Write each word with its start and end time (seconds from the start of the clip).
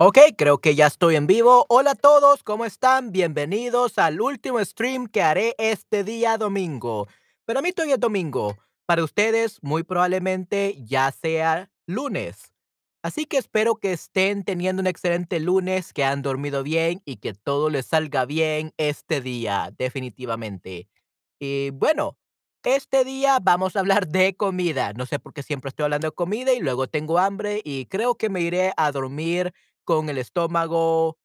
Ok, 0.00 0.16
creo 0.36 0.58
que 0.58 0.76
ya 0.76 0.86
estoy 0.86 1.16
en 1.16 1.26
vivo. 1.26 1.66
Hola 1.68 1.90
a 1.90 1.94
todos, 1.96 2.44
¿cómo 2.44 2.64
están? 2.64 3.10
Bienvenidos 3.10 3.98
al 3.98 4.20
último 4.20 4.64
stream 4.64 5.08
que 5.08 5.22
haré 5.22 5.56
este 5.58 6.04
día 6.04 6.38
domingo. 6.38 7.08
Pero 7.44 7.58
a 7.58 7.62
mí 7.62 7.72
todavía 7.72 7.96
es 7.96 8.00
domingo. 8.00 8.56
Para 8.86 9.02
ustedes, 9.02 9.58
muy 9.60 9.82
probablemente 9.82 10.76
ya 10.84 11.10
sea 11.10 11.72
lunes. 11.88 12.54
Así 13.02 13.24
que 13.24 13.38
espero 13.38 13.74
que 13.74 13.90
estén 13.92 14.44
teniendo 14.44 14.80
un 14.80 14.86
excelente 14.86 15.40
lunes, 15.40 15.92
que 15.92 16.04
han 16.04 16.22
dormido 16.22 16.62
bien 16.62 17.02
y 17.04 17.16
que 17.16 17.34
todo 17.34 17.68
les 17.68 17.86
salga 17.86 18.24
bien 18.24 18.72
este 18.76 19.20
día, 19.20 19.72
definitivamente. 19.76 20.88
Y 21.40 21.70
bueno, 21.70 22.16
este 22.62 23.04
día 23.04 23.38
vamos 23.42 23.74
a 23.74 23.80
hablar 23.80 24.06
de 24.06 24.36
comida. 24.36 24.92
No 24.92 25.06
sé 25.06 25.18
por 25.18 25.32
qué 25.32 25.42
siempre 25.42 25.70
estoy 25.70 25.84
hablando 25.84 26.08
de 26.08 26.12
comida 26.12 26.52
y 26.52 26.60
luego 26.60 26.86
tengo 26.86 27.18
hambre 27.18 27.62
y 27.64 27.86
creo 27.86 28.14
que 28.14 28.28
me 28.28 28.42
iré 28.42 28.72
a 28.76 28.92
dormir 28.92 29.54
con 29.88 30.10
el 30.10 30.18
estómago 30.18 31.16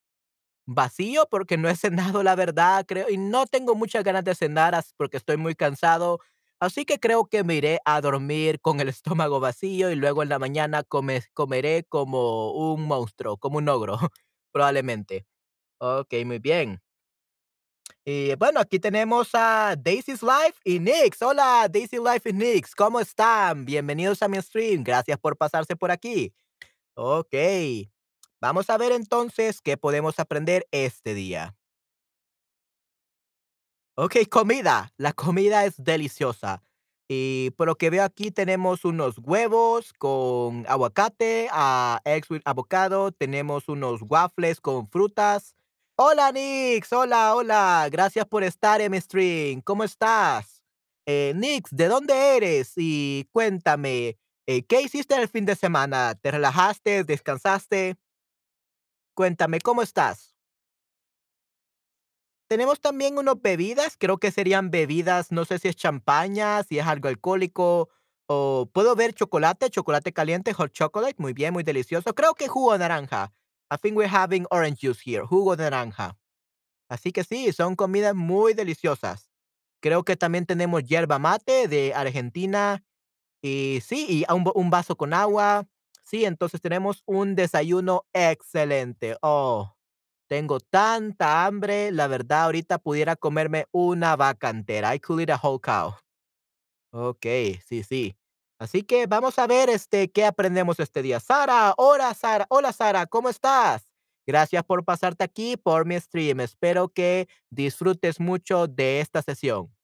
vacío 0.66 1.26
porque 1.30 1.56
no 1.58 1.68
he 1.68 1.76
cenado, 1.76 2.22
la 2.22 2.34
verdad, 2.36 2.86
creo, 2.88 3.10
y 3.10 3.18
no 3.18 3.46
tengo 3.46 3.74
muchas 3.74 4.04
ganas 4.04 4.24
de 4.24 4.34
cenar 4.34 4.74
porque 4.96 5.18
estoy 5.18 5.36
muy 5.36 5.54
cansado. 5.54 6.20
Así 6.60 6.84
que 6.86 6.98
creo 7.00 7.26
que 7.26 7.44
me 7.44 7.56
iré 7.56 7.80
a 7.84 8.00
dormir 8.00 8.60
con 8.60 8.80
el 8.80 8.88
estómago 8.96 9.40
vacío 9.40 9.90
y 9.90 9.96
luego 9.96 10.22
en 10.22 10.30
la 10.30 10.38
mañana 10.38 10.82
come- 10.84 11.22
comeré 11.34 11.84
como 11.88 12.52
un 12.52 12.82
monstruo, 12.86 13.36
como 13.38 13.58
un 13.58 13.68
ogro, 13.68 13.98
probablemente. 14.52 15.26
Ok, 15.80 16.14
muy 16.26 16.38
bien. 16.40 16.80
Y 18.04 18.34
bueno, 18.36 18.60
aquí 18.60 18.78
tenemos 18.78 19.30
a 19.34 19.74
Daisy's 19.78 20.22
Life 20.22 20.58
y 20.64 20.78
Nix. 20.78 21.20
Hola, 21.22 21.68
Daisy 21.70 21.96
Life 21.98 22.28
y 22.30 22.32
Nix, 22.32 22.74
¿cómo 22.74 23.00
están? 23.00 23.64
Bienvenidos 23.64 24.22
a 24.22 24.28
mi 24.28 24.40
stream. 24.40 24.84
Gracias 24.84 25.18
por 25.18 25.36
pasarse 25.36 25.76
por 25.76 25.90
aquí. 25.90 26.32
Ok. 26.94 27.34
Vamos 28.44 28.68
a 28.68 28.76
ver 28.76 28.92
entonces 28.92 29.62
qué 29.62 29.78
podemos 29.78 30.18
aprender 30.18 30.68
este 30.70 31.14
día. 31.14 31.56
Ok, 33.96 34.16
comida. 34.30 34.92
La 34.98 35.14
comida 35.14 35.64
es 35.64 35.82
deliciosa. 35.82 36.62
Y 37.08 37.52
por 37.52 37.68
lo 37.68 37.76
que 37.76 37.88
veo 37.88 38.04
aquí 38.04 38.30
tenemos 38.30 38.84
unos 38.84 39.16
huevos 39.16 39.94
con 39.94 40.66
aguacate, 40.68 41.48
eggs 42.04 42.28
with 42.28 42.42
avocado, 42.44 43.12
tenemos 43.12 43.66
unos 43.70 44.02
waffles 44.02 44.60
con 44.60 44.88
frutas. 44.88 45.54
Hola 45.96 46.30
Nix, 46.30 46.92
hola, 46.92 47.34
hola. 47.34 47.88
Gracias 47.90 48.26
por 48.26 48.44
estar 48.44 48.82
en 48.82 48.92
mi 48.92 49.00
stream. 49.00 49.62
¿Cómo 49.62 49.84
estás? 49.84 50.62
Eh, 51.06 51.32
Nix, 51.34 51.70
¿de 51.70 51.88
dónde 51.88 52.36
eres? 52.36 52.74
Y 52.76 53.26
cuéntame, 53.32 54.18
eh, 54.46 54.64
¿qué 54.64 54.82
hiciste 54.82 55.14
el 55.14 55.30
fin 55.30 55.46
de 55.46 55.56
semana? 55.56 56.14
¿Te 56.14 56.30
relajaste? 56.30 57.04
¿Descansaste? 57.04 57.96
Cuéntame, 59.14 59.60
¿cómo 59.60 59.82
estás? 59.82 60.34
Tenemos 62.48 62.80
también 62.80 63.16
unos 63.16 63.40
bebidas, 63.40 63.96
creo 63.96 64.18
que 64.18 64.30
serían 64.30 64.70
bebidas, 64.70 65.32
no 65.32 65.44
sé 65.44 65.58
si 65.58 65.68
es 65.68 65.76
champaña, 65.76 66.62
si 66.62 66.78
es 66.78 66.86
algo 66.86 67.08
alcohólico, 67.08 67.88
o 68.26 68.68
puedo 68.72 68.94
ver 68.96 69.14
chocolate, 69.14 69.70
chocolate 69.70 70.12
caliente, 70.12 70.52
hot 70.52 70.72
chocolate, 70.72 71.14
muy 71.18 71.32
bien, 71.32 71.52
muy 71.52 71.62
delicioso. 71.62 72.14
Creo 72.14 72.34
que 72.34 72.48
jugo 72.48 72.72
de 72.72 72.80
naranja. 72.80 73.32
I 73.72 73.76
think 73.80 73.96
we're 73.96 74.14
having 74.14 74.46
orange 74.50 74.80
juice 74.86 75.00
here, 75.04 75.24
jugo 75.24 75.56
de 75.56 75.64
naranja. 75.64 76.16
Así 76.88 77.12
que 77.12 77.24
sí, 77.24 77.52
son 77.52 77.76
comidas 77.76 78.14
muy 78.14 78.52
deliciosas. 78.52 79.30
Creo 79.80 80.04
que 80.04 80.16
también 80.16 80.46
tenemos 80.46 80.84
yerba 80.84 81.18
mate 81.18 81.68
de 81.68 81.94
Argentina 81.94 82.84
y 83.42 83.80
sí, 83.82 84.06
y 84.08 84.32
un, 84.32 84.50
un 84.54 84.70
vaso 84.70 84.96
con 84.96 85.14
agua. 85.14 85.66
Sí, 86.06 86.24
entonces 86.26 86.60
tenemos 86.60 87.02
un 87.06 87.34
desayuno 87.34 88.04
excelente. 88.12 89.16
Oh. 89.22 89.74
Tengo 90.28 90.58
tanta 90.60 91.44
hambre, 91.46 91.92
la 91.92 92.06
verdad, 92.06 92.44
ahorita 92.44 92.78
pudiera 92.78 93.16
comerme 93.16 93.66
una 93.72 94.16
vaca 94.16 94.50
entera. 94.50 94.94
I 94.94 94.98
could 95.00 95.20
eat 95.20 95.30
a 95.30 95.40
whole 95.42 95.60
cow. 95.60 95.94
Okey, 96.92 97.60
sí, 97.66 97.82
sí. 97.82 98.16
Así 98.58 98.82
que 98.82 99.06
vamos 99.06 99.38
a 99.38 99.46
ver, 99.46 99.68
este, 99.68 100.10
qué 100.10 100.24
aprendemos 100.24 100.80
este 100.80 101.02
día. 101.02 101.20
Sara, 101.20 101.74
hola, 101.76 102.14
Sara. 102.14 102.46
Hola, 102.48 102.72
Sara, 102.72 103.06
¿cómo 103.06 103.28
estás? 103.28 103.86
Gracias 104.26 104.64
por 104.64 104.84
pasarte 104.84 105.24
aquí 105.24 105.56
por 105.56 105.86
mi 105.86 106.00
stream. 106.00 106.40
Espero 106.40 106.88
que 106.88 107.28
disfrutes 107.50 108.20
mucho 108.20 108.66
de 108.66 109.00
esta 109.00 109.22
sesión. 109.22 109.74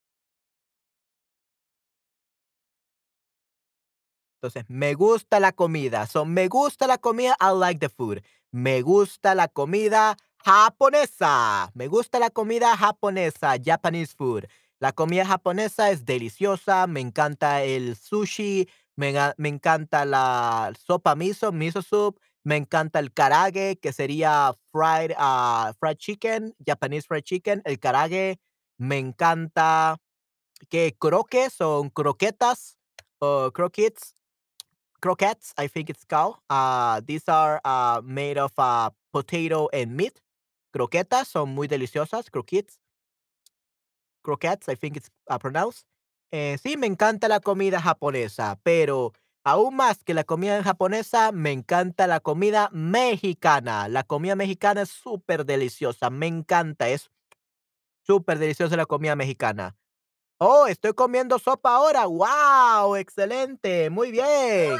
Entonces, 4.42 4.64
me 4.68 4.94
gusta 4.94 5.38
la 5.38 5.52
comida. 5.52 6.06
So, 6.06 6.24
me 6.24 6.48
gusta 6.48 6.86
la 6.86 6.96
comida, 6.96 7.36
I 7.42 7.52
like 7.54 7.78
the 7.78 7.90
food. 7.90 8.22
Me 8.50 8.80
gusta 8.80 9.34
la 9.34 9.48
comida 9.48 10.16
japonesa. 10.38 11.70
Me 11.74 11.88
gusta 11.88 12.18
la 12.18 12.30
comida 12.30 12.74
japonesa, 12.74 13.56
Japanese 13.62 14.14
food. 14.16 14.46
La 14.78 14.92
comida 14.92 15.26
japonesa 15.26 15.90
es 15.90 16.06
deliciosa. 16.06 16.86
Me 16.86 17.00
encanta 17.00 17.62
el 17.62 17.96
sushi. 17.96 18.66
Me, 18.96 19.12
encanta 19.46 20.06
la 20.06 20.72
sopa 20.86 21.14
miso, 21.16 21.52
miso 21.52 21.82
soup. 21.82 22.18
Me 22.42 22.56
encanta 22.56 22.98
el 22.98 23.12
karage, 23.12 23.78
que 23.78 23.92
sería 23.92 24.54
fried, 24.72 25.12
ah, 25.18 25.74
fried 25.78 25.98
chicken, 25.98 26.54
Japanese 26.64 27.06
fried 27.06 27.24
chicken. 27.24 27.60
El 27.66 27.78
karage. 27.78 28.40
Me 28.78 28.96
encanta 28.96 29.98
que 30.70 30.96
croques 30.98 31.52
son 31.52 31.90
croquetas 31.90 32.78
o 33.18 33.52
croquettes 33.52 34.14
croquettes, 35.00 35.52
I 35.56 35.68
think 35.68 35.90
it's 35.90 36.04
called. 36.04 36.36
Uh, 36.48 37.00
these 37.04 37.28
are 37.28 37.60
uh, 37.64 38.00
made 38.04 38.38
of 38.38 38.52
uh, 38.58 38.90
potato 39.12 39.68
and 39.72 39.96
meat. 39.96 40.20
Croquetas 40.72 41.28
son 41.28 41.54
muy 41.54 41.66
deliciosas. 41.66 42.30
Croquettes, 42.30 42.78
croquettes, 44.22 44.68
I 44.68 44.76
think 44.76 44.96
it's 44.96 45.10
pronounced. 45.40 45.86
Eh, 46.32 46.58
sí, 46.62 46.76
me 46.76 46.86
encanta 46.86 47.26
la 47.28 47.40
comida 47.40 47.80
japonesa, 47.80 48.60
pero 48.62 49.12
aún 49.42 49.74
más 49.74 50.04
que 50.04 50.14
la 50.14 50.22
comida 50.22 50.62
japonesa, 50.62 51.32
me 51.32 51.50
encanta 51.50 52.06
la 52.06 52.20
comida 52.20 52.68
mexicana. 52.72 53.88
La 53.88 54.04
comida 54.04 54.36
mexicana 54.36 54.82
es 54.82 54.90
súper 54.90 55.44
deliciosa, 55.44 56.08
me 56.10 56.28
encanta, 56.28 56.88
es 56.88 57.10
súper 58.02 58.38
deliciosa 58.38 58.76
la 58.76 58.86
comida 58.86 59.16
mexicana. 59.16 59.76
Oh, 60.42 60.66
estoy 60.66 60.94
comiendo 60.94 61.38
sopa 61.38 61.74
ahora. 61.74 62.06
¡Wow! 62.06 62.96
Excelente, 62.96 63.90
muy 63.90 64.10
bien. 64.10 64.78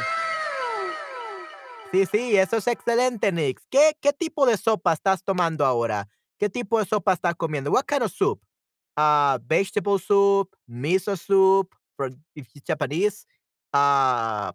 Sí, 1.93 2.07
sí, 2.07 2.37
eso 2.39 2.57
es 2.57 2.67
excelente, 2.67 3.31
Nix. 3.31 3.63
¿Qué, 3.69 3.95
qué 4.01 4.15
tipo 4.15 4.47
de 4.47 4.57
sopa 4.57 4.95
estás 4.95 5.23
tomando 5.23 5.67
ahora? 5.67 6.09
¿Qué 6.39 6.49
tipo 6.49 6.79
de 6.79 6.87
sopa 6.87 7.13
estás 7.13 7.35
comiendo? 7.35 7.71
What 7.71 7.85
kind 7.85 8.03
of 8.03 8.11
soup? 8.11 8.41
Uh, 8.97 9.39
vegetable 9.47 9.99
soup, 9.99 10.49
miso 10.67 11.15
soup, 11.15 11.75
for 11.95 12.11
Japanese, 12.67 13.27
uh, 13.75 14.53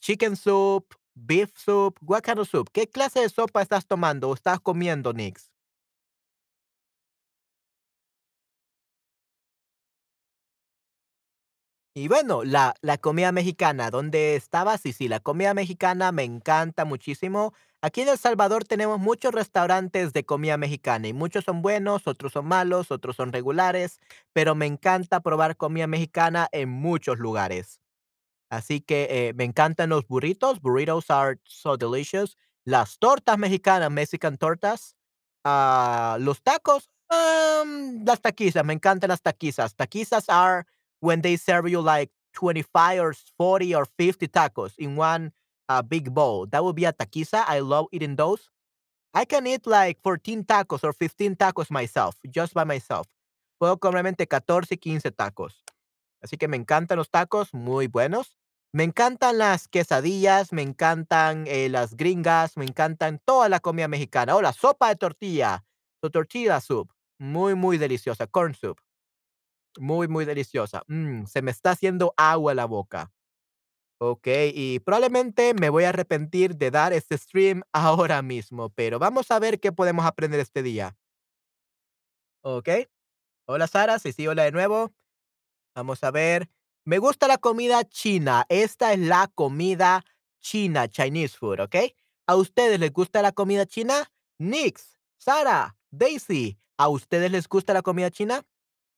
chicken 0.00 0.34
soup, 0.34 0.96
beef 1.14 1.52
soup. 1.56 1.96
What 2.02 2.22
kind 2.24 2.40
of 2.40 2.48
soup? 2.48 2.70
¿Qué 2.72 2.88
clase 2.90 3.20
de 3.20 3.28
sopa 3.28 3.62
estás 3.62 3.86
tomando 3.86 4.30
o 4.30 4.34
estás 4.34 4.58
comiendo, 4.58 5.12
Nix? 5.12 5.53
Y 11.96 12.08
bueno, 12.08 12.42
la, 12.42 12.74
la 12.82 12.98
comida 12.98 13.30
mexicana, 13.30 13.88
¿dónde 13.90 14.34
estabas? 14.34 14.80
Sí, 14.80 14.92
sí, 14.92 15.06
la 15.06 15.20
comida 15.20 15.54
mexicana 15.54 16.10
me 16.10 16.24
encanta 16.24 16.84
muchísimo. 16.84 17.54
Aquí 17.82 18.00
en 18.00 18.08
El 18.08 18.18
Salvador 18.18 18.64
tenemos 18.64 18.98
muchos 18.98 19.32
restaurantes 19.32 20.12
de 20.12 20.24
comida 20.24 20.56
mexicana 20.56 21.06
y 21.06 21.12
muchos 21.12 21.44
son 21.44 21.62
buenos, 21.62 22.08
otros 22.08 22.32
son 22.32 22.46
malos, 22.46 22.90
otros 22.90 23.14
son 23.14 23.32
regulares, 23.32 24.00
pero 24.32 24.56
me 24.56 24.66
encanta 24.66 25.20
probar 25.20 25.56
comida 25.56 25.86
mexicana 25.86 26.48
en 26.50 26.68
muchos 26.68 27.18
lugares. 27.18 27.80
Así 28.50 28.80
que 28.80 29.08
eh, 29.10 29.32
me 29.34 29.44
encantan 29.44 29.90
los 29.90 30.06
burritos. 30.06 30.60
Burritos 30.60 31.10
are 31.10 31.38
so 31.44 31.76
delicious. 31.76 32.36
Las 32.64 32.98
tortas 32.98 33.38
mexicanas, 33.38 33.90
Mexican 33.90 34.38
tortas. 34.38 34.96
Ah, 35.44 36.16
los 36.20 36.42
tacos, 36.42 36.90
um, 37.10 38.04
las 38.04 38.20
taquizas. 38.20 38.64
Me 38.64 38.72
encantan 38.74 39.08
las 39.08 39.22
taquizas. 39.22 39.74
Taquizas 39.76 40.28
are 40.28 40.66
when 41.04 41.20
they 41.20 41.36
serve 41.36 41.68
you 41.68 41.80
like 41.80 42.10
25 42.32 43.00
or 43.00 43.14
40 43.36 43.74
or 43.74 43.84
50 43.84 44.26
tacos 44.28 44.72
in 44.78 44.96
one 44.96 45.32
uh, 45.68 45.82
big 45.82 46.12
bowl. 46.12 46.46
That 46.46 46.64
would 46.64 46.74
be 46.74 46.86
a 46.86 46.92
taquiza. 46.92 47.44
I 47.46 47.60
love 47.60 47.86
eating 47.92 48.16
those. 48.16 48.48
I 49.12 49.26
can 49.26 49.46
eat 49.46 49.66
like 49.66 50.00
14 50.02 50.44
tacos 50.44 50.82
or 50.82 50.92
15 50.92 51.36
tacos 51.36 51.70
myself, 51.70 52.16
just 52.30 52.54
by 52.54 52.64
myself. 52.64 53.06
Puedo 53.60 53.78
comerme 53.78 54.08
entre 54.08 54.26
14 54.26 54.74
y 54.74 54.78
15 54.78 55.12
tacos. 55.12 55.62
Así 56.22 56.38
que 56.38 56.48
me 56.48 56.56
encantan 56.56 56.96
los 56.96 57.10
tacos, 57.10 57.52
muy 57.52 57.86
buenos. 57.86 58.38
Me 58.72 58.82
encantan 58.82 59.38
las 59.38 59.68
quesadillas, 59.68 60.52
me 60.52 60.62
encantan 60.62 61.44
eh, 61.46 61.68
las 61.68 61.94
gringas, 61.94 62.56
me 62.56 62.64
encantan 62.64 63.20
toda 63.24 63.48
la 63.48 63.60
comida 63.60 63.86
mexicana. 63.88 64.34
Oh, 64.34 64.42
la 64.42 64.52
sopa 64.52 64.88
de 64.88 64.96
tortilla, 64.96 65.64
la 66.02 66.10
tortilla 66.10 66.60
soup, 66.60 66.90
muy, 67.18 67.54
muy 67.54 67.78
deliciosa. 67.78 68.26
Corn 68.26 68.54
soup, 68.54 68.80
muy, 69.78 70.08
muy 70.08 70.24
deliciosa. 70.24 70.82
Mm, 70.88 71.24
se 71.26 71.42
me 71.42 71.50
está 71.50 71.70
haciendo 71.72 72.14
agua 72.16 72.54
la 72.54 72.66
boca. 72.66 73.12
Okey, 74.00 74.52
y 74.54 74.80
probablemente 74.80 75.54
me 75.54 75.70
voy 75.70 75.84
a 75.84 75.90
arrepentir 75.90 76.56
de 76.56 76.70
dar 76.70 76.92
este 76.92 77.18
stream 77.18 77.62
ahora 77.72 78.22
mismo, 78.22 78.70
pero 78.70 78.98
vamos 78.98 79.30
a 79.30 79.38
ver 79.38 79.60
qué 79.60 79.72
podemos 79.72 80.06
aprender 80.06 80.40
este 80.40 80.62
día. 80.62 80.96
Okey. 82.42 82.86
Hola, 83.46 83.66
Sara. 83.68 83.98
Sí, 83.98 84.12
sí, 84.12 84.26
hola 84.26 84.44
de 84.44 84.52
nuevo. 84.52 84.92
Vamos 85.74 86.04
a 86.04 86.10
ver. 86.10 86.50
Me 86.84 86.98
gusta 86.98 87.28
la 87.28 87.38
comida 87.38 87.84
china. 87.84 88.46
Esta 88.50 88.92
es 88.92 89.00
la 89.00 89.30
comida 89.34 90.04
china, 90.40 90.88
Chinese 90.88 91.36
food, 91.38 91.60
¿okey? 91.60 91.96
¿A 92.26 92.36
ustedes 92.36 92.80
les 92.80 92.92
gusta 92.92 93.22
la 93.22 93.32
comida 93.32 93.66
china? 93.66 94.10
Nix, 94.38 94.98
Sara, 95.18 95.76
Daisy, 95.90 96.58
¿a 96.78 96.88
ustedes 96.88 97.30
les 97.32 97.48
gusta 97.48 97.74
la 97.74 97.82
comida 97.82 98.10
china? 98.10 98.44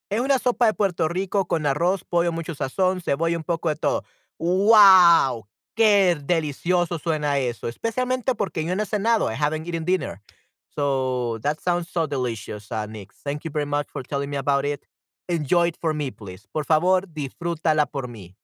Es 0.08 0.20
una 0.20 0.38
sopa 0.38 0.66
de 0.66 0.74
Puerto 0.74 1.08
Rico 1.08 1.46
con 1.46 1.66
arroz, 1.66 2.04
pollo, 2.04 2.30
mucho 2.30 2.54
sazón, 2.54 3.00
cebolla, 3.00 3.36
un 3.36 3.42
poco 3.44 3.68
de 3.68 3.76
todo. 3.76 4.04
¡Guau! 4.38 5.48
Qué 5.74 6.16
delicioso 6.22 6.98
suena 6.98 7.38
eso, 7.38 7.68
especialmente 7.68 8.34
porque 8.34 8.64
yo 8.64 8.74
no 8.76 8.82
he 8.82 8.86
cenado. 8.86 9.30
I 9.30 9.34
haven't 9.34 9.66
eaten 9.66 9.84
dinner. 9.84 10.22
So, 10.68 11.38
that 11.42 11.58
sounds 11.58 11.88
so 11.88 12.06
delicious, 12.06 12.70
uh, 12.70 12.86
Nix. 12.86 13.20
Thank 13.22 13.44
you 13.44 13.50
very 13.50 13.66
much 13.66 13.88
for 13.90 14.02
telling 14.02 14.30
me 14.30 14.36
about 14.36 14.64
it. 14.64 14.86
Enjoy 15.28 15.68
it 15.68 15.76
for 15.76 15.92
me, 15.92 16.10
please. 16.10 16.46
Por 16.52 16.64
favor, 16.64 17.06
disfrútala 17.06 17.86
por 17.90 18.06
mí. 18.08 18.36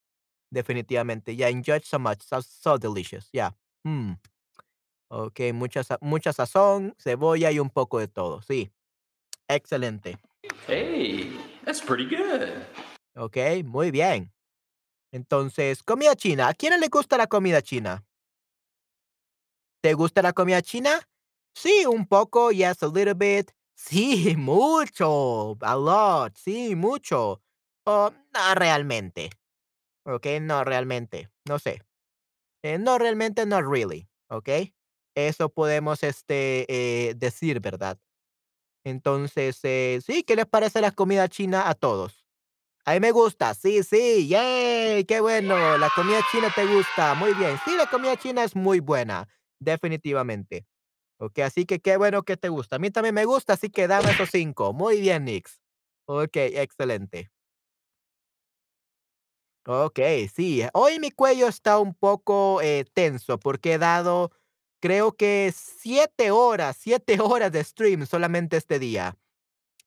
Definitivamente. 0.51 1.35
Yeah, 1.37 1.49
enjoy 1.49 1.77
it 1.77 1.85
so 1.85 1.99
much. 1.99 2.23
So 2.23 2.41
so 2.41 2.77
delicious. 2.77 3.29
Yeah. 3.33 3.51
Mm. 3.87 4.19
Okey, 5.11 5.53
mucha 5.53 5.83
mucha 6.01 6.33
sazón, 6.33 6.95
cebolla 6.99 7.51
y 7.53 7.59
un 7.59 7.71
poco 7.71 7.99
de 7.99 8.09
todo. 8.09 8.43
Sí. 8.43 8.71
Excelente. 9.49 10.19
Hey, 10.67 11.31
that's 11.65 11.81
pretty 11.81 12.05
good. 12.07 12.65
Okey, 13.17 13.63
muy 13.65 13.91
bien. 13.91 14.33
Entonces, 15.13 15.83
comida 15.83 16.15
china, 16.17 16.49
¿a 16.49 16.55
quién 16.55 16.73
no 16.73 16.79
le 16.79 16.89
gusta 16.89 17.17
la 17.19 17.27
comida 17.27 17.61
china? 17.63 18.05
¿Te 19.83 19.95
gusta 19.95 20.23
la 20.23 20.33
comida 20.33 20.63
china? 20.63 21.09
Sí, 21.55 21.85
un 21.87 22.07
poco, 22.07 22.51
yes, 22.53 22.83
a 22.83 22.87
little 22.87 23.15
bit. 23.15 23.51
Sí, 23.75 24.35
mucho, 24.39 25.57
a 25.61 25.77
lot, 25.77 26.37
sí, 26.37 26.75
mucho. 26.77 27.43
Oh, 27.85 28.11
no 28.33 28.55
realmente. 28.55 29.31
Okey, 30.07 30.41
no 30.41 30.65
realmente, 30.65 31.29
no 31.47 31.59
sé. 31.59 31.83
Eh, 32.65 32.79
no 32.79 32.99
realmente, 32.99 33.45
not 33.47 33.65
really, 33.67 34.09
¿okey? 34.31 34.75
Eso 35.15 35.49
podemos, 35.51 36.03
este, 36.03 36.65
eh, 36.69 37.15
decir, 37.15 37.61
¿verdad? 37.61 37.99
Entonces, 38.85 39.61
eh, 39.65 40.01
sí, 40.05 40.25
¿qué 40.25 40.37
les 40.37 40.47
parece 40.47 40.81
la 40.81 40.91
comida 40.93 41.29
china 41.29 41.69
a 41.69 41.75
todos? 41.75 42.25
A 42.87 42.95
mí 42.95 43.01
me 43.01 43.13
gusta, 43.13 43.55
sí, 43.55 43.83
sí, 43.85 44.29
yay, 44.29 45.05
qué 45.07 45.21
bueno, 45.21 45.79
la 45.79 45.91
comida 45.91 46.23
china 46.25 46.51
te 46.51 46.67
gusta, 46.67 47.15
muy 47.15 47.35
bien. 47.35 47.59
Sí, 47.59 47.77
la 47.77 47.87
comida 47.89 48.17
china 48.17 48.45
es 48.45 48.57
muy 48.57 48.81
buena, 48.81 49.29
definitivamente. 49.61 50.67
Okey, 51.19 51.45
así 51.45 51.67
que 51.67 51.81
qué 51.81 51.97
bueno 51.99 52.25
que 52.25 52.37
te 52.39 52.49
gusta. 52.51 52.77
A 52.77 52.79
mí 52.81 52.91
también 52.91 53.15
me 53.17 53.25
gusta, 53.27 53.55
así 53.55 53.71
que 53.71 53.89
dame 53.89 54.11
esos 54.13 54.31
5. 54.31 54.73
Muy 54.75 55.01
bien, 55.01 55.25
Nix. 55.27 55.61
Okey, 56.07 56.57
excelente. 56.59 57.31
Okey, 59.67 60.27
sí. 60.29 60.63
Hoy 60.75 60.99
mi 60.99 61.11
cuello 61.13 61.47
está 61.47 61.79
un 61.79 61.95
poco, 61.95 62.61
eh, 62.63 62.85
tenso, 62.95 63.39
porque 63.39 63.75
he 63.75 63.79
dado, 63.79 64.33
creo 64.83 65.13
que 65.13 65.55
7 65.57 66.33
horas, 66.33 66.77
7 66.81 67.21
horas 67.21 67.53
de 67.53 67.63
stream 67.63 68.05
solamente 68.07 68.57
este 68.57 68.81
día. 68.81 69.17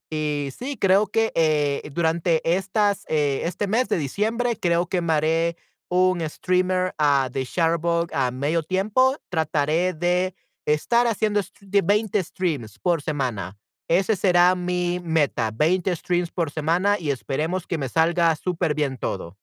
Y 0.10 0.50
sí, 0.58 0.78
creo 0.78 1.08
que, 1.08 1.32
eh, 1.36 1.90
durante 1.94 2.42
estas, 2.56 3.04
eh, 3.10 3.42
este 3.44 3.68
mes 3.68 3.90
de 3.90 3.98
diciembre, 3.98 4.58
creo 4.58 4.88
que 4.88 5.02
me 5.02 5.14
haré 5.14 5.58
un 5.90 6.22
streamer, 6.30 6.96
de 7.32 7.44
Shutterbug 7.44 8.14
a 8.14 8.32
medio 8.32 8.64
tiempo. 8.64 9.18
Trataré 9.30 9.94
de 9.94 10.34
estar 10.66 11.08
haciendo 11.08 11.42
de 11.60 11.82
20 11.82 12.24
streams 12.24 12.80
por 12.80 13.02
semana. 13.02 13.58
Ese 13.90 14.16
será 14.16 14.56
mi 14.56 15.00
meta, 15.04 15.52
20 15.54 15.94
streams 15.96 16.32
por 16.32 16.52
semana, 16.52 16.98
y 17.00 17.12
esperemos 17.12 17.68
que 17.68 17.78
me 17.78 17.90
salga 17.90 18.36
superbién 18.36 18.98
todo. 18.98 19.38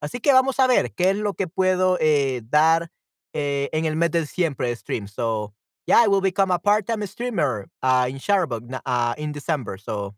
Así 0.00 0.20
que 0.20 0.32
vamos 0.32 0.60
a 0.60 0.66
ver 0.66 0.92
qué 0.92 1.10
es 1.10 1.16
lo 1.16 1.34
que 1.34 1.48
puedo, 1.48 1.96
eh, 2.00 2.42
dar, 2.44 2.90
eh, 3.34 3.68
en 3.72 3.84
el 3.86 3.96
mes 3.96 4.10
de 4.10 4.20
de 4.68 4.76
stream. 4.76 5.08
So, 5.08 5.52
yeah, 5.86 6.02
I 6.04 6.08
will 6.08 6.22
become 6.22 6.50
a 6.52 6.58
part-time 6.58 7.06
streamer, 7.06 7.68
ah, 7.82 8.06
in 8.08 8.20
na 8.68 8.80
ah, 8.86 9.14
in 9.18 9.32
December. 9.32 9.78
So, 9.78 10.14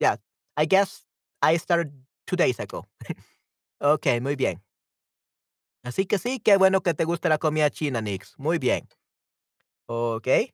yeah, 0.00 0.16
I 0.56 0.66
guess 0.66 1.04
I 1.42 1.56
started 1.58 1.92
2 2.26 2.36
days 2.36 2.60
ago. 2.60 2.86
Okey, 3.82 4.20
muy 4.20 4.36
bien. 4.36 4.60
Así 5.84 6.06
que 6.06 6.18
sí, 6.18 6.40
qué 6.40 6.56
bueno 6.56 6.82
que 6.82 6.94
te 6.94 7.04
guste 7.04 7.28
la 7.28 7.38
comida 7.38 7.70
china, 7.70 8.00
Nix. 8.00 8.34
Muy 8.38 8.58
bien. 8.58 8.88
Okey. 9.86 10.52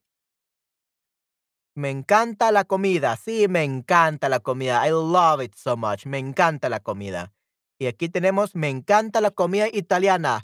Me 1.75 1.89
encanta 1.89 2.51
la 2.51 2.65
comida. 2.65 3.15
Sí, 3.15 3.47
me 3.47 3.63
encanta 3.63 4.27
la 4.29 4.39
comida. 4.41 4.85
I 4.85 4.91
love 4.91 5.41
it 5.41 5.55
so 5.55 5.77
much. 5.77 6.05
Me 6.05 6.17
encanta 6.19 6.67
la 6.69 6.81
comida. 6.81 7.31
Y 7.79 7.87
aquí 7.87 8.09
tenemos, 8.09 8.55
me 8.55 8.69
encanta 8.69 9.21
la 9.21 9.31
comida 9.31 9.67
italiana. 9.71 10.41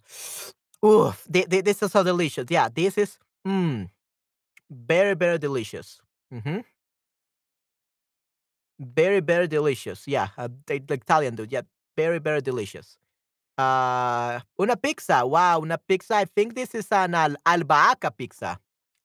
Uf, 0.83 1.25
thi 1.31 1.43
thi 1.49 1.61
this 1.61 1.81
is 1.81 1.91
so 1.91 2.03
delicious. 2.03 2.45
Yeah, 2.49 2.69
this 2.69 2.97
is, 2.97 3.17
mm, 3.47 3.89
very, 4.69 5.15
very 5.15 5.39
delicious. 5.39 6.01
Ujú. 6.33 6.63
Very, 8.79 9.21
very 9.21 9.47
delicious. 9.47 10.07
Yeah, 10.07 10.27
uh, 10.37 10.49
the 10.67 10.75
Italian 10.89 11.35
dude. 11.35 11.51
Yeah, 11.51 11.61
very, 11.97 12.19
very 12.19 12.41
delicious. 12.41 12.97
Ah, 13.57 14.43
una 14.59 14.75
pizza. 14.77 15.25
Wow, 15.25 15.61
una 15.63 15.77
pizza. 15.79 16.15
I 16.15 16.25
think 16.25 16.55
this 16.55 16.75
is 16.75 16.87
an 16.91 17.15
al 17.15 17.35
albahaca 17.45 18.11
pizza. 18.15 18.59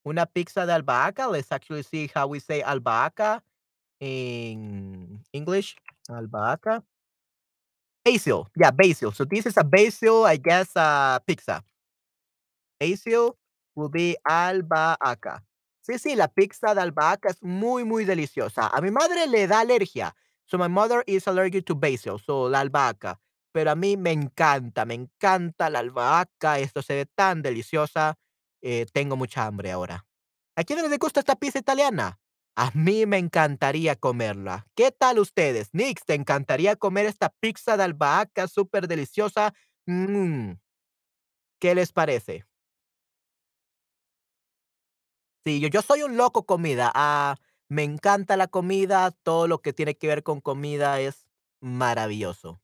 Una 0.05 0.25
pizza 0.27 0.65
de 0.65 0.73
albahaca. 0.73 1.27
Let's 1.31 1.51
actually 1.51 1.83
see 1.83 2.09
how 2.13 2.27
we 2.27 2.39
say 2.39 2.61
albahaca 2.61 3.41
in 3.99 5.21
English. 5.33 5.75
Albahaca. 6.09 6.83
Basil. 8.05 8.47
Yeah, 8.55 8.71
basil. 8.71 9.11
So 9.11 9.23
this 9.25 9.45
is 9.45 9.57
a 9.57 9.63
basil, 9.63 10.25
I 10.25 10.35
guess, 10.37 10.75
uh, 10.75 11.19
pizza. 11.25 11.63
Basil 12.79 13.37
will 13.75 13.89
be 13.89 14.15
albahaca. 14.27 15.43
Sí, 15.81 15.99
sí, 15.99 16.15
la 16.15 16.27
pizza 16.27 16.73
de 16.73 16.81
albahaca 16.81 17.29
es 17.29 17.41
muy, 17.43 17.83
muy 17.83 18.05
deliciosa. 18.05 18.67
A 18.67 18.81
mi 18.81 18.91
madre 18.91 19.27
le 19.27 19.47
da 19.47 19.59
alergia. 19.61 20.15
So 20.45 20.57
my 20.57 20.67
mother 20.67 21.03
is 21.07 21.27
allergic 21.27 21.65
to 21.65 21.75
basil, 21.75 22.19
so 22.19 22.49
la 22.49 22.61
albahaca. 22.61 23.19
Pero 23.53 23.71
a 23.71 23.75
mí 23.75 23.97
me 23.97 24.11
encanta, 24.11 24.85
me 24.85 24.95
encanta 24.95 25.69
la 25.69 25.79
albahaca. 25.79 26.59
Esto 26.59 26.81
se 26.81 26.95
ve 26.95 27.05
tan 27.05 27.41
deliciosa. 27.41 28.15
Eh, 28.61 28.85
tengo 28.93 29.15
mucha 29.17 29.45
hambre 29.45 29.71
ahora. 29.71 30.05
¿A 30.55 30.63
quiénes 30.63 30.89
les 30.89 30.99
gusta 30.99 31.19
esta 31.21 31.35
pizza 31.35 31.59
italiana? 31.59 32.19
A 32.55 32.71
mí 32.75 33.05
me 33.05 33.17
encantaría 33.17 33.95
comerla. 33.95 34.67
¿Qué 34.75 34.91
tal 34.91 35.17
ustedes? 35.19 35.69
Nix, 35.73 36.05
¿te 36.05 36.13
encantaría 36.13 36.75
comer 36.75 37.07
esta 37.07 37.29
pizza 37.39 37.77
de 37.77 37.83
albahaca 37.83 38.47
superdeliciosa? 38.47 39.53
Mm. 39.87 40.53
¿Qué 41.59 41.73
les 41.75 41.91
parece? 41.91 42.45
Sí, 45.45 45.59
yo 45.59 45.67
yo 45.67 45.81
soy 45.81 46.03
un 46.03 46.15
loco 46.17 46.45
comida. 46.45 46.91
Ah, 46.95 47.35
me 47.67 47.83
encanta 47.83 48.37
la 48.37 48.47
comida, 48.47 49.11
todo 49.11 49.47
lo 49.47 49.61
que 49.61 49.73
tiene 49.73 49.95
que 49.95 50.07
ver 50.07 50.23
con 50.23 50.39
comida 50.41 50.99
es 51.01 51.27
maravilloso. 51.59 52.61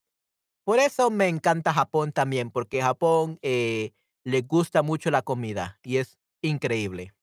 Por 0.65 0.79
eso 0.79 1.11
me 1.11 1.27
encanta 1.29 1.73
Japón 1.73 2.13
también, 2.13 2.51
porque 2.51 2.81
Japón, 2.81 3.39
eh, 3.43 3.93
le 4.25 4.41
gusta 4.43 4.83
mucho 4.83 5.11
la 5.11 5.23
comida 5.23 5.79
y 5.83 5.97
es 5.97 6.19
increíble. 6.41 7.13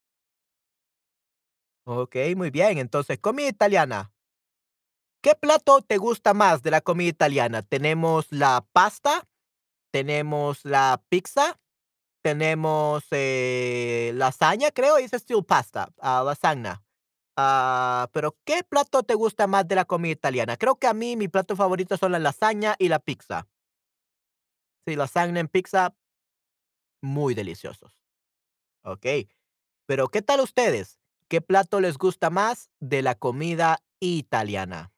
Okey, 1.89 2.35
muy 2.35 2.51
bien. 2.51 2.79
Entonces, 2.79 3.19
comida 3.21 3.47
italiana. 3.49 4.11
¿Qué 5.25 5.35
plato 5.35 5.83
te 5.83 5.97
gusta 5.99 6.35
más 6.35 6.63
de 6.63 6.71
la 6.71 6.81
comida 6.81 7.09
italiana? 7.09 7.63
Tenemos 7.63 8.27
la 8.31 8.65
pasta, 8.73 9.27
tenemos 9.93 10.65
la 10.65 11.03
pizza, 11.11 11.59
tenemos, 12.23 13.05
eh, 13.13 14.13
lasaña, 14.17 14.71
creo, 14.73 14.99
is 15.01 15.13
still 15.15 15.45
pasta, 15.45 15.91
ah, 16.01 16.23
lasagna. 16.25 16.85
Ah, 17.37 18.09
pero, 18.13 18.37
¿qué 18.45 18.63
plato 18.65 19.03
te 19.05 19.15
gusta 19.15 19.47
más 19.47 19.69
de 19.69 19.77
la 19.77 19.87
comida 19.87 20.13
italiana? 20.13 20.57
Creo 20.59 20.77
que 20.79 20.89
a 20.89 20.95
mí 20.95 21.17
mi 21.17 21.29
plato 21.29 21.57
favorito 21.57 21.97
son 21.97 22.13
la 22.13 22.21
lasaña 22.21 22.77
y 22.79 22.89
la 22.89 23.01
pizza. 23.01 23.47
Sí, 24.87 24.95
lasagna 24.95 25.41
en 25.41 25.49
pizza 25.49 25.93
muy 27.03 27.35
deliciosos. 27.35 27.93
Okey. 28.85 29.29
Pero, 29.87 30.09
¿qué 30.09 30.23
tal 30.23 30.41
ustedes? 30.41 30.97
¿Qué 31.29 31.41
plato 31.41 31.81
les 31.81 31.99
gusta 31.99 32.31
más 32.31 32.71
de 32.79 33.03
la 33.03 33.17
comida 33.17 33.79
italiana? 33.99 34.93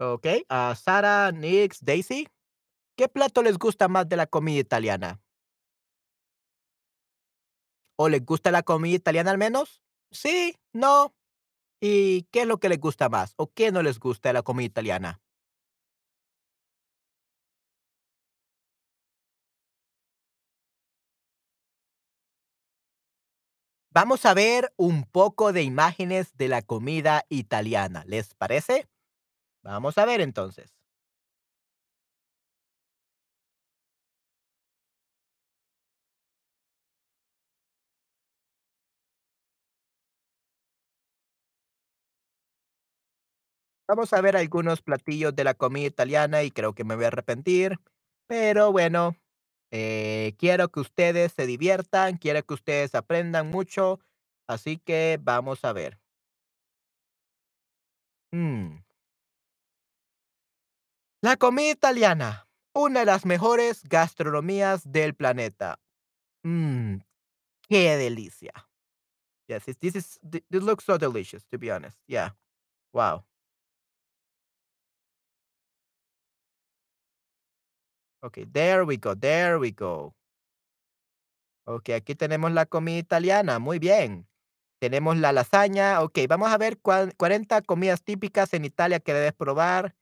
Okey, 0.00 0.44
a 0.50 0.74
Sara, 0.74 1.32
Nix, 1.32 1.78
Daisy, 1.82 2.28
¿qué 2.96 3.08
plato 3.08 3.42
les 3.42 3.58
gusta 3.58 3.88
más 3.88 4.08
de 4.08 4.16
la 4.16 4.26
comida 4.26 4.60
italiana? 4.60 5.20
¿O 7.98 8.08
les 8.08 8.24
gusta 8.24 8.50
la 8.50 8.62
comida 8.62 8.94
italiana 8.96 9.30
al 9.30 9.38
menos? 9.38 9.82
¿Sí? 10.10 10.56
¿No? 10.72 11.14
¿Y 11.80 12.24
qué 12.32 12.42
es 12.42 12.48
lo 12.48 12.58
que 12.60 12.68
les 12.70 12.80
gusta 12.80 13.08
más, 13.08 13.34
o 13.36 13.52
qué 13.52 13.72
no 13.72 13.82
les 13.82 14.00
gusta 14.00 14.30
de 14.30 14.34
la 14.34 14.42
comida 14.42 14.66
italiana? 14.66 15.20
Vamos 23.92 24.26
a 24.26 24.34
ver 24.34 24.72
un 24.76 25.04
poco 25.04 25.52
de 25.52 25.62
imágenes 25.62 26.36
de 26.36 26.48
la 26.48 26.62
comida 26.62 27.24
italiana, 27.28 28.04
¿les 28.06 28.34
parece? 28.34 28.86
Vamos 29.66 29.98
a 29.98 30.04
ver 30.06 30.20
entonces. 30.22 30.70
Vamos 43.88 44.12
a 44.12 44.20
ver 44.20 44.36
algunos 44.36 44.82
platillos 44.82 45.34
de 45.36 45.44
la 45.44 45.54
comida 45.54 45.86
italiana 45.86 46.42
y 46.42 46.50
creo 46.50 46.74
que 46.74 46.84
me 46.84 46.96
voy 46.96 47.04
a 47.04 47.08
arrepentir, 47.08 47.78
pero 48.26 48.72
bueno, 48.72 49.16
eh, 49.70 50.34
quiero 50.38 50.70
que 50.70 50.80
ustedes 50.80 51.32
se 51.32 51.46
diviertan, 51.46 52.16
quiero 52.18 52.42
que 52.44 52.54
ustedes 52.54 52.94
aprendan 52.96 53.50
mucho, 53.50 54.00
así 54.48 54.78
que 54.78 55.18
vamos 55.22 55.64
a 55.64 55.72
ver. 55.72 55.98
Mm. 58.34 58.85
La 61.26 61.36
comida 61.36 61.72
italiana, 61.72 62.46
una 62.72 63.00
de 63.00 63.06
las 63.06 63.26
mejores 63.26 63.82
gastronomías 63.82 64.92
del 64.92 65.12
planeta. 65.16 65.80
Mm, 66.44 66.98
qué 67.68 67.96
delicia. 67.96 68.52
Yes, 69.48 69.64
this 69.80 69.96
is 69.96 70.20
th 70.30 70.44
this 70.48 70.62
looks 70.62 70.84
so 70.84 70.98
delicious, 70.98 71.44
to 71.48 71.58
be 71.58 71.72
honest. 71.72 71.98
Yeah. 72.06 72.36
Wow. 72.92 73.24
Okay, 78.22 78.44
there 78.44 78.84
we 78.84 78.96
go, 78.96 79.16
there 79.16 79.58
we 79.58 79.72
go. 79.72 80.14
Okey, 81.66 81.94
aquí 81.96 82.14
tenemos 82.14 82.52
la 82.52 82.66
comida 82.66 82.98
italiana, 82.98 83.58
muy 83.58 83.80
bien. 83.80 84.28
Tenemos 84.80 85.16
la 85.16 85.32
lasaña. 85.32 86.02
Okey, 86.02 86.28
vamos 86.28 86.52
a 86.52 86.58
ver 86.58 86.78
cuan 86.78 87.12
40 87.16 87.62
comidas 87.62 88.04
típicas 88.04 88.54
en 88.54 88.64
Italia 88.64 89.00
que 89.00 89.14
debes 89.14 89.32
probar. 89.32 89.96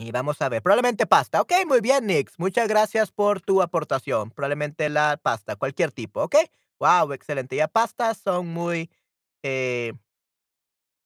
Y 0.00 0.12
vamos 0.12 0.40
a 0.42 0.48
ver, 0.48 0.62
probablemente 0.62 1.06
pasta. 1.06 1.40
Okey, 1.42 1.66
muy 1.66 1.80
bien, 1.80 2.06
Nix. 2.06 2.38
Muchas 2.38 2.68
gracias 2.68 3.10
por 3.10 3.40
tu 3.40 3.60
aportación. 3.62 4.30
Probablemente 4.30 4.88
la 4.88 5.18
pasta, 5.20 5.56
cualquier 5.56 5.90
tipo, 5.90 6.22
¿okey? 6.22 6.48
Guau, 6.78 7.12
excelente. 7.12 7.56
Ya 7.56 7.66
pastas 7.66 8.18
son 8.18 8.46
muy, 8.46 8.90
eh 9.42 9.92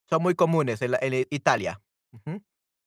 son 0.08 0.22
muy 0.22 0.34
comunes 0.34 0.80
en 0.82 1.26
Italia. 1.30 1.80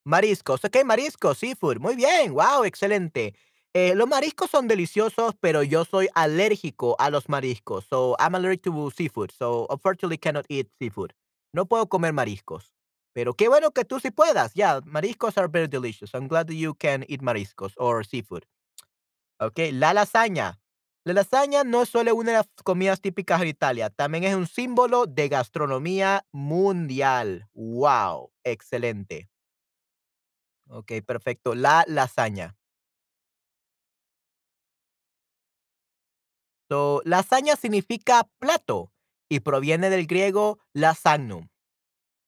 Mariscos, 0.05 0.63
okey, 0.63 0.83
mariscos, 0.83 1.37
seafood, 1.39 1.79
muy 1.79 1.95
bien, 1.95 2.33
guau, 2.33 2.63
excelente. 2.63 3.33
Eh, 3.73 3.95
los 3.95 4.07
mariscos 4.07 4.51
son 4.51 4.67
deliciosos, 4.67 5.33
pero 5.39 5.63
yo 5.63 5.83
soy 5.83 6.07
alérgico 6.13 6.95
a 6.99 7.09
los 7.09 7.27
mariscos. 7.27 7.85
So, 7.89 8.15
I'm 8.19 8.35
allergic 8.35 8.61
to 8.63 8.91
seafood, 8.91 9.31
so 9.31 9.65
unfortunately 9.69 10.17
cannot 10.19 10.45
eat 10.47 10.69
seafood. 10.79 11.11
No 11.53 11.65
puedo 11.65 11.87
comer 11.89 12.13
mariscos, 12.13 12.74
pero 13.15 13.33
qué 13.33 13.47
bueno 13.49 13.71
que 13.71 13.85
tú 13.85 14.01
sí 14.01 14.11
puedas. 14.11 14.53
Yeah, 14.55 14.81
mariscos 14.85 15.37
are 15.39 15.47
very 15.49 15.69
delicious. 15.69 16.11
I'm 16.13 16.27
glad 16.27 16.47
that 16.49 16.55
you 16.55 16.75
can 16.75 17.05
eat 17.07 17.21
mariscos 17.23 17.73
or 17.77 18.05
seafood. 18.05 18.43
Okey, 19.39 19.71
la 19.73 19.93
lasaña. 19.93 20.59
La 21.05 21.13
lasaña 21.13 21.63
no 21.63 21.83
es 21.83 21.89
solo 21.89 22.15
una 22.15 22.31
de 22.31 22.37
las 22.37 22.47
comidas 22.63 23.01
típicas 23.01 23.41
de 23.41 23.49
Italia, 23.49 23.89
también 23.91 24.23
es 24.25 24.35
un 24.35 24.47
símbolo 24.47 25.05
de 25.07 25.29
gastronomía 25.29 26.25
mundial. 26.31 27.47
Guau, 27.53 28.31
excelente. 28.43 29.29
Okey, 30.69 31.01
perfecto. 31.01 31.55
La 31.55 31.83
lasaña. 31.87 32.55
So, 36.69 37.01
lasaña 37.05 37.55
significa 37.55 38.27
plato 38.39 38.91
y 39.29 39.39
proviene 39.41 39.89
del 39.89 40.07
griego 40.07 40.59
lasagno, 40.73 41.49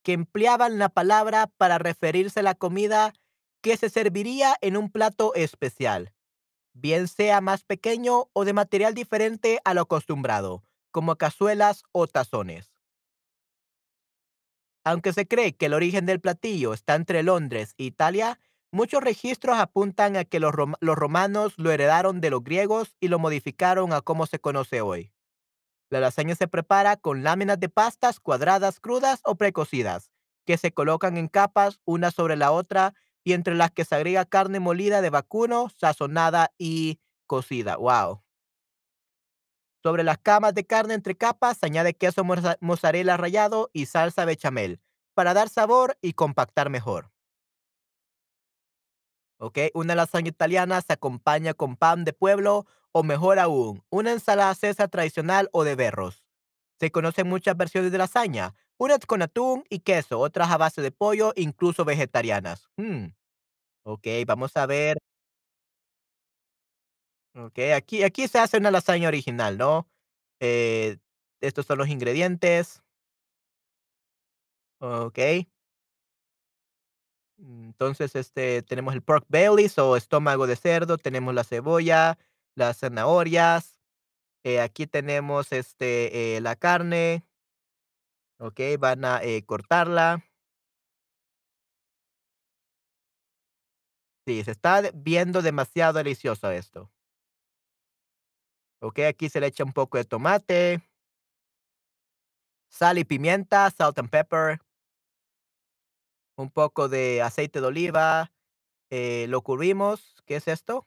que 0.07 0.13
empleaban 0.13 0.79
la 0.79 0.87
palabra 0.87 1.47
para 1.57 1.79
referirse 1.79 2.39
a 2.39 2.43
la 2.43 2.55
comida 2.55 3.13
que 3.61 3.75
se 3.75 3.89
serviría 3.89 4.55
en 4.61 4.77
un 4.77 4.89
plato 4.89 5.35
especial, 5.35 6.13
bien 6.71 7.09
sea 7.09 7.41
más 7.41 7.65
pequeño 7.65 8.29
o 8.31 8.45
de 8.45 8.53
material 8.53 8.93
diferente 8.93 9.59
a 9.65 9.73
lo 9.73 9.81
acostumbrado, 9.81 10.63
como 10.91 11.17
cazuelas 11.17 11.83
o 11.91 12.07
tazones. 12.07 12.71
Aunque 14.85 15.11
se 15.11 15.27
cree 15.27 15.57
que 15.57 15.65
el 15.65 15.73
origen 15.73 16.05
del 16.05 16.21
platillo 16.21 16.71
está 16.71 16.95
entre 16.95 17.21
Londres 17.21 17.73
e 17.77 17.83
Italia, 17.83 18.39
muchos 18.71 19.03
registros 19.03 19.57
apuntan 19.59 20.15
a 20.15 20.23
que 20.23 20.39
los, 20.39 20.53
los 20.79 20.95
romanos 20.95 21.53
lo 21.57 21.69
heredaron 21.69 22.21
de 22.21 22.29
los 22.29 22.45
griegos 22.45 22.95
y 23.01 23.09
lo 23.09 23.19
modificaron 23.19 23.91
a 23.91 23.99
como 23.99 24.25
se 24.25 24.39
conoce 24.39 24.79
hoy. 24.79 25.11
La 25.89 25.99
lasaña 25.99 26.35
se 26.35 26.47
prepara 26.47 26.97
con 26.97 27.23
láminas 27.23 27.59
de 27.59 27.69
pastas 27.69 28.19
cuadradas 28.19 28.79
crudas 28.79 29.21
o 29.23 29.35
precocidas, 29.35 30.11
que 30.45 30.57
se 30.57 30.71
colocan 30.71 31.17
en 31.17 31.27
capas 31.27 31.79
una 31.85 32.11
sobre 32.11 32.35
la 32.35 32.51
otra 32.51 32.93
y 33.23 33.33
entre 33.33 33.55
las 33.55 33.71
que 33.71 33.85
se 33.85 33.95
agrega 33.95 34.25
carne 34.25 34.59
molida 34.59 35.01
de 35.01 35.09
vacuno, 35.09 35.69
sazonada 35.77 36.53
y 36.57 36.99
cocida. 37.25 37.77
¡Wow! 37.77 38.23
Sobre 39.83 40.03
las 40.03 40.17
camas 40.17 40.53
de 40.53 40.65
carne 40.65 40.93
entre 40.93 41.15
capas 41.15 41.57
se 41.57 41.65
añade 41.65 41.93
queso 41.93 42.23
mozzarella 42.59 43.15
rallado 43.15 43.69
y 43.73 43.85
salsa 43.85 44.25
bechamel 44.25 44.81
para 45.13 45.33
dar 45.33 45.49
sabor 45.49 45.97
y 46.01 46.13
compactar 46.13 46.69
mejor. 46.69 47.11
¿ok? 49.39 49.59
Una 49.73 49.95
lasaña 49.95 50.29
italiana 50.29 50.81
se 50.81 50.93
acompaña 50.93 51.53
con 51.53 51.77
pan 51.77 52.03
de 52.05 52.13
pueblo 52.13 52.65
o 52.97 53.03
mejor 53.03 53.37
aún, 53.37 53.83
una 53.91 54.11
ensalada 54.11 54.55
cesar 54.55 54.89
tradicional 54.89 55.49
o 55.51 55.63
de 55.63 55.75
berros. 55.75 56.23
Se 56.79 56.91
conocen 56.91 57.27
muchas 57.27 57.55
versiones 57.55 57.91
de 57.91 57.99
lasaña, 57.99 58.55
unas 58.77 59.05
con 59.05 59.21
atún 59.21 59.63
y 59.69 59.79
queso, 59.79 60.19
otras 60.19 60.49
a 60.49 60.57
base 60.57 60.81
de 60.81 60.91
pollo, 60.91 61.31
incluso 61.35 61.85
vegetarianas. 61.85 62.69
Mm, 62.77 63.05
ok, 63.83 64.07
vamos 64.27 64.57
a 64.57 64.65
ver. 64.65 64.97
Ok, 67.35 67.59
aquí, 67.75 68.03
aquí 68.03 68.27
se 68.27 68.39
hace 68.39 68.57
una 68.57 68.71
lasaña 68.71 69.07
original, 69.09 69.57
¿no? 69.59 69.87
Eh, 70.39 70.97
estos 71.39 71.67
son 71.67 71.77
los 71.77 71.87
ingredientes. 71.89 72.81
Ok. 74.79 75.19
Entonces, 77.39 78.15
este, 78.15 78.63
tenemos 78.63 78.95
el 78.95 79.03
pork 79.03 79.25
bellies 79.29 79.77
o 79.77 79.95
estómago 79.95 80.47
de 80.47 80.55
cerdo, 80.55 80.97
tenemos 80.97 81.35
la 81.35 81.43
cebolla, 81.43 82.17
las 82.57 82.79
zanahorias, 82.79 83.75
Eh, 84.45 84.61
aquí 84.61 84.87
tenemos, 84.87 85.51
este, 85.53 86.37
eh, 86.37 86.41
la 86.41 86.55
carne, 86.55 87.25
okey, 88.39 88.77
van 88.77 89.05
a, 89.05 89.21
eh, 89.23 89.43
cortarla. 89.45 90.23
Sí, 94.27 94.43
se 94.43 94.51
está 94.51 94.81
viendo 94.93 95.41
demasiado 95.41 95.93
delicioso 95.97 96.51
esto. 96.51 96.91
Okey, 98.81 99.05
aquí 99.05 99.29
se 99.29 99.39
le 99.39 99.47
echa 99.47 99.63
un 99.63 99.73
poco 99.73 99.97
de 99.97 100.05
tomate, 100.05 100.81
sal 102.69 102.97
y 102.97 103.03
pimienta, 103.03 103.69
salt 103.71 103.99
and 103.99 104.09
pepper, 104.09 104.59
un 106.35 106.49
poco 106.49 106.87
de 106.89 107.21
aceite 107.21 107.61
de 107.61 107.67
oliva, 107.67 108.31
lo 108.91 109.41
cubrimos, 109.41 110.15
¿qué 110.25 110.37
es 110.37 110.47
esto? 110.47 110.85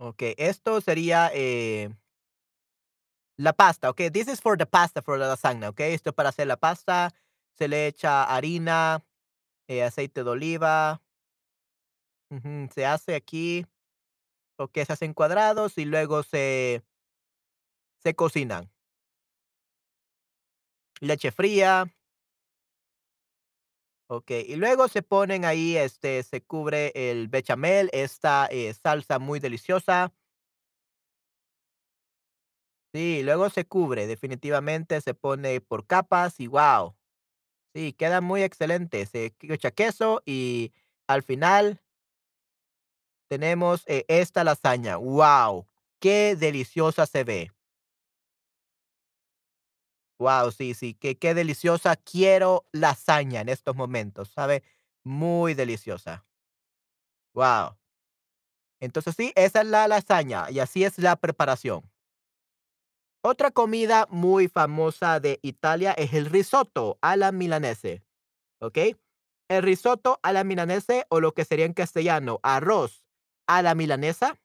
Okey, 0.00 0.34
esto 0.38 0.80
sería, 0.80 1.28
eh, 1.34 1.90
la 3.36 3.52
pasta, 3.52 3.90
okey, 3.90 4.10
this 4.10 4.28
is 4.28 4.40
for 4.40 4.56
the 4.56 4.66
pasta, 4.66 5.00
for 5.02 5.18
the 5.18 5.24
lasagna, 5.24 5.68
okey, 5.70 5.94
esto 5.94 6.10
es 6.10 6.14
para 6.14 6.30
hacer 6.30 6.46
la 6.48 6.56
pasta, 6.56 7.12
se 7.56 7.68
le 7.68 7.86
echa 7.86 8.24
harina, 8.24 9.04
eh, 9.68 9.84
aceite 9.84 10.24
de 10.24 10.30
oliva, 10.30 11.02
se 12.74 12.86
hace 12.86 13.14
aquí 13.14 13.66
Okey, 14.58 14.84
se 14.86 14.92
hacen 14.94 15.14
cuadrados 15.14 15.78
y 15.78 15.84
luego 15.86 16.22
se 16.24 16.84
se 18.02 18.14
cocinan. 18.14 18.70
Leche 21.00 21.30
fría, 21.30 21.86
okey, 24.08 24.44
y 24.48 24.56
luego 24.56 24.88
se 24.88 25.02
ponen 25.02 25.44
ahí, 25.44 25.76
este, 25.76 26.22
se 26.22 26.42
cubre 26.42 26.92
el 26.94 27.28
bechamel, 27.28 27.90
esta, 27.92 28.46
eh, 28.50 28.74
salsa 28.74 29.18
muy 29.18 29.40
deliciosa. 29.40 30.12
Sí, 32.94 33.22
luego 33.22 33.50
se 33.50 33.66
cubre, 33.66 34.06
definitivamente 34.06 35.00
se 35.02 35.12
pone 35.12 35.60
por 35.60 35.86
capas 35.86 36.40
y 36.40 36.46
¡guau! 36.46 36.96
Sí, 37.74 37.92
queda 37.94 38.20
muy 38.22 38.42
excelente. 38.42 39.06
Se 39.06 39.34
echa 39.40 39.70
queso 39.72 40.22
y 40.26 40.72
al 41.08 41.22
final 41.22 41.80
tenemos, 43.30 43.84
eh, 43.86 44.04
esta 44.08 44.42
lasaña. 44.44 44.96
Guau, 44.96 45.66
qué 46.00 46.34
deliciosa 46.36 47.06
se 47.06 47.24
ve. 47.24 47.50
Guau, 50.20 50.50
sí, 50.50 50.74
sí, 50.74 50.94
qué 50.94 51.16
qué 51.16 51.32
deliciosa. 51.34 51.94
Quiero 51.96 52.66
lasaña 52.72 53.40
en 53.40 53.48
estos 53.48 53.76
momentos, 53.76 54.30
sabe 54.30 54.64
muy 55.04 55.54
deliciosa. 55.54 56.24
Guau. 57.34 57.74
Entonces 58.80 59.14
sí, 59.16 59.32
esa 59.34 59.60
es 59.62 59.66
la 59.66 59.88
lasaña 59.88 60.50
y 60.50 60.60
así 60.60 60.84
es 60.84 60.98
la 60.98 61.16
preparación. 61.16 61.88
Otra 63.24 63.50
comida 63.50 64.06
muy 64.10 64.46
famosa 64.48 65.18
de 65.18 65.40
Italia 65.42 65.92
es 65.92 66.12
el 66.14 66.26
risotto 66.26 66.98
alla 67.02 67.32
milanese, 67.32 68.04
¿ok? 68.60 68.78
El 69.48 69.62
risotto 69.62 70.20
alla 70.22 70.44
milanese, 70.44 71.06
o 71.10 71.20
lo 71.20 71.34
que 71.34 71.44
sería 71.44 71.66
en 71.66 71.74
castellano 71.74 72.40
arroz 72.42 73.04
a 73.48 73.62
la 73.62 73.74
milanesa 73.74 74.38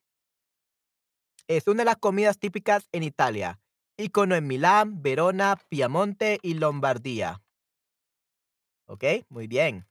es 1.50 1.68
una 1.68 1.80
de 1.80 1.86
las 1.86 1.98
comidas 1.98 2.40
típicas 2.40 2.88
en 2.94 3.04
Italia, 3.04 3.60
ícono 3.98 4.36
en 4.36 4.48
Milán, 4.48 5.02
Verona, 5.02 5.60
Piamonte 5.70 6.40
y 6.42 6.56
Lombardía. 6.56 7.42
¿Ok? 8.86 9.04
Muy 9.30 9.48
bien. 9.48 9.88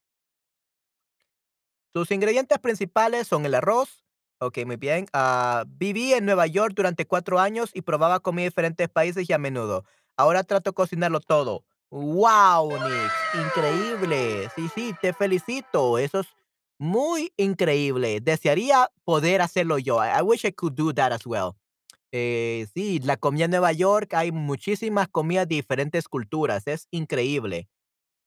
Sus 1.92 2.10
ingredientes 2.10 2.58
principales 2.58 3.28
son 3.28 3.44
el 3.44 3.54
arroz. 3.54 4.04
Ok, 4.38 4.58
muy 4.66 4.76
bien. 4.76 5.06
Ah, 5.12 5.64
viví 5.68 6.14
en 6.14 6.24
Nueva 6.24 6.46
York 6.46 6.72
durante 6.74 7.06
cuatro 7.06 7.38
años 7.38 7.70
y 7.74 7.82
probaba 7.82 8.20
comida 8.20 8.44
de 8.44 8.48
diferentes 8.50 8.88
países 8.88 9.28
y 9.28 9.32
a 9.32 9.38
menudo. 9.38 9.84
Ahora 10.16 10.42
trato 10.42 10.70
de 10.70 10.74
cocinarlo 10.74 11.20
todo. 11.20 11.64
¡Wow, 11.90 12.70
Nick! 12.72 13.12
Increíble. 13.34 14.48
Sí, 14.56 14.68
sí, 14.74 14.94
te 15.00 15.12
felicito. 15.12 15.98
Eso 15.98 16.20
es 16.20 16.26
muy 16.78 17.32
increíble. 17.36 18.20
Desearía 18.20 18.90
poder 19.04 19.42
hacerlo 19.42 19.78
yo. 19.78 20.02
I 20.02 20.22
wish 20.22 20.44
I 20.44 20.52
could 20.52 20.74
do 20.74 20.92
that 20.94 21.12
as 21.12 21.26
well. 21.26 21.54
Eh, 22.12 22.66
sí, 22.74 23.00
la 23.00 23.16
comida 23.16 23.46
en 23.46 23.50
Nueva 23.52 23.72
York, 23.72 24.12
hay 24.14 24.32
muchísimas 24.32 25.08
comidas 25.08 25.48
de 25.48 25.56
diferentes 25.56 26.08
culturas. 26.08 26.66
Es 26.66 26.86
increíble. 26.90 27.68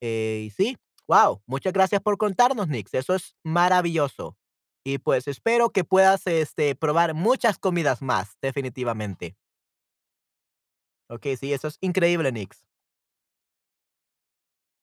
Eh, 0.01 0.51
sí, 0.55 0.77
wow, 1.07 1.41
muchas 1.47 1.73
gracias 1.73 2.01
por 2.01 2.17
contarnos, 2.17 2.67
Nix. 2.67 2.93
Eso 2.93 3.15
es 3.15 3.35
maravilloso. 3.43 4.37
Y 4.83 4.99
pues 4.99 5.27
espero 5.27 5.71
que 5.71 5.83
puedas 5.83 6.27
este, 6.27 6.75
probar 6.75 7.13
muchas 7.13 7.57
comidas 7.59 8.01
más, 8.01 8.37
definitivamente. 8.41 9.35
Ok, 11.09 11.27
sí, 11.39 11.53
eso 11.53 11.67
es 11.67 11.77
increíble, 11.81 12.31
Nix. 12.31 12.63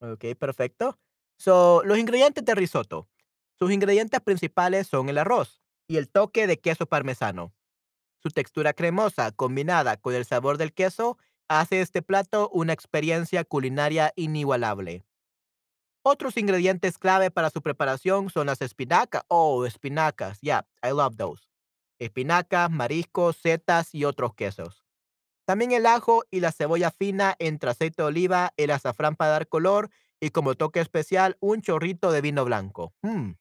Ok, 0.00 0.24
perfecto. 0.38 0.98
So, 1.38 1.82
los 1.84 1.98
ingredientes 1.98 2.44
de 2.44 2.54
risotto. 2.54 3.08
Sus 3.58 3.70
ingredientes 3.72 4.20
principales 4.20 4.88
son 4.88 5.08
el 5.08 5.18
arroz 5.18 5.62
y 5.88 5.96
el 5.96 6.08
toque 6.08 6.46
de 6.46 6.58
queso 6.58 6.86
parmesano. 6.86 7.52
Su 8.22 8.30
textura 8.30 8.72
cremosa, 8.72 9.32
combinada 9.32 9.96
con 9.96 10.14
el 10.14 10.24
sabor 10.24 10.56
del 10.56 10.72
queso, 10.72 11.18
hace 11.48 11.80
este 11.80 12.02
plato 12.02 12.48
una 12.52 12.72
experiencia 12.72 13.44
culinaria 13.44 14.12
inigualable. 14.14 15.04
Otros 16.04 16.36
ingredientes 16.36 16.98
clave 16.98 17.32
para 17.32 17.50
su 17.50 17.62
preparación 17.62 18.30
son 18.30 18.46
las 18.46 18.62
espinacas. 18.62 19.24
Oh, 19.26 19.66
espinacas. 19.66 20.40
Yeah, 20.40 20.66
I 20.84 20.90
love 20.90 21.16
those. 21.16 21.42
Espinacas, 21.98 22.70
mariscos, 22.70 23.36
setas 23.36 23.92
y 23.92 24.04
otros 24.04 24.34
quesos. 24.34 24.84
También 25.44 25.72
el 25.72 25.86
ajo 25.86 26.24
y 26.30 26.38
la 26.38 26.52
cebolla 26.52 26.92
fina 26.92 27.34
entre 27.40 27.70
aceite 27.70 28.02
de 28.02 28.08
oliva, 28.08 28.52
el 28.56 28.70
azafrán 28.70 29.16
para 29.16 29.32
dar 29.32 29.48
color 29.48 29.90
y 30.20 30.30
como 30.30 30.54
toque 30.54 30.78
especial 30.78 31.36
un 31.40 31.60
chorrito 31.60 32.12
de 32.12 32.20
vino 32.20 32.44
blanco. 32.44 32.94
Mm. 33.02 33.32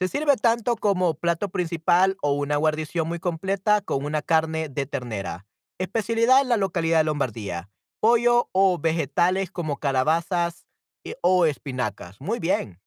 Se 0.00 0.08
sirve 0.08 0.36
tanto 0.36 0.76
como 0.76 1.12
plato 1.12 1.50
principal 1.50 2.16
o 2.22 2.32
una 2.32 2.56
guarnición 2.56 3.06
muy 3.06 3.18
completa 3.18 3.82
con 3.82 4.02
una 4.02 4.22
carne 4.22 4.70
de 4.70 4.86
ternera. 4.86 5.46
Especialidad 5.78 6.40
en 6.40 6.48
la 6.48 6.56
localidad 6.56 7.00
de 7.00 7.04
Lombardía. 7.04 7.68
Pollo 8.00 8.48
o 8.52 8.78
vegetales 8.78 9.50
como 9.50 9.76
calabazas 9.76 10.64
eh, 11.04 11.16
o 11.20 11.44
espinacas. 11.44 12.18
Muy 12.18 12.38
bien. 12.38 12.80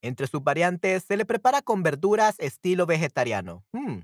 Entre 0.00 0.26
sus 0.26 0.42
variantes 0.42 1.04
se 1.04 1.18
le 1.18 1.26
prepara 1.26 1.60
con 1.60 1.82
verduras 1.82 2.36
estilo 2.38 2.86
vegetariano. 2.86 3.62
Mm. 3.72 3.98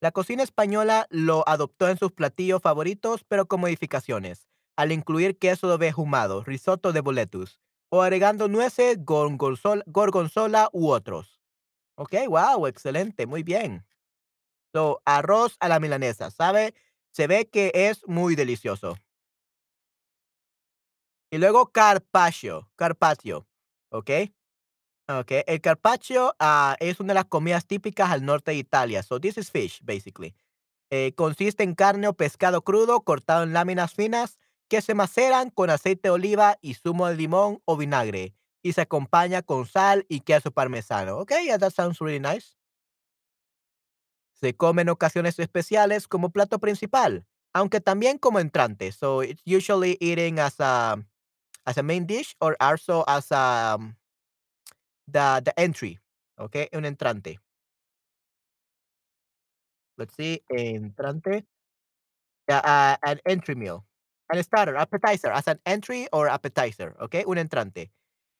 La 0.00 0.12
cocina 0.12 0.44
española 0.44 1.08
lo 1.10 1.42
adoptó 1.48 1.88
en 1.88 1.98
sus 1.98 2.12
platillos 2.12 2.62
favoritos, 2.62 3.24
pero 3.24 3.46
con 3.46 3.60
modificaciones, 3.60 4.48
al 4.76 4.92
incluir 4.92 5.38
queso 5.38 5.66
de 5.66 5.74
oveja 5.74 5.96
ahumado, 5.98 6.44
risotto 6.44 6.92
de 6.92 7.00
boletus, 7.00 7.60
o 7.90 8.02
agregando 8.02 8.48
nueces, 8.48 8.98
gorgonzola, 9.04 10.70
u 10.72 10.88
otros. 10.90 11.40
Ok, 11.96 12.14
wow, 12.28 12.66
excelente, 12.66 13.26
muy 13.26 13.42
bien. 13.42 13.84
So, 14.72 15.02
arroz 15.04 15.56
a 15.60 15.68
la 15.68 15.80
milanesa, 15.80 16.30
¿sabe? 16.30 16.74
Se 17.12 17.26
ve 17.26 17.48
que 17.48 17.72
es 17.74 18.06
muy 18.06 18.36
delicioso. 18.36 18.96
Y 21.32 21.38
luego 21.38 21.72
carpaccio, 21.72 22.70
carpaccio, 22.76 23.46
¿ok? 23.90 24.10
Ok, 25.08 25.32
el 25.46 25.60
carpaccio 25.60 26.36
ah, 26.38 26.76
es 26.78 27.00
una 27.00 27.08
de 27.08 27.14
las 27.14 27.24
comidas 27.24 27.66
típicas 27.66 28.10
al 28.10 28.24
norte 28.24 28.52
de 28.52 28.58
Italia. 28.58 29.02
So, 29.02 29.20
this 29.20 29.36
is 29.38 29.50
fish, 29.50 29.80
basically. 29.82 30.34
Eh, 30.90 31.12
consiste 31.16 31.64
en 31.64 31.74
carne 31.74 32.08
o 32.08 32.14
pescado 32.14 32.62
crudo 32.62 33.00
cortado 33.02 33.42
en 33.42 33.52
láminas 33.52 33.94
finas 33.94 34.39
que 34.70 34.80
se 34.80 34.94
maceran 34.94 35.50
con 35.50 35.68
aceite 35.68 36.08
de 36.08 36.10
oliva 36.10 36.56
y 36.62 36.74
zumo 36.74 37.08
de 37.08 37.16
limón 37.16 37.60
o 37.66 37.76
vinagre 37.76 38.34
y 38.62 38.72
se 38.72 38.82
acompaña 38.82 39.42
con 39.42 39.66
sal 39.66 40.06
y 40.08 40.20
queso 40.20 40.52
parmesano. 40.52 41.18
Okay, 41.18 41.46
yeah, 41.46 41.58
that 41.58 41.72
sounds 41.72 41.98
really 42.00 42.20
nice. 42.20 42.56
Se 44.32 44.54
come 44.54 44.82
en 44.82 44.88
ocasiones 44.88 45.38
especiales 45.40 46.06
como 46.06 46.30
plato 46.30 46.60
principal, 46.60 47.26
aunque 47.52 47.80
también 47.80 48.18
como 48.18 48.38
entrante. 48.38 48.92
So 48.92 49.22
it's 49.22 49.42
usually 49.44 49.98
eaten 50.00 50.38
as 50.38 50.60
a 50.60 50.96
as 51.66 51.76
a 51.76 51.82
main 51.82 52.06
dish 52.06 52.36
or 52.40 52.56
also 52.60 53.04
as 53.08 53.30
a 53.32 53.74
um, 53.76 53.96
the 55.08 55.42
the 55.44 55.52
entry. 55.58 55.98
Okay, 56.38 56.68
un 56.72 56.84
entrante. 56.84 57.40
Let's 59.98 60.14
see, 60.16 60.40
entrante. 60.48 61.44
Yeah, 62.48 62.58
uh, 62.64 62.96
an 63.04 63.20
entry 63.26 63.54
meal. 63.54 63.84
An 64.32 64.42
starter, 64.44 64.76
appetizer, 64.76 65.32
as 65.32 65.48
an 65.48 65.58
entry 65.66 66.06
or 66.12 66.28
appetizer, 66.28 66.94
okay, 67.00 67.24
un 67.26 67.36
entrante. 67.36 67.90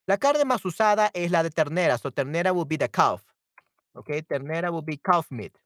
La 0.07 0.18
carne 0.18 0.44
más 0.44 0.64
usada 0.64 1.11
es 1.14 1.31
la 1.33 1.42
de 1.42 1.50
ternera, 1.50 1.98
so 1.98 2.11
ternera 2.11 2.53
will 2.55 2.64
be 2.64 2.76
the 2.76 2.88
calf, 2.88 3.22
okay, 3.94 4.22
ternera 4.22 4.70
will 4.70 4.85
be 4.85 4.98
calf 4.98 5.26
meat. 5.31 5.59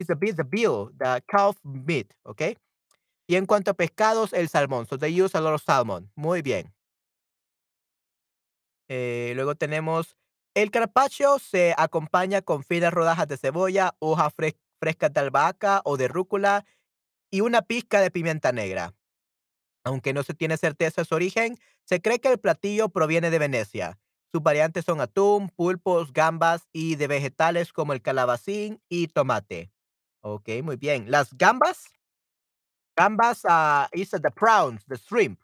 It's 0.00 0.10
a 0.10 0.16
bit 0.16 0.36
the 0.36 0.44
veal, 0.44 0.90
the 0.98 1.22
calf 1.28 1.56
meat, 1.62 2.14
okay. 2.24 2.56
Y 3.28 3.36
en 3.36 3.44
cuanto 3.44 3.72
a 3.72 3.74
pescados, 3.74 4.32
el 4.32 4.48
salmón, 4.48 4.86
so 4.88 4.96
they 4.96 5.10
use 5.10 5.34
a 5.34 5.40
lot 5.42 5.52
of 5.52 5.62
salmon. 5.62 6.10
Muy 6.16 6.40
bien. 6.40 6.72
Eh, 8.88 9.32
luego 9.34 9.54
tenemos 9.54 10.16
el 10.54 10.70
carpaccio, 10.70 11.38
se 11.38 11.74
acompaña 11.76 12.40
con 12.40 12.64
finas 12.64 12.92
rodajas 12.92 13.28
de 13.28 13.36
cebolla, 13.36 13.94
hojas 13.98 14.32
fres 14.34 14.54
frescas 14.80 15.12
de 15.12 15.20
albahaca 15.20 15.82
o 15.84 15.96
de 15.96 16.08
rúcula 16.08 16.64
y 17.30 17.42
una 17.42 17.62
pizca 17.62 18.00
de 18.00 18.10
pimienta 18.10 18.52
negra. 18.52 18.94
Aunque 19.88 20.12
no 20.12 20.22
se 20.22 20.34
tiene 20.34 20.58
certeza 20.58 21.02
su 21.02 21.14
origen, 21.14 21.58
se 21.84 22.02
cree 22.02 22.20
que 22.20 22.28
el 22.28 22.38
platillo 22.38 22.90
proviene 22.90 23.30
de 23.30 23.38
Venecia. 23.38 23.98
Sus 24.30 24.42
variantes 24.42 24.84
son 24.84 25.00
atún, 25.00 25.48
pulpos, 25.48 26.12
gambas 26.12 26.68
y 26.74 26.96
de 26.96 27.06
vegetales 27.06 27.72
como 27.72 27.94
el 27.94 28.02
calabacín 28.02 28.82
y 28.90 29.06
tomate. 29.06 29.72
Ok, 30.20 30.50
muy 30.62 30.76
bien. 30.76 31.10
Las 31.10 31.32
gambas, 31.32 31.86
gambas 32.96 33.46
uh, 33.46 33.86
is 33.94 34.10
the 34.10 34.30
prawns, 34.30 34.84
the 34.88 34.96
shrimp. 34.96 35.40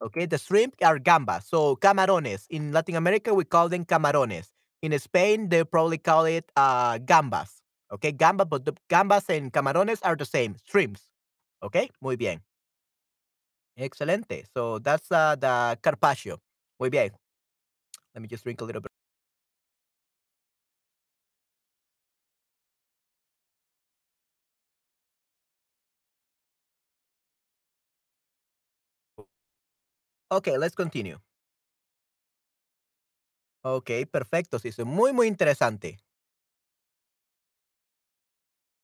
Okay, 0.00 0.26
the 0.26 0.36
shrimp 0.36 0.74
are 0.82 0.98
gambas. 0.98 1.44
So 1.44 1.76
camarones. 1.76 2.46
In 2.50 2.72
Latin 2.72 2.96
America, 2.96 3.32
we 3.32 3.44
call 3.44 3.68
them 3.68 3.84
camarones. 3.84 4.48
In 4.82 4.92
Spain, 4.98 5.48
they 5.48 5.62
probably 5.62 5.98
call 5.98 6.24
it 6.24 6.50
uh, 6.56 6.98
gambas. 6.98 7.62
Okay, 7.92 8.12
gambas, 8.12 8.48
but 8.48 8.64
the 8.64 8.72
gambas 8.90 9.28
and 9.28 9.52
camarones 9.52 10.00
are 10.02 10.16
the 10.16 10.26
same. 10.26 10.56
Shrimps. 10.64 11.02
Okay, 11.62 11.88
muy 12.00 12.16
bien. 12.16 12.42
Excelente. 13.76 14.44
So 14.54 14.78
that's 14.80 15.10
uh, 15.12 15.36
the 15.36 15.78
carpaccio. 15.82 16.38
Muy 16.78 16.90
bien. 16.90 17.12
Let 18.14 18.22
me 18.22 18.28
just 18.28 18.44
drink 18.44 18.60
a 18.60 18.64
little 18.64 18.80
bit. 18.82 18.90
Okay, 30.30 30.56
let's 30.58 30.74
continue. 30.74 31.18
Okay, 33.64 34.06
perfecto. 34.06 34.58
Sí, 34.58 34.70
muy, 34.84 35.12
muy 35.12 35.26
interesante. 35.26 35.98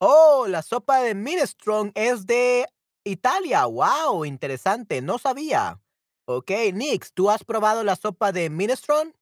Oh, 0.00 0.46
la 0.48 0.62
sopa 0.62 1.00
de 1.00 1.14
minestrone 1.14 1.92
es 1.94 2.26
de 2.26 2.66
Italia, 3.04 3.66
wow, 3.66 4.24
interesante, 4.24 5.00
no 5.02 5.18
sabía. 5.18 5.80
Okey, 6.26 6.72
Nix, 6.72 7.12
¿tú 7.12 7.30
has 7.30 7.44
probado 7.44 7.82
la 7.84 7.96
sopa 7.96 8.30
de 8.32 8.48
minestrone 8.48 9.12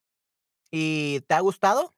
y 0.70 1.20
te 1.28 1.34
ha 1.34 1.40
gustado? 1.40 1.94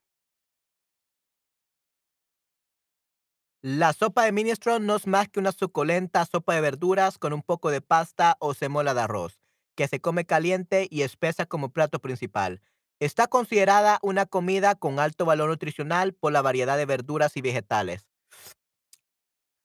La 3.64 3.92
sopa 3.92 4.24
de 4.24 4.30
minestrone 4.32 4.86
no 4.86 4.94
es 4.96 5.06
más 5.08 5.28
que 5.28 5.40
una 5.40 5.50
suculenta 5.52 6.24
sopa 6.26 6.54
de 6.54 6.60
verduras 6.60 7.18
con 7.18 7.32
un 7.32 7.42
poco 7.42 7.70
de 7.70 7.80
pasta 7.80 8.36
o 8.40 8.54
semola 8.54 8.94
de 8.94 9.00
arroz, 9.00 9.40
que 9.74 9.88
se 9.88 10.00
come 10.00 10.24
caliente 10.26 10.86
y 10.90 11.02
espesa 11.02 11.44
como 11.46 11.72
plato 11.72 11.98
principal. 12.00 12.60
Está 13.00 13.26
considerada 13.26 13.98
una 14.02 14.26
comida 14.26 14.74
con 14.76 15.00
alto 15.00 15.24
valor 15.24 15.48
nutricional 15.50 16.12
por 16.14 16.32
la 16.32 16.42
variedad 16.42 16.76
de 16.76 16.86
verduras 16.86 17.36
y 17.36 17.40
vegetales. 17.40 18.06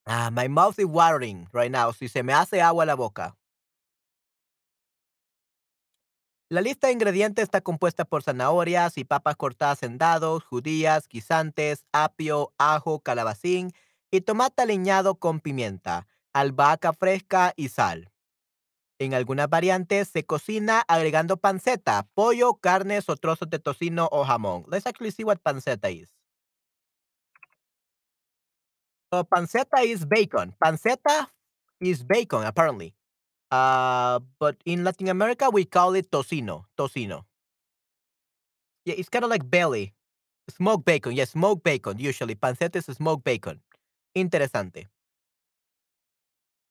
Ah, 0.09 0.29
my 0.31 0.47
mouth 0.47 0.79
is 0.79 0.85
watering 0.85 1.49
right 1.51 1.69
now. 1.69 1.91
Si 1.91 2.07
se 2.07 2.23
me 2.23 2.31
hace 2.31 2.61
agua 2.61 2.85
la 2.85 2.95
boca. 2.95 3.35
La 6.49 6.61
lista 6.61 6.87
de 6.87 6.93
ingredientes 6.93 7.43
está 7.43 7.59
compuesta 7.59 8.05
por 8.05 8.23
zanahorias 8.23 8.97
y 8.97 9.03
papas 9.03 9.35
cortadas 9.35 9.83
en 9.83 9.97
dados, 9.97 10.45
judías, 10.45 11.09
guisantes, 11.09 11.83
apio, 11.91 12.53
ajo, 12.57 13.01
calabacín 13.01 13.73
y 14.09 14.21
tomate 14.21 14.61
aliñado 14.61 15.15
con 15.15 15.41
pimienta, 15.41 16.07
albahaca 16.31 16.93
fresca 16.93 17.51
y 17.57 17.67
sal. 17.67 18.13
En 18.99 19.13
algunas 19.13 19.49
variantes 19.49 20.07
se 20.07 20.25
cocina 20.25 20.85
agregando 20.87 21.35
panceta, 21.35 22.07
pollo, 22.13 22.53
carnes 22.55 23.09
o 23.09 23.17
trozos 23.17 23.49
de 23.49 23.59
tocino 23.59 24.07
o 24.13 24.23
jamón. 24.23 24.63
Let's 24.69 24.87
actually 24.87 25.11
see 25.11 25.25
what 25.25 25.39
panceta 25.43 25.89
is. 25.91 26.15
So 29.13 29.23
panceta 29.23 29.83
is 29.83 30.05
bacon. 30.05 30.53
Panceta 30.63 31.27
is 31.79 32.03
bacon, 32.03 32.43
apparently. 32.43 32.93
Uh, 33.49 34.19
but 34.39 34.57
in 34.65 34.83
Latin 34.83 35.07
America, 35.07 35.49
we 35.49 35.65
call 35.65 35.95
it 35.95 36.11
tocino. 36.11 36.65
Tocino. 36.77 37.23
Yeah, 38.85 38.95
it's 38.97 39.09
kind 39.09 39.23
of 39.23 39.29
like 39.31 39.49
belly. 39.49 39.93
Smoked 40.49 40.85
bacon. 40.85 41.13
Yes, 41.13 41.31
smoked 41.31 41.63
bacon. 41.63 41.99
Usually, 41.99 42.35
panceta 42.35 42.77
is 42.77 42.85
smoked 42.85 43.23
bacon. 43.23 43.61
Interesante. 44.15 44.87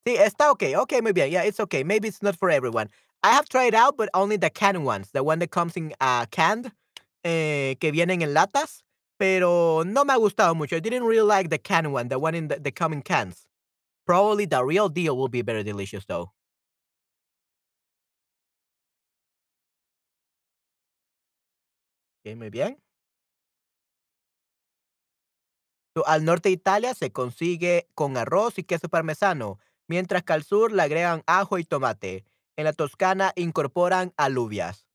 Sí, 0.07 0.17
está 0.17 0.51
okay. 0.51 0.77
Okay, 0.77 1.01
muy 1.01 1.13
bien. 1.13 1.31
Yeah, 1.31 1.43
it's 1.43 1.61
okay. 1.61 1.83
Maybe 1.83 2.09
it's 2.09 2.23
not 2.23 2.37
for 2.37 2.51
everyone. 2.51 2.89
I 3.23 3.33
have 3.33 3.49
tried 3.49 3.75
out, 3.75 3.97
but 3.97 4.09
only 4.15 4.37
the 4.37 4.51
canned 4.51 4.85
ones. 4.85 5.11
The 5.13 5.23
one 5.25 5.41
that 5.41 5.51
comes 5.51 5.77
in 5.77 5.95
uh, 6.01 6.27
canned, 6.27 6.71
eh, 7.25 7.75
que 7.81 7.91
vienen 7.93 8.23
en 8.23 8.35
latas. 8.35 8.83
Pero 9.19 9.85
no 9.85 10.05
me 10.05 10.13
ha 10.13 10.17
gustado 10.17 10.55
mucho. 10.55 10.77
I 10.77 10.81
didn't 10.81 11.05
really 11.05 11.27
like 11.27 11.49
the 11.49 11.59
canned 11.59 11.93
one, 11.93 12.09
the 12.09 12.19
one 12.19 12.35
in 12.35 12.49
the, 12.49 12.59
the 12.61 12.73
come 12.73 12.93
in 12.93 13.03
cans. 13.03 13.47
Probably 14.07 14.47
the 14.47 14.63
real 14.65 14.89
deal 14.89 15.17
will 15.17 15.29
be 15.29 15.43
very 15.43 15.65
delicious, 15.65 16.05
though. 16.07 16.33
Okay, 22.21 22.35
muy 22.35 22.51
bien. 22.51 22.77
So, 25.97 26.05
al 26.07 26.25
norte 26.25 26.51
de 26.51 26.55
Italia 26.55 26.93
se 26.95 27.11
consigue 27.11 27.89
con 27.95 28.17
arroz 28.17 28.59
y 28.59 28.65
queso 28.65 28.89
parmesano, 28.89 29.59
mientras 29.89 30.25
que 30.25 30.35
al 30.35 30.45
sur 30.45 30.73
le 30.73 30.83
agregan 30.83 31.23
ajo 31.27 31.59
y 31.59 31.65
tomate. 31.65 32.25
En 32.57 32.65
la 32.65 32.73
Toscana 32.73 33.33
incorporan 33.37 34.13
alubias. 34.17 34.87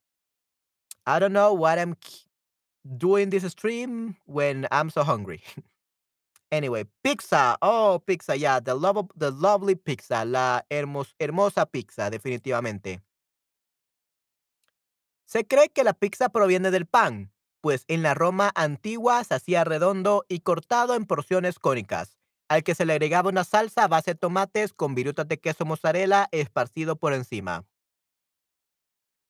I 1.05 1.19
don't 1.19 1.33
know 1.33 1.53
what 1.53 1.79
I'm 1.79 1.95
doing 2.83 3.29
this 3.29 3.43
stream 3.51 4.17
when 4.25 4.67
I'm 4.71 4.89
so 4.89 5.03
hungry. 5.03 5.41
anyway, 6.51 6.85
pizza. 7.03 7.57
Oh, 7.61 8.01
pizza, 8.05 8.35
yeah, 8.35 8.59
the 8.59 8.75
love 8.75 9.09
the 9.15 9.31
lovely 9.31 9.75
pizza, 9.75 10.25
la 10.25 10.61
hermos- 10.69 11.15
hermosa 11.19 11.65
pizza, 11.65 12.09
definitivamente. 12.09 13.01
Se 15.25 15.45
cree 15.45 15.69
que 15.69 15.83
la 15.85 15.93
pizza 15.93 16.29
proviene 16.29 16.71
del 16.71 16.85
pan, 16.85 17.31
pues 17.61 17.85
en 17.87 18.03
la 18.03 18.13
Roma 18.13 18.51
antigua 18.53 19.23
se 19.23 19.35
hacía 19.35 19.63
redondo 19.63 20.25
y 20.27 20.39
cortado 20.41 20.93
en 20.93 21.05
porciones 21.05 21.57
cónicas, 21.57 22.17
al 22.49 22.63
que 22.63 22.75
se 22.75 22.85
le 22.85 22.93
agregaba 22.93 23.29
una 23.29 23.45
salsa 23.45 23.85
a 23.85 23.87
base 23.87 24.11
de 24.11 24.15
tomates 24.15 24.73
con 24.73 24.93
virutas 24.93 25.27
de 25.27 25.39
queso 25.39 25.63
mozzarella 25.63 26.27
esparcido 26.31 26.97
por 26.97 27.13
encima. 27.13 27.65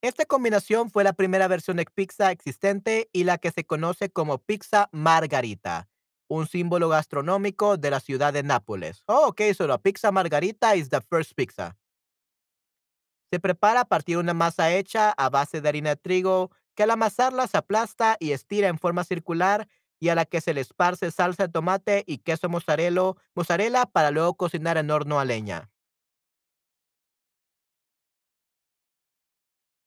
Esta 0.02 0.26
combinación 0.26 0.90
fue 0.90 1.04
la 1.04 1.14
primera 1.14 1.48
versión 1.48 1.78
de 1.78 1.86
pizza 1.86 2.32
existente 2.32 3.10
y 3.14 3.24
la 3.24 3.38
que 3.38 3.52
se 3.52 3.66
conoce 3.66 4.10
como 4.10 4.40
pizza 4.40 4.90
margarita, 4.92 5.90
un 6.28 6.48
símbolo 6.48 6.90
gastronómico 6.90 7.78
de 7.78 7.92
la 7.92 8.00
ciudad 8.00 8.34
de 8.34 8.42
Nápoles. 8.42 9.04
Oh, 9.06 9.28
ok, 9.28 9.42
so 9.56 9.68
pizza 9.80 10.12
margarita 10.12 10.76
is 10.76 10.90
the 10.90 11.02
first 11.02 11.34
pizza. 11.36 11.78
Se 13.32 13.40
prepara 13.40 13.82
a 13.82 13.86
partir 13.86 14.16
de 14.16 14.22
una 14.22 14.34
masa 14.34 14.74
hecha 14.74 15.12
a 15.12 15.30
base 15.30 15.62
de 15.62 15.70
harina 15.70 15.92
de 15.92 15.98
trigo, 15.98 16.50
que 16.76 16.84
al 16.84 16.90
amasarla 16.90 17.46
se 17.46 17.58
aplasta 17.58 18.18
y 18.20 18.32
estira 18.32 18.70
en 18.70 18.80
forma 18.80 19.04
circular 19.04 19.68
y 20.00 20.10
a 20.10 20.16
la 20.16 20.26
que 20.26 20.42
se 20.42 20.56
le 20.56 20.62
esparce 20.62 21.12
salsa 21.12 21.46
de 21.46 21.54
tomate 21.54 22.04
y 22.08 22.18
queso 22.18 22.50
mozzarella, 22.50 23.14
mozzarella 23.36 23.86
para 23.86 24.10
luego 24.10 24.34
cocinar 24.36 24.78
en 24.78 24.90
horno 24.90 25.20
a 25.20 25.26
leña. 25.26 25.71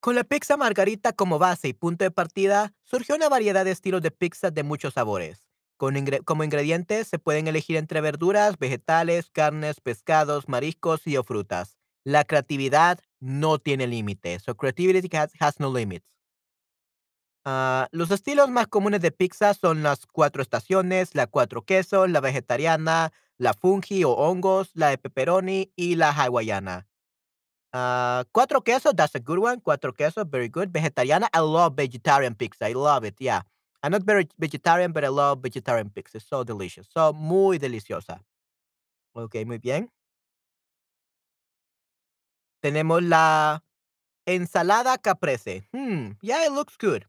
Con 0.05 0.17
la 0.17 0.25
pizza 0.25 0.59
margarita 0.59 1.15
como 1.15 1.39
base 1.39 1.69
y 1.69 1.73
punto 1.73 2.05
de 2.05 2.11
partida, 2.11 2.75
surgió 2.83 3.15
una 3.15 3.31
variedad 3.31 3.65
de 3.65 3.71
estilos 3.71 4.03
de 4.03 4.11
pizza 4.11 4.51
de 4.51 4.63
muchos 4.63 4.93
sabores. 4.93 5.49
Como 5.79 6.45
ingredientes 6.45 7.09
se 7.09 7.19
pueden 7.19 7.47
elegir 7.47 7.79
entre 7.79 8.03
verduras, 8.03 8.59
vegetales, 8.59 9.31
carnes, 9.31 9.81
pescados, 9.81 10.47
mariscos 10.47 11.07
y 11.07 11.17
o 11.17 11.25
frutas. 11.25 11.79
La 12.05 12.25
creatividad 12.25 13.01
no 13.19 13.59
tiene 13.59 13.87
límites. 13.87 14.43
So 14.43 14.55
creativity 14.55 15.09
has, 15.17 15.33
has 15.41 15.59
no 15.59 15.73
limits. 15.73 16.05
Ah, 17.47 17.89
los 17.91 18.11
estilos 18.11 18.51
más 18.51 18.67
comunes 18.67 19.01
de 19.01 19.11
pizza 19.11 19.55
son 19.55 19.83
las 19.83 20.05
cuatro 20.05 20.43
estaciones, 20.43 21.15
la 21.15 21.29
cuatro 21.29 21.63
quesos, 21.63 22.11
la 22.11 22.21
vegetariana, 22.21 23.11
la 23.39 23.55
fungi 23.55 24.05
o 24.05 24.11
hongos, 24.11 24.69
la 24.75 24.91
de 24.91 24.99
pepperoni 24.99 25.73
y 25.77 25.95
la 25.95 26.11
hawaiana. 26.11 26.89
Uh, 27.75 28.23
cuatro 28.33 28.63
quesos, 28.63 28.95
that's 28.95 29.17
a 29.17 29.19
good 29.19 29.41
one. 29.41 29.61
Cuatro 29.61 29.93
quesos, 29.93 30.25
very 30.31 30.49
good. 30.49 30.73
Vegetariana, 30.73 31.27
I 31.35 31.41
love 31.41 31.75
vegetarian 31.75 32.37
pizza. 32.37 32.67
I 32.67 32.73
love 32.73 33.05
it, 33.05 33.17
yeah. 33.19 33.43
I'm 33.83 33.91
not 33.91 34.05
very 34.05 34.29
vegetarian, 34.39 34.93
but 34.93 35.05
I 35.05 35.09
love 35.09 35.41
vegetarian 35.43 35.91
pizza. 35.91 36.19
It's 36.19 36.29
so 36.29 36.45
delicious. 36.45 36.87
So, 36.89 37.13
muy 37.13 37.59
deliciosa. 37.59 38.21
Ok, 39.13 39.45
muy 39.45 39.59
bien. 39.59 39.91
Tenemos 42.63 43.03
la 43.03 43.65
ensalada 44.25 44.97
caprese. 44.97 45.65
Hmm, 45.73 46.13
yeah, 46.23 46.47
it 46.47 46.53
looks 46.53 46.77
good. 46.77 47.05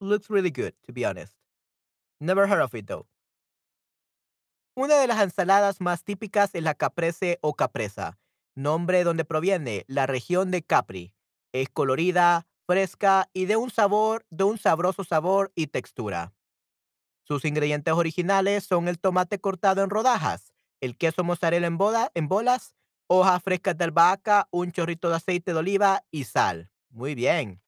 Looks 0.00 0.28
really 0.28 0.50
good, 0.50 0.74
to 0.84 0.92
be 0.92 1.06
honest. 1.06 1.32
Never 2.20 2.46
heard 2.46 2.60
of 2.60 2.74
it, 2.74 2.86
though. 2.86 3.06
Una 4.76 4.94
de 4.96 5.06
las 5.06 5.20
ensaladas 5.22 5.80
más 5.80 6.04
típicas 6.04 6.54
es 6.54 6.62
la 6.62 6.74
caprese 6.74 7.38
o 7.40 7.54
capresa, 7.54 8.18
nombre 8.54 9.04
donde 9.04 9.24
proviene 9.24 9.84
la 9.88 10.06
región 10.06 10.50
de 10.50 10.62
Capri. 10.62 11.14
Es 11.52 11.68
colorida, 11.68 12.46
fresca 12.66 13.28
y 13.32 13.46
de 13.46 13.56
un 13.56 13.70
sabor, 13.70 14.24
de 14.30 14.44
un 14.44 14.58
sabroso 14.58 15.04
sabor 15.04 15.52
y 15.54 15.66
textura. 15.66 16.32
Sus 17.24 17.44
ingredientes 17.44 17.94
originales 17.94 18.64
son 18.64 18.88
el 18.88 18.98
tomate 18.98 19.38
cortado 19.38 19.82
en 19.82 19.90
rodajas, 19.90 20.52
el 20.80 20.96
queso 20.96 21.24
mozzarella 21.24 21.66
en, 21.66 22.28
bolas, 22.28 22.74
hojas 23.06 23.42
frescas 23.42 23.76
de 23.78 23.84
albahaca, 23.84 24.48
un 24.50 24.72
chorrito 24.72 25.08
de 25.08 25.16
aceite 25.16 25.52
de 25.52 25.58
oliva 25.58 26.04
y 26.10 26.24
sal. 26.24 26.70
Muy 26.90 27.14
bien. 27.14 27.62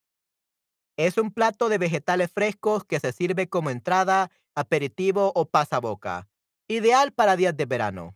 Es 0.97 1.17
un 1.17 1.31
plato 1.31 1.69
de 1.69 1.77
vegetales 1.77 2.31
frescos 2.31 2.83
que 2.83 2.99
se 2.99 3.11
sirve 3.11 3.47
como 3.47 3.69
entrada, 3.69 4.31
aperitivo 4.55 5.31
o 5.35 5.45
pasaboca. 5.45 6.27
Ideal 6.67 7.11
para 7.11 7.35
días 7.35 7.55
de 7.55 7.65
verano. 7.65 8.15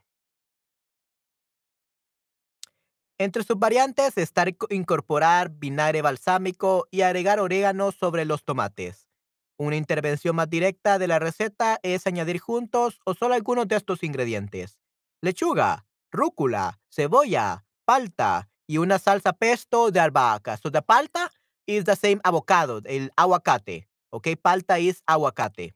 Entre 3.20 3.44
sus 3.44 3.60
variantes 3.60 4.18
está 4.18 4.46
inco- 4.46 4.68
incorporar 4.70 5.50
vinagre 5.50 6.02
balsámico 6.02 6.88
y 6.90 7.02
agregar 7.02 7.42
orégano 7.42 7.92
sobre 7.92 8.24
los 8.24 8.46
tomates. 8.46 9.10
Una 9.58 9.76
intervención 9.76 10.38
más 10.38 10.50
directa 10.50 10.98
de 10.98 11.08
la 11.08 11.20
receta 11.20 11.80
es 11.84 12.08
añadir 12.08 12.40
juntos 12.40 13.02
o 13.06 13.14
solo 13.14 13.36
algunos 13.36 13.68
de 13.68 13.76
estos 13.76 14.04
ingredientes. 14.04 14.80
Lechuga, 15.22 15.86
rúcula, 16.12 16.80
cebolla, 16.90 17.66
palta 17.84 18.50
y 18.66 18.78
una 18.78 19.00
salsa 19.00 19.34
pesto 19.34 19.92
de 19.92 20.00
albahaca. 20.00 20.56
So 20.56 20.72
the 20.72 20.82
palta 20.82 21.30
is 21.68 21.84
the 21.84 21.98
same 21.98 22.22
avocado, 22.24 22.82
el 22.86 23.12
aguacate. 23.18 23.90
Okay, 24.12 24.38
palta 24.38 24.80
is 24.80 25.04
aguacate. 25.06 25.76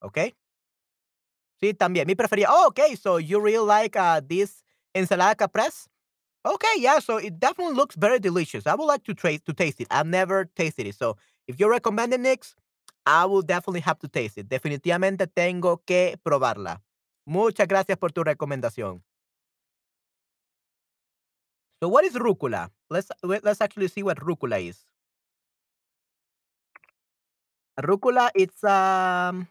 Okay? 0.00 0.34
Sí, 1.60 1.72
también. 1.72 2.06
Mi 2.08 2.16
preferida. 2.16 2.48
Oh, 2.50 2.66
okay. 2.68 2.96
So 2.96 3.20
you 3.20 3.38
really 3.40 3.64
like 3.64 3.96
uh, 3.96 4.20
this 4.26 4.64
ensalada 4.92 5.36
caprese? 5.36 5.88
Okay, 6.46 6.74
yeah. 6.78 6.98
So 7.00 7.18
it 7.18 7.38
definitely 7.38 7.74
looks 7.74 7.96
very 7.96 8.18
delicious. 8.18 8.66
I 8.66 8.74
would 8.74 8.86
like 8.86 9.04
to 9.04 9.14
try 9.14 9.36
to 9.36 9.52
taste 9.52 9.80
it. 9.80 9.88
I've 9.90 10.06
never 10.06 10.46
tasted 10.56 10.86
it. 10.86 10.94
So 10.94 11.16
if 11.46 11.60
you 11.60 11.70
recommend 11.70 12.14
it, 12.14 12.20
Nix, 12.20 12.54
I 13.06 13.26
will 13.26 13.42
definitely 13.42 13.80
have 13.80 13.98
to 14.00 14.08
taste 14.08 14.38
it. 14.38 14.48
Definitivamente 14.48 15.26
tengo 15.26 15.82
que 15.86 16.16
probarla. 16.24 16.80
Muchas 17.26 17.68
gracias 17.68 17.98
por 17.98 18.10
tu 18.12 18.24
recomendación. 18.24 19.02
So 21.82 21.88
what 21.88 22.04
is 22.04 22.14
rucola? 22.14 22.70
Let's 22.90 23.10
let, 23.22 23.44
let's 23.44 23.60
actually 23.60 23.88
see 23.88 24.02
what 24.02 24.18
rucola 24.18 24.60
is. 24.60 24.84
Rucola, 27.78 28.30
it's 28.34 28.62
um 28.64 29.48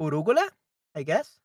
urugula, 0.00 0.48
I 0.94 1.02
guess. 1.02 1.40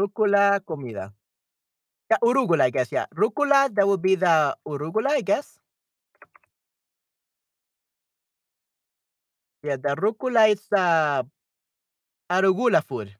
Rucola 0.00 0.60
comida. 0.64 1.12
Yeah, 2.10 2.18
urugula, 2.22 2.64
I 2.64 2.70
guess. 2.70 2.92
Yeah, 2.92 3.06
rucola. 3.14 3.68
That 3.74 3.86
would 3.86 4.02
be 4.02 4.14
the 4.16 4.56
urugula, 4.66 5.10
I 5.10 5.22
guess. 5.22 5.58
Yeah, 9.62 9.76
the 9.76 9.94
rucola 9.96 10.48
is 10.50 10.64
uh 10.72 11.22
arugula 12.30 12.82
food. 12.82 13.16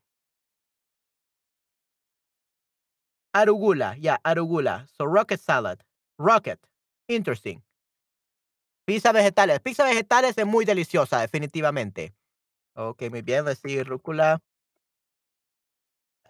Arugula, 3.35 3.97
yeah, 3.99 4.19
arugula. 4.25 4.87
So 4.97 5.05
rocket 5.05 5.41
salad. 5.41 5.83
Rocket. 6.19 6.59
Interesting. 7.09 7.63
Pizza 8.89 9.13
vegetales. 9.13 9.61
Pizza 9.61 9.85
vegetales 9.85 10.37
es 10.37 10.47
muy 10.47 10.65
deliciosa, 10.65 11.21
definitivamente. 11.21 12.15
Okay, 12.75 13.11
muy 13.11 13.23
bien. 13.23 13.45
Let's 13.45 13.61
see, 13.63 13.83
rucola. 13.83 14.41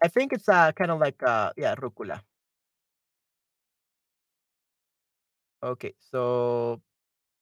I 0.03 0.07
think 0.07 0.33
it's 0.33 0.47
uh 0.49 0.71
kind 0.73 0.91
of 0.91 0.99
like 0.99 1.21
uh 1.23 1.51
yeah, 1.57 1.75
rucola. 1.75 2.21
Okay, 5.63 5.93
so 5.99 6.81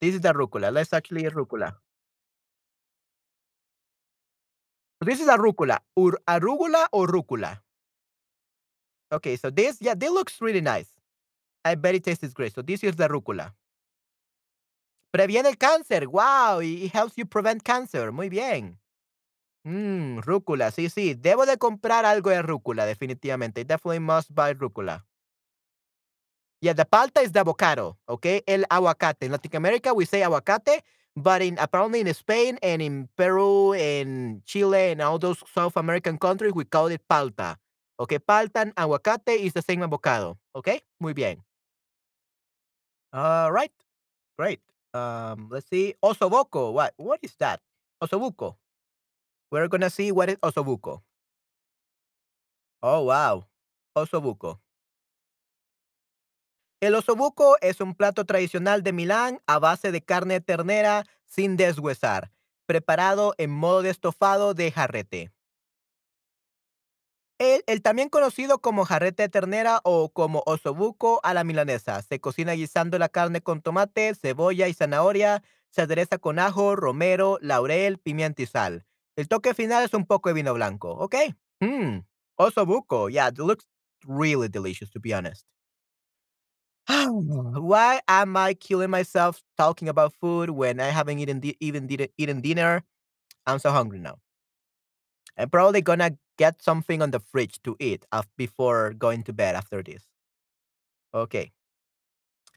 this 0.02 0.16
is 0.16 0.22
the 0.22 0.34
rucola. 0.34 0.72
Let's 0.74 0.94
actually 0.94 1.24
rucola. 1.30 1.74
This 5.02 5.20
is 5.20 5.28
a 5.28 5.38
rucola. 5.38 5.78
Ur 5.98 6.14
arugula 6.26 6.88
or 6.94 7.08
rucola? 7.08 7.52
Okay, 9.12 9.36
so 9.38 9.50
this, 9.50 9.78
yeah, 9.82 9.96
this 9.96 10.12
looks 10.12 10.40
really 10.42 10.62
nice. 10.62 10.92
I 11.66 11.76
bet 11.76 11.96
it 11.96 12.06
tastes 12.06 12.34
great. 12.34 12.56
So 12.56 12.62
this 12.64 12.84
is 12.84 12.96
the 12.96 13.08
rucola. 13.10 13.54
Previene 15.14 15.50
el 15.50 15.58
cáncer. 15.58 16.08
Wow, 16.08 16.62
it 16.62 16.92
helps 16.92 17.16
you 17.18 17.26
prevent 17.26 17.64
cancer. 17.64 18.12
Muy 18.12 18.30
bien. 18.30 18.79
Mmm, 19.70 20.22
rúcula. 20.22 20.72
Sí, 20.72 20.90
sí. 20.90 21.14
Debo 21.14 21.46
de 21.46 21.58
comprar 21.58 22.04
algo 22.06 22.32
de 22.32 22.42
rúcula, 22.42 22.86
definitivamente. 22.88 23.64
Definitely 23.66 24.00
must 24.00 24.32
buy 24.32 24.54
rúcula. 24.54 25.06
Yeah, 26.62 26.74
the 26.74 26.86
palta 26.86 27.22
is 27.22 27.32
the 27.32 27.40
avocado, 27.40 27.98
okay? 28.08 28.42
El 28.48 28.66
aguacate. 28.70 29.28
In 29.28 29.32
Latin 29.32 29.56
America, 29.56 29.94
we 29.94 30.06
say 30.06 30.22
aguacate, 30.22 30.82
but 31.16 31.42
in 31.42 31.58
apparently 31.60 32.02
in 32.02 32.14
Spain 32.14 32.58
and 32.64 32.82
in 32.82 33.08
Peru 33.16 33.74
and 33.74 34.44
Chile 34.46 34.92
and 34.92 35.02
all 35.02 35.20
those 35.20 35.38
South 35.54 35.78
American 35.78 36.18
countries, 36.18 36.54
we 36.54 36.66
call 36.66 36.88
it 36.88 37.02
palta. 37.08 37.56
Okay, 38.00 38.18
palta 38.20 38.62
and 38.62 38.76
aguacate 38.76 39.38
is 39.38 39.54
the 39.54 39.62
same 39.62 39.84
avocado. 39.84 40.38
Okay, 40.56 40.82
muy 41.00 41.14
bien. 41.14 41.44
All 43.14 43.52
right, 43.52 43.72
great. 44.38 44.60
Um, 44.94 45.48
let's 45.52 45.70
see. 45.70 45.94
Osobuco. 46.04 46.74
What? 46.74 46.94
What 46.98 47.20
is 47.22 47.36
that? 47.40 47.62
Osobuco. 48.04 48.56
We're 49.52 49.68
gonna 49.68 49.90
see 49.90 50.12
what 50.12 50.30
is 50.30 50.38
osobuco. 50.42 51.04
Oh, 52.82 53.06
wow. 53.06 53.48
Osobuco. 53.96 54.62
El 56.82 56.96
osobuco 56.96 57.58
es 57.60 57.82
un 57.82 57.94
plato 57.94 58.26
tradicional 58.26 58.84
de 58.84 58.94
Milán 58.94 59.42
a 59.48 59.60
base 59.60 59.92
de 59.92 60.02
carne 60.02 60.36
de 60.36 60.42
ternera 60.42 61.06
sin 61.26 61.58
deshuesar, 61.58 62.32
preparado 62.66 63.34
en 63.38 63.52
modo 63.52 63.82
de 63.82 63.90
estofado 63.90 64.54
de 64.54 64.72
jarrete. 64.72 65.34
El, 67.38 67.82
también 67.82 68.10
conocido 68.10 68.60
como 68.60 68.86
jarrete 68.86 69.24
de 69.24 69.30
ternera 69.30 69.80
o 69.84 70.10
como 70.10 70.44
osobuco 70.46 71.20
a 71.24 71.34
la 71.34 71.44
milanesa. 71.44 72.02
Se 72.02 72.20
cocina 72.20 72.54
guisando 72.54 73.00
la 73.00 73.10
carne 73.10 73.42
con 73.42 73.62
tomate, 73.62 74.14
cebolla 74.14 74.68
y 74.68 74.74
zanahoria. 74.74 75.42
Se 75.70 75.82
adereza 75.82 76.18
con 76.18 76.38
ajo, 76.38 76.76
romero, 76.76 77.40
laurel, 77.42 77.98
pimienta 77.98 78.42
y 78.42 78.46
sal. 78.46 78.86
El 79.20 79.28
toque 79.28 79.54
final 79.54 79.84
es 79.84 79.94
un 79.94 80.06
poco 80.06 80.30
de 80.30 80.34
vino 80.34 80.54
blanco. 80.54 80.92
¿Ok? 80.92 81.14
Hmm. 81.60 82.06
Osobuco. 82.38 83.10
Yeah, 83.10 83.28
it 83.28 83.38
looks 83.38 83.66
really 84.08 84.48
delicious, 84.48 84.90
to 84.92 85.00
be 85.02 85.14
honest. 85.14 85.44
Why 86.88 88.00
am 88.08 88.38
I 88.38 88.54
killing 88.54 88.90
myself 88.90 89.42
talking 89.58 89.90
about 89.90 90.14
food 90.14 90.52
when 90.52 90.80
I 90.80 90.86
haven't 90.86 91.20
eaten 91.20 91.42
even 91.60 91.90
eaten 92.18 92.40
dinner? 92.40 92.86
I'm 93.46 93.60
so 93.60 93.72
hungry 93.72 94.00
now. 94.00 94.20
I'm 95.38 95.50
probably 95.50 95.82
gonna 95.82 96.12
get 96.38 96.62
something 96.62 97.02
on 97.02 97.12
the 97.12 97.20
fridge 97.20 97.62
to 97.64 97.76
eat 97.78 98.06
before 98.38 98.94
going 98.94 99.24
to 99.24 99.34
bed 99.34 99.56
after 99.56 99.84
this. 99.84 100.08
Okay. 101.14 101.52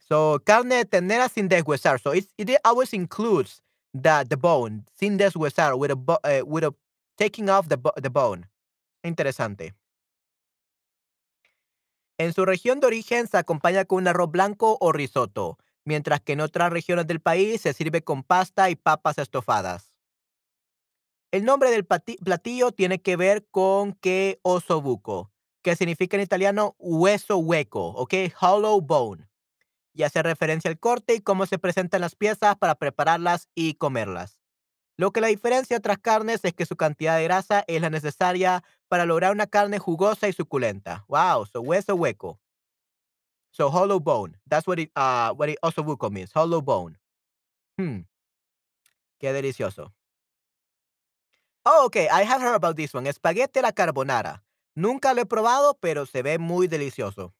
So 0.09 0.39
carne 0.39 0.69
de 0.69 0.85
ternera 0.85 1.29
sin 1.29 1.49
deshuesar. 1.49 2.01
So 2.01 2.13
it's, 2.13 2.33
it 2.39 2.57
always 2.65 2.93
includes 2.93 3.61
the 3.93 4.25
the 4.29 4.37
bone 4.37 4.85
sin 4.95 5.19
deshuesar 5.19 5.77
with 5.77 5.91
a 5.91 5.97
uh, 5.97 6.45
with 6.47 6.65
a 6.65 6.75
taking 7.17 7.49
off 7.49 7.69
the 7.69 7.79
the 8.01 8.09
bone. 8.09 8.49
Interesante. 9.03 9.75
En 12.19 12.33
su 12.33 12.45
región 12.45 12.81
de 12.81 12.87
origen 12.87 13.27
se 13.27 13.39
acompaña 13.39 13.85
con 13.85 13.99
un 13.99 14.09
arroz 14.09 14.31
blanco 14.31 14.77
o 14.81 14.93
risotto, 14.93 15.59
mientras 15.85 16.21
que 16.21 16.35
en 16.35 16.41
otras 16.41 16.73
regiones 16.73 17.07
del 17.07 17.21
país 17.21 17.61
se 17.63 17.73
sirve 17.73 18.03
con 18.03 18.23
pasta 18.23 18.71
y 18.71 18.77
papas 18.77 19.19
estofadas. 19.19 19.93
El 21.33 21.45
nombre 21.45 21.71
del 21.71 21.87
platillo 21.87 22.73
tiene 22.73 23.01
que 23.01 23.17
ver 23.17 23.47
con 23.51 23.95
que 23.95 24.39
osobuco, 24.43 25.33
que 25.63 25.75
significa 25.75 26.17
en 26.17 26.23
italiano 26.23 26.77
hueso 26.79 27.39
hueco, 27.39 27.89
¿ok? 27.89 28.15
Hollow 28.39 28.81
bone. 28.83 29.32
Y 29.95 30.05
hace 30.05 30.23
referencia 30.23 30.71
al 30.71 30.79
corte 30.79 31.15
y 31.15 31.21
cómo 31.21 31.47
se 31.47 31.59
presentan 31.59 32.01
las 32.01 32.15
piezas 32.15 32.57
para 32.57 32.75
prepararlas 32.75 33.49
y 33.55 33.75
comerlas. 33.75 34.39
Lo 34.97 35.11
que 35.11 35.21
la 35.21 35.29
diferencia 35.29 35.75
de 35.75 35.79
otras 35.79 35.99
carnes 35.99 36.45
es 36.45 36.53
que 36.55 36.67
su 36.67 36.77
cantidad 36.77 37.17
de 37.17 37.25
grasa 37.25 37.65
es 37.67 37.81
la 37.81 37.91
necesaria 37.91 38.63
para 38.89 39.07
lograr 39.07 39.33
una 39.33 39.47
carne 39.47 39.79
jugosa 39.79 40.29
y 40.29 40.33
suculenta. 40.33 41.05
Wow, 41.09 41.47
so 41.47 41.61
hueso 41.61 41.95
hueco. 41.95 42.39
So 43.51 43.71
hollow 43.71 44.01
bone. 44.01 44.39
That's 44.49 44.67
what 44.67 44.79
it 44.79 44.91
uh 44.97 45.35
what 45.35 45.49
it 45.49 45.59
osobuco 45.63 46.11
means. 46.11 46.33
Hollow 46.35 46.63
bone. 46.63 46.99
Hmm. 47.77 48.07
Qué 49.19 49.33
delicioso. 49.33 49.93
Oh, 51.65 51.87
okay. 51.87 52.09
I 52.09 52.25
have 52.25 52.41
heard 52.41 52.55
about 52.55 52.77
this 52.77 52.95
one. 52.95 53.09
Espagueti 53.09 53.61
a 53.61 53.63
la 53.63 53.73
carbonara. 53.73 54.43
Nunca 54.75 55.15
lo 55.15 55.23
he 55.23 55.27
probado, 55.27 55.79
pero 55.81 56.07
se 56.07 56.23
ve 56.23 56.39
muy 56.39 56.67
delicioso. 56.67 57.35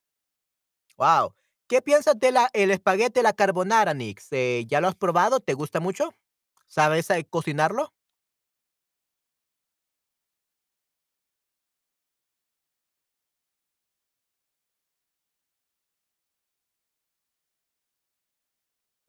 Wow. 0.97 1.33
¿Qué 1.69 1.81
piensas 1.81 2.19
de 2.19 2.31
la 2.31 2.49
el 2.53 2.71
espagueti 2.71 3.19
a 3.19 3.23
la 3.23 3.33
carbonara, 3.33 3.93
Nix? 3.93 4.27
Eh, 4.31 4.65
¿Ya 4.67 4.81
lo 4.81 4.87
has 4.87 4.95
probado? 4.95 5.39
¿Te 5.39 5.53
gusta 5.53 5.79
mucho? 5.79 6.13
¿Sabes 6.67 7.09
eh, 7.11 7.25
cocinarlo? 7.29 7.93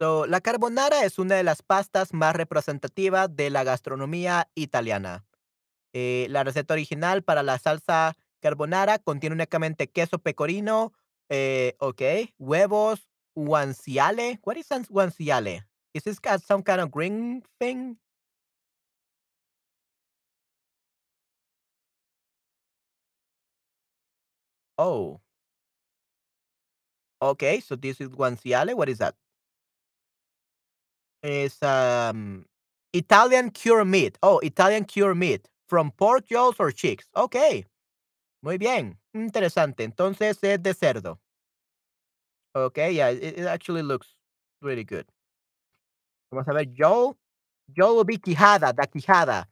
So, 0.01 0.27
la 0.27 0.41
carbonara 0.41 1.05
es 1.05 1.19
una 1.19 1.37
de 1.37 1.45
las 1.45 1.63
pastas 1.63 2.13
más 2.13 2.35
representativas 2.35 3.35
de 3.35 3.51
la 3.51 3.63
gastronomía 3.65 4.49
italiana. 4.55 5.25
Eh, 5.95 6.27
la 6.31 6.45
receta 6.45 6.75
original 6.75 7.23
para 7.25 7.43
la 7.43 7.59
salsa 7.59 8.15
carbonara 8.41 8.99
contiene 8.99 9.35
únicamente 9.37 9.89
queso 9.91 10.19
pecorino, 10.21 10.93
eh, 11.31 11.73
ok, 11.81 12.33
huevos, 12.39 13.07
guanciale. 13.37 14.39
What 14.45 14.57
is 14.57 14.71
an- 14.71 14.85
guanciale? 14.87 15.63
Is 15.95 16.03
this 16.05 16.19
got 16.19 16.43
some 16.43 16.63
kind 16.63 16.81
of 16.81 16.91
green 16.91 17.43
thing? 17.61 17.99
Oh, 24.79 25.21
okay. 27.23 27.61
So 27.61 27.77
this 27.77 28.01
is 28.01 28.09
guanciale. 28.09 28.75
What 28.75 28.89
is 28.89 28.99
that? 28.99 29.15
It's 31.23 31.63
um 31.63 32.45
Italian 32.93 33.51
cure 33.51 33.85
meat. 33.85 34.19
Oh, 34.23 34.39
Italian 34.41 34.85
cure 34.85 35.15
meat 35.15 35.49
from 35.69 35.91
pork, 35.93 36.31
yolks, 36.31 36.61
or 36.61 36.71
chicks. 36.71 37.07
Okay, 37.17 37.65
muy 38.45 38.59
bien. 38.59 38.99
Interesante. 39.15 39.85
Entonces 39.85 40.39
es 40.43 40.63
de 40.63 40.75
cerdo. 40.75 41.19
Okay, 42.55 42.95
yeah, 42.95 43.11
it, 43.11 43.39
it 43.39 43.47
actually 43.47 43.83
looks 43.83 44.07
really 44.63 44.85
good. 44.85 45.07
Vamos 46.31 46.47
a 46.47 46.53
ver, 46.53 46.67
Joel. 46.67 47.17
Joel 47.77 47.97
will 47.97 48.05
be 48.05 48.19
Quijada, 48.19 48.73
the 48.77 48.87
Quijada. 48.87 49.47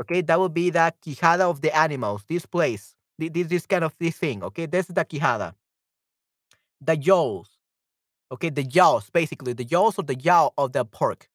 Okay, 0.00 0.22
that 0.22 0.38
will 0.38 0.48
be 0.48 0.70
the 0.70 0.92
Quijada 1.04 1.48
of 1.48 1.60
the 1.60 1.76
animals. 1.76 2.24
This 2.28 2.46
place, 2.46 2.96
thi- 3.20 3.28
this 3.28 3.46
this 3.48 3.66
kind 3.66 3.84
of 3.84 3.94
this 3.98 4.16
thing. 4.16 4.42
Okay, 4.42 4.66
this 4.66 4.88
is 4.88 4.94
the 4.94 5.04
Quijada. 5.04 5.54
The 6.80 6.96
jaws. 6.96 7.48
Okay, 8.32 8.50
the 8.50 8.64
jaws, 8.64 9.10
basically 9.10 9.52
the 9.52 9.64
jaws 9.64 9.98
of 9.98 10.06
the 10.06 10.16
jaw 10.16 10.50
of 10.58 10.72
the 10.72 10.84
pork. 10.84 11.28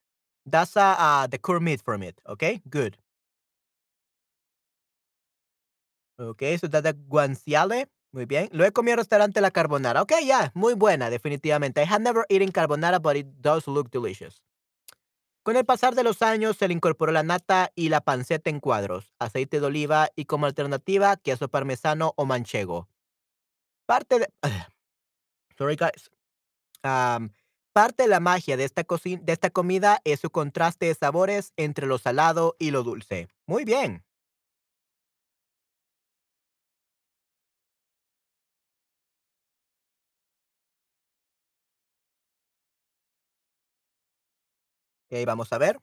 That's 0.46 0.76
uh, 0.76 0.96
uh, 0.98 1.28
the 1.28 1.38
core 1.38 1.60
meat 1.60 1.82
from 1.82 2.04
it. 2.04 2.20
Okay, 2.28 2.62
good. 2.70 2.98
So 6.18 6.34
that's 6.36 6.84
the 6.84 6.94
guanciale. 7.08 7.90
Muy 8.12 8.26
bien. 8.26 8.50
He 8.54 8.72
comido 8.72 8.94
en 8.94 9.00
restaurante 9.00 9.42
La 9.42 9.50
Carbonara. 9.50 10.04
Okay, 10.04 10.26
yeah, 10.26 10.52
muy 10.54 10.76
buena, 10.76 11.10
definitivamente. 11.10 11.82
I 11.82 11.86
have 11.86 12.04
never 12.04 12.26
eaten 12.30 12.52
carbonara, 12.52 13.00
but 13.00 13.16
it 13.16 13.28
does 13.42 13.68
look 13.68 13.90
delicious. 13.90 14.44
Con 15.42 15.58
el 15.58 15.66
pasar 15.66 15.96
de 15.96 16.04
los 16.04 16.22
años 16.22 16.56
se 16.56 16.68
le 16.68 16.74
incorporó 16.74 17.12
la 17.12 17.24
nata 17.24 17.72
y 17.76 17.90
la 17.90 18.02
panceta 18.02 18.50
en 18.50 18.62
cuadros, 18.62 19.14
aceite 19.20 19.60
de 19.60 19.66
oliva 19.66 20.10
y 20.16 20.26
como 20.26 20.46
alternativa 20.46 21.18
queso 21.18 21.50
parmesano 21.50 22.14
o 22.16 22.26
manchego. 22.26 22.88
Parte 23.86 24.20
de 24.20 24.30
sorry 25.58 25.76
guys. 25.76 26.12
Am, 26.84 27.34
parte 27.74 28.04
de 28.04 28.10
la 28.10 28.22
magia 28.22 28.56
de 28.56 28.64
esta, 28.64 28.84
de 28.84 29.34
esta 29.34 29.50
comida 29.50 30.00
es 30.06 30.22
su 30.22 30.30
contraste 30.30 30.86
de 30.86 30.96
sabores 30.96 31.52
entre 31.58 31.88
lo 31.88 31.98
salado 31.98 32.56
y 32.60 32.72
lo 32.72 32.84
dulce. 32.84 33.28
Muy 33.46 33.66
bien. 33.66 34.06
Ok, 45.14 45.26
vamos 45.28 45.54
a 45.54 45.60
ver. 45.60 45.80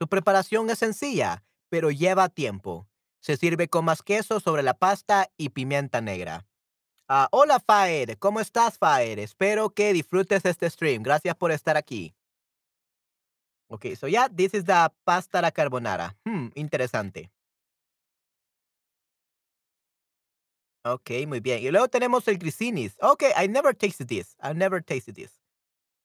Su 0.00 0.08
preparación 0.08 0.70
es 0.70 0.78
sencilla, 0.78 1.44
pero 1.68 1.90
lleva 1.90 2.28
tiempo. 2.30 2.88
Se 3.20 3.36
sirve 3.36 3.68
con 3.68 3.84
más 3.84 4.02
queso 4.02 4.40
sobre 4.40 4.62
la 4.62 4.74
pasta 4.74 5.30
y 5.36 5.50
pimienta 5.50 6.00
negra. 6.00 6.46
Ah, 7.06 7.28
hola 7.30 7.60
Faer, 7.60 8.18
¿cómo 8.18 8.40
estás 8.40 8.78
Faer? 8.78 9.18
Espero 9.18 9.70
que 9.70 9.92
disfrutes 9.92 10.44
este 10.46 10.68
stream. 10.70 11.02
Gracias 11.02 11.36
por 11.36 11.52
estar 11.52 11.76
aquí. 11.76 12.14
Ok, 13.68 13.94
so 13.94 14.08
yeah, 14.08 14.28
this 14.28 14.54
is 14.54 14.64
the 14.64 14.88
pasta 15.04 15.42
la 15.42 15.50
carbonara. 15.50 16.16
Hmm, 16.24 16.48
interesante. 16.54 17.30
Ok, 20.84 21.10
muy 21.28 21.40
bien. 21.40 21.62
Y 21.62 21.70
luego 21.70 21.88
tenemos 21.88 22.26
el 22.28 22.38
grisinis. 22.38 22.96
Ok, 23.00 23.22
I 23.40 23.46
never 23.48 23.74
tasted 23.74 24.06
this. 24.08 24.36
I 24.42 24.52
never 24.54 24.82
tasted 24.82 25.14
this. 25.14 25.30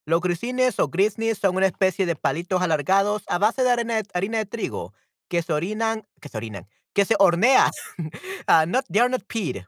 Los 0.05 0.21
grisines 0.21 0.79
o 0.79 0.87
grisnis 0.87 1.37
son 1.39 1.55
una 1.57 1.67
especie 1.67 2.05
de 2.05 2.15
palitos 2.15 2.61
alargados 2.61 3.23
a 3.27 3.37
base 3.39 3.63
de 3.63 3.71
harina 3.71 3.95
de, 4.03 4.29
de 4.29 4.45
trigo 4.45 4.93
que 5.29 5.41
se 5.43 5.53
orinan, 5.53 6.07
que 6.21 6.29
se 6.29 6.37
orinan, 6.37 6.67
que 6.93 7.05
se 7.05 7.15
hornean. 7.19 7.71
Ah, 8.47 8.65
not, 8.65 8.85
they 8.89 9.01
are 9.01 9.09
not 9.09 9.23
peed. 9.27 9.65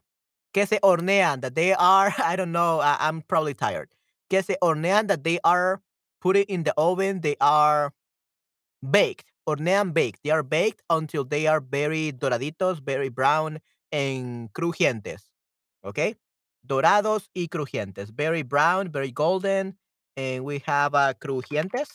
Que 0.54 0.65
se 0.67 0.80
hornean, 0.82 1.41
that 1.41 1.56
they 1.56 1.74
are, 1.74 2.13
I 2.24 2.36
don't 2.38 2.52
know, 2.52 2.80
I- 2.82 2.98
I'm 3.02 3.22
probably 3.24 3.54
tired. 3.54 3.89
Que 4.30 4.43
se 4.43 4.58
hornean, 4.62 5.08
that 5.08 5.24
they 5.24 5.39
are 5.43 5.82
put 6.22 6.38
in 6.38 6.63
the 6.63 6.74
oven, 6.78 7.22
they 7.22 7.36
are 7.41 7.93
baked. 8.89 9.26
Hornean 9.48 9.93
baked. 9.93 10.22
They 10.24 10.32
are 10.32 10.43
baked 10.43 10.82
until 10.89 11.24
they 11.26 11.48
are 11.48 11.60
very 11.60 12.12
doraditos, 12.12 12.80
very 12.84 13.10
brown 13.10 13.60
and 13.91 14.52
crujientes. 14.54 15.30
Okay? 15.84 16.15
Dorados 16.63 17.30
y 17.34 17.47
crujientes. 17.47 18.12
Very 18.15 18.43
brown, 18.43 18.91
very 18.91 19.12
golden. 19.12 19.78
And 20.17 20.43
we 20.43 20.60
have 20.65 20.93
uh, 20.95 21.13
crujientes. 21.13 21.89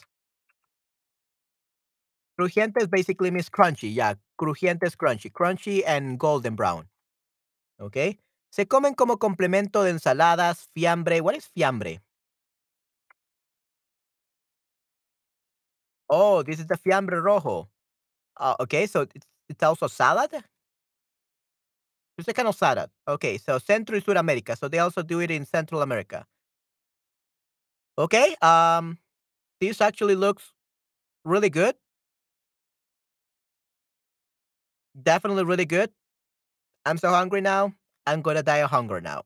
Crujientes 2.38 2.90
basically 2.90 3.30
means 3.30 3.48
crunchy. 3.48 3.94
Yeah, 3.94 4.14
crujientes, 4.40 4.96
crunchy. 4.96 5.30
Crunchy 5.30 5.83
and 5.87 6.18
golden 6.18 6.57
brown. 6.57 6.88
Okay? 7.80 8.18
Se 8.50 8.66
comen 8.66 8.94
como 8.94 9.18
complemento 9.18 9.83
de 9.83 9.90
ensaladas, 9.90 10.68
fiambre. 10.74 11.20
What 11.20 11.37
is 11.37 11.48
fiambre? 11.48 12.00
Oh, 16.09 16.42
this 16.42 16.61
is 16.61 16.66
the 16.66 16.76
fiambre 16.76 17.20
rojo. 17.20 17.68
Uh, 18.37 18.54
okay, 18.61 18.87
so 18.87 19.02
it's, 19.14 19.26
it's 19.48 19.62
also 19.62 19.88
salad? 19.88 20.30
It's 22.18 22.29
a 22.29 22.33
kind 22.33 22.48
of 22.48 22.55
salad. 22.55 22.90
Okay, 23.09 23.38
so 23.38 23.59
Central 23.59 24.00
y 24.07 24.14
America. 24.16 24.57
So 24.57 24.68
they 24.68 24.79
also 24.79 25.03
do 25.03 25.20
it 25.20 25.31
in 25.31 25.44
Central 25.46 25.83
America. 25.83 26.27
Okay, 27.98 28.35
um, 28.42 28.98
this 29.61 29.81
actually 29.81 30.16
looks 30.16 30.53
really 31.24 31.50
good. 31.50 31.77
Definitely 35.00 35.44
really 35.44 35.64
good. 35.66 35.90
I'm 36.87 36.98
so 36.98 37.11
hungry 37.11 37.40
now. 37.42 37.74
I'm 38.07 38.22
gonna 38.22 38.42
die 38.42 38.59
of 38.59 38.70
hunger 38.70 39.00
now. 39.00 39.24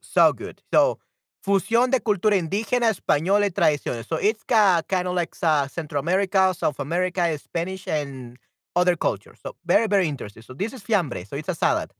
So 0.00 0.32
good. 0.32 0.62
So, 0.72 0.98
fusión 1.44 1.90
de 1.90 2.00
cultura 2.00 2.36
indígena, 2.36 2.88
española 2.90 3.46
y 3.46 3.50
tradiciones. 3.50 4.06
So 4.08 4.16
it's 4.16 4.44
kind 4.44 5.08
of 5.08 5.14
like 5.14 5.34
uh, 5.42 5.68
Central 5.68 6.00
America, 6.00 6.54
South 6.54 6.78
America, 6.80 7.36
Spanish, 7.38 7.86
and 7.88 8.38
other 8.78 8.96
cultures. 8.96 9.40
So 9.42 9.56
very, 9.64 9.88
very 9.88 10.08
interesting. 10.08 10.42
So 10.42 10.54
this 10.54 10.72
is 10.72 10.82
fiambre. 10.82 11.26
So 11.26 11.36
it's 11.36 11.48
a 11.48 11.54
salad. 11.54 11.90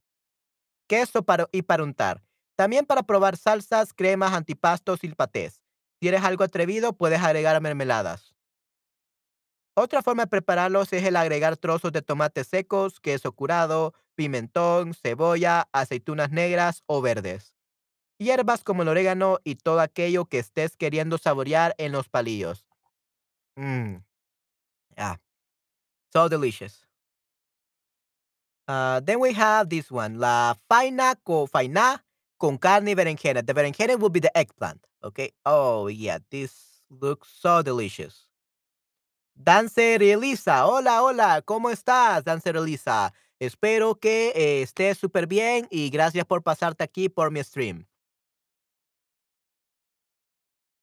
queso 0.89 1.23
para, 1.23 1.49
y 1.53 1.63
para 1.63 1.85
untar. 1.85 2.23
También 2.57 2.87
para 2.87 3.05
probar 3.05 3.37
salsas, 3.37 3.93
cremas, 3.95 4.33
antipastos 4.33 5.05
y 5.05 5.09
patés. 5.15 5.63
Si 6.01 6.09
eres 6.09 6.25
algo 6.25 6.43
atrevido, 6.43 6.93
puedes 6.95 7.23
agregar 7.23 7.61
mermeladas. 7.61 8.35
Otra 9.77 10.03
forma 10.03 10.25
de 10.25 10.29
prepararlos 10.29 10.93
es 10.93 11.05
el 11.05 11.15
agregar 11.15 11.57
trozos 11.57 11.93
de 11.93 12.03
tomates 12.03 12.49
secos, 12.49 12.99
queso 12.99 13.31
curado, 13.33 13.95
pimentón, 14.17 14.95
cebolla, 14.95 15.69
aceitunas 15.73 16.33
negras 16.33 16.83
o 16.87 17.01
verdes. 17.01 17.55
Hierbas 18.19 18.65
como 18.65 18.83
el 18.83 18.89
orégano 18.89 19.39
y 19.45 19.55
todo 19.55 19.79
aquello 19.81 20.25
que 20.25 20.41
estés 20.41 20.77
queriendo 20.77 21.19
saborear 21.19 21.77
en 21.79 21.93
los 21.93 22.09
palillos. 22.09 22.67
Mmm. 23.57 23.99
Yeah. 24.97 25.21
So 26.13 26.29
delicious. 26.29 26.85
Uh, 28.67 29.01
then 29.01 29.19
we 29.21 29.33
have 29.33 29.69
this 29.71 29.91
one, 29.91 30.19
la 30.19 30.55
faina 30.71 31.17
con 31.25 31.47
faina 31.47 32.01
con 32.39 32.59
carne 32.59 32.95
berenjena. 32.95 33.45
The 33.45 33.55
berenjena 33.55 33.99
will 33.99 34.11
be 34.11 34.21
the 34.21 34.37
eggplant. 34.37 34.87
Okay. 35.03 35.31
Oh 35.47 35.89
yeah, 35.89 36.19
this 36.31 36.83
looks 36.91 37.29
so 37.41 37.63
delicious. 37.63 38.27
Dancer 39.41 40.03
Elisa, 40.03 40.67
hola, 40.67 41.03
hola, 41.03 41.43
¿cómo 41.43 41.71
estás, 41.71 42.25
Dancer 42.25 42.57
Elisa? 42.57 43.13
Espero 43.39 43.95
que 43.95 44.33
eh, 44.35 44.63
estés 44.63 44.99
súper 44.99 45.29
bien 45.29 45.69
y 45.71 45.91
gracias 45.91 46.25
por 46.25 46.43
pasarte 46.43 46.83
aquí 46.83 47.09
por 47.09 47.31
mi 47.31 47.43
stream. 47.45 47.87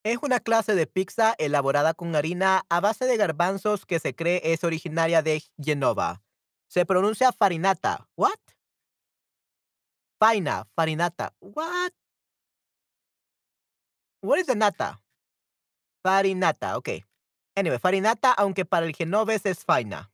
Es 0.06 0.20
una 0.22 0.40
clase 0.40 0.76
de 0.76 0.86
pizza 0.86 1.34
elaborada 1.40 1.96
con 1.96 2.16
harina 2.16 2.64
a 2.70 2.80
base 2.80 3.06
de 3.06 3.18
garbanzos 3.18 3.88
que 3.88 4.00
se 4.00 4.14
cree 4.14 4.40
es 4.44 4.64
originaria 4.64 5.24
de 5.24 5.42
Genova. 5.60 6.22
Se 6.68 6.86
pronuncia 6.86 7.32
farinata. 7.32 8.08
What? 8.16 8.38
Faina, 10.20 10.68
farinata. 10.76 11.34
What? 11.40 11.94
What 14.22 14.38
is 14.38 14.46
the 14.46 14.56
nata? 14.56 15.02
Farinata, 16.04 16.78
ok. 16.78 16.90
Anyway, 17.56 17.80
farinata, 17.80 18.32
aunque 18.32 18.64
para 18.64 18.86
el 18.86 18.96
genovés 18.96 19.44
es 19.48 19.66
faina. 19.66 20.12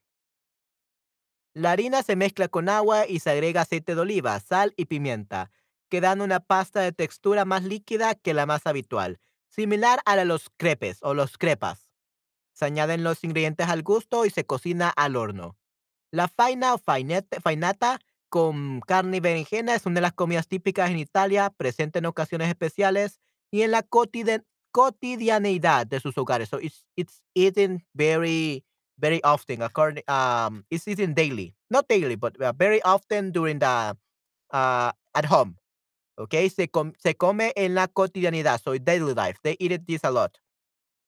La 1.52 1.72
harina 1.72 2.02
se 2.02 2.16
mezcla 2.16 2.48
con 2.48 2.70
agua 2.70 3.06
y 3.06 3.20
se 3.20 3.28
agrega 3.28 3.60
aceite 3.60 3.94
de 3.94 4.00
oliva, 4.00 4.40
sal 4.40 4.72
y 4.78 4.86
pimienta, 4.86 5.50
quedando 5.90 6.24
una 6.24 6.40
pasta 6.40 6.80
de 6.80 6.92
textura 6.92 7.44
más 7.44 7.62
líquida 7.62 8.14
que 8.14 8.32
la 8.32 8.46
más 8.46 8.66
habitual, 8.66 9.20
similar 9.52 10.00
a 10.04 10.16
los 10.24 10.50
crepes 10.56 10.98
o 11.02 11.14
los 11.14 11.36
crepas. 11.36 11.90
Se 12.54 12.64
añaden 12.64 13.04
los 13.04 13.22
ingredientes 13.24 13.68
al 13.68 13.82
gusto 13.82 14.24
y 14.26 14.30
se 14.30 14.44
cocina 14.44 14.88
al 14.88 15.16
horno. 15.16 15.56
La 16.10 16.28
faina 16.28 16.74
o 16.74 16.78
fainete- 16.78 17.40
fainata 17.40 17.98
con 18.28 18.80
carne 18.80 19.18
y 19.18 19.20
berenjena 19.20 19.74
es 19.74 19.84
una 19.86 19.96
de 19.96 20.00
las 20.02 20.12
comidas 20.14 20.48
típicas 20.48 20.90
en 20.90 20.98
Italia, 20.98 21.50
presente 21.56 21.98
en 21.98 22.06
ocasiones 22.06 22.48
especiales 22.48 23.20
y 23.50 23.62
en 23.62 23.70
la 23.70 23.82
cotide- 23.82 24.44
cotidianeidad 24.72 25.86
de 25.86 26.00
sus 26.00 26.16
hogares. 26.16 26.48
So 26.48 26.58
it's, 26.58 26.86
it's 26.96 27.22
eaten 27.34 27.84
very, 27.94 28.64
very 28.96 29.20
often. 29.22 29.62
According, 29.62 30.04
um, 30.08 30.64
it's 30.70 30.88
eaten 30.88 31.14
daily. 31.14 31.54
Not 31.70 31.88
daily, 31.88 32.16
but 32.16 32.40
uh, 32.40 32.52
very 32.56 32.80
often 32.84 33.32
during 33.32 33.58
the, 33.58 33.96
uh, 34.50 34.92
at 35.14 35.26
home. 35.26 35.56
Okay, 36.18 36.48
se, 36.50 36.68
com- 36.68 36.92
se 36.98 37.14
come 37.14 37.52
en 37.56 37.74
la 37.74 37.88
cotidianidad, 37.88 38.60
so 38.62 38.76
daily 38.78 39.14
life. 39.14 39.38
They 39.42 39.56
eat 39.58 39.72
it 39.72 39.86
this 39.86 40.04
a 40.04 40.10
lot. 40.10 40.38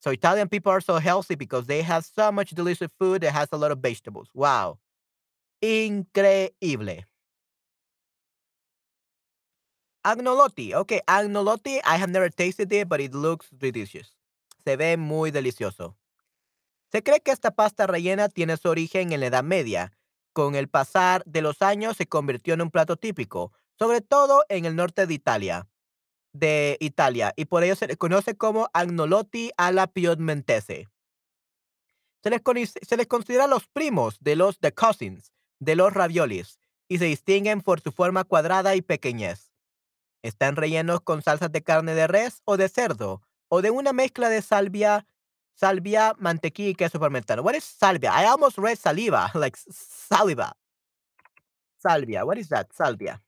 So 0.01 0.11
Italian 0.11 0.49
people 0.49 0.73
are 0.73 0.81
so 0.81 0.99
healthy 0.99 1.35
because 1.35 1.67
they 1.67 1.83
have 1.83 2.05
so 2.05 2.31
much 2.33 2.51
delicious 2.51 2.91
food 2.99 3.23
that 3.23 3.33
has 3.33 3.49
a 3.53 3.57
lot 3.57 3.71
of 3.71 3.79
vegetables. 3.79 4.29
Wow. 4.35 4.79
Increíble. 5.63 7.05
Agnolotti. 10.05 10.75
Okay, 10.75 11.01
agnolotti, 11.09 11.81
I 11.87 11.97
have 11.97 12.11
never 12.11 12.29
tasted 12.29 12.71
it, 12.73 12.89
but 12.89 13.01
it 13.01 13.15
looks 13.15 13.49
delicious. 13.51 14.15
Se 14.65 14.77
ve 14.77 14.97
muy 14.97 15.31
delicioso. 15.31 15.97
Se 16.93 17.03
cree 17.03 17.21
que 17.21 17.33
esta 17.33 17.51
pasta 17.51 17.87
rellena 17.87 18.29
tiene 18.29 18.57
su 18.57 18.69
origen 18.69 19.13
en 19.13 19.21
la 19.21 19.27
Edad 19.27 19.43
Media. 19.43 19.93
Con 20.35 20.55
el 20.55 20.69
pasar 20.69 21.23
de 21.25 21.41
los 21.43 21.63
años 21.63 21.97
se 21.97 22.07
convirtió 22.07 22.55
en 22.55 22.61
un 22.61 22.71
plato 22.71 22.97
típico, 22.97 23.53
sobre 23.79 24.01
todo 24.01 24.45
en 24.49 24.65
el 24.65 24.77
norte 24.77 25.07
de 25.07 25.15
Italia. 25.15 25.69
de 26.35 26.77
Italia 26.81 27.33
y 27.37 27.47
por 27.47 27.63
ello 27.63 27.77
se 27.77 27.87
le 27.87 27.97
conoce 27.97 28.37
como 28.37 28.69
agnolotti 28.75 29.53
alla 29.57 29.87
piemontese. 29.87 30.89
Se 32.23 32.31
les, 32.31 32.43
se 32.83 32.97
les 32.97 33.07
considera 33.07 33.47
los 33.47 33.67
primos 33.69 34.19
de 34.21 34.37
los 34.37 34.59
the 34.59 34.73
cousins 34.73 35.33
de 35.61 35.77
los 35.77 35.93
raviolis 35.93 36.59
y 36.89 36.99
se 36.99 37.07
distinguen 37.07 37.63
por 37.63 37.81
su 37.81 37.93
forma 37.93 38.25
cuadrada 38.25 38.75
y 38.75 38.83
pequeñez. 38.83 39.53
Están 40.23 40.57
rellenos 40.57 41.01
con 41.01 41.23
salsas 41.23 41.53
de 41.53 41.63
carne 41.63 41.95
de 41.95 42.07
res 42.07 42.43
o 42.45 42.57
de 42.57 42.69
cerdo 42.69 43.23
o 43.49 43.63
de 43.63 43.71
una 43.71 43.93
mezcla 43.93 44.29
de 44.29 44.43
salvia, 44.43 45.07
salvia, 45.55 46.15
mantequilla 46.19 46.71
y 46.71 46.75
queso 46.75 46.99
fermentado. 46.99 47.43
What 47.43 47.55
is 47.55 47.65
salvia? 47.65 48.11
I 48.11 48.27
almost 48.27 48.59
read 48.59 48.77
saliva, 48.77 49.31
like 49.35 49.57
saliva. 49.71 50.57
Salvia. 51.79 52.25
What 52.25 52.39
is 52.39 52.49
that? 52.49 52.73
Salvia. 52.73 53.24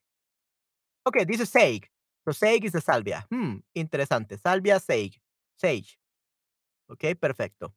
This 1.25 1.41
is 1.41 1.49
sage. 1.49 1.89
So 2.25 2.33
sage 2.33 2.65
is 2.65 2.73
the 2.73 2.81
salvia. 2.81 3.25
Hmm, 3.29 3.59
interesante. 3.73 4.37
Salvia, 4.37 4.79
sage. 4.79 5.21
Sage. 5.55 5.97
Ok, 6.89 7.15
perfecto. 7.19 7.73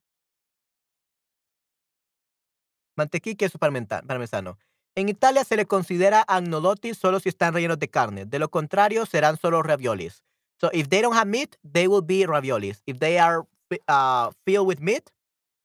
Mantequilla 2.97 3.33
y 3.33 3.37
queso 3.37 3.59
parmesano. 3.59 4.59
En 4.97 5.09
Italia 5.09 5.45
se 5.45 5.57
le 5.57 5.66
considera 5.66 6.22
agnolotti 6.22 6.95
solo 6.95 7.20
si 7.20 7.28
están 7.28 7.55
rellenos 7.55 7.78
de 7.78 7.89
carne. 7.89 8.26
De 8.26 8.39
lo 8.39 8.51
contrario, 8.51 9.07
serán 9.07 9.39
solo 9.39 9.62
raviolis. 9.62 10.22
So 10.61 10.68
if 10.72 10.89
they 10.89 11.01
don't 11.01 11.16
have 11.16 11.26
meat, 11.26 11.57
they 11.62 11.87
will 11.87 12.03
be 12.03 12.26
raviolis. 12.26 12.83
If 12.87 12.99
they 12.99 13.18
are 13.18 13.47
uh, 13.89 14.31
filled 14.45 14.66
with 14.66 14.81
meat, 14.81 15.11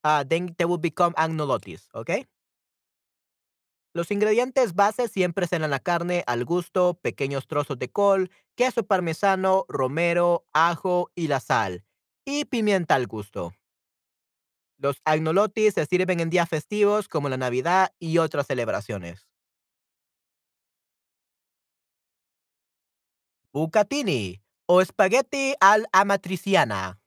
uh, 0.04 0.24
then 0.24 0.54
they 0.56 0.64
will 0.64 0.78
become 0.78 1.12
agnolottis. 1.16 1.88
Okay? 1.94 2.24
Los 3.96 4.10
ingredientes 4.10 4.74
base 4.74 5.08
siempre 5.08 5.46
serán 5.46 5.70
la 5.70 5.80
carne 5.80 6.22
al 6.26 6.44
gusto, 6.44 7.00
pequeños 7.00 7.46
trozos 7.46 7.78
de 7.78 7.90
col, 7.90 8.30
queso 8.54 8.86
parmesano, 8.86 9.64
romero, 9.68 10.44
ajo 10.52 11.10
y 11.14 11.28
la 11.28 11.40
sal, 11.40 11.82
y 12.26 12.44
pimienta 12.44 12.94
al 12.94 13.06
gusto. 13.06 13.54
Los 14.76 15.00
agnolotti 15.06 15.70
se 15.70 15.86
sirven 15.86 16.20
en 16.20 16.28
días 16.28 16.46
festivos 16.46 17.08
como 17.08 17.30
la 17.30 17.38
Navidad 17.38 17.94
y 17.98 18.18
otras 18.18 18.46
celebraciones. 18.46 19.26
Bucatini 23.50 24.42
o 24.66 24.84
spaghetti 24.84 25.54
al 25.58 25.86
amatriciana. 25.90 27.00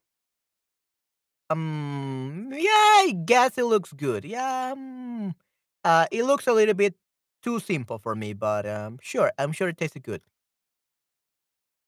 Um, 1.52 2.50
yeah, 2.52 3.04
I 3.06 3.14
guess 3.14 3.60
it 3.60 3.66
looks 3.66 3.94
good. 3.94 4.26
Um, 4.34 5.36
uh, 5.84 6.06
it 6.12 6.24
looks 6.24 6.48
a 6.48 6.54
little 6.54 6.74
bit 6.74 6.96
too 7.42 7.60
simple 7.60 8.00
for 8.00 8.16
me, 8.16 8.34
but 8.34 8.66
um, 8.66 8.98
sure, 9.02 9.32
I'm 9.38 9.52
sure 9.52 9.70
it 9.70 9.78
tastes 9.78 10.00
good. 10.02 10.22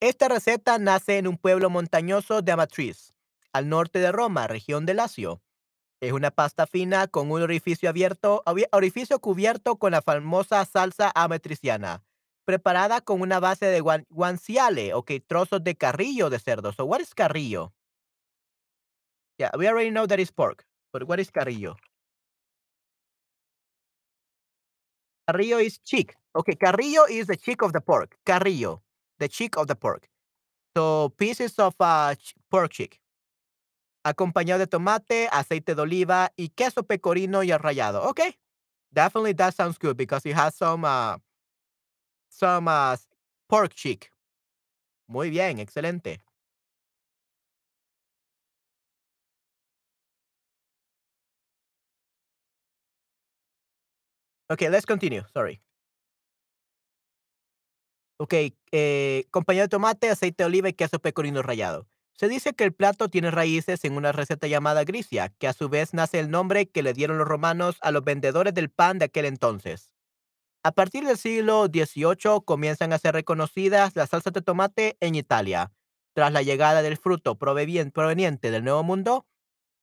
Esta 0.02 0.28
receta 0.30 0.80
nace 0.80 1.18
en 1.18 1.28
un 1.28 1.38
pueblo 1.38 1.70
montañoso 1.70 2.42
de 2.42 2.52
Amatriz, 2.52 3.14
al 3.54 3.70
norte 3.70 4.00
de 4.00 4.12
Roma, 4.12 4.48
región 4.48 4.86
de 4.86 4.96
Lacio. 4.96 5.42
Es 6.02 6.12
una 6.12 6.32
pasta 6.32 6.66
fina 6.66 7.06
con 7.08 7.30
un 7.30 7.44
orificio 7.44 7.88
abierto, 7.88 8.42
orificio 8.72 9.20
cubierto 9.20 9.76
con 9.78 9.92
la 9.92 10.02
famosa 10.02 10.66
salsa 10.66 11.12
amatriciana, 11.14 12.04
preparada 12.46 13.02
con 13.02 13.22
una 13.22 13.39
base 13.39 13.68
de 13.68 13.82
guanciale, 13.82 14.96
ok, 14.96 15.12
trozos 15.28 15.64
de 15.64 15.76
carrillo 15.76 16.32
de 16.32 16.39
cerdo. 16.39 16.74
So, 16.74 16.86
what 16.86 17.02
is 17.02 17.14
carrillo? 17.14 17.72
Yeah, 19.38 19.52
we 19.56 19.68
already 19.68 19.92
know 19.92 20.08
that 20.08 20.20
is 20.20 20.32
pork, 20.32 20.66
but 20.92 21.04
what 21.08 21.20
is 21.20 21.30
carrillo? 21.30 21.78
Carrillo 25.32 25.60
is 25.60 25.80
cheek. 25.80 26.16
Okay, 26.36 26.56
carrillo 26.56 27.06
is 27.10 27.28
the 27.28 27.38
cheek 27.38 27.62
of 27.62 27.72
the 27.72 27.80
pork. 27.80 28.18
Carrillo, 28.26 28.82
the 29.20 29.30
cheek 29.30 29.56
of 29.58 29.68
the 29.68 29.76
pork. 29.76 30.10
So, 30.76 31.10
pieces 31.10 31.58
of 31.60 31.76
uh, 31.80 32.16
pork 32.50 32.72
cheek 32.72 33.00
acompañado 34.04 34.60
de 34.60 34.68
tomate, 34.68 35.30
aceite 35.32 35.76
de 35.76 35.82
oliva 35.82 36.32
y 36.36 36.50
queso 36.50 36.84
pecorino 36.84 37.44
y 37.44 37.52
rallado. 37.52 38.04
Okay, 38.10 38.38
definitely 38.92 39.34
that 39.34 39.54
sounds 39.54 39.78
good 39.78 39.96
because 39.96 40.26
it 40.26 40.36
has 40.36 40.56
some 40.56 40.84
uh, 40.84 41.18
some 42.30 42.68
uh, 42.68 42.98
pork 43.48 43.74
cheek. 43.74 44.12
Muy 45.08 45.30
bien, 45.30 45.60
excelente. 45.60 46.20
Okay, 54.52 54.70
let's 54.70 54.86
continue. 54.86 55.24
Sorry. 55.34 55.62
Okay, 58.18 58.54
eh, 58.74 59.26
compañía 59.32 59.64
de 59.64 59.70
tomate, 59.70 60.10
aceite 60.10 60.43
de 60.43 60.47
oliva 60.47 60.68
y 60.68 60.74
queso 60.74 60.99
pecorino 60.99 61.41
rallado. 61.41 61.88
Se 62.14 62.28
dice 62.28 62.54
que 62.54 62.66
el 62.66 62.74
plato 62.74 63.08
tiene 63.08 63.32
raíces 63.32 63.86
en 63.86 63.93
una 63.93 64.12
receta 64.12 64.47
llamada 64.47 64.84
grisia, 64.84 65.30
que 65.39 65.47
a 65.47 65.54
su 65.54 65.70
vez 65.70 65.93
nace 65.93 66.20
el 66.20 66.30
nombre 66.30 66.70
que 66.70 66.84
le 66.84 66.93
dieron 66.93 67.18
los 67.18 67.28
romanos 67.28 67.78
a 67.82 67.91
los 67.91 68.04
vendedores 68.04 68.54
del 68.54 68.70
pan 68.70 68.99
de 68.99 69.06
aquel 69.06 69.24
entonces. 69.24 69.95
A 70.64 70.74
partir 70.74 71.06
del 71.06 71.18
siglo 71.18 71.68
XVIII 71.68 72.41
comienzan 72.45 72.91
a 72.91 72.99
ser 72.99 73.16
reconocidas 73.16 73.95
las 73.95 74.10
salsas 74.10 74.34
de 74.34 74.41
tomate 74.41 74.97
en 74.99 75.16
Italia. 75.16 75.72
Tras 76.14 76.34
la 76.34 76.41
llegada 76.41 76.82
del 76.82 76.97
fruto 76.97 77.36
proveniente 77.39 78.52
del 78.52 78.64
Nuevo 78.66 78.84
Mundo, 78.84 79.26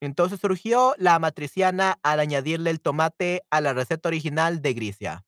entonces 0.01 0.41
surgió 0.41 0.95
la 0.99 1.19
matriciana 1.19 1.99
al 2.03 2.21
añadirle 2.21 2.71
el 2.71 2.81
tomate 2.81 3.43
a 3.51 3.61
la 3.61 3.73
receta 3.73 4.09
original 4.09 4.63
de 4.63 4.75
Grisia. 4.75 5.25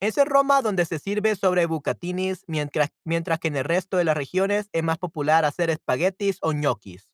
Es 0.00 0.18
en 0.18 0.26
Roma 0.26 0.60
donde 0.60 0.84
se 0.84 0.98
sirve 0.98 1.36
sobre 1.36 1.64
bucatinis, 1.66 2.44
mientras, 2.46 2.90
mientras 3.04 3.38
que 3.38 3.48
en 3.48 3.56
el 3.56 3.64
resto 3.64 3.96
de 3.96 4.04
las 4.04 4.16
regiones 4.16 4.68
es 4.72 4.82
más 4.82 4.98
popular 4.98 5.44
hacer 5.44 5.70
espaguetis 5.70 6.38
o 6.42 6.52
ñoquis. 6.52 7.10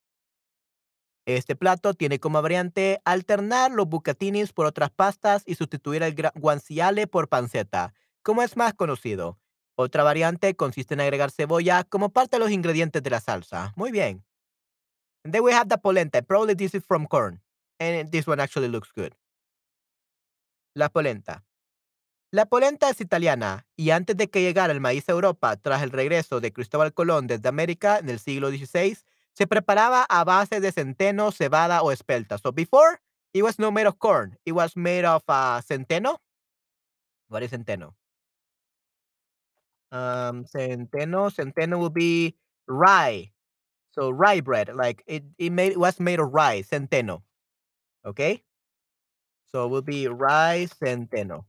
Este 1.25 1.55
plato 1.55 1.95
tiene 1.95 2.19
como 2.19 2.43
variante 2.43 3.01
alternar 3.05 3.71
los 3.71 3.87
bucatinis 3.87 4.53
por 4.53 4.67
otras 4.67 4.91
pastas 4.91 5.45
y 5.47 5.55
sustituir 5.55 6.03
el 6.03 6.17
guanciale 6.35 7.07
por 7.07 7.29
panceta, 7.29 7.95
como 8.23 8.43
es 8.43 8.57
más 8.57 8.75
conocido. 8.75 9.39
Otra 9.77 10.03
variante 10.03 10.57
consiste 10.57 10.95
en 10.95 11.01
agregar 11.01 11.31
cebolla 11.31 11.85
como 11.85 12.11
parte 12.11 12.37
de 12.37 12.41
los 12.41 12.51
ingredientes 12.51 13.03
de 13.03 13.11
la 13.11 13.21
salsa. 13.21 13.73
Muy 13.77 13.93
bien. 13.93 14.25
And 15.25 15.33
then 15.33 15.43
we 15.43 15.53
have 15.53 15.69
the 15.69 15.79
polenta. 15.79 16.23
Probably 16.23 16.55
this 16.55 16.75
is 16.75 16.85
from 16.85 17.07
corn. 17.07 17.41
And 17.79 18.11
this 18.11 18.27
one 18.27 18.41
actually 18.41 18.69
looks 18.69 18.91
good. 18.93 19.15
La 20.75 20.89
polenta. 20.89 21.43
La 22.35 22.47
polenta 22.47 22.89
es 22.89 23.01
italiana 23.03 23.67
y 23.77 23.91
antes 23.91 24.17
de 24.17 24.31
que 24.31 24.41
llegara 24.41 24.73
el 24.73 24.81
maíz 24.81 25.07
a 25.09 25.13
Europa 25.13 25.55
tras 25.57 25.83
el 25.83 25.91
regreso 25.91 26.41
de 26.41 26.51
Cristóbal 26.51 26.95
Colón 26.95 27.27
desde 27.27 27.49
América 27.49 27.99
en 27.99 28.09
el 28.09 28.21
siglo 28.21 28.49
XVI, 28.49 28.97
se 29.35 29.47
preparaba 29.47 30.05
a 30.09 30.25
base 30.25 30.61
de 30.61 30.73
centeno, 30.73 31.31
cebada 31.31 31.83
o 31.83 31.93
espelta. 31.93 32.39
So 32.39 32.53
before, 32.53 33.01
it 33.35 33.43
was 33.43 33.59
not 33.59 33.73
made 33.73 33.87
of 33.87 33.99
corn. 33.99 34.39
It 34.47 34.53
was 34.53 34.77
made 34.77 35.05
of 35.05 35.23
uh, 35.29 35.61
centeno. 35.61 36.21
What 37.29 37.43
is 37.43 37.51
centeno? 37.51 37.95
Um, 39.91 40.47
centeno, 40.47 41.31
centeno 41.31 41.79
will 41.79 41.91
be 41.91 42.35
rye. 42.67 43.33
So 43.93 44.11
rye 44.11 44.41
bread, 44.41 44.75
like 44.75 45.03
it, 45.07 45.25
it 45.39 45.51
made 45.53 45.73
it 45.73 45.81
was 45.81 46.01
made 46.01 46.21
of 46.21 46.33
rye, 46.33 46.63
centeno. 46.63 47.23
Okay? 48.07 48.43
So 49.53 49.67
it 49.67 49.69
will 49.69 49.83
be 49.83 50.09
rye 50.09 50.67
centeno. 50.67 51.45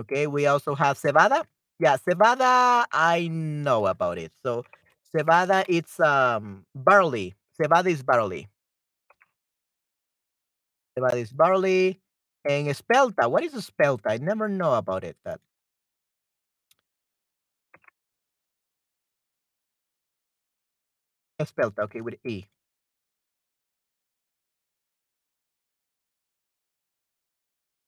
Okay, 0.00 0.26
we 0.26 0.46
also 0.46 0.74
have 0.74 0.98
cebada. 0.98 1.44
Yeah, 1.78 1.96
cebada, 1.96 2.84
I 2.92 3.28
know 3.30 3.86
about 3.86 4.18
it. 4.18 4.32
So 4.44 4.64
cebada, 5.14 5.64
it's 5.68 5.98
um 6.00 6.64
barley. 6.74 7.34
Cebada 7.58 7.86
is 7.88 8.02
barley. 8.02 8.48
Cebada 10.98 11.16
is 11.20 11.32
barley. 11.32 12.00
And 12.48 12.68
espelta, 12.68 13.28
what 13.30 13.42
is 13.42 13.54
espelta? 13.54 14.06
I 14.10 14.18
never 14.18 14.48
know 14.48 14.74
about 14.74 15.04
it. 15.04 15.16
That 15.24 15.40
espelta, 21.38 21.82
okay, 21.84 22.00
with 22.00 22.16
E. 22.24 22.44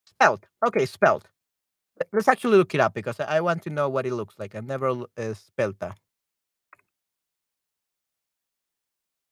Spelt. 0.04 0.46
Okay, 0.66 0.86
spelt. 0.86 1.28
Let's 2.12 2.28
actually 2.28 2.58
look 2.58 2.74
it 2.74 2.80
up 2.80 2.94
because 2.94 3.20
I 3.20 3.40
want 3.40 3.62
to 3.64 3.70
know 3.70 3.88
what 3.88 4.06
it 4.06 4.12
looks 4.14 4.36
like. 4.38 4.54
I've 4.54 4.66
never 4.66 4.90
uh, 4.90 5.34
spelled 5.34 5.78
that. 5.80 5.98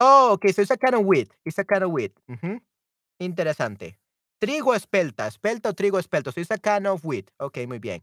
Oh, 0.01 0.33
okay. 0.33 0.53
So 0.53 0.63
it's 0.63 0.71
a 0.71 0.77
kind 0.77 0.95
of 0.95 1.05
wheat. 1.07 1.31
It's 1.45 1.59
a 1.59 1.65
kind 1.65 1.83
of 1.85 1.91
wheat. 1.91 2.13
Mm 2.29 2.61
Interesante. 3.21 3.99
Trigo 4.41 4.75
espelta. 4.75 5.27
Espelta 5.27 5.71
o 5.71 5.75
trigo 5.75 5.99
espelto. 5.99 6.33
So 6.33 6.41
it's 6.41 6.51
a 6.51 6.59
kind 6.59 6.87
of 6.87 7.05
wheat. 7.05 7.31
Ok, 7.41 7.59
muy 7.69 7.79
bien. 7.79 8.03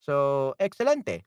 So, 0.00 0.56
excelente. 0.58 1.24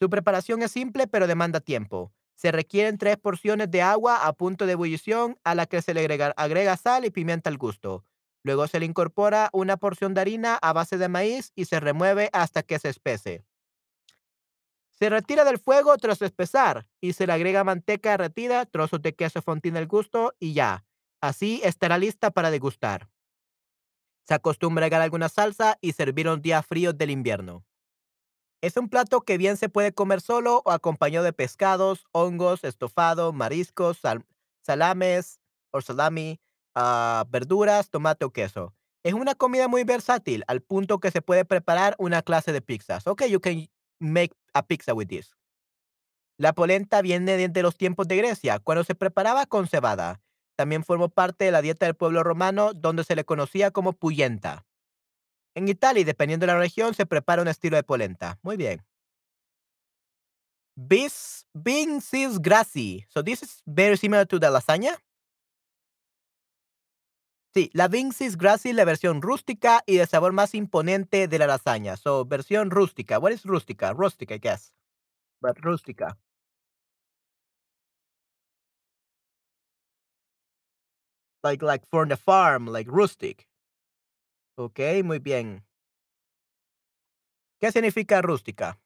Su 0.00 0.10
preparación 0.10 0.62
es 0.62 0.72
simple, 0.72 1.06
pero 1.08 1.26
demanda 1.26 1.60
tiempo. 1.60 2.12
Se 2.38 2.52
requieren 2.52 2.98
tres 2.98 3.16
porciones 3.16 3.68
de 3.68 3.82
agua 3.82 4.24
a 4.24 4.32
punto 4.32 4.64
de 4.64 4.74
ebullición 4.74 5.36
a 5.42 5.56
la 5.56 5.66
que 5.66 5.82
se 5.82 5.92
le 5.92 6.02
agrega, 6.02 6.32
agrega 6.36 6.76
sal 6.76 7.04
y 7.04 7.10
pimienta 7.10 7.50
al 7.50 7.58
gusto. 7.58 8.04
Luego 8.44 8.68
se 8.68 8.78
le 8.78 8.86
incorpora 8.86 9.50
una 9.52 9.76
porción 9.76 10.14
de 10.14 10.20
harina 10.20 10.54
a 10.62 10.72
base 10.72 10.98
de 10.98 11.08
maíz 11.08 11.50
y 11.56 11.64
se 11.64 11.80
remueve 11.80 12.30
hasta 12.32 12.62
que 12.62 12.78
se 12.78 12.90
espese. 12.90 13.44
Se 14.90 15.10
retira 15.10 15.42
del 15.44 15.58
fuego 15.58 15.96
tras 15.96 16.22
espesar 16.22 16.86
y 17.00 17.14
se 17.14 17.26
le 17.26 17.32
agrega 17.32 17.64
manteca 17.64 18.12
derretida, 18.12 18.66
trozos 18.66 19.02
de 19.02 19.16
queso 19.16 19.42
fontina 19.42 19.80
al 19.80 19.88
gusto 19.88 20.32
y 20.38 20.52
ya. 20.52 20.84
Así 21.20 21.60
estará 21.64 21.98
lista 21.98 22.30
para 22.30 22.52
degustar. 22.52 23.08
Se 24.28 24.34
acostumbra 24.34 24.84
a 24.84 24.86
agregar 24.86 25.02
alguna 25.02 25.28
salsa 25.28 25.76
y 25.80 25.90
servir 25.90 26.28
en 26.28 26.40
días 26.40 26.64
fríos 26.64 26.96
del 26.96 27.10
invierno. 27.10 27.64
Es 28.62 28.76
un 28.76 28.88
plato 28.88 29.20
que 29.22 29.38
bien 29.38 29.56
se 29.56 29.68
puede 29.68 29.92
comer 29.92 30.20
solo 30.20 30.62
o 30.64 30.70
acompañado 30.72 31.24
de 31.24 31.32
pescados, 31.32 32.06
hongos, 32.12 32.64
estofado, 32.64 33.32
mariscos, 33.32 33.98
sal- 33.98 34.24
salames 34.62 35.40
o 35.70 35.80
salami, 35.80 36.40
ah, 36.74 37.24
verduras, 37.28 37.90
tomate 37.90 38.24
o 38.24 38.30
queso. 38.32 38.74
Es 39.04 39.14
una 39.14 39.34
comida 39.36 39.68
muy 39.68 39.84
versátil 39.84 40.44
al 40.48 40.60
punto 40.60 40.98
que 40.98 41.10
se 41.12 41.22
puede 41.22 41.44
preparar 41.44 41.94
una 41.98 42.22
clase 42.22 42.52
de 42.52 42.60
pizzas. 42.60 43.06
Okay, 43.06 43.30
you 43.30 43.40
can 43.40 43.68
make 44.00 44.34
a 44.54 44.62
pizza 44.66 44.92
with 44.92 45.06
this. 45.08 45.34
La 46.38 46.52
polenta 46.52 47.02
viene 47.02 47.36
desde 47.36 47.62
los 47.62 47.76
tiempos 47.76 48.06
de 48.08 48.16
Grecia, 48.16 48.58
cuando 48.60 48.84
se 48.84 48.94
preparaba 48.94 49.46
con 49.46 49.66
cebada. 49.66 50.20
También 50.56 50.84
formó 50.84 51.08
parte 51.08 51.44
de 51.44 51.52
la 51.52 51.62
dieta 51.62 51.86
del 51.86 51.94
pueblo 51.96 52.22
romano, 52.24 52.72
donde 52.74 53.04
se 53.04 53.16
le 53.16 53.24
conocía 53.24 53.70
como 53.70 53.92
puyenta. 53.92 54.66
En 55.54 55.68
Italia, 55.68 56.04
dependiendo 56.04 56.46
de 56.46 56.52
la 56.52 56.58
región, 56.58 56.94
se 56.94 57.06
prepara 57.06 57.42
un 57.42 57.48
estilo 57.48 57.76
de 57.76 57.82
polenta. 57.82 58.38
Muy 58.42 58.56
bien. 58.56 58.84
Bis, 60.76 61.46
beans 61.54 62.14
is 62.14 62.38
grassy. 62.38 63.04
So 63.08 63.22
this 63.22 63.42
is 63.42 63.62
very 63.66 63.96
similar 63.96 64.26
to 64.26 64.38
the 64.38 64.50
lasagna. 64.50 64.96
Sí, 67.54 67.70
la 67.72 67.88
beans 67.88 68.20
is 68.20 68.36
grassy 68.36 68.72
la 68.72 68.84
versión 68.84 69.20
rústica 69.22 69.82
y 69.86 69.96
de 69.96 70.06
sabor 70.06 70.32
más 70.32 70.54
imponente 70.54 71.26
de 71.28 71.38
la 71.38 71.46
lasaña. 71.48 71.96
So, 71.96 72.24
versión 72.24 72.70
rústica. 72.70 73.18
What 73.18 73.32
is 73.32 73.44
rústica? 73.44 73.92
Rustic, 73.94 74.30
I 74.30 74.38
guess. 74.38 74.72
But 75.40 75.56
rústica. 75.58 76.16
Like, 81.42 81.62
like 81.62 81.84
from 81.90 82.08
the 82.10 82.16
farm, 82.16 82.66
like 82.66 82.88
rustic. 82.88 83.47
Ok, 84.58 84.80
muy 85.04 85.20
bien. 85.20 85.64
¿Qué 87.60 87.70
significa 87.70 88.20
rústica? 88.20 88.76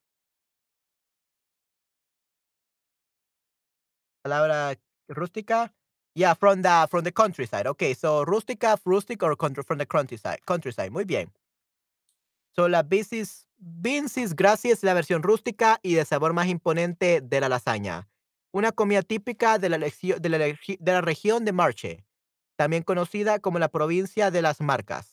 Palabra 4.23 4.79
rústica. 5.09 5.75
Yeah, 6.15 6.35
from 6.35 6.61
the 6.61 6.87
from 6.91 7.05
the 7.05 7.13
countryside. 7.13 7.67
Okay, 7.67 7.95
so 7.95 8.23
rústica, 8.27 8.79
rustic 8.85 9.23
or 9.23 9.35
country, 9.35 9.65
from 9.65 9.79
the 9.79 9.87
countryside. 9.87 10.41
Countryside. 10.45 10.91
Muy 10.91 11.05
bien. 11.05 11.33
So 12.55 12.69
la 12.69 12.83
Vincis 12.83 14.37
Gracie 14.37 14.73
es 14.73 14.83
la 14.83 14.93
versión 14.93 15.23
rústica 15.23 15.81
y 15.83 15.95
de 15.95 16.05
sabor 16.05 16.35
más 16.35 16.49
imponente 16.49 17.23
de 17.23 17.41
la 17.41 17.49
lasaña. 17.49 18.11
Una 18.53 18.73
comida 18.73 19.01
típica 19.01 19.57
de 19.59 19.71
la, 19.71 19.79
de 19.79 20.29
la 20.29 20.39
de 20.39 20.93
la 20.93 21.01
región 21.01 21.47
de 21.47 21.53
Marche, 21.53 22.05
también 22.57 22.83
conocida 22.83 23.39
como 23.39 23.59
la 23.59 23.69
provincia 23.69 24.31
de 24.31 24.43
las 24.43 24.61
Marcas. 24.61 25.12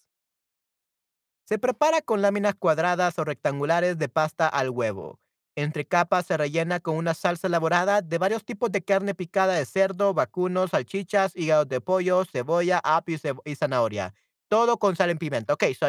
Se 1.50 1.58
prepara 1.58 2.04
con 2.04 2.22
láminas 2.22 2.54
cuadradas 2.54 3.18
o 3.18 3.24
rectangulares 3.24 3.98
de 3.98 4.08
pasta 4.08 4.48
al 4.48 4.70
huevo. 4.70 5.20
Entre 5.56 5.84
capas 5.84 6.28
se 6.28 6.38
rellena 6.38 6.80
con 6.80 6.96
una 6.96 7.16
salsa 7.16 7.48
elaborada 7.48 8.04
de 8.04 8.20
varios 8.20 8.46
tipos 8.46 8.72
de 8.72 8.84
carne 8.84 9.16
picada 9.16 9.56
de 9.56 9.66
cerdo, 9.66 10.14
vacuno, 10.14 10.68
salchichas, 10.68 11.36
hígados 11.36 11.68
de 11.68 11.82
pollo, 11.82 12.24
cebolla, 12.26 12.80
apio 12.84 13.18
y, 13.46 13.56
zanahoria. 13.56 14.14
Todo 14.48 14.78
con 14.78 14.96
sal 14.96 15.10
y 15.10 15.16
pimienta. 15.16 15.54
Okay, 15.54 15.74
so 15.74 15.88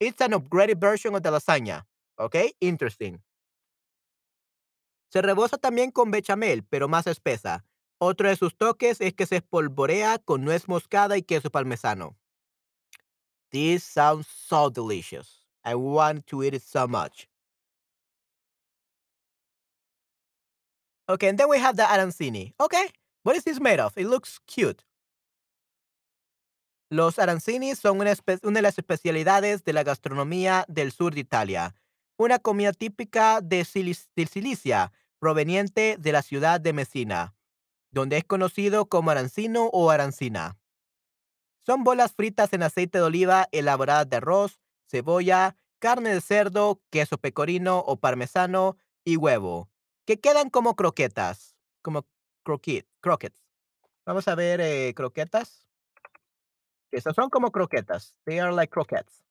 it's 0.00 0.20
an 0.20 0.32
upgraded 0.32 0.80
version 0.80 1.14
of 1.14 1.22
the 1.22 1.30
lasagna. 1.30 1.86
Okay, 2.18 2.56
interesting. 2.58 3.22
Se 5.12 5.22
reboza 5.22 5.56
también 5.56 5.92
con 5.92 6.10
bechamel, 6.10 6.64
pero 6.64 6.88
más 6.88 7.06
espesa. 7.06 7.64
Otro 7.98 8.28
de 8.28 8.34
sus 8.34 8.56
toques 8.56 9.00
es 9.00 9.14
que 9.14 9.26
se 9.26 9.36
espolvorea 9.36 10.18
con 10.18 10.44
nuez 10.44 10.66
moscada 10.66 11.16
y 11.16 11.22
queso 11.22 11.48
parmesano. 11.48 12.16
This 13.56 13.84
sounds 13.84 14.26
so 14.26 14.68
delicious. 14.68 15.46
I 15.64 15.76
want 15.76 16.26
to 16.26 16.42
eat 16.42 16.52
it 16.52 16.62
so 16.62 16.86
much. 16.86 17.26
Okay, 21.08 21.28
and 21.28 21.38
then 21.38 21.48
we 21.48 21.58
have 21.58 21.74
the 21.74 21.84
arancini. 21.84 22.52
Okay, 22.60 22.90
what 23.22 23.34
is 23.34 23.44
this 23.44 23.58
made 23.58 23.80
of? 23.80 23.96
It 23.96 24.08
looks 24.08 24.38
cute. 24.46 24.84
Los 26.90 27.18
arancini 27.18 27.74
son 27.74 27.98
una, 27.98 28.14
de 28.14 28.62
las 28.62 28.76
especialidades 28.76 29.64
de 29.64 29.72
la 29.72 29.84
gastronomía 29.84 30.66
del 30.68 30.92
sur 30.92 31.14
de 31.14 31.20
Italia. 31.20 31.74
Una 32.18 32.38
comida 32.38 32.74
típica 32.74 33.40
de, 33.40 33.64
Sicilia, 33.64 34.92
proveniente 35.18 35.96
de 35.98 36.12
la 36.12 36.20
ciudad 36.20 36.60
de 36.60 36.74
Messina, 36.74 37.34
donde 37.90 38.18
es 38.18 38.24
conocido 38.24 38.84
como 38.84 39.12
arancino 39.12 39.70
o 39.72 39.90
arancina. 39.90 40.58
Son 41.66 41.82
bolas 41.82 42.14
fritas 42.14 42.52
en 42.52 42.62
aceite 42.62 42.98
de 42.98 43.04
oliva 43.04 43.48
elaboradas 43.50 44.08
de 44.08 44.18
arroz, 44.18 44.60
cebolla, 44.88 45.56
carne 45.80 46.14
de 46.14 46.20
cerdo, 46.20 46.80
queso 46.90 47.18
pecorino 47.18 47.80
o 47.80 47.96
parmesano 47.96 48.76
y 49.04 49.16
huevo, 49.16 49.68
que 50.04 50.20
quedan 50.20 50.48
como 50.48 50.76
croquetas, 50.76 51.56
como 51.82 52.06
croquet, 52.44 52.86
croquettes. 53.00 53.42
Vamos 54.04 54.28
a 54.28 54.36
ver 54.36 54.60
eh, 54.60 54.94
croquetas. 54.94 55.66
Esas 56.92 57.16
son 57.16 57.30
como 57.30 57.50
croquetas. 57.50 58.14
They 58.24 58.38
are 58.38 58.52
like 58.52 58.70
croquettes. 58.70 59.24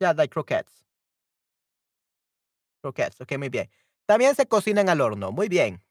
Yeah, 0.00 0.12
like 0.12 0.30
croquettes. 0.30 0.84
Croquettes, 2.82 3.18
ok, 3.22 3.38
muy 3.38 3.48
bien. 3.48 3.70
También 4.04 4.34
se 4.34 4.46
cocinan 4.46 4.90
al 4.90 5.00
horno, 5.00 5.32
muy 5.32 5.48
bien. 5.48 5.82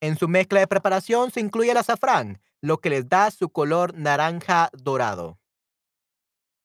En 0.00 0.16
su 0.16 0.28
mezcla 0.28 0.60
de 0.60 0.68
preparación 0.68 1.30
se 1.30 1.40
incluye 1.40 1.72
el 1.72 1.76
azafrán, 1.76 2.40
lo 2.60 2.78
que 2.78 2.90
les 2.90 3.08
da 3.08 3.30
su 3.30 3.48
color 3.50 3.94
naranja 3.94 4.70
dorado. 4.72 5.38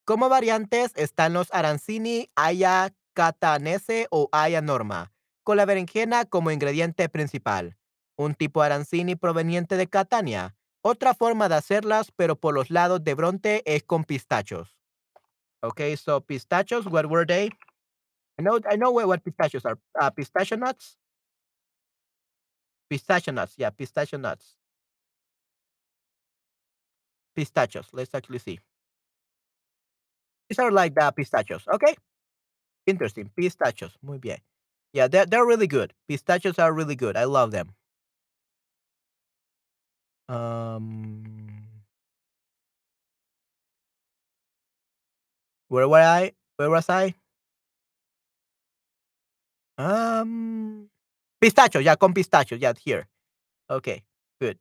Como 0.06 0.30
variantes 0.30 0.92
están 0.96 1.34
los 1.34 1.52
arancini 1.54 2.30
aya 2.36 2.94
catanese 3.14 4.08
o 4.12 4.30
aya 4.32 4.62
norma, 4.62 5.14
con 5.44 5.58
la 5.58 5.66
berenjena 5.66 6.26
como 6.26 6.52
ingrediente 6.52 7.10
principal. 7.10 7.78
Un 8.16 8.36
tipo 8.36 8.62
arancini 8.62 9.16
proveniente 9.16 9.78
de 9.78 9.88
Catania. 9.88 10.56
Otra 10.82 11.14
forma 11.14 11.50
de 11.50 11.56
hacerlas, 11.56 12.12
pero 12.12 12.36
por 12.36 12.54
los 12.54 12.70
lados 12.70 13.04
de 13.04 13.14
Bronte, 13.14 13.64
es 13.66 13.84
con 13.84 14.04
pistachos. 14.04 14.78
Okay, 15.62 15.96
so 15.96 16.22
pistachios, 16.22 16.86
what 16.86 17.06
were 17.06 17.26
they? 17.26 17.50
I 18.38 18.44
know, 18.44 18.58
I 18.70 18.76
know 18.76 18.92
what, 18.92 19.08
what 19.08 19.24
pistachios 19.24 19.66
are. 19.66 19.80
Uh, 20.00 20.12
pistachio 20.12 20.58
nuts? 20.58 21.00
Pistachio 22.90 23.34
nuts, 23.34 23.56
yeah, 23.58 23.70
pistachio 23.72 24.20
nuts. 24.20 24.56
Pistachios, 27.36 27.90
let's 27.94 28.14
actually 28.16 28.40
see. 28.40 28.60
These 30.50 30.60
are 30.60 30.72
like 30.72 30.96
the 30.96 31.12
pistachios, 31.12 31.64
okay? 31.68 31.96
Interesting, 32.86 33.30
pistachios, 33.36 33.98
muy 34.02 34.18
bien. 34.20 34.40
Yeah, 34.94 35.08
they're, 35.08 35.26
they're 35.26 35.46
really 35.46 35.68
good. 35.68 35.94
Pistachios 36.08 36.60
are 36.60 36.74
really 36.74 36.96
good. 36.96 37.18
I 37.18 37.26
love 37.26 37.52
them. 37.52 37.76
Um, 40.28 41.68
where 45.68 45.88
were 45.90 45.98
I? 46.00 46.32
Where 46.58 46.70
was 46.70 46.90
I? 46.90 47.16
Um, 49.78 50.90
pistachio, 51.44 51.82
yeah, 51.82 51.98
con 51.98 52.14
pistachio, 52.14 52.58
yeah, 52.58 52.74
here. 52.86 53.08
Okay, 53.70 54.04
good. 54.40 54.58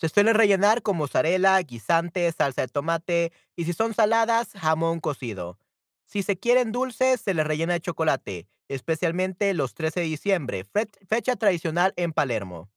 Se 0.00 0.08
suele 0.08 0.32
rellenar 0.32 0.82
con 0.82 0.96
mozzarella, 0.96 1.58
guisante, 1.62 2.30
salsa 2.32 2.62
de 2.62 2.68
tomate 2.68 3.32
y 3.56 3.64
si 3.64 3.72
son 3.72 3.94
saladas, 3.94 4.50
jamón 4.52 5.00
cocido. 5.00 5.58
Si 6.06 6.22
se 6.22 6.36
quieren 6.38 6.70
dulces, 6.72 7.20
se 7.20 7.34
les 7.34 7.46
rellena 7.46 7.72
de 7.72 7.80
chocolate, 7.80 8.46
especialmente 8.68 9.54
los 9.54 9.74
13 9.74 10.00
de 10.00 10.06
diciembre, 10.06 10.64
fe- 10.64 10.90
fecha 11.08 11.34
tradicional 11.36 11.92
en 11.96 12.12
Palermo. 12.12 12.70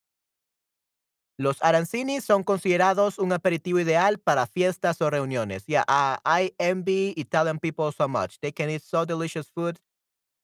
Los 1.38 1.61
arancini 1.61 2.21
son 2.21 2.43
considerados 2.43 3.19
un 3.19 3.32
aperitivo 3.32 3.80
ideal 3.80 4.17
para 4.17 4.47
fiestas 4.47 4.99
o 5.01 5.09
reuniones. 5.11 5.65
Yeah, 5.67 5.84
uh, 5.88 6.17
I 6.25 6.55
envy 6.57 7.13
Italian 7.15 7.59
people 7.59 7.91
so 7.91 8.07
much. 8.07 8.39
They 8.39 8.51
can 8.51 8.71
eat 8.71 8.82
so 8.82 9.05
delicious 9.05 9.47
food 9.51 9.78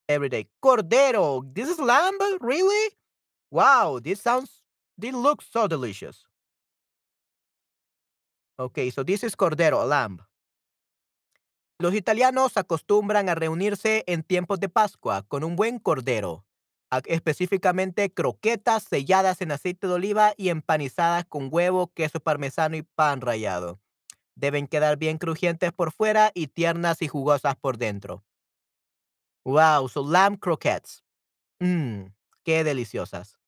every 0.08 0.28
day. 0.28 0.48
Cordero, 0.60 1.42
this 1.54 1.68
is 1.68 1.78
lamb, 1.78 2.18
really? 2.40 2.90
Wow, 3.50 4.00
this 4.02 4.20
sounds, 4.20 4.62
this 4.98 5.14
looks 5.14 5.46
so 5.50 5.68
delicious. 5.68 6.26
Okay, 8.58 8.90
so 8.90 9.02
this 9.02 9.24
is 9.24 9.36
cordero, 9.36 9.84
lamb. 9.86 10.20
Los 11.80 11.94
italianos 11.94 12.56
acostumbran 12.56 13.28
a 13.28 13.34
reunirse 13.34 14.04
en 14.06 14.22
tiempos 14.22 14.60
de 14.60 14.68
Pascua 14.68 15.22
con 15.26 15.42
un 15.42 15.56
buen 15.56 15.80
cordero, 15.80 16.44
específicamente 17.06 18.12
croquetas 18.12 18.84
selladas 18.84 19.40
en 19.40 19.50
aceite 19.50 19.88
de 19.88 19.94
oliva 19.94 20.34
y 20.36 20.50
empanizadas 20.50 21.24
con 21.24 21.48
huevo, 21.50 21.88
queso 21.92 22.20
parmesano 22.20 22.76
y 22.76 22.82
pan 22.82 23.20
rallado. 23.20 23.80
Deben 24.36 24.68
quedar 24.68 24.98
bien 24.98 25.18
crujientes 25.18 25.72
por 25.72 25.92
fuera 25.92 26.30
y 26.32 26.46
tiernas 26.46 27.02
y 27.02 27.08
jugosas 27.08 27.56
por 27.56 27.76
dentro. 27.76 28.22
Wow, 29.44 29.88
so 29.88 30.02
lamb 30.02 30.38
croquettes. 30.38 31.04
Mmm, 31.60 32.06
qué 32.44 32.64
deliciosas. 32.64 33.38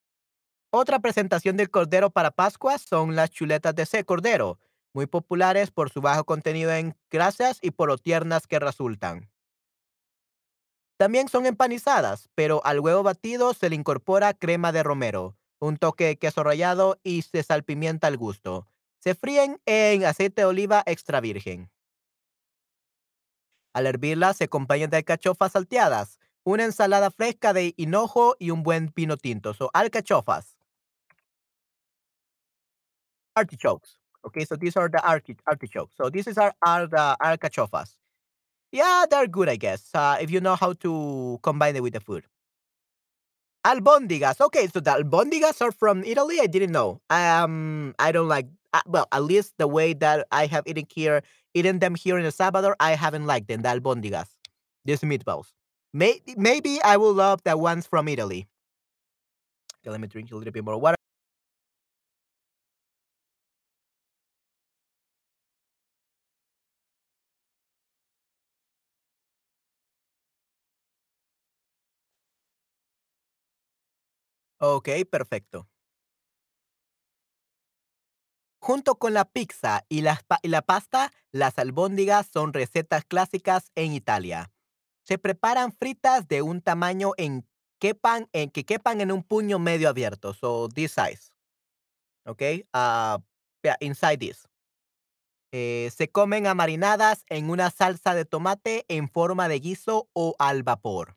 Otra 0.70 0.98
presentación 1.00 1.56
del 1.56 1.70
cordero 1.70 2.10
para 2.10 2.30
Pascua 2.30 2.78
son 2.78 3.16
las 3.16 3.30
chuletas 3.30 3.74
de 3.74 3.84
ese 3.84 4.04
cordero, 4.04 4.58
muy 4.92 5.06
populares 5.06 5.70
por 5.70 5.90
su 5.90 6.00
bajo 6.00 6.24
contenido 6.24 6.72
en 6.72 6.96
grasas 7.10 7.58
y 7.62 7.70
por 7.70 7.88
lo 7.88 7.98
tiernas 7.98 8.46
que 8.46 8.58
resultan. 8.58 9.30
También 10.98 11.28
son 11.28 11.46
empanizadas, 11.46 12.28
pero 12.34 12.64
al 12.64 12.80
huevo 12.80 13.02
batido 13.02 13.54
se 13.54 13.68
le 13.68 13.76
incorpora 13.76 14.34
crema 14.34 14.72
de 14.72 14.82
romero, 14.82 15.36
un 15.58 15.76
toque 15.76 16.04
de 16.06 16.18
queso 16.18 16.42
rallado 16.42 16.98
y 17.02 17.22
se 17.22 17.42
salpimienta 17.42 18.06
al 18.06 18.16
gusto. 18.16 18.66
Se 18.98 19.14
fríen 19.14 19.60
en 19.66 20.04
aceite 20.04 20.42
de 20.42 20.46
oliva 20.46 20.82
extra 20.86 21.20
virgen. 21.20 21.70
Al 23.76 23.86
hervirlas 23.86 24.38
se 24.38 24.44
acompañan 24.44 24.88
de 24.88 24.96
alcachofas 24.96 25.52
salteadas, 25.52 26.18
una 26.44 26.64
ensalada 26.64 27.10
fresca 27.10 27.52
de 27.52 27.74
hinojo 27.76 28.34
y 28.38 28.50
un 28.50 28.62
buen 28.62 28.88
pino 28.88 29.18
tinto. 29.18 29.52
So, 29.52 29.70
alcachofas. 29.74 30.56
Artichokes. 33.34 33.98
Okay, 34.24 34.46
so 34.46 34.56
these 34.56 34.78
are 34.78 34.88
the 34.88 34.98
arti- 35.04 35.36
artichokes. 35.44 35.94
So 35.94 36.08
these 36.08 36.26
are, 36.38 36.54
are 36.66 36.86
the 36.86 37.16
alcachofas. 37.20 37.98
Yeah, 38.72 39.04
they're 39.10 39.26
good, 39.26 39.50
I 39.50 39.56
guess, 39.56 39.90
uh, 39.94 40.16
if 40.22 40.30
you 40.30 40.40
know 40.40 40.56
how 40.56 40.72
to 40.72 41.38
combine 41.42 41.76
it 41.76 41.82
with 41.82 41.92
the 41.92 42.00
food. 42.00 42.24
Albondigas. 43.66 44.40
Okay, 44.40 44.68
so 44.68 44.80
the 44.80 44.92
albondigas 44.92 45.60
are 45.60 45.72
from 45.72 46.02
Italy. 46.04 46.38
I 46.40 46.46
didn't 46.46 46.72
know. 46.72 47.02
Um, 47.10 47.94
I 47.98 48.10
don't 48.10 48.28
like. 48.28 48.46
Well, 48.86 49.06
at 49.12 49.22
least 49.24 49.54
the 49.58 49.68
way 49.68 49.92
that 49.94 50.26
I 50.32 50.46
have 50.46 50.64
eaten 50.66 50.86
here, 50.92 51.22
eaten 51.54 51.78
them 51.78 51.94
here 51.94 52.18
in 52.18 52.24
El 52.24 52.32
Salvador, 52.32 52.76
I 52.80 52.92
haven't 52.92 53.26
liked 53.26 53.48
them. 53.48 53.62
The 53.62 53.68
albondigas, 53.68 54.28
these 54.84 55.00
meatballs. 55.00 55.52
Maybe, 55.92 56.34
maybe 56.36 56.80
I 56.82 56.96
will 56.96 57.14
love 57.14 57.40
the 57.44 57.56
ones 57.56 57.86
from 57.86 58.08
Italy. 58.08 58.46
Okay, 59.82 59.90
let 59.90 60.00
me 60.00 60.08
drink 60.08 60.30
a 60.32 60.36
little 60.36 60.52
bit 60.52 60.64
more 60.64 60.76
water. 60.78 60.96
Ok, 74.58 75.04
perfecto. 75.10 75.66
Junto 78.66 78.96
con 78.96 79.14
la 79.14 79.24
pizza 79.24 79.84
y, 79.88 80.00
la 80.00 80.62
pasta, 80.66 81.12
las 81.30 81.56
albóndigas 81.56 82.26
son 82.26 82.52
recetas 82.52 83.04
clásicas 83.04 83.70
en 83.76 83.92
Italia. 83.92 84.50
Se 85.04 85.18
preparan 85.18 85.70
fritas 85.70 86.26
de 86.26 86.42
un 86.42 86.60
tamaño 86.60 87.12
en 87.16 87.46
quepan, 87.78 88.28
en 88.32 88.50
que 88.50 88.64
quepan 88.64 89.00
en 89.00 89.12
un 89.12 89.22
puño 89.22 89.60
medio 89.60 89.88
abierto, 89.88 90.34
so 90.34 90.68
this 90.68 90.90
size? 90.96 91.30
Uh, 92.24 93.22
yeah, 93.62 93.76
inside 93.78 94.18
this. 94.18 94.48
Eh, 95.52 95.92
se 95.96 96.10
comen 96.10 96.48
amarinadas 96.48 97.24
en 97.28 97.50
una 97.50 97.70
salsa 97.70 98.16
de 98.16 98.24
tomate 98.24 98.84
en 98.88 99.08
forma 99.08 99.46
de 99.46 99.60
guiso 99.60 100.08
o 100.12 100.34
al 100.40 100.64
vapor. 100.64 101.16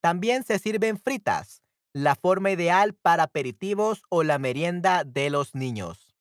También 0.00 0.44
se 0.44 0.60
sirven 0.60 0.96
fritas, 0.96 1.64
la 1.92 2.14
forma 2.14 2.52
ideal 2.52 2.94
para 2.94 3.24
aperitivos 3.24 4.04
o 4.10 4.22
la 4.22 4.38
merienda 4.38 5.02
de 5.02 5.28
los 5.28 5.56
niños. 5.56 6.11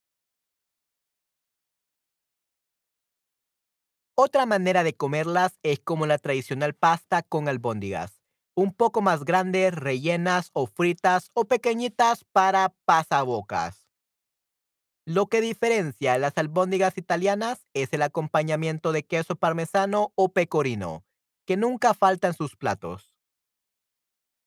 Otra 4.16 4.46
manera 4.46 4.84
de 4.84 4.94
comerlas 4.94 5.58
es 5.64 5.80
como 5.80 6.06
la 6.06 6.18
tradicional 6.18 6.74
pasta 6.74 7.24
con 7.24 7.48
albóndigas, 7.48 8.22
un 8.56 8.74
poco 8.74 9.02
más 9.02 9.24
grandes, 9.24 9.74
rellenas 9.74 10.50
o 10.54 10.68
fritas 10.68 11.32
o 11.34 11.46
pequeñitas 11.46 12.26
para 12.34 12.74
pasabocas. 12.86 13.88
Lo 15.06 15.28
que 15.28 15.42
diferencia 15.42 16.18
las 16.18 16.38
albóndigas 16.38 16.98
italianas 16.98 17.66
es 17.74 17.94
el 17.94 18.02
acompañamiento 18.02 18.92
de 18.92 19.04
queso 19.04 19.36
parmesano 19.36 20.12
o 20.16 20.34
pecorino, 20.34 21.06
que 21.48 21.58
nunca 21.58 21.94
falta 21.94 22.28
en 22.28 22.34
sus 22.34 22.56
platos. 22.56 23.16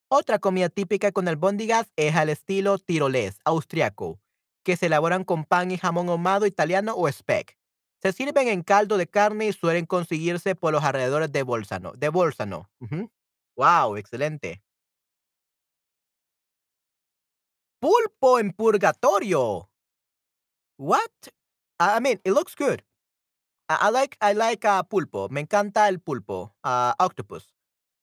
Otra 0.08 0.38
comida 0.38 0.68
típica 0.68 1.10
con 1.10 1.26
albóndigas 1.26 1.90
es 1.96 2.14
al 2.14 2.28
estilo 2.28 2.78
tirolés, 2.78 3.38
austriaco, 3.44 4.20
que 4.62 4.76
se 4.76 4.86
elaboran 4.86 5.24
con 5.24 5.44
pan 5.44 5.70
y 5.70 5.78
jamón 5.78 6.08
ahumado 6.08 6.46
italiano 6.46 6.94
o 6.94 7.10
speck. 7.10 7.56
Se 8.04 8.12
sirven 8.12 8.48
en 8.48 8.62
caldo 8.62 8.98
de 8.98 9.06
carne 9.06 9.46
y 9.46 9.52
suelen 9.54 9.86
conseguirse 9.86 10.54
por 10.54 10.74
los 10.74 10.84
alrededores 10.84 11.32
de 11.32 11.42
Bolzano. 11.42 11.92
De 11.92 12.10
Bolzano. 12.10 12.70
Wow, 13.56 13.96
excelente. 13.96 14.62
Pulpo 17.80 18.38
en 18.38 18.52
purgatorio. 18.52 19.70
What? 20.76 21.10
I 21.80 22.00
mean, 22.00 22.20
it 22.24 22.32
looks 22.32 22.54
good. 22.54 22.82
I, 23.70 23.88
I 23.88 23.90
like 23.90 24.18
I 24.20 24.34
like 24.34 24.66
uh, 24.66 24.82
pulpo. 24.82 25.30
Me 25.30 25.40
encanta 25.40 25.88
el 25.88 25.98
pulpo, 25.98 26.54
uh, 26.62 26.92
octopus. 26.98 27.54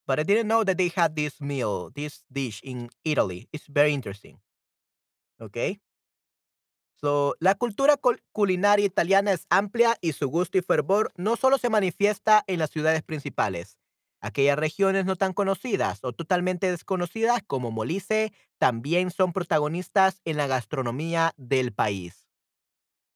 But 0.08 0.18
I 0.18 0.24
didn't 0.24 0.48
know 0.48 0.64
that 0.64 0.78
they 0.78 0.88
had 0.88 1.14
this 1.14 1.40
meal, 1.40 1.90
this 1.94 2.24
dish 2.32 2.60
in 2.64 2.90
Italy. 3.04 3.48
It's 3.52 3.68
very 3.68 3.94
interesting. 3.94 4.40
Okay. 5.40 5.78
La 7.40 7.56
cultura 7.56 7.96
cul- 7.96 8.22
culinaria 8.32 8.86
italiana 8.86 9.32
es 9.32 9.46
amplia 9.50 9.96
y 10.00 10.12
su 10.12 10.28
gusto 10.28 10.58
y 10.58 10.62
fervor 10.62 11.12
no 11.16 11.36
solo 11.36 11.58
se 11.58 11.68
manifiesta 11.68 12.44
en 12.46 12.60
las 12.60 12.70
ciudades 12.70 13.02
principales. 13.02 13.78
Aquellas 14.20 14.56
regiones 14.56 15.04
no 15.04 15.16
tan 15.16 15.32
conocidas 15.32 15.98
o 16.04 16.12
totalmente 16.12 16.70
desconocidas 16.70 17.42
como 17.44 17.72
Molise 17.72 18.32
también 18.58 19.10
son 19.10 19.32
protagonistas 19.32 20.20
en 20.24 20.36
la 20.36 20.46
gastronomía 20.46 21.32
del 21.36 21.72
país. 21.72 22.24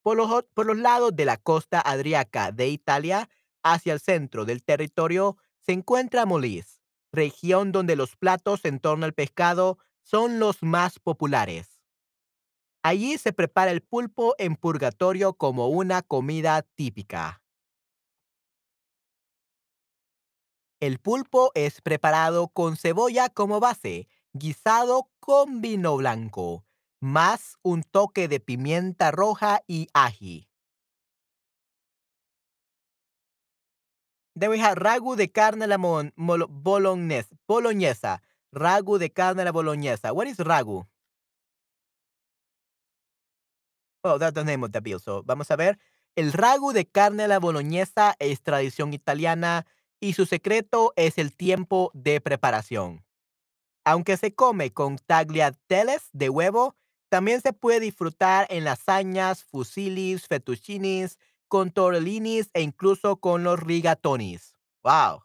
Por 0.02 0.16
los, 0.16 0.30
o- 0.30 0.46
por 0.54 0.66
los 0.66 0.78
lados 0.78 1.14
de 1.14 1.24
la 1.24 1.36
costa 1.36 1.80
adriaca 1.80 2.52
de 2.52 2.68
Italia, 2.68 3.28
hacia 3.62 3.92
el 3.92 4.00
centro 4.00 4.44
del 4.44 4.64
territorio, 4.64 5.36
se 5.60 5.72
encuentra 5.72 6.26
Molise, 6.26 6.80
región 7.12 7.72
donde 7.72 7.96
los 7.96 8.16
platos 8.16 8.64
en 8.64 8.80
torno 8.80 9.06
al 9.06 9.14
pescado 9.14 9.78
son 10.02 10.38
los 10.40 10.62
más 10.62 10.98
populares. 10.98 11.75
Allí 12.86 13.18
se 13.18 13.32
prepara 13.32 13.72
el 13.72 13.82
pulpo 13.82 14.36
en 14.38 14.54
purgatorio 14.54 15.32
como 15.32 15.66
una 15.66 16.02
comida 16.02 16.62
típica. 16.62 17.42
El 20.78 21.00
pulpo 21.00 21.50
es 21.56 21.80
preparado 21.80 22.46
con 22.46 22.76
cebolla 22.76 23.28
como 23.28 23.58
base, 23.58 24.06
guisado 24.34 25.10
con 25.18 25.60
vino 25.60 25.96
blanco, 25.96 26.64
más 27.00 27.56
un 27.62 27.82
toque 27.82 28.28
de 28.28 28.38
pimienta 28.38 29.10
roja 29.10 29.62
y 29.66 29.88
ají. 29.92 30.48
Then 34.38 34.50
we 34.50 34.60
have 34.60 34.76
ragu 34.76 35.16
de 35.16 35.32
carne 35.32 35.64
a 35.64 35.66
la 35.66 35.76
boloñesa. 35.76 38.22
Ragu 38.52 38.98
de 38.98 39.10
carne 39.10 39.42
a 39.42 39.44
la 39.44 39.50
boloñesa. 39.50 40.12
What 40.12 40.28
is 40.28 40.38
ragu? 40.38 40.86
That's 44.18 44.34
the 44.34 45.22
vamos 45.24 45.50
a 45.50 45.56
ver. 45.56 45.78
El 46.14 46.32
ragu 46.32 46.72
de 46.72 46.86
carne 46.86 47.24
a 47.24 47.28
la 47.28 47.38
boloñesa 47.38 48.16
es 48.18 48.42
tradición 48.42 48.94
italiana 48.94 49.66
y 50.00 50.14
su 50.14 50.24
secreto 50.24 50.92
es 50.96 51.18
el 51.18 51.34
tiempo 51.36 51.90
de 51.94 52.20
preparación. 52.20 53.04
Aunque 53.84 54.16
se 54.16 54.34
come 54.34 54.72
con 54.72 54.98
tagliatelles 54.98 56.08
de 56.12 56.28
huevo, 56.30 56.74
también 57.08 57.40
se 57.40 57.52
puede 57.52 57.80
disfrutar 57.80 58.46
en 58.50 58.64
lasañas, 58.64 59.44
fusilis, 59.44 60.26
fettuccinis, 60.26 61.18
con 61.48 61.72
e 61.74 62.62
incluso 62.62 63.16
con 63.16 63.44
los 63.44 63.60
rigatonis. 63.60 64.56
¡Wow! 64.82 65.22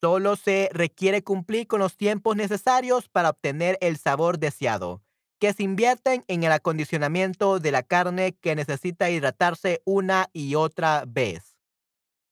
Solo 0.00 0.36
se 0.36 0.68
requiere 0.72 1.22
cumplir 1.22 1.66
con 1.66 1.80
los 1.80 1.96
tiempos 1.96 2.36
necesarios 2.36 3.08
para 3.08 3.30
obtener 3.30 3.78
el 3.80 3.96
sabor 3.96 4.38
deseado, 4.38 5.02
que 5.38 5.52
se 5.52 5.62
invierten 5.62 6.24
en 6.28 6.44
el 6.44 6.52
acondicionamiento 6.52 7.58
de 7.58 7.70
la 7.72 7.82
carne 7.82 8.32
que 8.40 8.54
necesita 8.54 9.10
hidratarse 9.10 9.82
una 9.84 10.28
y 10.32 10.54
otra 10.54 11.04
vez. 11.06 11.56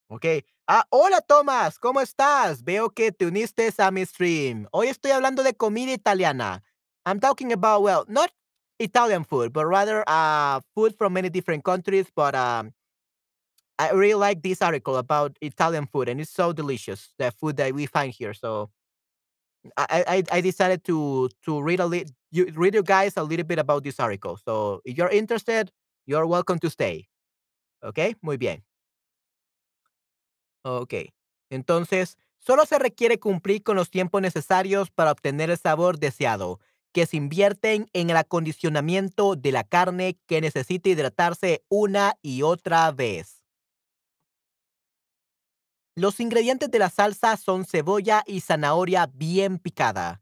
Ok. 0.09 0.27
Ah, 0.67 0.87
hola 0.91 1.21
Tomás, 1.21 1.79
¿cómo 1.79 2.01
estás? 2.01 2.65
Veo 2.65 2.91
que 2.91 3.13
te 3.13 3.27
uniste 3.27 3.71
a 3.79 3.91
mi 3.91 4.05
stream. 4.07 4.67
Hoy 4.73 4.89
estoy 4.89 5.11
hablando 5.11 5.43
de 5.43 5.55
comida 5.55 5.93
italiana. 5.93 6.63
I'm 7.05 7.21
talking 7.21 7.53
about, 7.53 7.83
well, 7.83 8.05
not 8.09 8.31
Italian 8.79 9.25
food, 9.25 9.53
but 9.53 9.67
rather 9.67 10.03
uh, 10.07 10.61
food 10.75 10.95
from 10.97 11.13
many 11.13 11.29
different 11.29 11.65
countries, 11.65 12.07
but 12.15 12.35
um, 12.35 12.73
I 13.79 13.91
really 13.91 14.15
like 14.15 14.43
this 14.43 14.63
article 14.63 14.97
about 14.97 15.37
Italian 15.43 15.87
food, 15.87 16.09
and 16.09 16.21
it's 16.21 16.31
so 16.31 16.53
delicious. 16.53 17.13
The 17.19 17.31
food 17.31 17.57
that 17.57 17.75
we 17.75 17.87
find 17.87 18.13
here. 18.13 18.33
So 18.35 18.71
I 19.77 20.23
I, 20.31 20.41
decided 20.41 20.85
to 20.85 21.29
to 21.43 21.63
read 21.63 21.81
a 21.81 21.87
little, 21.87 22.15
you 22.31 22.47
read 22.55 22.75
you 22.75 22.83
guys 22.83 23.17
a 23.17 23.23
little 23.23 23.47
bit 23.47 23.59
about 23.59 23.83
this 23.85 23.99
article. 23.99 24.37
So 24.45 24.81
if 24.85 24.97
you're 24.97 25.11
interested, 25.11 25.71
you're 26.07 26.27
welcome 26.27 26.59
to 26.61 26.71
stay. 26.71 27.09
Okay, 27.83 28.15
muy 28.23 28.37
bien. 28.37 28.65
Okay. 30.65 31.13
Entonces, 31.51 32.17
solo 32.39 32.65
se 32.65 32.79
requiere 32.79 33.19
cumplir 33.19 33.63
con 33.63 33.77
los 33.77 33.91
tiempos 33.91 34.23
necesarios 34.23 34.91
para 34.91 35.13
obtener 35.13 35.51
el 35.51 35.59
sabor 35.59 35.99
deseado, 35.99 36.59
que 36.93 37.07
se 37.07 37.17
invierten 37.17 37.89
en 37.93 38.11
el 38.11 38.17
acondicionamiento 38.17 39.37
de 39.37 39.53
la 39.53 39.65
carne 39.65 40.19
que 40.27 40.41
necesita 40.41 40.89
hidratarse 40.89 41.63
una 41.69 42.15
y 42.23 42.43
otra 42.43 42.91
vez. 42.93 43.44
Los 45.97 46.19
ingredientes 46.19 46.71
de 46.71 46.79
la 46.81 46.91
salsa 46.91 47.37
son 47.37 47.65
cebolla 47.65 48.25
y 48.27 48.41
zanahoria 48.41 49.07
bien 49.07 49.59
picada, 49.59 50.21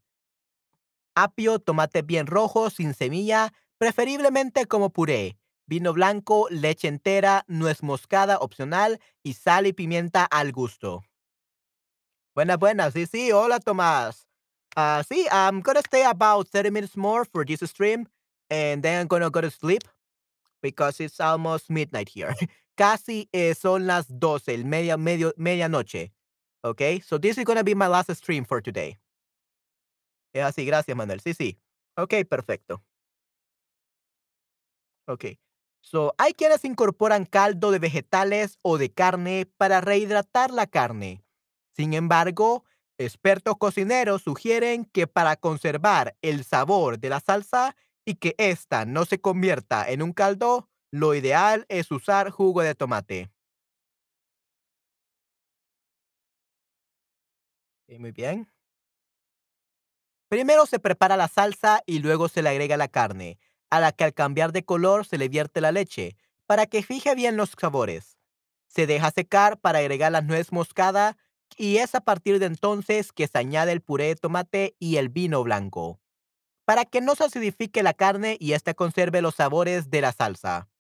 apio, 1.15 1.59
tomate 1.59 2.03
bien 2.03 2.27
rojo, 2.27 2.71
sin 2.71 2.95
semilla, 2.95 3.53
preferiblemente 3.79 4.67
como 4.67 4.91
puré, 4.91 5.39
vino 5.67 5.93
blanco, 5.93 6.47
leche 6.51 6.89
entera, 6.89 7.45
nuez 7.49 7.83
moscada 7.83 8.39
opcional 8.39 9.01
y 9.23 9.35
sal 9.35 9.67
y 9.67 9.73
pimienta 9.73 10.25
al 10.25 10.53
gusto. 10.53 11.03
Buenas, 12.35 12.59
buenas. 12.59 12.95
Sí, 12.95 13.07
sí. 13.07 13.33
Hola, 13.33 13.61
Tomás. 13.61 14.27
Uh, 14.75 15.03
sí, 15.07 15.27
I'm 15.31 15.61
gonna 15.61 15.81
stay 15.81 16.03
about 16.03 16.49
30 16.49 16.71
minutes 16.71 16.97
more 16.97 17.27
for 17.27 17.45
this 17.45 17.61
stream, 17.61 18.07
and 18.49 18.83
then 18.83 19.01
I'm 19.03 19.07
gonna 19.07 19.29
go 19.29 19.43
to 19.43 19.51
sleep 19.51 19.83
because 20.63 20.99
it's 21.01 21.21
almost 21.21 21.69
midnight 21.69 22.09
here. 22.09 22.35
Casi 22.75 23.29
eh, 23.33 23.55
son 23.55 23.87
las 23.87 24.07
12, 24.09 24.55
el 24.55 24.65
media, 24.65 24.97
medio, 24.97 25.33
medianoche. 25.37 26.13
Okay, 26.65 27.01
so 27.01 27.19
this 27.19 27.39
is 27.39 27.45
gonna 27.45 27.65
be 27.65 27.75
my 27.75 27.89
last 27.89 28.11
stream 28.13 28.45
for 28.45 28.63
today. 28.63 28.99
Es 30.33 30.45
así, 30.45 30.65
gracias, 30.65 30.97
Manuel. 30.97 31.21
Sí, 31.21 31.35
sí. 31.35 31.59
Ok, 31.97 32.15
perfecto. 32.29 32.83
Ok. 35.07 35.25
So, 35.83 36.15
hay 36.17 36.33
quienes 36.33 36.65
incorporan 36.65 37.27
caldo 37.27 37.73
de 37.73 37.81
vegetales 37.81 38.59
o 38.63 38.79
de 38.79 38.93
carne 38.93 39.47
para 39.57 39.81
rehidratar 39.81 40.53
la 40.53 40.67
carne. 40.67 41.25
Sin 41.77 41.93
embargo, 41.95 42.65
expertos 42.99 43.57
cocineros 43.59 44.23
sugieren 44.23 44.85
que 44.85 45.09
para 45.09 45.37
conservar 45.37 46.17
el 46.23 46.45
sabor 46.45 47.01
de 47.01 47.09
la 47.11 47.21
salsa 47.21 47.75
y 48.05 48.15
que 48.15 48.35
ésta 48.39 48.85
no 48.85 49.05
se 49.05 49.21
convierta 49.21 49.89
en 49.91 50.03
un 50.03 50.13
caldo, 50.13 50.69
lo 50.93 51.15
ideal 51.15 51.65
es 51.69 51.91
usar 51.91 52.31
jugo 52.31 52.61
de 52.63 52.75
tomate. 52.75 53.31
muy 57.99 58.13
bien. 58.13 58.49
Primero 60.29 60.65
se 60.65 60.79
prepara 60.79 61.17
la 61.17 61.29
salsa 61.29 61.83
y 61.87 61.99
luego 61.99 62.29
se 62.29 62.41
le 62.41 62.49
agrega 62.49 62.79
la 62.79 62.89
carne, 62.89 63.39
a 63.71 63.81
la 63.81 63.93
que 63.93 64.05
al 64.05 64.15
cambiar 64.15 64.53
de 64.53 64.65
color 64.65 65.05
se 65.05 65.19
le 65.19 65.29
vierte 65.29 65.61
la 65.61 65.73
leche, 65.73 66.17
para 66.47 66.67
que 66.67 66.83
fije 66.83 67.15
bien 67.15 67.37
los 67.37 67.55
sabores. 67.59 68.17
Se 68.67 68.87
deja 68.87 69.11
secar 69.11 69.61
para 69.61 69.81
agregar 69.81 70.13
la 70.13 70.23
nuez 70.23 70.53
moscada 70.53 71.19
y 71.59 71.79
es 71.79 71.95
a 71.95 72.01
partir 72.01 72.39
de 72.39 72.47
entonces 72.47 73.13
que 73.13 73.29
se 73.29 73.39
añade 73.39 73.73
el 73.73 73.83
puré 73.83 74.07
de 74.07 74.17
tomate 74.17 74.75
y 74.79 74.97
el 74.97 75.11
vino 75.11 75.43
blanco, 75.43 76.01
para 76.65 76.87
que 76.87 77.03
no 77.03 77.15
se 77.15 77.25
acidifique 77.25 77.83
la 77.83 77.93
carne 77.93 78.39
y 78.41 78.55
ésta 78.55 78.73
conserve 78.73 79.21
los 79.21 79.35
sabores 79.35 79.91
de 79.91 80.01
la 80.01 80.13
salsa. 80.13 80.72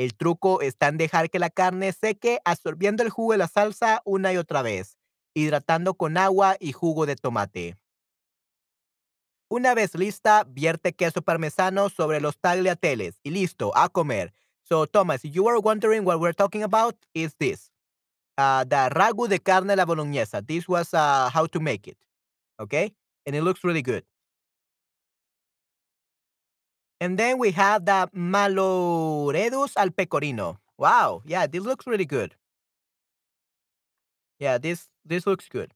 El 0.00 0.14
truco 0.14 0.62
está 0.62 0.88
en 0.88 0.96
dejar 0.96 1.28
que 1.28 1.38
la 1.38 1.50
carne 1.50 1.92
seque 1.92 2.40
absorbiendo 2.46 3.02
el 3.02 3.10
jugo 3.10 3.32
de 3.32 3.38
la 3.38 3.48
salsa 3.48 4.00
una 4.06 4.32
y 4.32 4.38
otra 4.38 4.62
vez, 4.62 4.96
hidratando 5.34 5.92
con 5.92 6.16
agua 6.16 6.56
y 6.58 6.72
jugo 6.72 7.04
de 7.04 7.16
tomate. 7.16 7.76
Una 9.50 9.74
vez 9.74 9.94
lista, 9.94 10.44
vierte 10.48 10.94
queso 10.94 11.20
parmesano 11.20 11.90
sobre 11.90 12.22
los 12.22 12.38
tagliateles 12.38 13.20
y 13.22 13.28
listo, 13.28 13.76
a 13.76 13.90
comer. 13.90 14.32
So, 14.62 14.86
Thomas, 14.86 15.20
you 15.22 15.44
were 15.44 15.60
wondering 15.60 16.06
what 16.06 16.18
we're 16.18 16.32
talking 16.32 16.62
about, 16.62 16.96
is 17.12 17.34
this. 17.36 17.70
Uh, 18.38 18.64
the 18.64 18.88
ragu 18.88 19.28
de 19.28 19.38
carne 19.38 19.76
la 19.76 19.84
bolognesa. 19.84 20.40
This 20.40 20.66
was 20.66 20.94
uh, 20.94 21.28
how 21.28 21.44
to 21.44 21.60
make 21.60 21.86
it. 21.86 21.98
Okay? 22.58 22.94
And 23.26 23.36
it 23.36 23.42
looks 23.42 23.62
really 23.62 23.82
good. 23.82 24.04
And 27.00 27.18
then 27.18 27.38
we 27.38 27.50
have 27.52 27.86
the 27.86 28.08
maloredus 28.12 29.76
al 29.76 29.90
pecorino. 29.90 30.60
Wow. 30.76 31.22
Yeah, 31.24 31.46
this 31.46 31.62
looks 31.64 31.86
really 31.86 32.04
good. 32.04 32.34
Yeah, 34.38 34.58
this 34.58 34.88
this 35.04 35.26
looks 35.26 35.48
good. 35.48 35.72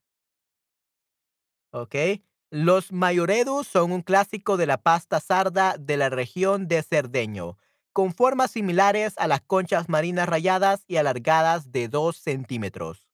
Okay. 1.73 2.23
Los 2.51 2.93
mayoredus 2.93 3.67
son 3.67 3.91
un 3.91 4.03
clásico 4.03 4.57
de 4.57 4.67
la 4.67 4.77
pasta 4.77 5.19
sarda 5.19 5.77
de 5.77 5.97
la 5.97 6.09
región 6.09 6.69
de 6.69 6.83
Cerdeño, 6.83 7.57
con 7.93 8.13
formas 8.13 8.53
similares 8.53 9.15
a 9.17 9.27
las 9.27 9.41
conchas 9.41 9.89
marinas 9.89 10.29
rayadas 10.29 10.85
y 10.87 10.97
alargadas 10.97 11.73
de 11.73 11.89
2 11.89 12.17
centímetros. 12.17 13.09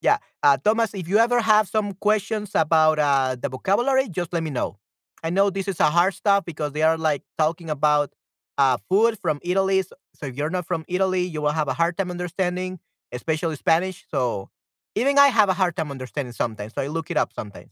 Yeah, 0.00 0.18
uh, 0.42 0.58
Thomas, 0.58 0.92
if 0.92 1.06
you 1.08 1.18
ever 1.18 1.40
have 1.40 1.68
some 1.68 1.94
questions 1.94 2.54
about 2.54 2.98
uh, 2.98 3.36
the 3.40 3.48
vocabulary, 3.48 4.08
just 4.08 4.32
let 4.32 4.42
me 4.42 4.50
know. 4.50 4.78
I 5.24 5.30
know 5.30 5.48
this 5.48 5.68
is 5.68 5.80
a 5.80 5.90
hard 5.90 6.12
stuff 6.12 6.44
because 6.44 6.72
they 6.72 6.82
are 6.82 6.98
like 6.98 7.22
talking 7.38 7.70
about 7.70 8.12
uh, 8.58 8.76
food 8.90 9.18
from 9.18 9.40
Italy. 9.42 9.80
So, 9.82 9.96
so 10.14 10.26
if 10.26 10.36
you're 10.36 10.50
not 10.50 10.66
from 10.66 10.84
Italy, 10.86 11.22
you 11.22 11.40
will 11.40 11.52
have 11.52 11.66
a 11.66 11.72
hard 11.72 11.96
time 11.96 12.10
understanding, 12.10 12.78
especially 13.10 13.56
Spanish. 13.56 14.04
So 14.10 14.50
even 14.94 15.18
I 15.18 15.28
have 15.28 15.48
a 15.48 15.54
hard 15.54 15.76
time 15.76 15.90
understanding 15.90 16.32
sometimes. 16.32 16.74
So 16.74 16.82
I 16.82 16.88
look 16.88 17.10
it 17.10 17.16
up 17.16 17.32
sometimes. 17.32 17.70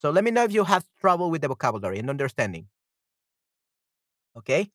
So 0.00 0.10
let 0.10 0.22
me 0.22 0.30
know 0.30 0.44
if 0.44 0.52
you 0.52 0.62
have 0.62 0.84
trouble 1.00 1.28
with 1.30 1.42
the 1.42 1.48
vocabulary 1.48 1.98
and 1.98 2.08
understanding. 2.08 2.68
Okay. 4.36 4.70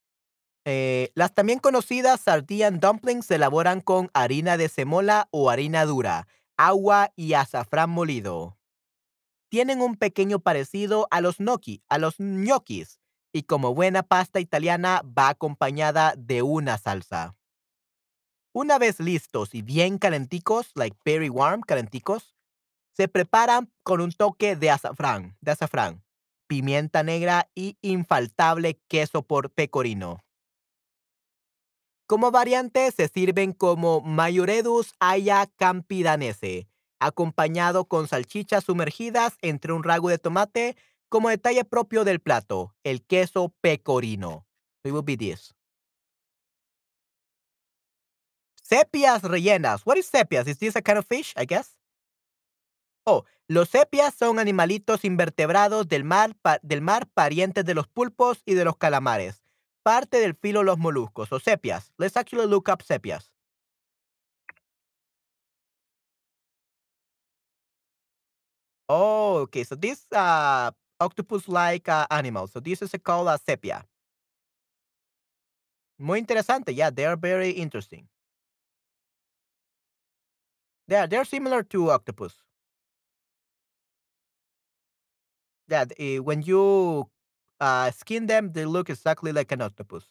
Eh, 0.66 1.12
las 1.16 1.34
también 1.34 1.60
conocidas 1.60 2.20
sardian 2.20 2.82
dumplings 2.82 3.28
se 3.28 3.36
elaboran 3.36 3.80
con 3.80 4.10
harina 4.14 4.58
de 4.58 4.68
semola 4.68 5.30
o 5.32 5.50
harina 5.50 5.86
dura, 5.86 6.28
agua 6.58 7.14
y 7.16 7.36
azafrán 7.36 7.90
molido. 7.90 8.57
Tienen 9.50 9.82
un 9.82 9.96
pequeño 9.96 10.40
parecido 10.40 11.08
a 11.10 11.22
los 11.22 11.38
gnocchi, 11.38 11.82
a 11.88 11.98
los 11.98 12.18
gnocchis, 12.18 13.00
y 13.32 13.44
como 13.44 13.74
buena 13.74 14.04
pasta 14.04 14.40
italiana 14.40 15.04
va 15.18 15.30
acompañada 15.30 16.16
de 16.18 16.42
una 16.42 16.78
salsa. 16.78 17.36
Una 18.54 18.80
vez 18.80 19.00
listos 19.00 19.54
y 19.54 19.62
bien 19.62 20.00
calenticos, 20.00 20.72
like 20.76 20.98
very 21.06 21.30
warm, 21.30 21.62
calenticos, 21.62 22.36
se 22.94 23.08
preparan 23.08 23.72
con 23.84 24.02
un 24.02 24.12
toque 24.12 24.56
de 24.56 24.72
azafrán, 24.72 25.38
de 25.42 25.52
azafrán, 25.52 26.04
pimienta 26.48 27.04
negra 27.04 27.50
y 27.54 27.78
infaltable 27.82 28.82
queso 28.88 29.22
por 29.22 29.52
pecorino. 29.52 30.24
Como 32.08 32.32
variante 32.32 32.92
se 32.92 33.08
sirven 33.08 33.54
como 33.54 34.02
mayoredus 34.02 34.96
aya 35.00 35.46
campidanese, 35.58 36.68
acompañado 37.00 37.86
con 37.86 38.08
salchichas 38.08 38.66
sumergidas 38.66 39.38
entre 39.42 39.74
un 39.74 39.84
rago 39.84 40.10
de 40.10 40.18
tomate 40.18 40.76
como 41.10 41.30
detalle 41.30 41.64
propio 41.64 42.04
del 42.04 42.20
plato, 42.20 42.76
el 42.84 43.06
queso 43.06 43.54
pecorino. 43.62 44.46
It 44.84 44.92
will 44.92 45.04
be 45.04 45.18
this. 45.18 45.54
Sepias 48.62 49.24
rellenas. 49.24 49.86
What 49.86 49.98
is 49.98 50.08
sepias? 50.08 50.48
Is 50.48 50.60
this 50.60 50.76
a 50.76 50.82
kind 50.82 50.98
of 50.98 51.06
fish, 51.06 51.34
I 51.38 51.46
guess? 51.46 51.78
Oh, 53.06 53.24
los 53.48 53.70
sepias 53.70 54.14
son 54.14 54.40
animalitos 54.40 55.06
invertebrados 55.06 55.88
del 55.88 56.04
mar, 56.04 56.36
del 56.62 56.82
mar 56.82 57.08
parientes 57.08 57.64
de 57.64 57.74
los 57.74 57.88
pulpos 57.88 58.42
y 58.46 58.56
de 58.56 58.66
los 58.66 58.76
calamares. 58.76 59.42
Parte 59.84 60.20
del 60.20 60.36
filo 60.36 60.64
los 60.64 60.78
moluscos 60.78 61.32
o 61.32 61.40
sepias. 61.40 61.94
Let's 61.98 62.18
actually 62.18 62.48
look 62.48 62.68
up 62.70 62.84
sepias. 62.84 63.32
Oh, 68.90 69.38
okay. 69.48 69.64
So 69.64 69.76
this 69.76 70.06
uh, 70.12 70.72
octopus-like 71.00 71.90
uh, 71.90 72.08
animal. 72.10 72.48
So 72.48 72.60
this 72.60 72.82
is 72.82 72.92
called 73.04 73.28
a 73.28 73.38
sepia. 73.38 73.86
Muy 76.00 76.20
interesante. 76.20 76.74
Yeah, 76.74 76.90
they 76.92 77.06
are 77.06 77.18
very 77.18 77.52
interesting. 77.52 78.08
Yeah, 80.88 81.06
they're 81.06 81.26
similar 81.26 81.64
to 81.64 81.92
octopus. 81.92 82.44
that 85.68 85.92
uh, 86.00 86.24
when 86.24 86.42
you 86.42 87.10
uh, 87.60 87.92
skin 87.92 88.28
them, 88.28 88.52
they 88.54 88.66
look 88.66 88.90
exactly 88.90 89.32
like 89.32 89.52
an 89.52 89.62
octopus. 89.62 90.04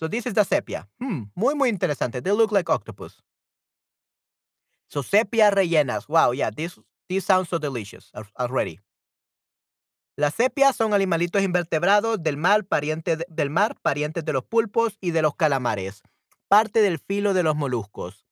So 0.00 0.08
this 0.08 0.26
is 0.26 0.34
the 0.34 0.44
sepia. 0.44 0.88
Hmm, 1.00 1.24
muy, 1.36 1.54
muy 1.54 1.70
interesante. 1.70 2.22
They 2.22 2.32
look 2.32 2.52
like 2.52 2.68
octopus. 2.70 3.20
So 4.88 5.02
sepia 5.02 5.50
rellenas. 5.50 6.08
Wow, 6.08 6.32
yeah, 6.32 6.50
this, 6.50 6.78
sounds 7.20 7.48
so 7.48 7.58
delicious 7.58 8.10
already. 8.36 8.80
Las 10.16 10.34
sepias 10.34 10.76
son 10.76 10.92
animalitos 10.92 11.42
invertebrados 11.42 12.22
del 12.22 12.36
mar, 12.36 12.64
pariente 12.64 13.16
de, 13.16 13.26
del 13.28 13.50
mar, 13.50 13.78
parientes 13.80 14.24
de 14.24 14.32
los 14.32 14.44
pulpos 14.44 14.98
y 15.00 15.10
de 15.10 15.22
los 15.22 15.34
calamares, 15.34 16.02
parte 16.48 16.82
del 16.82 16.98
filo 16.98 17.32
de 17.34 17.42
los 17.42 17.56
moluscos. 17.56 18.26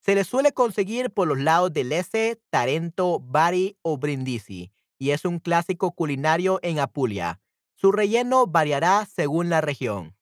Se 0.00 0.14
les 0.14 0.26
suele 0.26 0.52
conseguir 0.52 1.10
por 1.10 1.28
los 1.28 1.38
lados 1.38 1.72
de 1.72 1.84
Lese, 1.84 2.42
Tarento, 2.50 3.20
Bari 3.20 3.78
o 3.82 3.98
Brindisi 3.98 4.72
y 5.00 5.10
es 5.10 5.24
un 5.24 5.38
clásico 5.38 5.92
culinario 5.92 6.60
en 6.62 6.78
Apulia. 6.78 7.40
Su 7.74 7.90
relleno 7.90 8.46
variará 8.46 9.06
según 9.06 9.48
la 9.48 9.62
región. 9.62 10.14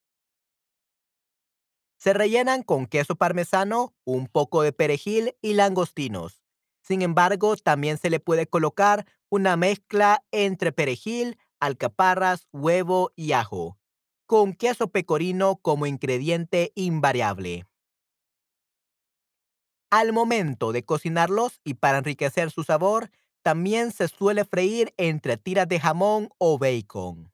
Se 1.98 2.12
rellenan 2.12 2.62
con 2.62 2.86
queso 2.86 3.16
parmesano, 3.16 3.92
un 4.04 4.28
poco 4.28 4.62
de 4.62 4.72
perejil 4.72 5.34
y 5.42 5.54
langostinos. 5.54 6.44
Sin 6.88 7.02
embargo, 7.02 7.54
también 7.56 7.98
se 7.98 8.08
le 8.08 8.18
puede 8.18 8.46
colocar 8.46 9.04
una 9.28 9.58
mezcla 9.58 10.24
entre 10.30 10.72
perejil, 10.72 11.36
alcaparras, 11.60 12.46
huevo 12.50 13.12
y 13.14 13.32
ajo, 13.32 13.76
con 14.24 14.54
queso 14.54 14.88
pecorino 14.88 15.56
como 15.56 15.84
ingrediente 15.84 16.72
invariable. 16.74 17.66
Al 19.90 20.14
momento 20.14 20.72
de 20.72 20.82
cocinarlos 20.82 21.60
y 21.62 21.74
para 21.74 21.98
enriquecer 21.98 22.50
su 22.50 22.64
sabor, 22.64 23.10
también 23.42 23.92
se 23.92 24.08
suele 24.08 24.46
freír 24.46 24.94
entre 24.96 25.36
tiras 25.36 25.68
de 25.68 25.80
jamón 25.80 26.30
o 26.38 26.58
bacon. 26.58 27.30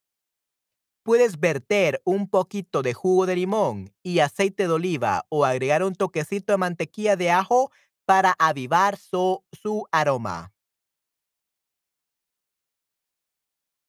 Puedes 1.04 1.38
verter 1.38 2.02
un 2.04 2.28
poquito 2.28 2.82
de 2.82 2.92
jugo 2.92 3.26
de 3.26 3.36
limón 3.36 3.94
y 4.02 4.18
aceite 4.18 4.66
de 4.66 4.72
oliva 4.72 5.26
o 5.28 5.44
agregar 5.44 5.84
un 5.84 5.94
toquecito 5.94 6.52
de 6.52 6.56
mantequilla 6.56 7.14
de 7.14 7.30
ajo 7.30 7.70
para 8.04 8.34
avivar 8.38 8.96
su, 8.96 9.42
aroma. 9.90 10.52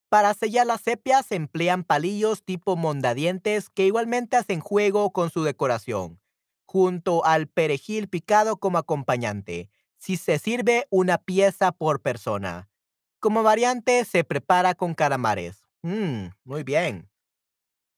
Para 0.10 0.34
sellar 0.34 0.66
las 0.68 0.82
sepias 0.82 1.26
se 1.26 1.36
emplean 1.36 1.84
palillos 1.84 2.44
tipo 2.44 2.76
mondadientes 2.76 3.70
que 3.70 3.86
igualmente 3.86 4.38
hacen 4.38 4.62
juego 4.62 5.12
con 5.12 5.30
su 5.30 5.44
decoración, 5.44 6.22
junto 6.66 7.26
al 7.26 7.48
perejil 7.48 8.08
picado 8.08 8.58
como 8.58 8.78
acompañante, 8.78 9.70
si 9.98 10.16
se 10.16 10.40
sirve 10.40 10.88
una 10.90 11.18
pieza 11.18 11.72
por 11.72 12.02
persona. 12.02 12.70
Como 13.20 13.44
variante 13.44 14.06
se 14.06 14.24
prepara 14.24 14.76
con 14.76 14.94
calamares. 14.94 15.68
Mmm, 15.82 16.28
muy 16.44 16.64
bien. 16.64 17.10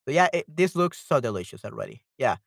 Yeah, 0.08 0.30
this 0.48 0.76
looks 0.76 0.98
so 0.98 1.20
delicious 1.20 1.66
already. 1.66 2.02
Yeah. 2.18 2.38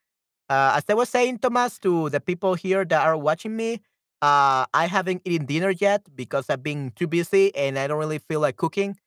Uh, 0.51 0.75
as 0.77 0.85
I 0.89 0.95
was 0.95 1.09
saying, 1.09 1.39
Thomas, 1.39 1.79
to 1.79 2.11
the 2.11 2.21
people 2.21 2.55
here 2.55 2.85
that 2.85 3.07
are 3.07 3.17
watching 3.17 3.57
me, 3.57 3.75
uh, 4.21 4.67
I 4.75 4.87
haven't 4.87 5.23
eaten 5.25 5.47
dinner 5.47 5.71
yet 5.71 6.03
because 6.17 6.51
I've 6.51 6.63
been 6.63 6.91
too 6.97 7.07
busy 7.07 7.55
and 7.55 7.79
I 7.79 7.87
don't 7.87 8.01
really 8.01 8.19
feel 8.19 8.41
like 8.41 8.57
cooking. 8.57 8.99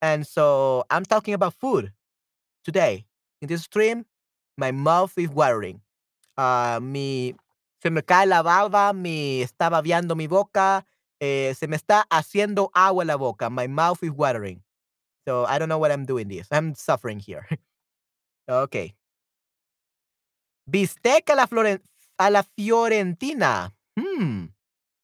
And 0.00 0.26
so 0.26 0.84
I'm 0.90 1.04
talking 1.04 1.34
about 1.34 1.54
food 1.54 1.92
today. 2.64 3.06
In 3.42 3.48
this 3.48 3.62
stream, 3.62 4.06
my 4.56 4.70
mouth 4.70 5.12
is 5.18 5.28
watering. 5.28 5.80
Uh, 6.36 6.78
mi, 6.80 7.34
se 7.82 7.90
me 7.90 8.02
cae 8.02 8.26
la 8.26 8.42
baba, 8.42 8.92
me 8.94 9.42
está 9.42 9.70
babeando 9.70 10.16
mi 10.16 10.28
boca, 10.28 10.84
eh, 11.20 11.52
se 11.54 11.66
me 11.66 11.76
está 11.76 12.04
haciendo 12.10 12.70
agua 12.74 13.04
la 13.04 13.16
boca. 13.16 13.50
My 13.50 13.66
mouth 13.66 14.02
is 14.04 14.12
watering. 14.12 14.62
So 15.26 15.44
I 15.46 15.58
don't 15.58 15.68
know 15.68 15.78
what 15.78 15.92
I'm 15.92 16.06
doing 16.06 16.28
this. 16.28 16.48
I'm 16.52 16.74
suffering 16.74 17.18
here. 17.20 17.48
okay. 18.48 18.94
Bistec 20.66 21.30
a 21.30 21.34
la, 21.34 21.48
a 22.18 22.30
la 22.30 22.42
Fiorentina. 22.42 23.74
Hmm. 23.96 24.46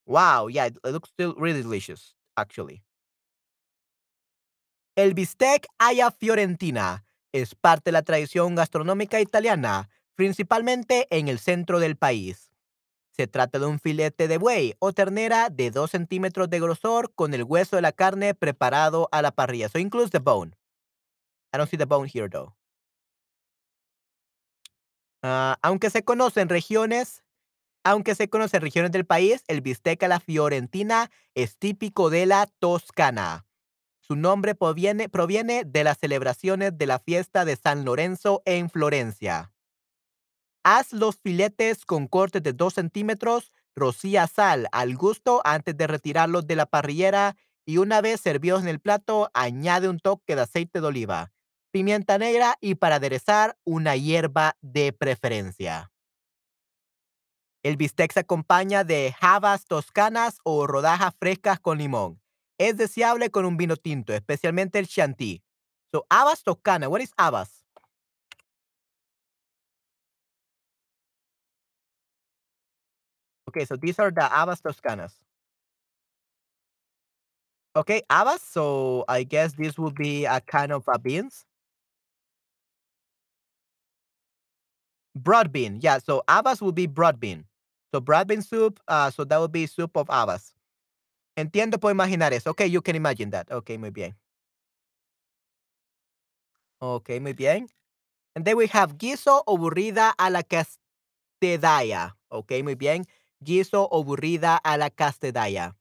Wow. 0.07 0.49
Yeah, 0.49 0.67
it, 0.67 0.79
looks 0.85 1.11
still 1.11 1.35
really 1.37 1.63
delicious, 1.63 2.17
actually. 2.37 2.83
El 4.97 5.15
bistec 5.15 5.69
alla 5.79 6.11
fiorentina 6.11 7.05
es 7.33 7.55
parte 7.55 7.91
de 7.91 7.93
la 7.93 8.03
tradición 8.03 8.57
gastronómica 8.57 9.21
italiana, 9.21 9.91
principalmente 10.17 11.07
en 11.11 11.29
el 11.29 11.39
centro 11.39 11.79
del 11.79 11.97
país. 11.97 12.51
Se 13.13 13.29
trata 13.29 13.61
de 13.61 13.67
un 13.67 13.79
filete 13.79 14.27
de 14.27 14.39
buey 14.39 14.75
o 14.81 14.93
ternera 14.93 15.51
de 15.51 15.71
2 15.71 15.91
centímetros 15.91 16.51
de 16.51 16.59
grosor 16.59 17.13
con 17.15 17.33
el 17.33 17.45
hueso 17.45 17.77
de 17.77 17.83
la 17.83 17.93
carne 17.93 18.35
preparado 18.35 19.09
a 19.13 19.23
la 19.23 19.31
parrilla. 19.31 19.69
So 19.69 19.79
includes 19.79 20.11
the 20.11 20.19
bone. 20.19 20.57
I 21.55 21.59
don't 21.59 21.71
see 21.71 21.77
the 21.79 21.87
bone 21.87 22.09
here 22.13 22.29
though. 22.29 22.58
Ah, 25.23 25.59
aunque 25.63 25.91
se 25.91 26.05
conocen 26.05 26.49
regiones, 26.49 27.25
aunque 27.85 28.15
se 28.15 28.29
conocen 28.29 28.61
regiones 28.61 28.93
del 28.93 29.07
país, 29.07 29.43
el 29.49 29.61
bistec 29.61 30.03
a 30.03 30.09
la 30.09 30.21
fiorentina 30.21 31.11
es 31.35 31.59
típico 31.59 32.11
de 32.11 32.27
la 32.27 32.47
Toscana. 32.59 33.47
Su 34.01 34.17
nombre 34.17 34.55
proviene, 34.55 35.09
proviene 35.09 35.65
de 35.65 35.85
las 35.85 35.99
celebraciones 35.99 36.77
de 36.79 36.87
la 36.87 36.99
fiesta 36.99 37.45
de 37.45 37.57
San 37.57 37.85
Lorenzo 37.85 38.43
en 38.45 38.71
Florencia. 38.71 39.53
Haz 40.65 40.93
los 40.93 41.17
filetes 41.17 41.85
con 41.85 42.09
cortes 42.09 42.43
de 42.43 42.53
2 42.53 42.75
centímetros, 42.75 43.53
rocía 43.75 44.27
sal 44.27 44.69
al 44.73 44.97
gusto 44.97 45.41
antes 45.45 45.77
de 45.77 45.87
retirarlos 45.87 46.47
de 46.47 46.57
la 46.57 46.67
parrillera 46.67 47.37
y 47.65 47.79
una 47.79 48.01
vez 48.01 48.21
servidos 48.21 48.63
en 48.63 48.69
el 48.69 48.81
plato, 48.81 49.31
añade 49.35 49.89
un 49.89 49.99
toque 49.99 50.37
de 50.37 50.43
aceite 50.43 50.81
de 50.81 50.87
oliva, 50.87 51.33
pimienta 51.71 52.19
negra 52.19 52.57
y 52.61 52.75
para 52.75 52.97
aderezar 52.97 53.57
una 53.65 53.97
hierba 53.97 54.57
de 54.61 54.93
preferencia. 54.93 55.91
El 57.63 57.77
bistec 57.77 58.13
se 58.13 58.21
acompaña 58.21 58.85
de 58.85 59.15
habas 59.21 59.67
toscanas 59.67 60.39
o 60.45 60.67
rodajas 60.67 61.15
frescas 61.19 61.61
con 61.61 61.79
limón. 61.79 62.21
Es 62.59 62.77
deseable 62.77 63.31
con 63.31 63.45
un 63.45 63.57
vino 63.57 63.77
tinto, 63.77 64.13
especialmente 64.13 64.79
el 64.79 64.89
Chianti. 64.89 65.43
So, 65.93 66.07
habas 66.11 66.43
toscana. 66.43 66.89
What 66.89 67.01
is 67.01 67.13
habas? 67.17 67.65
Okay, 73.49 73.65
so 73.65 73.77
these 73.77 73.99
are 73.99 74.11
the 74.13 74.21
habas 74.21 74.61
toscanas. 74.61 75.13
Okay, 77.75 78.03
habas. 78.11 78.41
So 78.41 79.05
I 79.09 79.25
guess 79.25 79.55
this 79.55 79.79
would 79.79 79.95
be 79.95 80.27
a 80.27 80.41
kind 80.41 80.73
of 80.73 80.85
a 80.89 80.99
beans. 80.99 81.48
Broad 85.19 85.53
bean. 85.53 85.79
Yeah, 85.81 85.99
so 85.99 86.23
habas 86.29 86.61
would 86.63 86.75
be 86.75 86.87
broad 86.87 87.19
bean. 87.19 87.45
So 87.93 88.01
broad 88.01 88.29
bean 88.29 88.43
soup, 88.43 88.79
uh, 88.87 89.11
so 89.11 89.25
that 89.25 89.39
would 89.41 89.53
be 89.53 89.67
soup 89.67 89.97
of 89.97 90.07
habas. 90.09 90.53
Entiendo, 91.37 91.79
puedo 91.79 91.95
imaginar 91.95 92.33
eso. 92.33 92.51
Okay, 92.51 92.67
you 92.67 92.81
can 92.83 92.95
imagine 92.97 93.31
that. 93.31 93.51
Okay, 93.51 93.77
muy 93.77 93.91
bien. 93.91 94.15
Okay, 96.81 97.19
muy 97.19 97.33
bien. 97.33 97.69
And 98.37 98.45
then 98.45 98.57
we 98.57 98.67
have 98.69 98.99
guiso 98.99 99.43
o 99.47 99.57
burrida 99.57 100.13
a 100.19 100.31
la 100.31 100.43
castedaya. 100.43 102.15
Okay, 102.31 102.63
muy 102.63 102.75
bien. 102.75 103.05
Guiso 103.43 103.89
o 103.91 104.05
burrida 104.05 104.61
a 104.65 104.77
la 104.79 104.91
castedaya. 104.91 105.75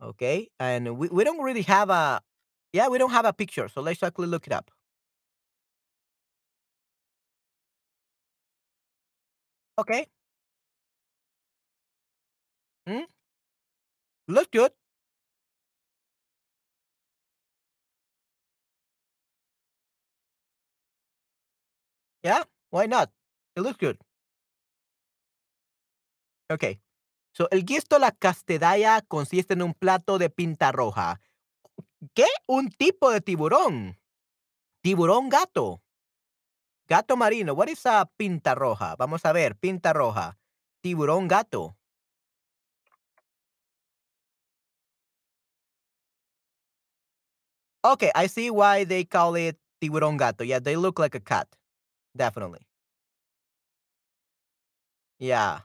Okay, 0.00 0.48
and 0.58 0.98
we, 0.98 1.08
we 1.08 1.22
don't 1.22 1.40
really 1.42 1.62
have 1.62 1.90
a, 1.90 2.20
yeah, 2.72 2.88
we 2.88 2.98
don't 2.98 3.12
have 3.12 3.24
a 3.24 3.32
picture. 3.32 3.68
So 3.68 3.80
let's 3.80 4.02
actually 4.02 4.28
look 4.28 4.46
it 4.46 4.52
up. 4.52 4.70
Okay. 9.78 10.06
Mm, 12.88 13.06
looks 14.28 14.48
good. 14.52 14.72
Yeah, 22.24 22.44
why 22.70 22.86
not? 22.86 23.10
It 23.56 23.60
looks 23.62 23.78
good. 23.78 23.98
Okay. 26.50 26.80
So, 27.34 27.48
el 27.50 27.64
guisto 27.64 27.98
la 27.98 28.12
castedaya 28.12 29.02
consiste 29.08 29.54
en 29.54 29.62
un 29.62 29.74
plato 29.74 30.18
de 30.18 30.30
pinta 30.30 30.72
roja. 30.72 31.20
¿Qué? 32.14 32.26
Un 32.46 32.70
tipo 32.70 33.10
de 33.10 33.20
tiburón. 33.20 33.98
Tiburón 34.82 35.28
gato. 35.28 35.81
Gato 36.92 37.16
marino. 37.16 37.54
What 37.54 37.70
is 37.70 37.86
a 37.86 38.04
pinta 38.18 38.54
roja? 38.54 38.96
Vamos 38.98 39.24
a 39.24 39.32
ver, 39.32 39.56
pinta 39.56 39.94
roja. 39.94 40.36
Tiburón 40.84 41.26
gato. 41.26 41.74
Okay, 47.82 48.10
I 48.14 48.26
see 48.26 48.50
why 48.50 48.84
they 48.84 49.04
call 49.04 49.36
it 49.36 49.56
tiburón 49.80 50.18
gato. 50.18 50.44
Yeah, 50.44 50.58
they 50.58 50.76
look 50.76 50.98
like 50.98 51.14
a 51.14 51.20
cat. 51.20 51.48
Definitely. 52.14 52.60
Yeah. 55.18 55.60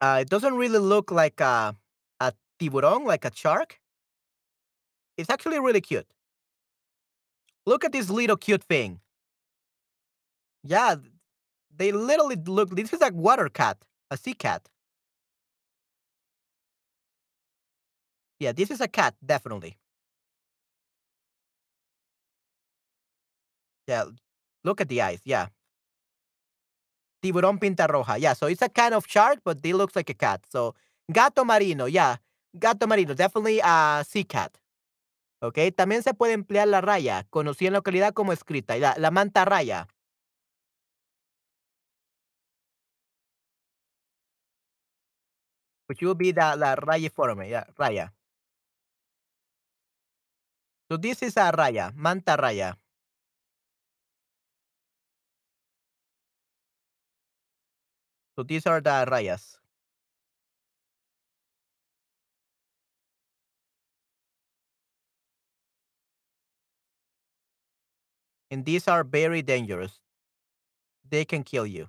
Uh, 0.00 0.18
it 0.22 0.28
doesn't 0.28 0.54
really 0.56 0.78
look 0.80 1.10
like 1.12 1.40
a 1.40 1.76
a 2.20 2.32
tiburón, 2.58 3.06
like 3.06 3.24
a 3.24 3.30
shark. 3.34 3.80
It's 5.16 5.30
actually 5.30 5.58
really 5.60 5.80
cute. 5.80 6.06
Look 7.66 7.84
at 7.84 7.92
this 7.92 8.10
little 8.10 8.36
cute 8.36 8.64
thing. 8.64 9.00
Yeah, 10.62 10.96
they 11.76 11.92
literally 11.92 12.36
look. 12.36 12.70
This 12.70 12.92
is 12.92 13.00
like 13.00 13.14
water 13.14 13.48
cat, 13.48 13.78
a 14.10 14.16
sea 14.16 14.34
cat. 14.34 14.68
Yeah, 18.38 18.52
this 18.52 18.70
is 18.70 18.80
a 18.80 18.88
cat, 18.88 19.14
definitely. 19.24 19.78
Yeah, 23.86 24.04
look 24.64 24.80
at 24.80 24.88
the 24.88 25.02
eyes. 25.02 25.20
Yeah, 25.24 25.48
tiburón 27.22 27.58
pinta 27.58 27.86
roja. 27.86 28.16
Yeah, 28.18 28.34
so 28.34 28.46
it's 28.46 28.62
a 28.62 28.68
kind 28.68 28.94
of 28.94 29.04
shark, 29.08 29.40
but 29.44 29.58
it 29.64 29.74
looks 29.74 29.96
like 29.96 30.10
a 30.10 30.14
cat. 30.14 30.40
So 30.50 30.74
gato 31.12 31.44
marino. 31.44 31.86
Yeah, 31.86 32.16
gato 32.58 32.86
marino, 32.86 33.14
definitely 33.14 33.60
a 33.62 34.04
sea 34.06 34.24
cat. 34.24 34.58
¿ok? 35.44 35.58
También 35.76 36.02
se 36.02 36.14
puede 36.14 36.32
emplear 36.32 36.68
la 36.68 36.80
raya, 36.80 37.26
conocida 37.30 37.68
en 37.68 37.74
localidad 37.74 38.14
como 38.14 38.32
escrita, 38.32 38.76
la, 38.78 38.94
la 38.98 39.10
manta 39.10 39.44
raya. 39.44 39.88
Which 45.88 46.02
will 46.02 46.14
be 46.16 46.32
the, 46.32 46.56
la 46.56 46.76
raya 46.76 47.10
form, 47.10 47.42
yeah, 47.42 47.66
raya. 47.76 48.12
So 50.90 50.98
this 50.98 51.22
is 51.22 51.36
a 51.36 51.50
raya, 51.52 51.92
manta 51.94 52.36
raya. 52.36 52.78
So 58.36 58.42
these 58.42 58.66
are 58.66 58.80
the 58.80 59.04
rayas. 59.06 59.63
And 68.54 68.64
these 68.64 68.86
are 68.86 69.02
very 69.02 69.42
dangerous. 69.42 69.98
They 71.10 71.24
can 71.24 71.42
kill 71.42 71.66
you. 71.66 71.88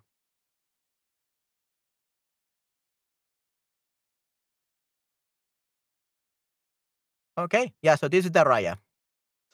Okay, 7.38 7.72
yeah, 7.84 7.97
so 7.97 8.09
this 8.09 8.26
is 8.26 8.32
the 8.32 8.43
raya. 8.43 8.80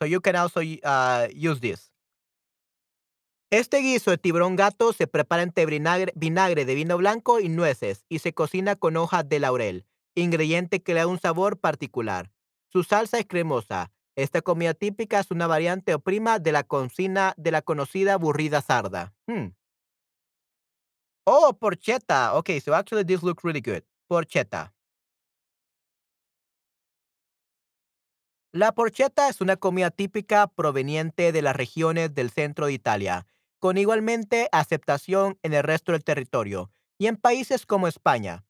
So 0.01 0.05
you 0.07 0.21
can 0.21 0.37
also 0.37 0.61
uh, 0.61 1.27
use 1.33 1.59
this. 1.59 1.91
Este 3.51 3.81
guiso 3.81 4.11
de 4.11 4.17
tiburón 4.17 4.55
gato 4.55 4.93
se 4.93 5.05
prepara 5.05 5.41
entre 5.43 5.65
vinagre, 5.65 6.13
vinagre 6.15 6.63
de 6.63 6.75
vino 6.75 6.97
blanco 6.97 7.41
y 7.41 7.49
nueces 7.49 8.05
y 8.07 8.19
se 8.19 8.33
cocina 8.33 8.77
con 8.77 8.95
hojas 8.95 9.27
de 9.27 9.41
laurel, 9.41 9.85
ingrediente 10.15 10.81
que 10.81 10.93
le 10.93 11.01
da 11.01 11.07
un 11.07 11.19
sabor 11.19 11.59
particular. 11.59 12.31
Su 12.69 12.83
salsa 12.83 13.19
es 13.19 13.25
cremosa. 13.25 13.91
Esta 14.15 14.41
comida 14.41 14.73
típica 14.73 15.19
es 15.19 15.31
una 15.31 15.47
variante 15.47 15.93
o 15.93 15.99
prima 15.99 16.39
de 16.39 16.51
la, 16.51 16.63
cocina, 16.63 17.33
de 17.37 17.51
la 17.51 17.61
conocida 17.61 18.17
burrida 18.17 18.61
sarda. 18.61 19.13
Hmm. 19.27 19.53
Oh, 21.25 21.53
porchetta. 21.53 22.35
Okay, 22.35 22.59
so 22.59 22.73
actually 22.73 23.05
this 23.05 23.23
looks 23.23 23.43
really 23.43 23.61
good. 23.61 23.83
Porchetta. 24.07 24.73
La 28.53 28.73
porchetta 28.73 29.29
es 29.29 29.39
una 29.39 29.55
comida 29.55 29.91
típica 29.91 30.47
proveniente 30.47 31.31
de 31.31 31.41
las 31.41 31.55
regiones 31.55 32.13
del 32.13 32.31
centro 32.31 32.65
de 32.65 32.73
Italia, 32.73 33.25
con 33.59 33.77
igualmente 33.77 34.49
aceptación 34.51 35.39
en 35.41 35.53
el 35.53 35.63
resto 35.63 35.93
del 35.93 36.03
territorio 36.03 36.69
y 36.97 37.07
en 37.07 37.15
países 37.15 37.65
como 37.65 37.87
España. 37.87 38.43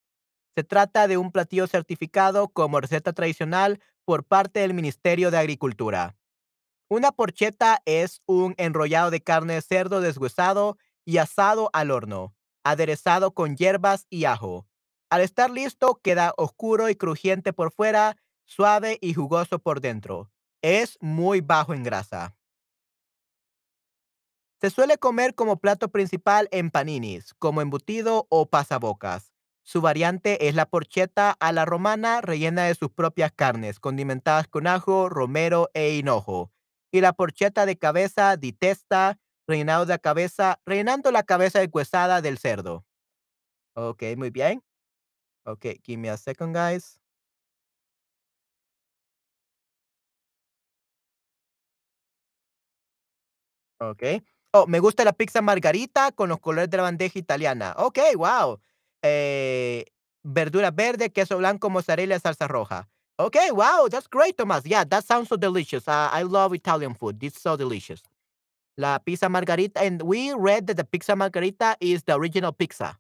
Se 0.55 0.64
trata 0.64 1.07
de 1.07 1.18
un 1.18 1.32
platillo 1.32 1.68
certificado 1.68 2.47
como 2.47 2.82
receta 2.82 3.14
tradicional 3.14 3.80
por 4.12 4.26
parte 4.26 4.59
del 4.59 4.74
Ministerio 4.74 5.32
de 5.32 5.38
Agricultura. 5.38 6.18
Una 6.89 7.14
porchetta 7.14 7.82
es 7.86 8.22
un 8.26 8.55
enrollado 8.57 9.09
de 9.09 9.22
carne 9.22 9.53
de 9.53 9.62
cerdo 9.62 10.01
deshuesado 10.01 10.78
y 11.05 11.20
asado 11.20 11.70
al 11.72 11.91
horno, 11.91 12.36
aderezado 12.66 13.34
con 13.34 13.55
hierbas 13.55 14.07
y 14.09 14.26
ajo. 14.26 14.68
Al 15.09 15.22
estar 15.22 15.49
listo, 15.49 16.01
queda 16.03 16.34
oscuro 16.36 16.89
y 16.89 16.95
crujiente 16.95 17.53
por 17.53 17.72
fuera 17.72 18.18
suave 18.43 18.97
y 18.99 19.14
jugoso 19.14 19.59
por 19.59 19.80
dentro. 19.80 20.30
Es 20.62 20.97
muy 20.99 21.39
bajo 21.39 21.74
en 21.74 21.84
grasa. 21.84 22.36
Se 24.59 24.72
suele 24.72 24.97
comer 24.97 25.36
como 25.36 25.55
plato 25.55 25.89
principal 25.89 26.49
en 26.51 26.70
paninis, 26.70 27.34
como 27.36 27.62
embutido 27.62 28.28
o 28.28 28.49
pasabocas. 28.49 29.32
Su 29.72 29.80
variante 29.80 30.49
es 30.49 30.55
la 30.55 30.65
porchetta 30.65 31.32
a 31.39 31.53
la 31.53 31.63
romana 31.63 32.19
rellena 32.19 32.65
de 32.65 32.76
sus 32.76 32.91
propias 32.91 33.32
carnes, 33.32 33.80
condimentadas 33.80 34.49
con 34.49 34.67
ajo, 34.67 35.07
romero 35.07 35.69
e 35.74 35.95
hinojo. 35.95 36.51
Y 36.91 36.99
la 36.99 37.13
porchetta 37.13 37.65
de 37.65 37.78
cabeza 37.78 38.36
di 38.36 38.51
testa, 38.51 39.17
rellenado 39.47 39.86
de 39.86 39.97
cabeza, 39.97 40.59
rellenando 40.65 41.09
la 41.11 41.24
cabeza 41.24 41.59
deshuesada 41.61 42.22
del 42.22 42.38
cerdo. 42.38 42.86
Ok, 43.76 44.03
muy 44.17 44.32
bien. 44.32 44.63
Ok, 45.45 45.67
give 45.84 45.97
me 45.99 46.09
a 46.09 46.17
second, 46.17 46.55
guys. 46.55 46.99
Okey. 53.80 54.22
Oh, 54.53 54.67
me 54.67 54.80
gusta 54.80 55.03
la 55.05 55.13
pizza 55.13 55.41
margarita 55.41 56.11
con 56.11 56.30
los 56.30 56.39
colores 56.39 56.69
de 56.69 56.78
la 56.78 56.84
bandeja 56.84 57.17
italiana. 57.17 57.74
Okey, 57.78 58.15
wow. 58.15 58.59
Eh, 59.04 59.86
verduras 60.24 60.74
verde, 60.76 61.12
queso 61.12 61.38
blanco, 61.38 61.70
mozzarella, 61.70 62.20
salsa 62.20 62.47
roja. 62.47 62.88
Okay, 63.18 63.52
wow, 63.52 63.88
that's 63.89 64.08
great, 64.08 64.36
Thomas. 64.38 64.64
Yeah, 64.66 64.84
that 64.86 65.04
sounds 65.06 65.30
so 65.30 65.38
delicious. 65.38 65.88
I 65.88 66.24
love 66.24 66.56
Italian 66.56 66.95
food. 66.95 67.24
It's 67.24 67.41
so 67.41 67.56
delicious. 67.58 68.02
La 68.78 68.99
pizza 68.99 69.30
margarita, 69.30 69.82
and 69.82 70.02
we 70.04 70.34
read 70.34 70.68
that 70.68 70.78
the 70.78 70.86
pizza 70.86 71.16
margarita 71.16 71.78
is 71.82 72.04
the 72.04 72.16
original 72.16 72.54
pizza. 72.54 72.99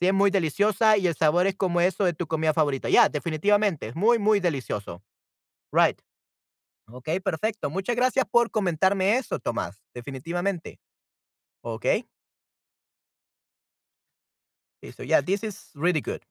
Sí, 0.00 0.08
es 0.08 0.14
muy 0.14 0.30
deliciosa 0.30 0.96
y 0.98 1.06
el 1.08 1.14
sabor 1.16 1.46
es 1.46 1.56
como 1.56 1.80
eso 1.80 2.04
de 2.04 2.14
tu 2.14 2.26
comida 2.26 2.54
favorita. 2.54 2.88
Yeah, 2.90 3.08
definitivamente, 3.08 3.92
muy, 3.94 4.18
muy 4.18 4.40
delicioso. 4.40 5.02
Right. 5.72 6.00
Okey, 6.88 7.20
perfecto. 7.20 7.70
Muchas 7.70 7.96
gracias 7.96 8.26
por 8.30 8.50
comentarme 8.50 9.16
eso, 9.18 9.38
Tomás, 9.38 9.82
definitivamente. 9.94 10.80
Okay. 11.62 12.06
Okay, 14.82 14.92
so 14.92 15.02
yeah, 15.02 15.20
this 15.20 15.44
is 15.44 15.68
really 15.74 16.00
good. 16.00 16.22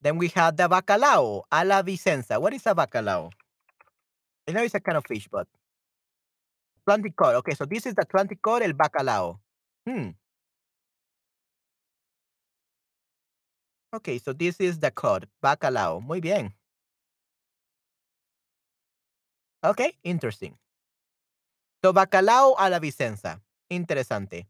Then 0.00 0.16
we 0.16 0.28
have 0.28 0.56
the 0.56 0.68
bacalao 0.68 1.42
a 1.52 1.64
la 1.64 1.82
Vicenza. 1.82 2.40
What 2.40 2.54
is 2.54 2.66
a 2.66 2.74
bacalao? 2.74 3.30
I 4.48 4.52
know 4.52 4.62
it's 4.62 4.74
a 4.74 4.80
kind 4.80 4.96
of 4.96 5.04
fish, 5.06 5.28
but 5.30 5.46
Atlantic 6.86 7.16
cod. 7.16 7.34
Okay, 7.36 7.54
so 7.54 7.66
this 7.66 7.84
is 7.84 7.94
the 7.94 8.02
Atlantic 8.02 8.38
el 8.46 8.72
bacalao. 8.72 9.38
Hmm. 9.86 10.10
Okay, 13.92 14.18
so 14.18 14.32
this 14.32 14.60
is 14.60 14.78
the 14.78 14.90
cod, 14.90 15.26
bacalao. 15.42 16.02
Muy 16.02 16.20
bien. 16.20 16.54
Okay, 19.62 19.98
interesting. 20.04 20.56
So 21.84 21.92
bacalao 21.92 22.54
a 22.58 22.70
la 22.70 22.78
Vicenza. 22.78 23.40
Interesante. 23.70 24.46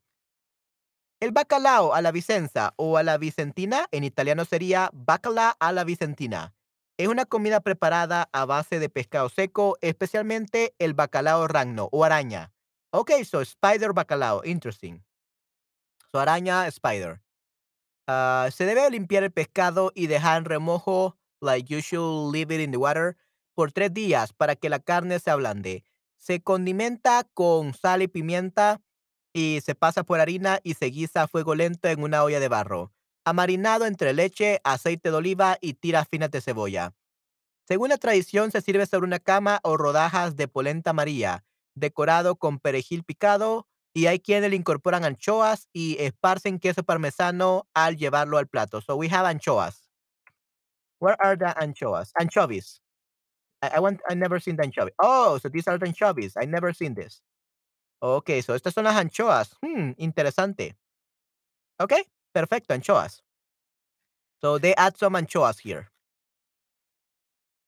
El 1.20 1.32
bacalao 1.32 1.94
a 1.94 2.00
la 2.00 2.12
Vicenza 2.12 2.74
o 2.76 2.96
a 2.96 3.02
la 3.02 3.18
Vicentina 3.18 3.88
en 3.90 4.04
italiano 4.04 4.44
sería 4.44 4.88
bacala 4.92 5.56
a 5.58 5.72
la 5.72 5.82
Vicentina. 5.82 6.54
Es 6.96 7.08
una 7.08 7.24
comida 7.24 7.60
preparada 7.60 8.28
a 8.32 8.44
base 8.44 8.78
de 8.78 8.88
pescado 8.88 9.28
seco, 9.28 9.76
especialmente 9.80 10.76
el 10.78 10.94
bacalao 10.94 11.48
ragno 11.48 11.88
o 11.90 12.04
araña. 12.04 12.52
Okay, 12.92 13.24
so 13.24 13.40
spider 13.40 13.92
bacalao, 13.92 14.44
interesting. 14.44 15.02
So 16.12 16.20
araña, 16.20 16.68
spider. 16.68 17.20
Ah, 18.06 18.48
se 18.52 18.64
debe 18.64 18.88
limpiar 18.88 19.24
el 19.24 19.32
pescado 19.32 19.90
y 19.96 20.06
dejar 20.06 20.38
en 20.38 20.44
remojo, 20.44 21.16
like 21.40 21.68
you 21.68 21.80
should 21.80 22.32
leave 22.32 22.54
it 22.54 22.60
in 22.60 22.70
the 22.70 22.78
water, 22.78 23.16
por 23.54 23.72
tres 23.72 23.92
días 23.92 24.32
para 24.32 24.54
que 24.54 24.68
la 24.68 24.78
carne 24.78 25.18
se 25.18 25.32
ablande. 25.32 25.82
Se 26.16 26.40
condimenta 26.40 27.24
con 27.34 27.74
sal 27.74 28.02
y 28.02 28.08
pimienta 28.08 28.80
y 29.38 29.60
se 29.60 29.76
pasa 29.76 30.02
por 30.02 30.18
harina 30.18 30.58
y 30.64 30.74
se 30.74 30.86
guisa 30.86 31.22
a 31.22 31.28
fuego 31.28 31.54
lento 31.54 31.86
en 31.86 32.02
una 32.02 32.24
olla 32.24 32.40
de 32.40 32.48
barro, 32.48 32.92
amarinado 33.24 33.86
entre 33.86 34.12
leche, 34.12 34.60
aceite 34.64 35.12
de 35.12 35.16
oliva 35.16 35.58
y 35.60 35.74
tiras 35.74 36.08
finas 36.08 36.32
de 36.32 36.40
cebolla. 36.40 36.92
Según 37.64 37.90
la 37.90 37.98
tradición, 37.98 38.50
se 38.50 38.60
sirve 38.60 38.84
sobre 38.86 39.06
una 39.06 39.20
cama 39.20 39.60
o 39.62 39.76
rodajas 39.76 40.34
de 40.34 40.48
polenta 40.48 40.90
amarilla, 40.90 41.44
decorado 41.76 42.34
con 42.34 42.58
perejil 42.58 43.04
picado, 43.04 43.68
y 43.94 44.06
hay 44.06 44.18
quienes 44.18 44.50
le 44.50 44.56
incorporan 44.56 45.04
anchoas 45.04 45.68
y 45.72 45.96
esparcen 46.00 46.58
queso 46.58 46.82
parmesano 46.82 47.68
al 47.74 47.96
llevarlo 47.96 48.38
al 48.38 48.48
plato. 48.48 48.80
So 48.80 48.96
we 48.96 49.08
have 49.08 49.24
anchoas. 49.24 49.88
Where 50.98 51.16
are 51.20 51.36
the 51.36 51.54
anchoas? 51.56 52.10
Anchovies. 52.18 52.80
I, 53.62 53.76
I 53.76 53.78
want. 53.80 54.00
I 54.10 54.16
never 54.16 54.40
seen 54.40 54.56
the 54.56 54.64
anchovy. 54.64 54.90
Oh, 54.98 55.38
so 55.38 55.48
these 55.48 55.68
are 55.68 55.78
the 55.78 55.86
anchovies. 55.86 56.36
I 56.36 56.44
never 56.44 56.72
seen 56.72 56.94
this. 56.94 57.22
Okay, 58.00 58.42
so 58.42 58.54
estas 58.54 58.74
son 58.74 58.84
las 58.84 58.96
anchoas. 58.96 59.56
Hmm, 59.60 59.92
interesante. 59.96 60.76
Okay, 61.78 62.04
perfecto, 62.32 62.74
anchoas. 62.74 63.22
So 64.40 64.58
they 64.58 64.74
add 64.76 64.96
some 64.96 65.16
anchoas 65.18 65.58
here. 65.58 65.90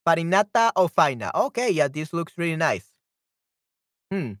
Farinata 0.05 0.71
o 0.75 0.87
faina. 0.87 1.31
Okay, 1.33 1.73
yeah, 1.73 1.89
this 1.89 2.13
looks 2.13 2.37
really 2.37 2.57
nice. 2.57 2.93
Hmm. 4.09 4.39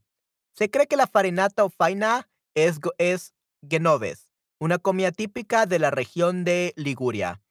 Se 0.53 0.69
cree 0.69 0.87
que 0.87 0.97
la 0.97 1.07
farinata 1.07 1.63
o 1.63 1.69
faina 1.69 2.29
es, 2.55 2.79
es 2.97 3.33
genoves, 3.67 4.31
una 4.59 4.79
comida 4.79 5.11
típica 5.11 5.65
de 5.65 5.79
la 5.79 5.91
región 5.91 6.43
de 6.43 6.73
Liguria. 6.75 7.41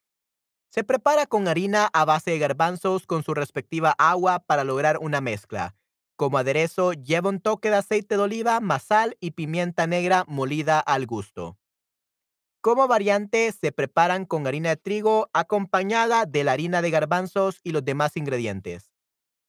Se 0.69 0.83
prepara 0.83 1.25
con 1.25 1.47
harina 1.47 1.89
a 1.93 2.05
base 2.05 2.31
de 2.31 2.39
garbanzos 2.39 3.05
con 3.05 3.23
su 3.23 3.33
respectiva 3.33 3.93
agua 3.97 4.39
para 4.39 4.63
lograr 4.63 4.97
una 4.99 5.19
mezcla. 5.19 5.75
Como 6.21 6.37
aderezo 6.37 6.93
lleva 6.93 7.29
un 7.29 7.39
toque 7.39 7.71
de 7.71 7.77
aceite 7.77 8.15
de 8.15 8.21
oliva, 8.21 8.59
masal 8.59 9.17
y 9.19 9.31
pimienta 9.31 9.87
negra 9.87 10.23
molida 10.27 10.79
al 10.79 11.07
gusto. 11.07 11.57
Como 12.61 12.87
variante 12.87 13.51
se 13.51 13.71
preparan 13.71 14.27
con 14.27 14.45
harina 14.45 14.69
de 14.69 14.77
trigo 14.77 15.31
acompañada 15.33 16.27
de 16.27 16.43
la 16.43 16.51
harina 16.51 16.83
de 16.83 16.91
garbanzos 16.91 17.59
y 17.63 17.71
los 17.71 17.83
demás 17.83 18.17
ingredientes. 18.17 18.91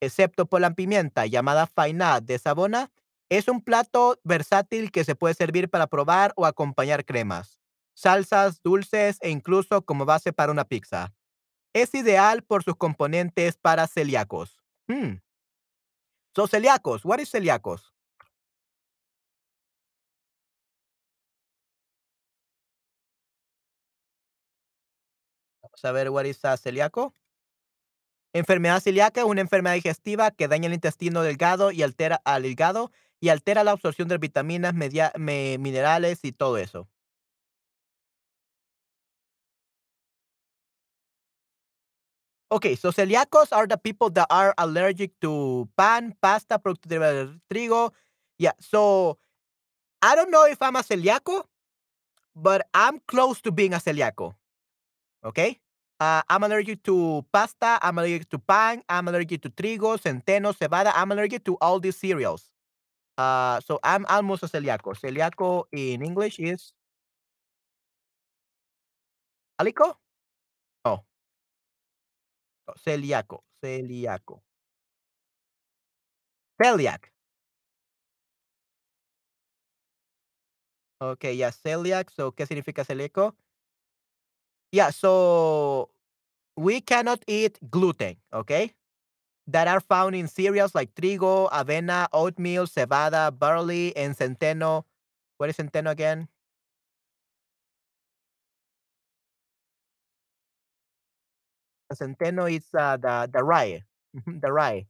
Excepto 0.01 0.47
por 0.47 0.63
la 0.63 0.71
pimienta 0.73 1.27
llamada 1.27 1.67
faina 1.67 2.23
de 2.23 2.39
sabona, 2.39 2.91
es 3.29 3.49
un 3.49 3.61
plato 3.61 4.19
versátil 4.25 4.91
que 4.91 5.05
se 5.05 5.15
puede 5.15 5.35
servir 5.35 5.69
para 5.69 5.89
probar 5.89 6.33
o 6.37 6.47
acompañar 6.47 7.05
cremas. 7.05 7.61
salsas 7.95 8.63
dulces 8.63 9.19
e 9.21 9.29
incluso 9.29 9.83
como 9.85 10.07
base 10.07 10.33
para 10.33 10.51
una 10.51 10.65
pizza. 10.65 11.13
Es 11.75 11.95
ideal 11.95 12.43
por 12.43 12.65
sus 12.65 12.77
componentes 12.77 13.59
para 13.59 13.87
celíacos. 13.89 14.57
Hmm. 14.89 15.17
So 16.35 16.47
celíacos, 16.47 17.05
what 17.05 17.21
is 17.21 17.31
celíacos? 17.31 17.93
Vamos 25.63 25.85
a 25.85 25.93
ver 25.93 26.11
what 26.11 26.27
is 26.27 26.39
celíaco. 26.61 27.15
Enfermedad 28.35 28.81
celíaca 28.81 29.21
es 29.21 29.27
una 29.27 29.41
enfermedad 29.43 29.75
digestiva 29.75 30.31
que 30.31 30.49
daña 30.49 30.67
el 30.67 30.75
intestino 30.75 31.23
delgado 31.23 31.71
y 31.71 31.83
altera 31.83 32.21
al 32.25 32.45
hígado 32.47 32.91
y 33.21 33.29
altera 33.31 33.65
la 33.65 33.71
absorción 33.73 34.09
de 34.09 34.19
vitaminas, 34.19 34.75
media- 34.75 35.13
me- 35.19 35.57
minerales 35.59 36.21
y 36.25 36.33
todo 36.33 36.59
eso. 36.59 36.89
Okay, 42.53 42.77
so 42.77 42.93
celíacos 42.93 43.49
are 43.49 43.67
the 43.67 43.81
people 43.81 44.11
that 44.13 44.29
are 44.29 44.53
allergic 44.61 45.17
to 45.25 45.65
pan, 45.73 46.13
pasta, 46.21 46.61
productos 46.61 46.85
derivados 46.85 47.33
del 47.33 47.41
trigo. 47.49 47.95
Yeah, 48.37 48.53
so 48.61 49.17
I 50.03 50.15
don't 50.15 50.31
know 50.31 50.45
if 50.45 50.61
I'm 50.61 50.77
a 50.77 50.85
celíaco, 50.85 51.45
but 52.37 52.69
I'm 52.75 53.01
close 53.09 53.41
to 53.49 53.53
being 53.53 53.73
a 53.73 53.79
celíaco. 53.81 54.35
Okay? 55.25 55.61
Uh, 55.99 56.21
I'm 56.29 56.45
allergic 56.45 56.83
to 56.85 57.25
pasta, 57.33 57.79
I'm 57.81 57.97
allergic 57.97 58.29
to 58.29 58.39
pan, 58.39 58.83
I'm 58.87 59.09
allergic 59.09 59.41
to 59.43 59.51
trigo, 59.51 59.97
centeno, 59.97 60.53
cebada, 60.53 60.93
I'm 60.95 61.11
allergic 61.11 61.45
to 61.45 61.57
all 61.63 61.81
these 61.81 61.97
cereals. 61.97 62.53
Uh, 63.17 63.61
so 63.61 63.81
I'm 63.83 64.05
almost 64.11 64.43
a 64.43 64.49
celíaco. 64.49 64.93
Celíaco 64.93 65.65
in 65.73 66.03
English 66.05 66.39
is 66.39 66.75
alico? 69.59 70.02
No, 72.67 72.75
celíaco, 72.77 73.45
celíaco. 73.61 74.43
Celiac. 76.61 77.13
Okay, 81.01 81.35
yeah, 81.35 81.51
celiac. 81.51 82.11
So, 82.11 82.33
¿qué 82.33 82.47
significa 82.47 82.85
celíaco? 82.85 83.37
Yeah, 84.73 84.91
so 84.91 85.91
we 86.57 86.81
cannot 86.81 87.25
eat 87.29 87.59
gluten, 87.71 88.17
okay? 88.33 88.75
That 89.49 89.69
are 89.69 89.81
found 89.81 90.17
in 90.17 90.29
cereals 90.29 90.75
like 90.75 90.95
trigo, 90.95 91.51
avena, 91.51 92.09
oatmeal, 92.13 92.67
cebada, 92.67 93.31
barley, 93.37 93.97
and 93.97 94.17
centeno. 94.17 94.85
What 95.39 95.51
is 95.51 95.59
centeno 95.59 95.91
again? 95.93 96.29
Centeno 101.95 102.51
is 102.51 102.65
uh, 102.75 102.97
the 102.97 103.29
the 103.33 103.43
rye, 103.45 103.83
the 104.27 104.53
rye. 104.53 104.87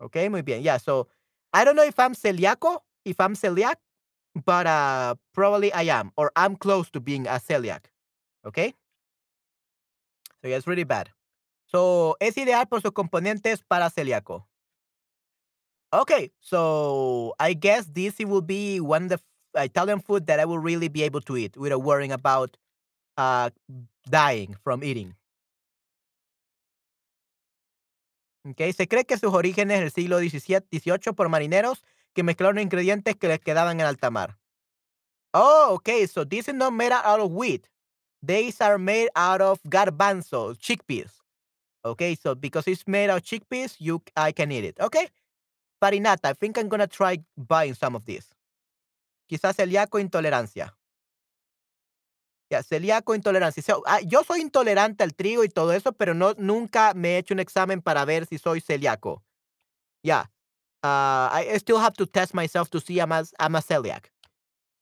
Okay, 0.00 0.28
muy 0.28 0.42
bien. 0.42 0.62
Yeah, 0.62 0.78
so 0.78 1.08
I 1.52 1.64
don't 1.64 1.76
know 1.76 1.84
if 1.84 1.98
I'm 1.98 2.14
celíaco, 2.14 2.80
if 3.04 3.20
I'm 3.20 3.34
celiac, 3.34 3.76
but 4.44 4.66
uh, 4.66 5.14
probably 5.32 5.72
I 5.72 5.82
am, 5.84 6.12
or 6.16 6.32
I'm 6.36 6.56
close 6.56 6.90
to 6.90 7.00
being 7.00 7.26
a 7.26 7.38
celiac. 7.38 7.86
Okay, 8.44 8.74
so 10.42 10.48
yeah, 10.48 10.56
it's 10.56 10.66
really 10.66 10.84
bad. 10.84 11.10
So 11.66 12.16
es 12.20 12.36
ideal 12.36 12.66
por 12.66 12.80
sus 12.80 12.92
componentes 12.92 13.62
para 13.66 13.90
celíaco. 13.90 14.44
Okay, 15.92 16.32
so 16.40 17.34
I 17.38 17.52
guess 17.52 17.86
this 17.86 18.18
will 18.18 18.40
be 18.40 18.80
one 18.80 19.04
of 19.04 19.08
the 19.10 19.20
Italian 19.62 20.00
food 20.00 20.26
that 20.26 20.40
I 20.40 20.46
will 20.46 20.58
really 20.58 20.88
be 20.88 21.02
able 21.02 21.20
to 21.22 21.36
eat 21.36 21.56
without 21.56 21.82
worrying 21.82 22.12
about 22.12 22.56
uh 23.18 23.50
dying 24.08 24.56
from 24.64 24.82
eating. 24.84 25.14
Okay, 28.44 28.72
se 28.72 28.88
cree 28.88 29.04
que 29.04 29.16
sus 29.16 29.32
orígenes 29.32 29.78
en 29.78 29.84
el 29.84 29.92
siglo 29.92 30.18
XVII, 30.18 30.66
XVIII 30.70 31.12
por 31.14 31.28
marineros 31.28 31.84
que 32.12 32.24
mezclaron 32.24 32.58
ingredientes 32.58 33.16
que 33.16 33.28
les 33.28 33.38
quedaban 33.38 33.80
en 33.80 33.86
alta 33.86 34.10
mar. 34.10 34.38
Oh, 35.32 35.68
okay, 35.74 36.06
so 36.06 36.26
this 36.26 36.48
is 36.48 36.54
not 36.54 36.72
made 36.72 36.92
out 36.92 37.20
of 37.20 37.30
wheat. 37.30 37.68
These 38.20 38.60
are 38.60 38.78
made 38.78 39.08
out 39.14 39.40
of 39.40 39.62
garbanzo, 39.62 40.54
chickpeas. 40.56 41.22
Okay, 41.84 42.14
so 42.16 42.34
because 42.34 42.68
it's 42.68 42.86
made 42.86 43.10
out 43.10 43.18
of 43.18 43.24
chickpeas, 43.24 43.76
you 43.78 44.02
I 44.16 44.32
can 44.32 44.52
eat 44.52 44.64
it. 44.64 44.80
Okay, 44.80 45.08
farinata. 45.82 46.26
I 46.26 46.32
think 46.34 46.58
I'm 46.58 46.68
gonna 46.68 46.86
try 46.86 47.18
buying 47.36 47.74
some 47.74 47.96
of 47.96 48.04
this. 48.04 48.28
Quizás 49.28 49.56
celíaco 49.56 49.98
intolerancia. 49.98 50.74
Ya, 52.52 52.62
celíaco 52.62 53.14
intolerancia. 53.14 53.62
So, 53.62 53.82
ah, 53.86 54.00
yo 54.02 54.24
soy 54.24 54.42
intolerante 54.42 55.02
al 55.02 55.14
trigo 55.14 55.42
y 55.42 55.48
todo 55.48 55.72
eso, 55.72 55.92
pero 55.92 56.12
no 56.12 56.34
nunca 56.36 56.92
me 56.92 57.14
he 57.14 57.18
hecho 57.18 57.32
un 57.32 57.40
examen 57.40 57.80
para 57.80 58.04
ver 58.04 58.26
si 58.26 58.36
soy 58.36 58.60
celíaco. 58.60 59.22
Yeah. 60.02 60.26
Uh, 60.84 61.30
I 61.32 61.48
I 61.54 61.58
still 61.58 61.78
have 61.78 61.94
to 61.94 62.04
test 62.04 62.34
myself 62.34 62.68
to 62.72 62.78
see 62.78 63.00
I'm 63.00 63.10
a, 63.10 63.24
I'm 63.40 63.54
a 63.54 63.62
celiac. 63.62 64.10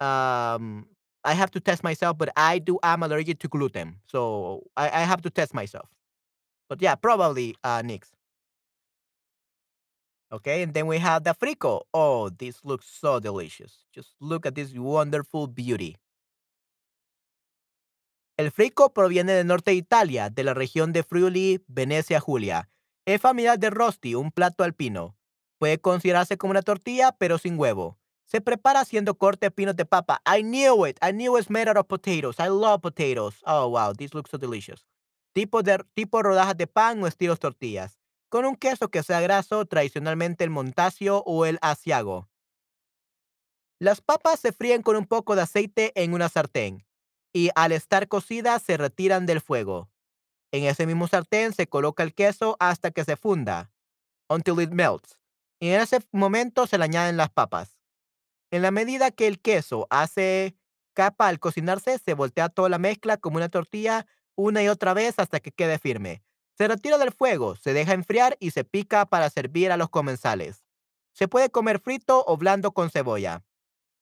Um, 0.01 0.89
I 1.23 1.35
have 1.35 1.53
to 1.53 1.61
test 1.61 1.85
myself, 1.85 2.19
but 2.19 2.31
I 2.37 2.59
do 2.59 2.81
I'm 2.83 3.05
allergic 3.05 3.39
to 3.39 3.49
gluten, 3.49 4.01
so 4.09 4.65
I, 4.77 4.87
I 4.89 5.03
have 5.05 5.23
to 5.23 5.31
test 5.31 5.55
myself. 5.55 5.89
But 6.69 6.83
yeah, 6.83 6.97
probably 6.97 7.55
uh, 7.63 7.83
Nix. 7.85 8.11
Okay, 10.33 10.63
and 10.63 10.75
then 10.75 10.89
we 10.89 10.99
have 10.99 11.23
the 11.23 11.35
frico. 11.35 11.83
Oh, 11.95 12.31
this 12.31 12.65
looks 12.65 12.87
so 12.87 13.21
delicious. 13.21 13.85
Just 13.95 14.17
look 14.21 14.45
at 14.45 14.57
this 14.57 14.73
wonderful 14.75 15.47
beauty. 15.47 15.99
El 18.41 18.53
frico 18.53 18.95
proviene 18.95 19.35
del 19.35 19.47
norte 19.47 19.73
de 19.73 19.77
Italia, 19.77 20.31
de 20.31 20.45
la 20.45 20.55
región 20.55 20.95
de 20.95 21.03
Friuli, 21.03 21.63
Venecia, 21.69 22.21
Julia. 22.21 22.71
Es 23.05 23.21
familiar 23.21 23.59
de 23.59 23.69
rosti, 23.69 24.15
un 24.15 24.31
plato 24.31 24.65
alpino. 24.65 25.15
Puede 25.59 25.79
considerarse 25.79 26.39
como 26.39 26.53
una 26.53 26.63
tortilla, 26.63 27.13
pero 27.13 27.37
sin 27.37 27.59
huevo. 27.59 27.99
Se 28.25 28.41
prepara 28.41 28.81
haciendo 28.81 29.19
cortes 29.19 29.53
pinos 29.53 29.77
de 29.77 29.85
papa. 29.85 30.23
I 30.25 30.41
knew 30.41 30.87
it. 30.87 30.97
I 31.07 31.13
knew 31.13 31.37
it's 31.37 31.51
made 31.51 31.69
out 31.69 31.77
of 31.77 31.87
potatoes. 31.87 32.37
I 32.39 32.49
love 32.49 32.81
potatoes. 32.81 33.43
Oh, 33.45 33.69
wow. 33.69 33.93
This 33.93 34.15
looks 34.15 34.31
so 34.31 34.39
delicious. 34.39 34.87
Tipo, 35.35 35.63
de, 35.63 35.85
tipo 35.93 36.23
rodajas 36.23 36.57
de 36.57 36.67
pan 36.67 37.03
o 37.03 37.07
estilos 37.07 37.41
tortillas. 37.41 37.99
Con 38.31 38.47
un 38.47 38.57
queso 38.57 38.89
que 38.89 39.03
sea 39.03 39.21
graso, 39.21 39.67
tradicionalmente 39.67 40.45
el 40.45 40.51
montasio 40.51 41.23
o 41.27 41.45
el 41.45 41.59
asiago. 41.61 42.31
Las 43.79 44.01
papas 44.01 44.41
se 44.41 44.53
fríen 44.53 44.81
con 44.81 44.97
un 44.97 45.05
poco 45.05 45.37
de 45.37 45.43
aceite 45.43 45.93
en 45.95 46.15
una 46.15 46.31
sartén 46.31 46.87
y 47.33 47.51
al 47.55 47.73
estar 47.73 48.09
cocidas 48.09 48.63
se 48.63 48.77
retiran 48.77 49.27
del 49.27 49.41
fuego. 49.41 49.91
En 50.53 50.65
ese 50.65 50.87
mismo 50.87 51.07
sartén 51.07 51.53
se 51.53 51.69
coloca 51.69 52.03
el 52.03 52.15
queso 52.15 52.57
hasta 52.59 52.91
que 52.91 53.05
se 53.05 53.17
funda, 53.17 53.71
until 54.29 54.61
it 54.61 54.71
melts. 54.71 55.19
Y 55.61 55.69
en 55.69 55.81
ese 55.81 56.01
momento 56.13 56.67
se 56.67 56.79
le 56.79 56.85
añaden 56.85 57.17
las 57.17 57.31
papas. 57.31 57.77
En 58.51 58.63
la 58.63 58.71
medida 58.71 59.11
que 59.11 59.27
el 59.27 59.41
queso 59.41 59.87
hace 59.91 60.57
capa 60.95 61.29
al 61.29 61.39
cocinarse, 61.39 61.99
se 61.99 62.15
voltea 62.15 62.49
toda 62.49 62.69
la 62.69 62.79
mezcla 62.79 63.17
como 63.17 63.37
una 63.37 63.49
tortilla 63.49 64.07
una 64.35 64.63
y 64.63 64.69
otra 64.69 64.95
vez 64.95 65.19
hasta 65.19 65.41
que 65.41 65.53
quede 65.53 65.79
firme. 65.79 66.23
Se 66.57 66.67
retira 66.67 66.99
del 66.99 67.13
fuego, 67.13 67.57
se 67.57 67.73
deja 67.73 67.93
enfriar 67.93 68.37
y 68.41 68.51
se 68.51 68.65
pica 68.65 69.07
para 69.07 69.31
servir 69.31 69.71
a 69.71 69.77
los 69.77 69.91
comensales. 69.91 70.65
Se 71.13 71.29
puede 71.29 71.51
comer 71.51 71.81
frito 71.81 72.25
o 72.27 72.37
blando 72.37 72.73
con 72.73 72.91
cebolla. 72.91 73.45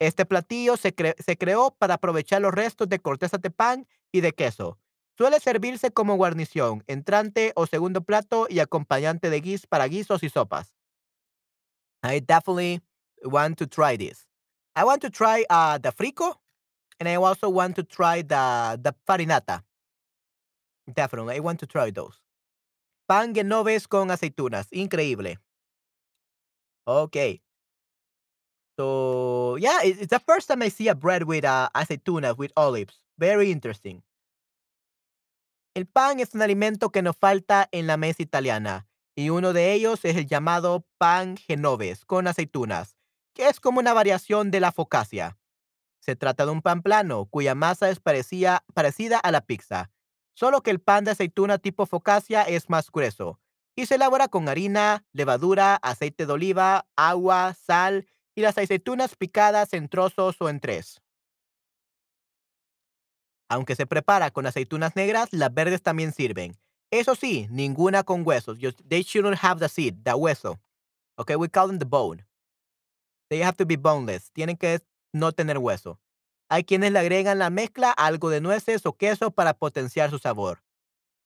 Este 0.01 0.25
platillo 0.25 0.77
se, 0.77 0.95
cre- 0.95 1.17
se 1.23 1.37
creó 1.37 1.73
para 1.77 1.95
aprovechar 1.95 2.41
los 2.41 2.53
restos 2.53 2.89
de 2.89 2.99
corteza 3.01 3.39
de 3.39 3.51
pan 3.51 3.87
y 4.13 4.21
de 4.21 4.33
queso. 4.33 4.79
Suele 5.17 5.41
servirse 5.41 5.91
como 5.91 6.17
guarnición, 6.17 6.85
entrante 6.87 7.53
o 7.57 7.67
segundo 7.67 8.03
plato 8.03 8.47
y 8.49 8.61
acompañante 8.61 9.31
de 9.31 9.41
guis 9.41 9.67
para 9.67 9.87
guisos 9.89 10.23
y 10.23 10.29
sopas. 10.29 10.75
I 12.05 12.21
definitely 12.21 12.81
want 13.25 13.59
to 13.59 13.67
try 13.67 13.97
this. 13.97 14.29
I 14.77 14.85
want 14.85 15.03
to 15.03 15.11
try 15.11 15.45
uh, 15.51 15.79
the 15.79 15.91
frico 15.91 16.41
and 17.01 17.09
I 17.09 17.17
also 17.17 17.49
want 17.49 17.75
to 17.77 17.83
try 17.83 18.23
the, 18.23 18.79
the 18.81 18.95
farinata. 19.07 19.65
Definitely, 20.93 21.37
I 21.37 21.41
want 21.41 21.59
to 21.61 21.67
try 21.67 21.91
those. 21.91 22.23
Pan 23.09 23.35
genoves 23.35 23.89
con 23.89 24.11
aceitunas. 24.11 24.69
Increíble. 24.71 25.39
Okay. 26.87 27.43
So, 28.79 29.57
yeah, 29.59 29.83
it- 29.85 30.01
it's 30.03 30.11
the 30.11 30.21
first 30.21 30.47
time 30.49 30.63
I 30.63 30.71
see 30.71 30.89
a 30.89 30.95
bread 30.95 31.25
with 31.25 31.45
uh, 31.45 31.69
aceitunas, 31.75 32.37
with 32.39 32.53
olives. 32.57 33.03
Very 33.19 33.51
interesting. 33.51 34.03
El 35.75 35.87
pan 35.87 36.21
es 36.21 36.35
un 36.35 36.43
alimento 36.43 36.91
que 36.91 37.03
nos 37.03 37.17
falta 37.17 37.69
en 37.73 37.87
la 37.87 37.97
mesa 37.97 38.23
italiana, 38.23 38.87
y 39.17 39.31
uno 39.31 39.53
de 39.53 39.73
ellos 39.73 40.05
es 40.05 40.17
el 40.17 40.27
llamado 40.27 40.87
pan 40.99 41.37
genoves 41.37 42.05
con 42.05 42.27
aceitunas, 42.29 42.97
que 43.35 43.49
es 43.49 43.61
como 43.61 43.81
una 43.81 43.93
variación 43.93 44.51
de 44.51 44.61
la 44.61 44.73
focaccia. 44.73 45.37
Se 46.01 46.15
trata 46.17 46.47
de 46.47 46.53
un 46.53 46.63
pan 46.63 46.83
plano, 46.83 47.27
cuya 47.27 47.55
masa 47.55 47.91
es 47.91 48.01
parecía- 48.01 48.65
parecida 48.75 49.19
a 49.19 49.31
la 49.33 49.41
pizza, 49.41 49.91
solo 50.35 50.63
que 50.63 50.71
el 50.71 50.81
pan 50.81 51.05
de 51.05 51.13
aceituna 51.13 51.59
tipo 51.59 51.85
focaccia 51.87 52.43
es 52.43 52.71
más 52.71 52.91
grueso, 52.91 53.41
y 53.77 53.87
se 53.87 53.97
elabora 53.97 54.29
con 54.29 54.49
harina, 54.49 55.05
levadura, 55.13 55.77
aceite 55.77 56.27
de 56.27 56.33
oliva, 56.33 56.87
agua, 56.97 57.55
sal 57.55 58.07
y 58.39 58.41
las 58.41 58.57
aceitunas 58.57 59.17
picadas 59.17 59.73
en 59.73 59.89
trozos 59.89 60.37
o 60.41 60.49
en 60.49 60.61
tres. 60.61 61.03
Aunque 63.49 63.75
se 63.75 63.85
prepara 63.85 64.31
con 64.31 64.47
aceitunas 64.47 64.95
negras, 64.95 65.33
las 65.33 65.53
verdes 65.53 65.83
también 65.83 66.13
sirven. 66.13 66.57
Eso 66.93 67.17
sí, 67.17 67.49
ninguna 67.51 68.05
con 68.05 68.25
huesos. 68.25 68.59
They 68.87 69.03
shouldn't 69.03 69.43
have 69.43 69.59
the 69.59 69.69
seed, 69.69 70.05
the 70.05 70.13
hueso. 70.13 70.61
Okay, 71.17 71.35
we 71.35 71.49
call 71.49 71.67
them 71.67 71.81
the 71.81 71.85
bone. 71.85 72.25
They 73.29 73.43
have 73.43 73.57
to 73.57 73.67
be 73.67 73.77
boneless. 73.77 74.31
Tienen 74.31 74.57
que 74.57 74.83
no 75.13 75.33
tener 75.33 75.59
hueso. 75.59 75.99
Hay 76.49 76.63
quienes 76.63 76.93
le 76.93 77.01
agregan 77.01 77.41
la 77.41 77.51
mezcla 77.51 77.91
algo 77.91 78.31
de 78.31 78.41
nueces 78.41 78.87
o 78.87 78.93
queso 78.93 79.33
para 79.33 79.53
potenciar 79.55 80.11
su 80.11 80.21
sabor. 80.21 80.63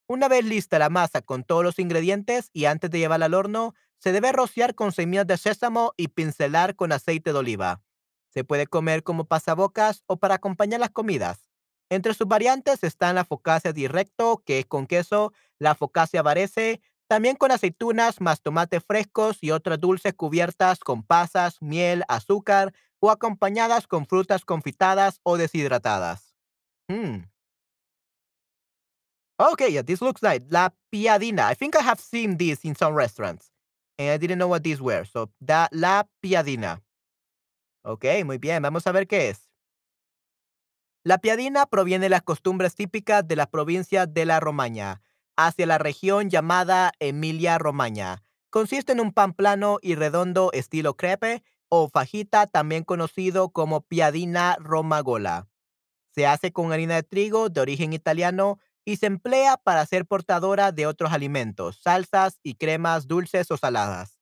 Una 0.08 0.28
vez 0.28 0.46
lista 0.46 0.78
la 0.78 0.88
masa 0.88 1.20
con 1.20 1.44
todos 1.44 1.62
los 1.62 1.78
ingredientes 1.78 2.48
y 2.54 2.64
antes 2.64 2.90
de 2.90 3.00
llevarla 3.00 3.26
al 3.26 3.34
horno, 3.34 3.74
se 4.02 4.10
debe 4.10 4.32
rociar 4.32 4.74
con 4.74 4.90
semillas 4.90 5.26
de 5.26 5.36
sésamo 5.36 5.94
y 5.96 6.08
pincelar 6.08 6.74
con 6.74 6.90
aceite 6.90 7.32
de 7.32 7.38
oliva. 7.38 7.82
Se 8.30 8.42
puede 8.42 8.66
comer 8.66 9.04
como 9.04 9.26
pasabocas 9.26 10.02
o 10.06 10.16
para 10.16 10.36
acompañar 10.36 10.80
las 10.80 10.90
comidas. 10.90 11.48
Entre 11.88 12.14
sus 12.14 12.26
variantes 12.26 12.82
están 12.82 13.14
la 13.14 13.24
focaccia 13.24 13.72
directo, 13.72 14.42
que 14.44 14.58
es 14.58 14.66
con 14.66 14.86
queso, 14.86 15.32
la 15.58 15.74
focaccia 15.74 16.22
varese, 16.22 16.80
también 17.06 17.36
con 17.36 17.52
aceitunas 17.52 18.20
más 18.20 18.40
tomates 18.40 18.82
frescos 18.82 19.38
y 19.42 19.50
otras 19.50 19.78
dulces 19.78 20.14
cubiertas 20.14 20.80
con 20.80 21.02
pasas, 21.04 21.60
miel, 21.60 22.02
azúcar 22.08 22.72
o 22.98 23.10
acompañadas 23.10 23.86
con 23.86 24.06
frutas 24.06 24.44
confitadas 24.44 25.20
o 25.22 25.36
deshidratadas. 25.36 26.34
Mm. 26.88 27.28
Okay, 29.38 29.72
yeah, 29.72 29.82
this 29.82 30.00
looks 30.00 30.22
like 30.22 30.46
la 30.50 30.74
piadina. 30.90 31.48
I 31.50 31.54
think 31.54 31.76
I 31.76 31.82
have 31.82 32.00
seen 32.00 32.36
this 32.36 32.64
in 32.64 32.74
some 32.74 32.94
restaurants, 32.94 33.51
and 34.02 34.14
I 34.14 34.18
didn't 34.18 34.38
know 34.38 34.48
what 34.48 34.62
these 34.62 34.80
were. 34.80 35.04
So, 35.04 35.30
da, 35.40 35.68
la 35.70 36.08
piadina. 36.20 36.82
Ok, 37.84 38.04
muy 38.24 38.38
bien. 38.38 38.62
Vamos 38.62 38.86
a 38.86 38.92
ver 38.92 39.06
qué 39.06 39.30
es. 39.30 39.48
La 41.04 41.18
piadina 41.18 41.66
proviene 41.66 42.04
de 42.04 42.10
las 42.10 42.22
costumbres 42.22 42.74
típicas 42.74 43.26
de 43.26 43.34
la 43.34 43.46
provincia 43.46 44.06
de 44.06 44.24
la 44.24 44.38
Romaña, 44.38 45.02
hacia 45.36 45.66
la 45.66 45.78
región 45.78 46.30
llamada 46.30 46.92
Emilia-Romaña. 47.00 48.22
Consiste 48.50 48.92
en 48.92 49.00
un 49.00 49.12
pan 49.12 49.32
plano 49.32 49.78
y 49.82 49.96
redondo 49.96 50.50
estilo 50.52 50.96
crepe 50.96 51.42
o 51.68 51.88
fajita, 51.88 52.46
también 52.46 52.84
conocido 52.84 53.48
como 53.48 53.80
piadina 53.80 54.56
romagola. 54.60 55.48
Se 56.14 56.26
hace 56.26 56.52
con 56.52 56.70
harina 56.70 56.96
de 56.96 57.02
trigo 57.02 57.48
de 57.48 57.62
origen 57.62 57.94
italiano 57.94 58.58
y 58.84 58.96
se 58.96 59.06
emplea 59.06 59.56
para 59.56 59.86
ser 59.86 60.06
portadora 60.06 60.72
de 60.72 60.86
otros 60.86 61.12
alimentos, 61.12 61.80
salsas 61.82 62.38
y 62.42 62.54
cremas 62.54 63.06
dulces 63.06 63.50
o 63.50 63.56
saladas. 63.56 64.18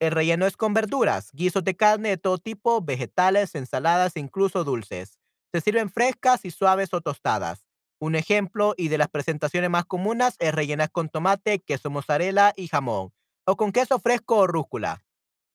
El 0.00 0.12
relleno 0.12 0.46
es 0.46 0.56
con 0.56 0.74
verduras, 0.74 1.30
guisos 1.32 1.64
de 1.64 1.76
carne 1.76 2.10
de 2.10 2.16
todo 2.16 2.38
tipo, 2.38 2.80
vegetales, 2.80 3.54
ensaladas 3.54 4.14
e 4.16 4.20
incluso 4.20 4.62
dulces. 4.64 5.18
Se 5.52 5.60
sirven 5.60 5.90
frescas 5.90 6.44
y 6.44 6.50
suaves 6.50 6.92
o 6.94 7.00
tostadas. 7.00 7.64
Un 8.00 8.14
ejemplo 8.14 8.74
y 8.76 8.88
de 8.88 8.98
las 8.98 9.08
presentaciones 9.08 9.70
más 9.70 9.84
comunes 9.84 10.36
es 10.38 10.54
rellenas 10.54 10.90
con 10.90 11.08
tomate, 11.08 11.58
queso 11.58 11.90
mozzarella 11.90 12.52
y 12.56 12.68
jamón, 12.68 13.12
o 13.44 13.56
con 13.56 13.72
queso 13.72 13.98
fresco 13.98 14.38
o 14.38 14.46
rúcula. 14.46 15.04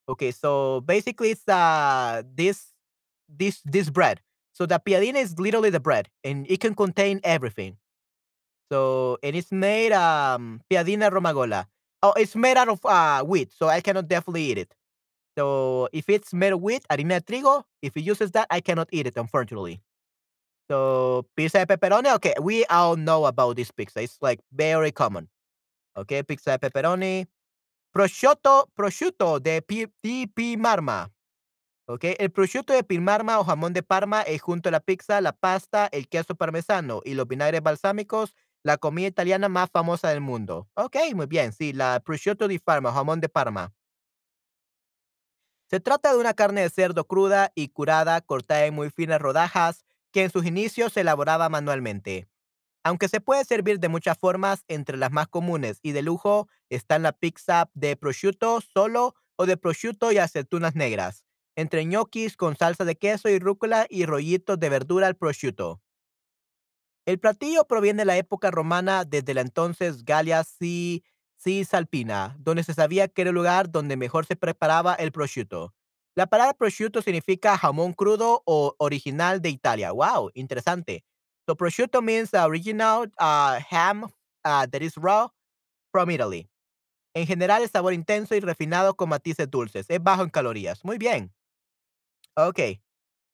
Okay, 0.06 0.34
so 0.34 0.82
basically 0.82 1.32
it's 1.32 1.48
uh, 1.48 2.22
this 2.36 2.76
this 3.30 3.62
this 3.64 3.90
bread. 3.90 4.20
So 4.52 4.68
the 4.68 4.80
piadina 4.80 5.22
is 5.22 5.40
literally 5.40 5.72
the 5.72 5.80
bread, 5.80 6.10
and 6.24 6.46
it 6.50 6.60
can 6.60 6.76
contain 6.76 7.22
everything. 7.24 7.78
So 8.74 9.20
and 9.22 9.36
it's 9.36 9.52
made 9.52 9.94
um 9.94 10.60
piadina 10.66 11.12
romagola. 11.12 11.68
Oh, 12.02 12.14
it's 12.18 12.36
made 12.36 12.58
out 12.58 12.70
of 12.70 12.84
uh, 12.84 13.24
wheat, 13.24 13.54
so 13.54 13.68
I 13.70 13.82
cannot 13.82 14.08
definitely 14.08 14.50
eat 14.50 14.58
it. 14.58 14.74
So 15.38 15.90
if 15.94 16.10
it's 16.10 16.34
made 16.34 16.54
of 16.54 16.62
wheat, 16.62 16.82
harina 16.90 17.22
de 17.22 17.22
trigo, 17.22 17.66
if 17.84 17.96
it 17.96 18.02
uses 18.02 18.32
that, 18.32 18.48
I 18.50 18.62
cannot 18.62 18.90
eat 18.92 19.06
it, 19.06 19.16
unfortunately. 19.16 19.80
So 20.72 21.28
pizza 21.36 21.60
de 21.60 21.68
pepperoni, 21.68 22.12
okay, 22.16 22.34
we 22.42 22.66
all 22.66 22.96
know 22.96 23.28
about 23.28 23.58
this 23.58 23.70
pizza. 23.70 24.02
It's 24.02 24.18
like 24.22 24.40
very 24.52 24.92
common. 24.92 25.30
Okay, 25.96 26.24
pizza 26.24 26.58
de 26.58 26.58
pepperoni. 26.58 27.28
Prosciutto, 27.94 28.70
prosciutto 28.76 29.40
de, 29.40 29.62
pi, 29.62 29.86
di 30.02 30.26
Pimarma. 30.26 31.12
Ok, 31.86 32.06
el 32.18 32.32
prosciutto 32.32 32.74
de 32.74 32.84
Pimarma 32.84 33.40
o 33.40 33.44
jamón 33.44 33.74
de 33.74 33.84
Parma 33.84 34.24
es 34.24 34.42
junto 34.42 34.70
a 34.70 34.72
la 34.72 34.80
pizza, 34.80 35.22
la 35.22 35.32
pasta, 35.34 35.90
el 35.92 36.08
queso 36.08 36.34
parmesano 36.34 37.02
y 37.06 37.14
los 37.14 37.28
vinagres 37.28 37.62
balsámicos 37.62 38.34
la 38.64 38.78
comida 38.78 39.08
italiana 39.08 39.50
más 39.50 39.70
famosa 39.72 40.10
del 40.10 40.22
mundo. 40.22 40.70
Ok, 40.76 40.96
muy 41.16 41.26
bien, 41.28 41.52
sí, 41.54 41.74
la 41.74 42.00
prosciutto 42.04 42.48
di 42.48 42.60
Parma, 42.60 42.92
jamón 42.92 43.20
de 43.22 43.30
Parma. 43.30 43.74
Se 45.70 45.80
trata 45.80 46.12
de 46.14 46.20
una 46.20 46.34
carne 46.34 46.62
de 46.62 46.70
cerdo 46.70 47.06
cruda 47.08 47.52
y 47.56 47.70
curada, 47.70 48.22
cortada 48.22 48.66
en 48.66 48.74
muy 48.76 48.90
finas 48.92 49.20
rodajas, 49.22 49.86
que 50.12 50.24
en 50.24 50.30
sus 50.30 50.46
inicios 50.46 50.94
se 50.94 51.02
elaboraba 51.02 51.50
manualmente. 51.50 52.28
Aunque 52.84 53.10
se 53.10 53.22
puede 53.22 53.46
servir 53.46 53.80
de 53.80 53.90
muchas 53.90 54.18
formas, 54.18 54.64
entre 54.68 54.98
las 54.98 55.12
más 55.12 55.28
comunes 55.28 55.80
y 55.82 55.92
de 55.94 56.02
lujo 56.04 56.48
están 56.70 57.04
la 57.04 57.14
pizza 57.14 57.70
de 57.74 57.96
prosciutto 57.98 58.62
solo 58.62 59.16
o 59.38 59.46
de 59.46 59.58
prosciutto 59.58 60.12
y 60.12 60.18
aceitunas 60.20 60.76
negras, 60.76 61.26
entre 61.56 61.86
ñoquis 61.86 62.38
con 62.38 62.58
salsa 62.58 62.86
de 62.86 62.98
queso 62.98 63.30
y 63.30 63.40
rúcula 63.40 63.88
y 63.90 64.06
rollitos 64.06 64.60
de 64.60 64.70
verdura 64.70 65.08
al 65.08 65.16
prosciutto. 65.16 65.82
El 67.06 67.20
platillo 67.20 67.66
proviene 67.66 68.02
de 68.02 68.06
la 68.06 68.18
época 68.18 68.50
romana 68.50 69.04
desde 69.04 69.34
la 69.34 69.42
entonces 69.42 70.06
Galia 70.06 70.44
Cisalpina, 71.38 72.36
donde 72.40 72.64
se 72.64 72.74
sabía 72.74 73.08
que 73.10 73.22
era 73.24 73.30
el 73.30 73.36
lugar 73.36 73.70
donde 73.70 73.98
mejor 73.98 74.26
se 74.26 74.36
preparaba 74.38 74.96
el 74.96 75.12
prosciutto. 75.12 75.74
La 76.16 76.28
palabra 76.28 76.54
prosciutto 76.54 77.02
significa 77.02 77.58
jamón 77.58 77.94
crudo 77.94 78.44
o 78.46 78.76
original 78.78 79.42
de 79.42 79.50
Italia. 79.50 79.92
Wow, 79.92 80.32
interesante. 80.34 81.04
So 81.46 81.56
prosciutto 81.58 82.02
means 82.02 82.34
original 82.34 83.12
uh, 83.20 83.60
ham 83.70 84.04
uh, 84.04 84.66
that 84.68 84.82
is 84.82 84.96
raw 84.96 85.28
from 85.92 86.10
Italy. 86.12 86.50
En 87.16 87.28
general, 87.28 87.62
el 87.62 87.70
sabor 87.70 87.94
intenso 87.94 88.36
y 88.36 88.40
refinado 88.40 88.96
con 88.96 89.10
matices 89.10 89.50
dulces. 89.50 89.86
Es 89.90 90.02
bajo 90.02 90.24
en 90.24 90.30
calorías. 90.30 90.84
Muy 90.86 90.98
bien. 90.98 91.32
Ok. 92.36 92.83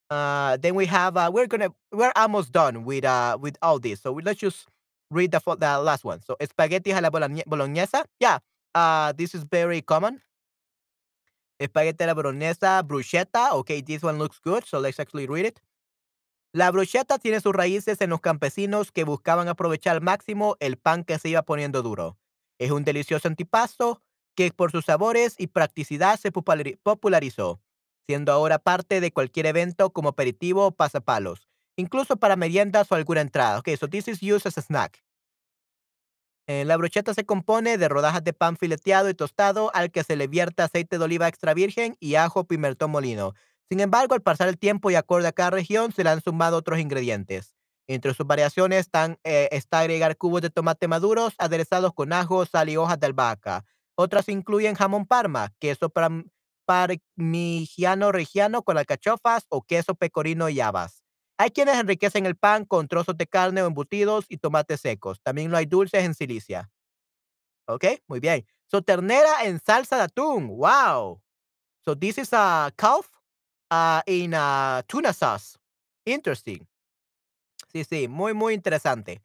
Uh, 0.09 0.57
then 0.57 0.73
we 0.73 0.85
have 0.87 1.15
uh, 1.17 1.29
we're 1.31 1.47
gonna 1.47 1.69
we're 1.91 2.11
almost 2.15 2.51
done 2.51 2.83
with 2.83 3.05
uh 3.05 3.37
with 3.39 3.57
all 3.61 3.79
this. 3.79 4.01
So 4.01 4.11
we, 4.11 4.23
let's 4.23 4.39
just 4.39 4.67
read 5.11 5.31
the 5.31 5.39
the 5.39 5.79
last 5.79 6.03
one. 6.03 6.21
So 6.21 6.35
spaghetti 6.41 6.91
a 6.91 7.01
la 7.01 7.09
bolognese. 7.09 8.03
Yeah, 8.19 8.39
uh, 8.73 9.13
this 9.13 9.35
is 9.35 9.43
very 9.43 9.81
common. 9.81 10.21
Spaghetti 11.61 12.03
a 12.05 12.07
la 12.07 12.13
bolognese, 12.13 12.83
bruschetta. 12.83 13.53
Okay, 13.53 13.81
this 13.81 14.01
one 14.01 14.17
looks 14.17 14.39
good. 14.39 14.65
So 14.65 14.79
let's 14.79 14.99
actually 14.99 15.27
read 15.27 15.45
it. 15.45 15.61
La 16.53 16.71
bruschetta 16.71 17.19
tiene 17.19 17.39
sus 17.41 17.53
raíces 17.53 18.01
en 18.01 18.09
los 18.09 18.21
campesinos 18.21 18.91
que 18.91 19.03
buscaban 19.03 19.47
aprovechar 19.47 19.95
al 19.95 20.01
máximo 20.01 20.55
el 20.59 20.77
pan 20.77 21.03
que 21.03 21.19
se 21.19 21.29
iba 21.29 21.43
poniendo 21.43 21.83
duro. 21.83 22.17
Es 22.57 22.71
un 22.71 22.83
delicioso 22.83 23.27
antipasto 23.27 24.01
que 24.35 24.49
por 24.51 24.71
sus 24.71 24.85
sabores 24.85 25.35
y 25.37 25.47
practicidad 25.47 26.19
se 26.19 26.31
popularizó 26.31 27.61
siendo 28.09 28.31
ahora 28.31 28.57
parte 28.57 29.01
de 29.01 29.11
cualquier 29.11 29.45
evento 29.45 29.93
como 29.93 30.09
aperitivo 30.09 30.65
o 30.65 30.71
pasapalos, 30.71 31.47
incluso 31.75 32.17
para 32.17 32.35
meriendas 32.35 32.91
o 32.91 32.95
alguna 32.95 33.21
entrada. 33.21 33.59
Ok, 33.59 33.69
so 33.79 33.87
this 33.87 34.07
is 34.07 34.23
used 34.23 34.47
as 34.47 34.57
a 34.57 34.63
snack. 34.63 35.03
Eh, 36.47 36.65
la 36.65 36.75
brocheta 36.75 37.13
se 37.13 37.23
compone 37.23 37.77
de 37.77 37.87
rodajas 37.87 38.23
de 38.23 38.33
pan 38.33 38.57
fileteado 38.57 39.09
y 39.09 39.13
tostado 39.13 39.69
al 39.75 39.91
que 39.91 40.03
se 40.03 40.15
le 40.15 40.25
vierte 40.25 40.63
aceite 40.63 40.97
de 40.97 41.03
oliva 41.03 41.27
extra 41.27 41.53
virgen 41.53 41.97
y 41.99 42.15
ajo 42.15 42.45
pimentón 42.45 42.89
molino. 42.89 43.35
Sin 43.69 43.79
embargo, 43.79 44.15
al 44.15 44.23
pasar 44.23 44.47
el 44.47 44.57
tiempo 44.57 44.89
y 44.89 44.95
acorde 44.95 45.27
a 45.27 45.31
cada 45.31 45.51
región, 45.51 45.91
se 45.91 46.03
le 46.03 46.09
han 46.09 46.21
sumado 46.23 46.57
otros 46.57 46.79
ingredientes. 46.79 47.53
Entre 47.87 48.15
sus 48.15 48.25
variaciones 48.25 48.79
están, 48.79 49.19
eh, 49.23 49.49
está 49.51 49.81
agregar 49.81 50.17
cubos 50.17 50.41
de 50.41 50.49
tomate 50.49 50.87
maduros 50.87 51.35
aderezados 51.37 51.93
con 51.93 52.11
ajo, 52.11 52.43
sal 52.47 52.69
y 52.69 52.77
hojas 52.77 52.99
de 52.99 53.05
albahaca. 53.05 53.65
Otras 53.93 54.29
incluyen 54.29 54.73
jamón 54.73 55.05
parma, 55.05 55.53
queso 55.59 55.91
parmigiano 56.69 58.11
reggiano 58.11 58.61
con 58.61 58.77
alcachofas 58.77 59.47
o 59.49 59.63
queso 59.63 59.95
pecorino 59.95 60.49
y 60.49 60.61
habas. 60.61 61.03
Hay 61.39 61.49
quienes 61.49 61.79
enriquecen 61.79 62.27
el 62.27 62.35
pan 62.35 62.63
con 62.63 62.87
trozos 62.87 63.17
de 63.17 63.25
carne 63.25 63.63
o 63.63 63.65
embutidos 63.65 64.25
y 64.29 64.37
tomates 64.37 64.81
secos. 64.81 65.19
También 65.23 65.49
lo 65.49 65.57
hay 65.57 65.65
dulces 65.65 66.03
en 66.03 66.13
silicia. 66.13 66.69
Ok, 67.65 67.85
muy 68.07 68.19
bien. 68.19 68.45
So, 68.67 68.83
ternera 68.83 69.45
en 69.45 69.59
salsa 69.59 69.97
de 69.97 70.03
atún. 70.03 70.47
Wow. 70.47 71.19
So, 71.83 71.95
this 71.95 72.19
is 72.19 72.33
a 72.33 72.71
calf 72.75 73.07
uh, 73.71 74.01
in 74.05 74.35
a 74.35 74.83
tuna 74.87 75.11
sauce. 75.11 75.57
Interesting. 76.05 76.67
Sí, 77.73 77.83
sí, 77.83 78.07
muy, 78.07 78.35
muy 78.35 78.53
interesante. 78.53 79.23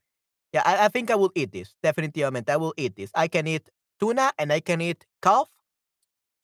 Yeah, 0.51 0.63
I, 0.65 0.87
I 0.87 0.89
think 0.89 1.11
I 1.11 1.15
will 1.15 1.33
eat 1.35 1.53
this. 1.53 1.77
Definitivamente, 1.83 2.51
I 2.53 2.57
will 2.57 2.73
eat 2.79 2.97
this. 2.97 3.11
I 3.15 3.29
can 3.29 3.47
eat 3.47 3.69
tuna 3.99 4.33
and 4.39 4.51
I 4.51 4.61
can 4.61 4.81
eat 4.81 5.05
calf 5.21 5.54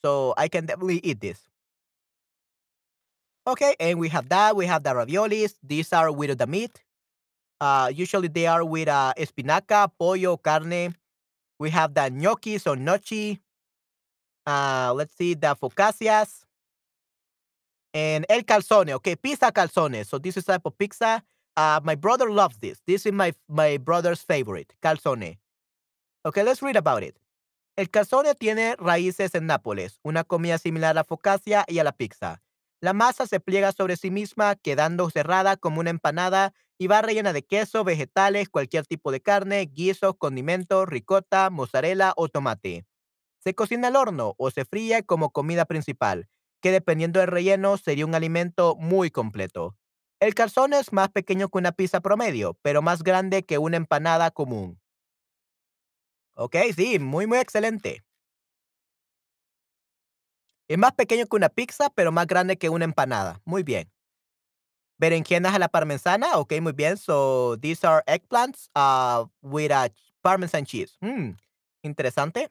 so 0.05 0.35
I 0.37 0.49
can 0.49 0.67
definitely 0.67 1.01
eat 1.05 1.21
this. 1.21 1.41
Okay, 3.47 3.75
and 3.81 3.99
we 3.99 4.09
have 4.09 4.29
that. 4.29 4.55
We 4.55 4.67
have 4.67 4.83
the 4.83 4.91
raviolis. 4.91 5.55
These 5.63 5.93
are 5.93 6.13
with 6.13 6.37
the 6.39 6.47
meat. 6.47 6.83
Uh, 7.61 7.91
usually 7.95 8.29
they 8.29 8.47
are 8.47 8.65
with 8.65 8.89
uh, 8.89 9.13
espinaca, 9.19 9.91
pollo, 9.99 10.37
carne. 10.37 10.95
We 11.59 11.71
have 11.71 11.95
the 11.95 12.11
gnocchis 12.11 12.67
or 12.67 12.77
gnocchi. 12.77 13.41
Uh, 14.47 14.93
let's 14.95 15.15
see, 15.17 15.35
the 15.35 15.55
focaccias. 15.57 16.45
And 17.93 18.25
el 18.29 18.43
calzone. 18.43 18.93
Okay, 18.93 19.17
pizza 19.17 19.51
calzone. 19.53 20.07
So 20.07 20.19
this 20.19 20.37
is 20.37 20.45
type 20.45 20.63
of 20.65 20.79
pizza. 20.79 21.23
Uh, 21.57 21.81
my 21.83 21.95
brother 21.97 22.31
loves 22.31 22.57
this. 22.59 22.81
This 22.87 23.05
is 23.05 23.13
my 23.13 23.33
my 23.49 23.77
brother's 23.77 24.23
favorite, 24.23 24.73
calzone. 24.83 25.37
Okay, 26.25 26.43
let's 26.43 26.63
read 26.63 26.77
about 26.77 27.03
it. 27.03 27.17
El 27.81 27.89
calzone 27.89 28.35
tiene 28.35 28.77
raíces 28.77 29.35
en 29.35 29.47
Nápoles, 29.47 30.01
una 30.03 30.23
comida 30.23 30.59
similar 30.59 30.91
a 30.91 30.95
la 31.01 31.05
focaccia 31.05 31.65
y 31.67 31.79
a 31.79 31.85
la 31.85 31.93
pizza. 31.93 32.43
La 32.83 32.93
masa 32.93 33.27
se 33.27 33.41
pliega 33.41 33.73
sobre 33.73 33.97
sí 33.97 34.11
misma, 34.11 34.55
quedando 34.57 35.09
cerrada 35.09 35.57
como 35.57 35.81
una 35.81 35.89
empanada 35.89 36.53
y 36.77 36.89
va 36.89 37.01
rellena 37.01 37.33
de 37.33 37.43
queso, 37.43 37.83
vegetales, 37.83 38.51
cualquier 38.51 38.85
tipo 38.85 39.11
de 39.11 39.23
carne, 39.23 39.63
guisos, 39.73 40.15
condimentos, 40.19 40.91
ricota, 40.91 41.49
mozzarella 41.49 42.13
o 42.17 42.29
tomate. 42.29 42.85
Se 43.43 43.55
cocina 43.55 43.89
al 43.89 43.97
horno 43.97 44.35
o 44.37 44.51
se 44.51 44.67
fríe 44.67 45.03
como 45.05 45.31
comida 45.31 45.65
principal, 45.65 46.29
que 46.61 46.73
dependiendo 46.73 47.21
del 47.21 47.31
relleno 47.31 47.79
sería 47.79 48.05
un 48.05 48.15
alimento 48.15 48.77
muy 48.77 49.11
completo. 49.11 49.75
El 50.21 50.35
calzone 50.35 50.79
es 50.79 50.93
más 50.93 51.09
pequeño 51.09 51.49
que 51.49 51.57
una 51.57 51.73
pizza 51.73 52.03
promedio, 52.03 52.59
pero 52.61 52.83
más 52.83 53.03
grande 53.03 53.43
que 53.43 53.57
una 53.57 53.79
empanada 53.79 54.31
común. 54.31 54.80
Ok, 56.35 56.57
sí, 56.75 56.99
muy, 56.99 57.27
muy 57.27 57.39
excelente. 57.39 58.05
Es 60.69 60.79
más 60.79 60.93
pequeño 60.93 61.27
que 61.27 61.37
una 61.37 61.49
pizza, 61.49 61.91
pero 61.91 62.13
más 62.13 62.27
grande 62.27 62.57
que 62.57 62.69
una 62.69 62.85
empanada. 62.85 63.41
Muy 63.45 63.63
bien. 63.63 63.91
Berenjenas 64.99 65.55
a 65.55 65.59
la 65.59 65.69
parmesana. 65.69 66.39
Ok, 66.39 66.61
muy 66.61 66.73
bien. 66.73 66.97
So, 66.97 67.57
these 67.59 67.85
are 67.87 68.05
eggplants 68.07 68.71
uh, 68.77 69.27
with 69.41 69.73
a 69.73 69.91
parmesan 70.23 70.65
cheese. 70.65 70.97
Hmm, 71.01 71.33
interesante. 71.83 72.51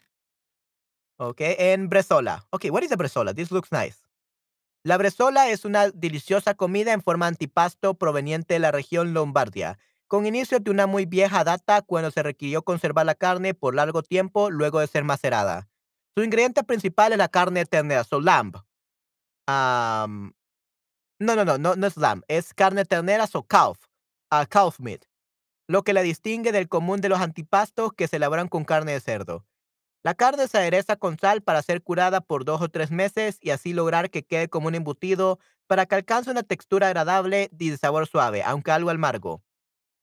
Ok, 1.18 1.42
en 1.42 1.90
bresola. 1.90 2.46
Ok, 2.50 2.66
what 2.72 2.84
is 2.84 2.92
a 2.92 2.98
bresola? 2.98 3.34
This 3.34 3.52
looks 3.52 3.72
nice. 3.72 3.98
La 4.84 4.98
bresola 4.98 5.50
es 5.50 5.66
una 5.66 5.90
deliciosa 5.90 6.56
comida 6.56 6.94
en 6.94 7.02
forma 7.04 7.28
antipasto 7.28 7.94
proveniente 7.96 8.54
de 8.54 8.60
la 8.60 8.72
región 8.72 9.14
Lombardia, 9.14 9.78
con 10.10 10.26
inicio 10.26 10.60
de 10.60 10.72
una 10.72 10.88
muy 10.88 11.06
vieja 11.06 11.44
data 11.44 11.84
cuando 11.84 12.10
se 12.10 12.24
requirió 12.24 12.64
conservar 12.64 13.06
la 13.06 13.14
carne 13.14 13.54
por 13.54 13.76
largo 13.76 14.02
tiempo 14.02 14.50
luego 14.50 14.80
de 14.80 14.88
ser 14.88 15.04
macerada. 15.04 15.70
Su 16.18 16.24
ingrediente 16.24 16.64
principal 16.64 17.12
es 17.12 17.20
la 17.20 17.30
carne 17.30 17.64
ternera, 17.66 18.04
so 18.04 18.20
lamb. 18.20 18.56
Um, 19.48 20.34
no, 21.20 21.36
no, 21.36 21.46
no, 21.46 21.60
no, 21.60 21.76
no 21.76 21.88
es 21.88 21.96
lamb, 21.96 22.24
es 22.28 22.56
carne 22.56 22.86
ternera, 22.86 23.28
so 23.28 23.44
calf, 23.44 23.78
uh, 24.34 24.48
calf 24.50 24.80
meat, 24.80 25.06
lo 25.68 25.84
que 25.84 25.94
la 25.94 26.02
distingue 26.02 26.52
del 26.52 26.68
común 26.68 27.02
de 27.02 27.10
los 27.10 27.20
antipastos 27.20 27.94
que 27.94 28.08
se 28.08 28.16
elaboran 28.16 28.48
con 28.48 28.66
carne 28.66 28.94
de 28.94 29.02
cerdo. 29.02 29.46
La 30.02 30.16
carne 30.16 30.48
se 30.48 30.58
adereza 30.58 30.96
con 30.96 31.20
sal 31.20 31.44
para 31.44 31.62
ser 31.62 31.84
curada 31.84 32.20
por 32.22 32.46
dos 32.46 32.62
o 32.62 32.70
tres 32.70 32.90
meses 32.90 33.38
y 33.42 33.52
así 33.52 33.74
lograr 33.74 34.10
que 34.10 34.24
quede 34.24 34.50
como 34.50 34.70
un 34.70 34.76
embutido 34.76 35.38
para 35.68 35.86
que 35.86 35.94
alcance 35.94 36.32
una 36.32 36.42
textura 36.42 36.88
agradable 36.88 37.52
y 37.60 37.70
de 37.70 37.78
sabor 37.78 38.08
suave, 38.08 38.42
aunque 38.42 38.72
algo 38.72 38.90
amargo. 38.90 39.44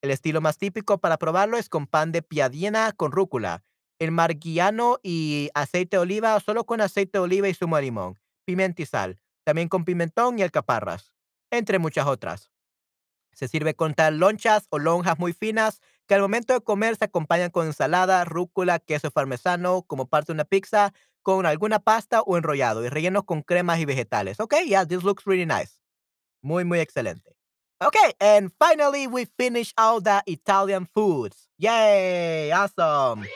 El 0.02 0.10
estilo 0.10 0.40
más 0.40 0.59
típico 0.59 0.98
para 0.98 1.16
probarlo 1.16 1.56
es 1.56 1.68
con 1.68 1.86
pan 1.86 2.12
de 2.12 2.23
piadina 2.23 2.93
con 2.93 3.12
rúcula, 3.12 3.64
el 3.98 4.12
marguiano 4.12 4.98
y 5.02 5.51
aceite 5.55 5.97
de 5.97 6.02
oliva 6.02 6.39
solo 6.40 6.64
con 6.64 6.81
aceite 6.81 7.18
de 7.18 7.24
oliva 7.24 7.48
y 7.48 7.55
zumo 7.55 7.77
de 7.77 7.82
limón, 7.82 8.18
pimienta 8.44 8.82
y 8.82 8.86
sal, 8.86 9.18
también 9.44 9.68
con 9.68 9.85
pimentón 9.85 10.39
y 10.39 10.43
alcaparras, 10.43 11.12
entre 11.51 11.78
muchas 11.78 12.06
otras. 12.06 12.51
Se 13.32 13.48
sirve 13.48 13.74
con 13.74 13.94
tal 13.94 14.18
lonchas 14.18 14.66
o 14.70 14.78
lonjas 14.78 15.18
muy 15.18 15.32
finas 15.32 15.81
que 16.06 16.14
al 16.14 16.20
momento 16.23 16.55
de 16.55 16.60
comer 16.60 16.97
se 16.97 17.05
acompañan 17.05 17.51
con 17.51 17.66
ensalada, 17.66 18.24
rúcula, 18.24 18.78
queso 18.78 19.10
parmesano 19.10 19.82
como 19.82 20.06
parte 20.06 20.28
de 20.28 20.35
una 20.35 20.44
pizza, 20.44 20.93
con 21.23 21.44
alguna 21.44 21.81
pasta 21.81 22.23
o 22.23 22.36
enrollado 22.36 22.85
y 22.85 22.89
relleno 22.89 23.27
con 23.27 23.43
cremas 23.43 23.81
y 23.81 23.85
vegetales. 23.85 24.39
Okay, 24.40 24.68
yeah, 24.68 24.86
this 24.86 25.02
looks 25.02 25.27
really 25.27 25.44
nice. 25.44 25.81
Muy, 26.43 26.64
muy 26.64 26.81
excelente. 26.81 27.35
Okay, 27.85 28.12
and 28.20 28.51
finally 28.59 29.07
we 29.07 29.27
finish 29.39 29.74
all 29.77 30.01
the 30.01 30.23
Italian 30.27 30.89
foods. 30.94 31.48
Yay, 31.59 32.51
awesome. 32.51 33.27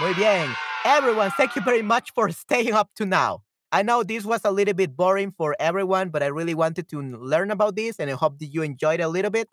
Muy 0.00 0.14
bien. 0.14 0.54
Everyone, 0.84 1.30
thank 1.32 1.54
you 1.56 1.62
very 1.62 1.82
much 1.82 2.12
for 2.14 2.30
staying 2.32 2.72
up 2.72 2.90
to 2.96 3.06
now. 3.06 3.42
I 3.72 3.82
know 3.82 4.02
this 4.02 4.24
was 4.24 4.40
a 4.44 4.50
little 4.50 4.74
bit 4.74 4.96
boring 4.96 5.32
for 5.36 5.56
everyone, 5.60 6.10
but 6.10 6.22
I 6.22 6.26
really 6.26 6.54
wanted 6.54 6.88
to 6.90 7.00
learn 7.02 7.50
about 7.50 7.76
this 7.76 7.98
and 8.00 8.10
I 8.10 8.14
hope 8.14 8.38
that 8.40 8.46
you 8.46 8.62
enjoyed 8.62 9.00
a 9.00 9.08
little 9.08 9.30
bit. 9.30 9.48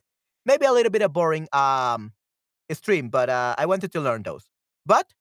Maybe 0.46 0.66
a 0.66 0.72
little 0.74 0.92
bit 0.92 1.02
of 1.02 1.14
boring 1.14 1.48
um 1.54 2.14
stream, 2.72 3.10
but 3.10 3.30
uh, 3.30 3.56
I 3.58 3.66
wanted 3.66 3.92
to 3.94 4.02
learn 4.02 4.24
those. 4.24 4.46
But 4.86 5.14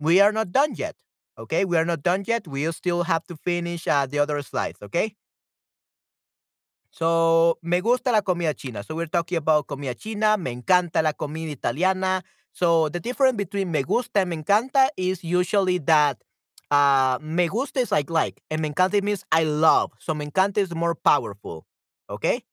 we 0.00 0.20
are 0.20 0.32
not 0.32 0.52
done 0.52 0.74
yet. 0.76 0.96
Okay, 1.38 1.64
we 1.64 1.76
are 1.76 1.84
not 1.84 2.02
done 2.02 2.24
yet. 2.26 2.46
We 2.48 2.70
still 2.72 3.04
have 3.04 3.24
to 3.26 3.36
finish 3.36 3.88
uh, 3.88 4.06
the 4.06 4.18
other 4.20 4.42
slides. 4.42 4.80
Okay. 4.82 5.14
So, 6.94 7.58
me 7.60 7.80
gusta 7.80 8.12
la 8.12 8.22
comida 8.22 8.54
china. 8.54 8.84
So, 8.84 8.94
we're 8.94 9.08
talking 9.10 9.38
about 9.38 9.66
comida 9.66 9.96
china. 9.96 10.36
Me 10.36 10.52
encanta 10.52 11.02
la 11.02 11.12
comida 11.12 11.50
italiana. 11.50 12.22
So, 12.52 12.88
the 12.88 13.00
difference 13.00 13.36
between 13.36 13.72
me 13.72 13.82
gusta 13.82 14.20
and 14.20 14.30
me 14.30 14.36
encanta 14.36 14.90
is 14.96 15.24
usually 15.24 15.78
that 15.78 16.22
uh, 16.70 17.18
me 17.20 17.48
gusta 17.48 17.80
is 17.80 17.90
like 17.90 18.10
like, 18.10 18.40
and 18.48 18.62
me 18.62 18.70
encanta 18.70 19.02
means 19.02 19.24
I 19.32 19.42
love. 19.42 19.90
So, 19.98 20.14
me 20.14 20.26
encanta 20.26 20.58
is 20.58 20.72
more 20.72 20.94
powerful. 20.94 21.66
Okay. 22.08 22.44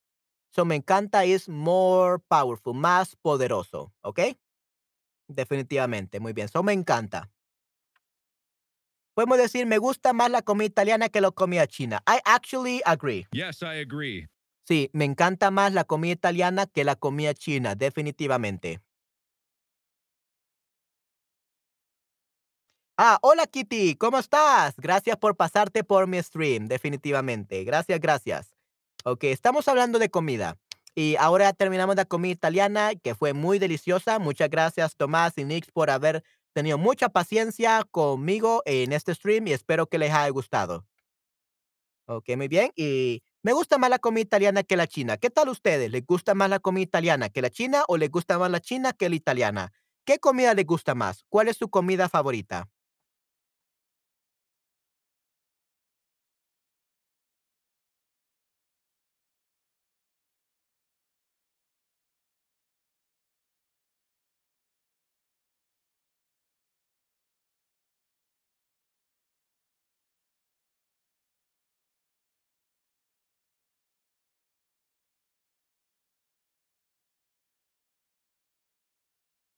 So, 0.55 0.65
me 0.65 0.79
encanta 0.79 1.23
is 1.23 1.47
more 1.47 2.17
powerful, 2.17 2.73
más 2.73 3.13
poderoso. 3.23 3.91
Okay. 4.03 4.35
Definitivamente. 5.31 6.19
Muy 6.19 6.33
bien. 6.33 6.47
So, 6.47 6.63
me 6.63 6.73
encanta. 6.73 7.29
Podemos 9.13 9.37
decir, 9.37 9.67
me 9.67 9.77
gusta 9.77 10.13
más 10.13 10.31
la 10.31 10.41
comida 10.41 10.65
italiana 10.65 11.09
que 11.09 11.21
la 11.21 11.29
comida 11.29 11.67
china. 11.67 12.01
I 12.07 12.21
actually 12.25 12.81
agree. 12.87 13.27
Yes, 13.33 13.61
I 13.61 13.75
agree. 13.81 14.30
Sí, 14.71 14.89
me 14.93 15.03
encanta 15.03 15.51
más 15.51 15.73
la 15.73 15.83
comida 15.83 16.13
italiana 16.13 16.65
que 16.65 16.85
la 16.85 16.95
comida 16.95 17.33
china, 17.33 17.75
definitivamente. 17.75 18.79
Ah, 22.97 23.19
hola 23.21 23.47
Kitty, 23.47 23.95
¿cómo 23.95 24.17
estás? 24.17 24.75
Gracias 24.77 25.17
por 25.17 25.35
pasarte 25.35 25.83
por 25.83 26.07
mi 26.07 26.23
stream, 26.23 26.69
definitivamente. 26.69 27.65
Gracias, 27.65 27.99
gracias. 27.99 28.55
Ok, 29.03 29.25
estamos 29.25 29.67
hablando 29.67 29.99
de 29.99 30.09
comida. 30.09 30.57
Y 30.95 31.17
ahora 31.17 31.51
terminamos 31.51 31.97
la 31.97 32.05
comida 32.05 32.31
italiana, 32.31 32.91
que 32.95 33.13
fue 33.13 33.33
muy 33.33 33.59
deliciosa. 33.59 34.19
Muchas 34.19 34.49
gracias, 34.49 34.95
Tomás 34.95 35.37
y 35.37 35.43
Nix, 35.43 35.69
por 35.69 35.89
haber 35.89 36.23
tenido 36.53 36.77
mucha 36.77 37.09
paciencia 37.09 37.85
conmigo 37.91 38.61
en 38.63 38.93
este 38.93 39.13
stream 39.15 39.47
y 39.47 39.51
espero 39.51 39.87
que 39.87 39.97
les 39.97 40.11
haya 40.13 40.29
gustado. 40.29 40.85
Ok, 42.05 42.29
muy 42.37 42.47
bien. 42.47 42.71
Y 42.77 43.21
me 43.43 43.53
gusta 43.53 43.77
más 43.77 43.89
la 43.89 43.99
comida 43.99 44.21
italiana 44.21 44.63
que 44.63 44.77
la 44.77 44.87
china. 44.87 45.17
¿Qué 45.17 45.29
tal 45.29 45.49
ustedes? 45.49 45.91
¿Les 45.91 46.05
gusta 46.05 46.35
más 46.35 46.49
la 46.49 46.59
comida 46.59 46.83
italiana 46.83 47.29
que 47.29 47.41
la 47.41 47.49
china 47.49 47.83
o 47.87 47.97
les 47.97 48.11
gusta 48.11 48.37
más 48.37 48.51
la 48.51 48.59
china 48.59 48.93
que 48.93 49.09
la 49.09 49.15
italiana? 49.15 49.73
¿Qué 50.05 50.19
comida 50.19 50.53
les 50.53 50.65
gusta 50.65 50.95
más? 50.95 51.25
¿Cuál 51.29 51.47
es 51.47 51.57
su 51.57 51.69
comida 51.69 52.09
favorita? 52.09 52.69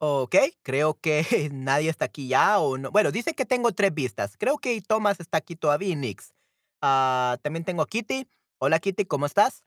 Ok, 0.06 0.36
creo 0.64 1.00
que 1.00 1.24
nadie 1.54 1.90
está 1.90 2.04
aquí 2.04 2.28
ya 2.28 2.60
o 2.60 2.78
no. 2.78 2.92
Bueno, 2.92 3.10
dice 3.10 3.34
que 3.34 3.46
tengo 3.46 3.72
tres 3.72 3.94
vistas. 3.94 4.36
Creo 4.38 4.58
que 4.58 4.82
Thomas 4.82 5.22
está 5.22 5.38
aquí 5.38 5.56
todavía 5.56 5.88
y 5.94 5.96
Nix. 5.96 6.34
Ah, 6.82 7.38
también 7.42 7.64
tengo 7.64 7.82
a 7.82 7.88
Kitty. 7.88 8.28
Hola 8.58 8.80
Kitty, 8.80 9.06
¿cómo 9.06 9.26
estás? 9.26 9.64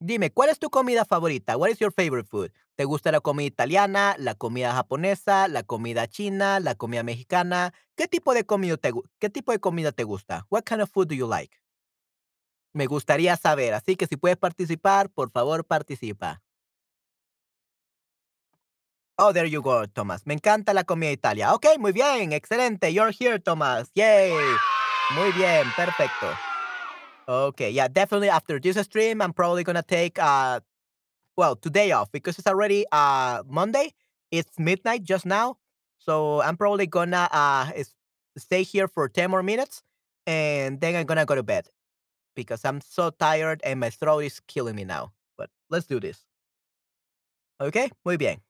Dime, 0.00 0.32
¿cuál 0.32 0.48
es 0.48 0.58
tu 0.58 0.70
comida 0.70 1.04
favorita? 1.04 1.56
What 1.56 1.68
is 1.70 1.78
your 1.78 1.92
favorite 1.92 2.28
food? 2.28 2.50
¿Te 2.74 2.84
gusta 2.84 3.12
la 3.12 3.20
comida 3.20 3.46
italiana, 3.46 4.16
la 4.18 4.34
comida 4.34 4.72
japonesa, 4.72 5.46
la 5.46 5.62
comida 5.62 6.08
china, 6.08 6.58
la 6.58 6.74
comida 6.74 7.04
mexicana? 7.04 7.72
¿Qué 7.94 8.08
tipo 8.08 8.34
de 8.34 8.44
comida 8.44 8.76
te, 8.76 8.90
qué 9.20 9.30
tipo 9.30 9.52
de 9.52 9.60
comida 9.60 9.92
te 9.92 10.02
gusta? 10.02 10.48
What 10.50 10.64
kind 10.64 10.82
of 10.82 10.90
food 10.90 11.06
do 11.06 11.14
you 11.14 11.28
like? 11.28 11.56
Me 12.72 12.86
gustaría 12.86 13.36
saber, 13.36 13.72
así 13.72 13.94
que 13.94 14.08
si 14.08 14.16
puedes 14.16 14.36
participar, 14.36 15.10
por 15.10 15.30
favor 15.30 15.64
participa. 15.64 16.42
Oh, 19.18 19.32
there 19.32 19.46
you 19.46 19.62
go, 19.62 19.86
Thomas. 19.86 20.26
Me 20.26 20.34
encanta 20.34 20.74
la 20.74 20.84
comida 20.84 21.10
Italia. 21.10 21.54
Ok, 21.54 21.78
muy 21.78 21.92
bien, 21.92 22.32
excelente. 22.32 22.92
You're 22.92 23.10
here, 23.10 23.38
Thomas. 23.38 23.90
Yay. 23.94 24.30
Muy 25.14 25.32
bien, 25.32 25.66
perfecto. 25.74 26.36
Okay, 27.28 27.70
yeah, 27.70 27.88
definitely 27.88 28.28
after 28.28 28.60
this 28.60 28.76
stream, 28.84 29.22
I'm 29.22 29.32
probably 29.32 29.64
gonna 29.64 29.82
take 29.82 30.18
uh 30.18 30.60
well 31.36 31.56
today 31.56 31.92
off 31.92 32.12
because 32.12 32.38
it's 32.38 32.46
already 32.46 32.84
uh 32.92 33.42
Monday. 33.48 33.94
It's 34.30 34.58
midnight 34.58 35.02
just 35.04 35.24
now. 35.26 35.56
So 35.98 36.42
I'm 36.42 36.56
probably 36.56 36.86
gonna 36.86 37.28
uh 37.32 37.72
stay 38.36 38.62
here 38.64 38.86
for 38.86 39.08
10 39.08 39.30
more 39.30 39.42
minutes 39.42 39.82
and 40.26 40.80
then 40.80 40.94
I'm 40.94 41.06
gonna 41.06 41.24
go 41.24 41.34
to 41.34 41.42
bed 41.42 41.68
because 42.36 42.64
I'm 42.64 42.80
so 42.80 43.10
tired 43.10 43.60
and 43.64 43.80
my 43.80 43.90
throat 43.90 44.20
is 44.20 44.40
killing 44.46 44.76
me 44.76 44.84
now. 44.84 45.12
But 45.38 45.50
let's 45.70 45.86
do 45.86 46.00
this. 46.00 46.24
Okay, 47.60 47.90
muy 48.04 48.16
bien. 48.18 48.45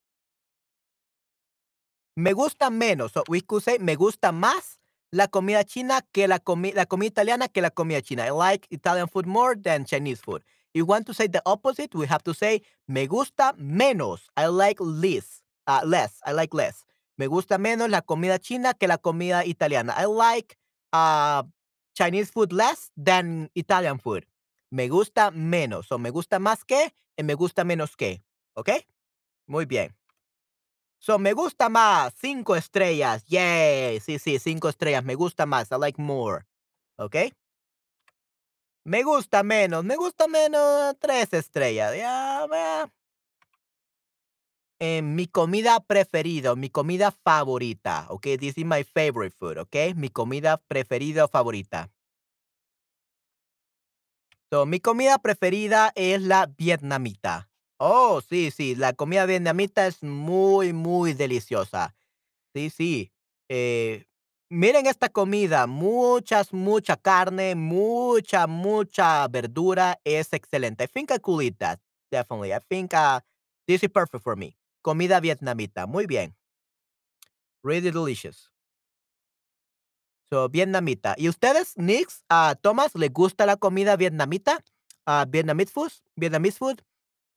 Me 2.18 2.32
gusta 2.32 2.70
menos, 2.70 3.12
so 3.12 3.24
we 3.28 3.42
could 3.42 3.62
say 3.62 3.78
me 3.78 3.94
gusta 3.94 4.32
más 4.32 4.80
la 5.12 5.28
comida 5.28 5.64
china 5.64 6.00
que 6.12 6.26
la, 6.26 6.38
comi 6.38 6.72
la 6.72 6.86
comida 6.86 7.08
italiana 7.08 7.48
que 7.48 7.60
la 7.60 7.70
comida 7.70 8.00
china. 8.00 8.24
I 8.24 8.30
like 8.30 8.66
Italian 8.70 9.06
food 9.08 9.26
more 9.26 9.54
than 9.54 9.84
Chinese 9.84 10.22
food. 10.22 10.42
If 10.72 10.78
you 10.78 10.86
want 10.86 11.06
to 11.06 11.14
say 11.14 11.26
the 11.26 11.42
opposite, 11.44 11.94
we 11.94 12.06
have 12.06 12.22
to 12.24 12.32
say 12.32 12.62
me 12.88 13.06
gusta 13.06 13.54
menos. 13.58 14.30
I 14.34 14.46
like 14.46 14.80
less. 14.80 15.42
Uh, 15.66 15.82
less. 15.84 16.20
I 16.24 16.32
like 16.32 16.54
less. 16.54 16.84
Me 17.18 17.26
gusta 17.26 17.58
menos 17.58 17.90
la 17.90 18.00
comida 18.00 18.38
china 18.38 18.72
que 18.72 18.88
la 18.88 18.96
comida 18.96 19.44
italiana. 19.44 19.92
I 19.94 20.06
like 20.06 20.56
uh, 20.94 21.42
Chinese 21.94 22.30
food 22.30 22.50
less 22.50 22.90
than 22.96 23.50
Italian 23.54 23.98
food. 23.98 24.24
Me 24.70 24.88
gusta 24.88 25.30
menos. 25.32 25.92
O 25.92 25.98
me 25.98 26.08
gusta 26.08 26.38
más 26.38 26.64
que 26.64 26.94
y 27.18 27.22
me 27.24 27.34
gusta 27.34 27.64
menos 27.64 27.94
que. 27.94 28.22
¿Ok? 28.54 28.70
Muy 29.46 29.66
bien. 29.66 29.94
So, 30.98 31.18
me 31.18 31.32
gusta 31.32 31.68
más. 31.68 32.14
Cinco 32.14 32.56
estrellas. 32.56 33.24
Yay. 33.26 34.00
Sí, 34.00 34.18
sí, 34.18 34.38
cinco 34.38 34.68
estrellas. 34.68 35.04
Me 35.04 35.14
gusta 35.14 35.46
más. 35.46 35.70
I 35.70 35.76
like 35.78 36.00
more. 36.00 36.44
¿Ok? 36.96 37.16
Me 38.84 39.02
gusta 39.02 39.42
menos. 39.42 39.84
Me 39.84 39.96
gusta 39.96 40.26
menos. 40.28 40.96
Tres 40.98 41.32
estrellas. 41.32 41.94
Ya, 41.96 42.46
yeah, 42.48 42.90
eh, 44.78 45.00
mi 45.00 45.26
comida 45.26 45.80
preferida, 45.80 46.54
mi 46.54 46.68
comida 46.68 47.10
favorita, 47.10 48.06
¿ok? 48.10 48.26
This 48.38 48.58
is 48.58 48.64
my 48.66 48.84
favorite 48.84 49.34
food, 49.34 49.58
¿ok? 49.58 49.94
Mi 49.94 50.10
comida 50.10 50.58
preferida 50.58 51.24
o 51.24 51.28
favorita. 51.28 51.90
So, 54.50 54.66
mi 54.66 54.80
comida 54.80 55.18
preferida 55.18 55.92
es 55.94 56.20
la 56.20 56.46
vietnamita. 56.46 57.48
Oh, 57.80 58.22
sí, 58.26 58.50
sí, 58.50 58.74
la 58.74 58.94
comida 58.94 59.26
vietnamita 59.26 59.86
es 59.86 60.02
muy, 60.02 60.72
muy 60.72 61.12
deliciosa. 61.12 61.94
Sí, 62.54 62.70
sí. 62.70 63.12
Eh, 63.50 64.06
miren 64.50 64.86
esta 64.86 65.10
comida, 65.10 65.66
muchas, 65.66 66.52
mucha 66.54 66.96
carne, 66.96 67.54
mucha, 67.54 68.46
mucha 68.46 69.28
verdura, 69.28 70.00
es 70.04 70.32
excelente. 70.32 70.84
I 70.84 70.88
think 70.88 71.10
I 71.12 71.18
could 71.18 71.44
eat 71.44 71.58
that, 71.58 71.80
definitely. 72.10 72.52
I 72.54 72.60
think 72.68 72.94
uh, 72.94 73.20
this 73.66 73.82
is 73.82 73.90
perfect 73.90 74.24
for 74.24 74.36
me. 74.36 74.56
Comida 74.82 75.20
vietnamita. 75.20 75.86
Muy 75.86 76.06
bien. 76.06 76.34
Really 77.62 77.90
delicious. 77.90 78.50
So, 80.30 80.48
vietnamita. 80.48 81.14
¿Y 81.18 81.28
ustedes, 81.28 81.74
Nix, 81.76 82.24
a 82.28 82.56
Thomas, 82.60 82.94
le 82.94 83.08
gusta 83.10 83.46
la 83.46 83.56
comida 83.56 83.96
vietnamita? 83.96 84.64
Uh, 85.06 85.24
Vietnamese 85.28 85.70
food? 85.70 85.92
Vietnamese 86.16 86.58
food? 86.58 86.82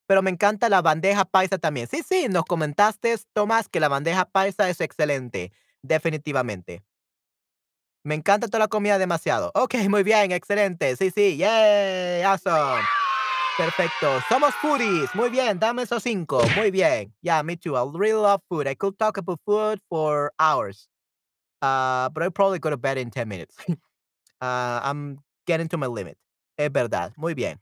Pero 0.10 0.23
me 0.23 0.31
encanta 0.31 0.69
la 0.69 0.81
bandeja 0.81 1.23
paisa 1.23 1.60
también. 1.60 1.88
Sí, 1.88 2.02
sí, 2.02 2.30
nos 2.30 2.44
comentaste, 2.44 3.15
Tomás, 3.31 3.69
que 3.69 3.80
la 3.80 3.90
bandeja 3.90 4.26
paisa 4.26 4.68
es 4.68 4.81
excelente. 4.81 5.52
Definitivamente. 5.84 6.84
Me 8.03 8.15
encanta 8.15 8.48
toda 8.48 8.57
la 8.57 8.68
comida 8.69 8.98
demasiado. 8.98 9.52
Ok, 9.53 9.76
muy 9.88 10.02
bien, 10.02 10.31
excelente. 10.31 10.95
Sí, 10.95 11.11
sí, 11.11 11.38
yay, 11.38 12.23
awesome. 12.23 12.81
Perfecto. 13.56 14.19
Somos 14.27 14.56
foodies. 14.56 15.14
Muy 15.14 15.30
bien. 15.30 15.60
Dame 15.60 15.84
esos 15.84 16.02
cinco. 16.02 16.41
Muy 16.56 16.72
bien. 16.72 17.14
Yeah, 17.22 17.44
me 17.44 17.56
too. 17.56 17.76
I 17.76 17.84
really 17.94 18.19
love 18.19 18.41
food. 18.49 18.65
I 18.68 18.73
could 18.73 18.98
talk 18.98 19.18
about 19.19 19.40
food 19.45 19.80
for 19.90 20.34
hours. 20.40 20.90
Uh, 21.61 22.10
but 22.10 22.23
I 22.23 22.30
probably 22.30 22.57
go 22.57 22.72
to 22.72 22.77
bed 22.77 22.98
in 22.98 23.11
10 23.11 23.27
minutes. 23.27 23.56
uh, 23.69 23.76
I'm 24.84 25.19
getting 25.45 25.68
to 25.68 25.77
my 25.77 25.86
limit. 25.86 26.18
Es 26.57 26.72
verdad. 26.72 27.11
Muy 27.15 27.36
bien. 27.36 27.60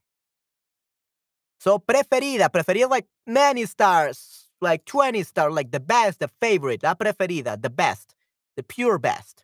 So, 1.59 1.79
preferida. 1.79 2.49
Preferida, 2.49 2.89
like 2.89 3.07
many 3.25 3.65
stars. 3.65 4.49
Like 4.61 4.85
20 4.85 5.23
stars. 5.23 5.53
Like 5.53 5.71
the 5.71 5.79
best, 5.79 6.19
the 6.19 6.29
favorite. 6.41 6.83
La 6.83 6.95
preferida. 6.95 7.61
The 7.61 7.69
best. 7.69 8.15
The 8.55 8.63
pure 8.63 8.97
best. 8.99 9.43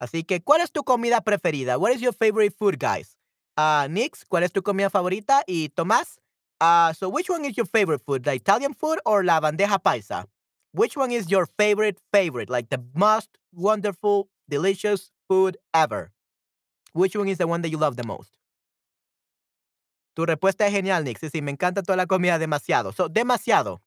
Así 0.00 0.24
que, 0.26 0.40
¿cuál 0.40 0.60
es 0.60 0.70
tu 0.70 0.82
comida 0.84 1.22
preferida? 1.22 1.78
What 1.78 1.92
is 1.92 2.02
your 2.02 2.12
favorite 2.12 2.54
food, 2.54 2.78
guys? 2.78 3.16
Uh, 3.56 3.88
Nix, 3.88 4.24
¿cuál 4.24 4.42
es 4.42 4.52
tu 4.52 4.62
comida 4.62 4.90
favorita? 4.90 5.42
Y 5.46 5.70
Tomás, 5.74 6.18
uh, 6.60 6.92
so 6.92 7.08
which 7.08 7.30
one 7.30 7.44
is 7.46 7.56
your 7.56 7.66
favorite 7.66 8.02
food? 8.04 8.24
The 8.24 8.34
Italian 8.34 8.74
food 8.74 8.98
or 9.06 9.24
la 9.24 9.40
bandeja 9.40 9.82
paisa? 9.82 10.26
Which 10.72 10.96
one 10.96 11.10
is 11.10 11.30
your 11.30 11.46
favorite 11.46 11.98
favorite? 12.12 12.50
Like 12.50 12.68
the 12.68 12.82
most 12.94 13.38
wonderful, 13.54 14.28
delicious 14.50 15.10
food 15.28 15.56
ever? 15.72 16.12
Which 16.92 17.16
one 17.16 17.28
is 17.28 17.38
the 17.38 17.46
one 17.46 17.62
that 17.62 17.70
you 17.70 17.78
love 17.78 17.96
the 17.96 18.04
most? 18.04 18.36
Tu 20.16 20.24
respuesta 20.24 20.66
es 20.66 20.72
genial, 20.72 21.04
Nix. 21.04 21.20
Sí, 21.20 21.28
sí, 21.28 21.42
me 21.42 21.50
encanta 21.50 21.82
toda 21.82 21.96
la 21.96 22.06
comida 22.06 22.38
demasiado. 22.38 22.90
So, 22.92 23.10
demasiado. 23.10 23.82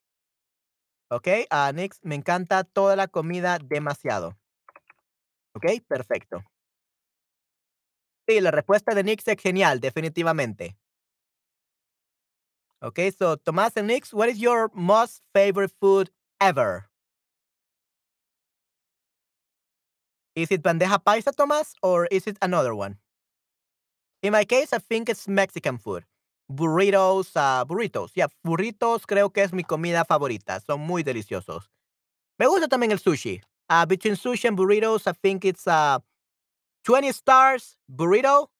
Ok, 1.10 1.26
uh, 1.50 1.72
Nix, 1.74 1.98
me 2.04 2.14
encanta 2.14 2.62
toda 2.62 2.94
la 2.94 3.08
comida 3.08 3.58
demasiado. 3.58 4.38
Ok, 5.54 5.66
perfecto. 5.88 6.44
Sí, 8.28 8.40
la 8.40 8.52
respuesta 8.52 8.94
de 8.94 9.02
Nix 9.02 9.26
es 9.26 9.42
genial, 9.42 9.80
definitivamente. 9.80 10.78
Okay, 12.80 13.10
so 13.10 13.36
Tomás 13.36 13.76
and 13.76 13.88
Nix, 13.88 14.14
what 14.14 14.28
is 14.28 14.38
your 14.38 14.70
most 14.72 15.24
favorite 15.34 15.72
food 15.80 16.12
ever? 16.40 16.88
Is 20.36 20.52
it 20.52 20.62
bandeja 20.62 21.02
paisa, 21.02 21.32
Tomás, 21.32 21.74
or 21.82 22.06
is 22.12 22.28
it 22.28 22.38
another 22.40 22.72
one? 22.72 22.98
In 24.22 24.30
my 24.30 24.44
case, 24.44 24.72
I 24.72 24.78
think 24.78 25.08
it's 25.08 25.26
Mexican 25.26 25.76
food. 25.76 26.04
Burritos, 26.52 27.36
uh, 27.36 27.64
burritos. 27.64 28.12
Yeah, 28.14 28.28
burritos 28.42 29.06
creo 29.06 29.30
que 29.30 29.42
es 29.44 29.52
mi 29.52 29.62
comida 29.62 30.04
favorita. 30.04 30.58
Son 30.58 30.80
muy 30.80 31.04
deliciosos. 31.04 31.70
Me 32.38 32.48
gusta 32.48 32.66
también 32.66 32.90
el 32.90 32.98
sushi. 32.98 33.40
Uh, 33.68 33.86
between 33.86 34.16
sushi 34.16 34.48
and 34.48 34.58
burritos, 34.58 35.06
I 35.06 35.12
think 35.12 35.44
it's 35.44 35.68
uh, 35.68 36.00
20 36.84 37.12
stars 37.12 37.78
burrito 37.88 38.50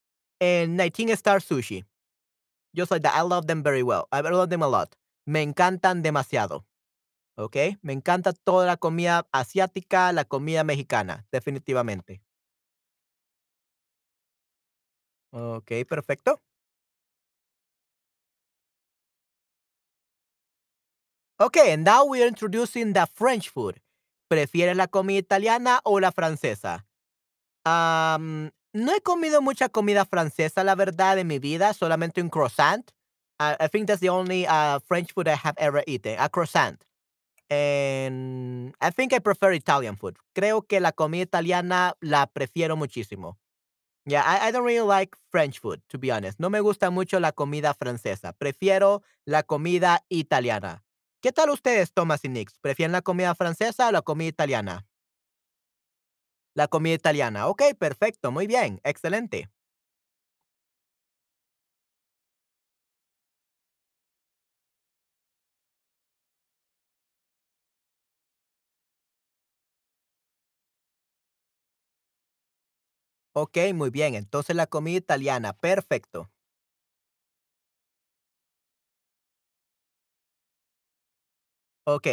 and 0.41 0.77
19 0.77 1.17
stars 1.17 1.45
sushi. 1.45 1.85
Just 2.73 2.93
like 2.93 3.03
that. 3.03 3.17
I 3.17 3.23
love 3.23 3.49
them 3.49 3.65
very 3.65 3.83
well. 3.83 4.07
I 4.13 4.21
love 4.21 4.51
them 4.51 4.63
a 4.63 4.69
lot. 4.69 4.95
Me 5.27 5.43
encantan 5.43 6.03
demasiado. 6.03 6.65
¿Ok? 7.37 7.57
Me 7.83 7.93
encanta 7.93 8.33
toda 8.33 8.67
la 8.67 8.77
comida 8.77 9.27
asiática, 9.33 10.13
la 10.13 10.25
comida 10.25 10.63
mexicana, 10.63 11.27
definitivamente. 11.33 12.23
Ok, 15.33 15.73
perfecto. 15.89 16.41
Okay, 21.41 21.73
and 21.73 21.85
now 21.85 22.05
we 22.05 22.23
are 22.23 22.27
introducing 22.27 22.93
the 22.93 23.07
French 23.15 23.49
food. 23.49 23.81
¿Prefieres 24.31 24.77
la 24.77 24.89
comida 24.89 25.21
italiana 25.21 25.81
o 25.85 25.99
la 25.99 26.13
francesa? 26.13 26.85
Um, 27.65 28.51
no 28.75 28.93
he 28.95 29.01
comido 29.01 29.41
mucha 29.41 29.71
comida 29.71 30.05
francesa, 30.05 30.63
la 30.65 30.75
verdad, 30.75 31.19
en 31.19 31.27
mi 31.29 31.39
vida, 31.39 31.73
solamente 31.73 32.21
un 32.21 32.29
croissant. 32.29 32.93
I, 33.41 33.57
I 33.59 33.69
think 33.69 33.87
that's 33.87 34.01
the 34.01 34.11
only 34.11 34.47
uh, 34.47 34.81
French 34.81 35.13
food 35.13 35.29
I 35.29 35.35
have 35.35 35.55
ever 35.57 35.83
eaten, 35.87 36.17
a 36.19 36.29
croissant. 36.29 36.85
And 37.49 38.75
I 38.83 38.91
think 38.91 39.15
I 39.15 39.19
prefer 39.19 39.53
Italian 39.53 39.97
food. 39.97 40.19
Creo 40.37 40.69
que 40.69 40.79
la 40.79 40.93
comida 40.93 41.23
italiana 41.23 41.95
la 42.03 42.27
prefiero 42.27 42.77
muchísimo. 42.77 43.39
Yeah, 44.05 44.23
I, 44.27 44.49
I 44.49 44.51
don't 44.51 44.65
really 44.65 44.87
like 44.87 45.17
French 45.31 45.59
food, 45.59 45.81
to 45.89 45.97
be 45.97 46.11
honest. 46.11 46.39
No 46.39 46.51
me 46.51 46.61
gusta 46.61 46.91
mucho 46.91 47.19
la 47.19 47.33
comida 47.33 47.73
francesa. 47.73 48.35
Prefiero 48.35 49.03
la 49.25 49.43
comida 49.43 50.05
italiana. 50.11 50.83
¿Qué 51.23 51.33
tal 51.33 51.51
ustedes, 51.51 51.93
Thomas 51.93 52.25
y 52.25 52.29
Nix? 52.29 52.59
¿Prefieren 52.61 52.93
la 52.93 53.03
comida 53.03 53.35
francesa 53.35 53.89
o 53.89 53.93
la 53.93 54.03
comida 54.03 54.29
italiana? 54.29 54.87
La 56.55 56.69
comida 56.69 56.95
italiana. 56.95 57.49
Ok, 57.49 57.63
perfecto, 57.77 58.31
muy 58.31 58.47
bien, 58.47 58.81
excelente. 58.85 59.51
Ok, 73.33 73.59
muy 73.75 73.91
bien. 73.91 74.15
Entonces 74.15 74.55
la 74.57 74.67
comida 74.67 74.99
italiana. 74.99 75.53
Perfecto. 75.53 76.31
Ok. 81.85 82.07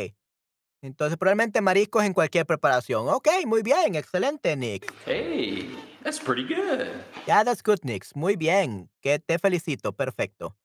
Entonces, 0.81 1.17
probablemente 1.17 1.59
mariscos 1.61 2.03
en 2.03 2.13
cualquier 2.13 2.45
preparación. 2.45 3.09
Ok, 3.09 3.27
muy 3.45 3.63
bien. 3.63 3.95
Excelente, 3.95 4.55
Nick. 4.55 4.93
Hey, 5.05 5.75
that's 6.03 6.19
pretty 6.19 6.43
good. 6.43 6.87
Yeah, 7.25 7.43
that's 7.43 7.63
good, 7.63 7.79
Nick. 7.83 8.05
Muy 8.15 8.35
bien. 8.35 8.89
Que 9.01 9.19
te 9.19 9.39
felicito. 9.39 9.93
Perfecto. 9.93 10.55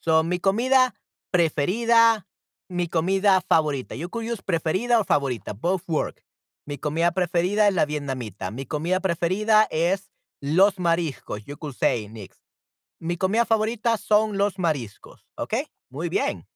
So, 0.00 0.24
mi 0.24 0.40
comida 0.40 0.94
preferida, 1.30 2.26
mi 2.68 2.88
comida 2.88 3.40
favorita. 3.40 3.94
You 3.94 4.08
could 4.08 4.26
use 4.30 4.42
preferida 4.42 4.98
o 4.98 5.04
favorita. 5.04 5.52
Both 5.52 5.84
work. 5.86 6.24
Mi 6.66 6.78
comida 6.78 7.12
preferida 7.12 7.68
es 7.68 7.74
la 7.74 7.86
vietnamita. 7.86 8.50
Mi 8.50 8.66
comida 8.66 9.00
preferida 9.00 9.66
es 9.70 10.10
los 10.40 10.78
mariscos. 10.78 11.44
You 11.44 11.56
could 11.56 11.74
say, 11.74 12.08
Nick. 12.08 12.36
Mi 13.00 13.16
comida 13.16 13.44
favorita 13.44 13.96
son 13.96 14.36
los 14.36 14.58
mariscos. 14.58 15.26
¿Ok? 15.36 15.54
Muy 15.88 16.08
bien. 16.08 16.46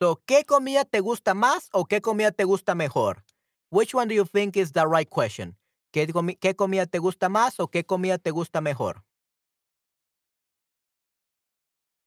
So, 0.00 0.22
¿qué 0.24 0.44
comida 0.44 0.84
te 0.86 1.00
gusta 1.00 1.34
más 1.34 1.68
o 1.72 1.84
qué 1.84 2.00
comida 2.00 2.30
te 2.32 2.44
gusta 2.44 2.74
mejor? 2.74 3.22
Which 3.70 3.94
one 3.94 4.08
do 4.08 4.14
you 4.14 4.24
think 4.24 4.56
is 4.56 4.72
the 4.72 4.86
right 4.86 5.08
question? 5.08 5.58
¿Qué, 5.92 6.06
comi- 6.08 6.38
qué 6.40 6.54
comida 6.56 6.86
te 6.86 6.98
gusta 6.98 7.28
más 7.28 7.60
o 7.60 7.68
qué 7.68 7.84
comida 7.84 8.16
te 8.16 8.30
gusta 8.30 8.62
mejor? 8.62 9.04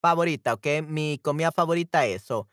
Favorita, 0.01 0.53
¿ok? 0.53 0.67
Mi 0.87 1.19
comida 1.19 1.51
favorita 1.51 2.05
es. 2.05 2.23
So, 2.23 2.47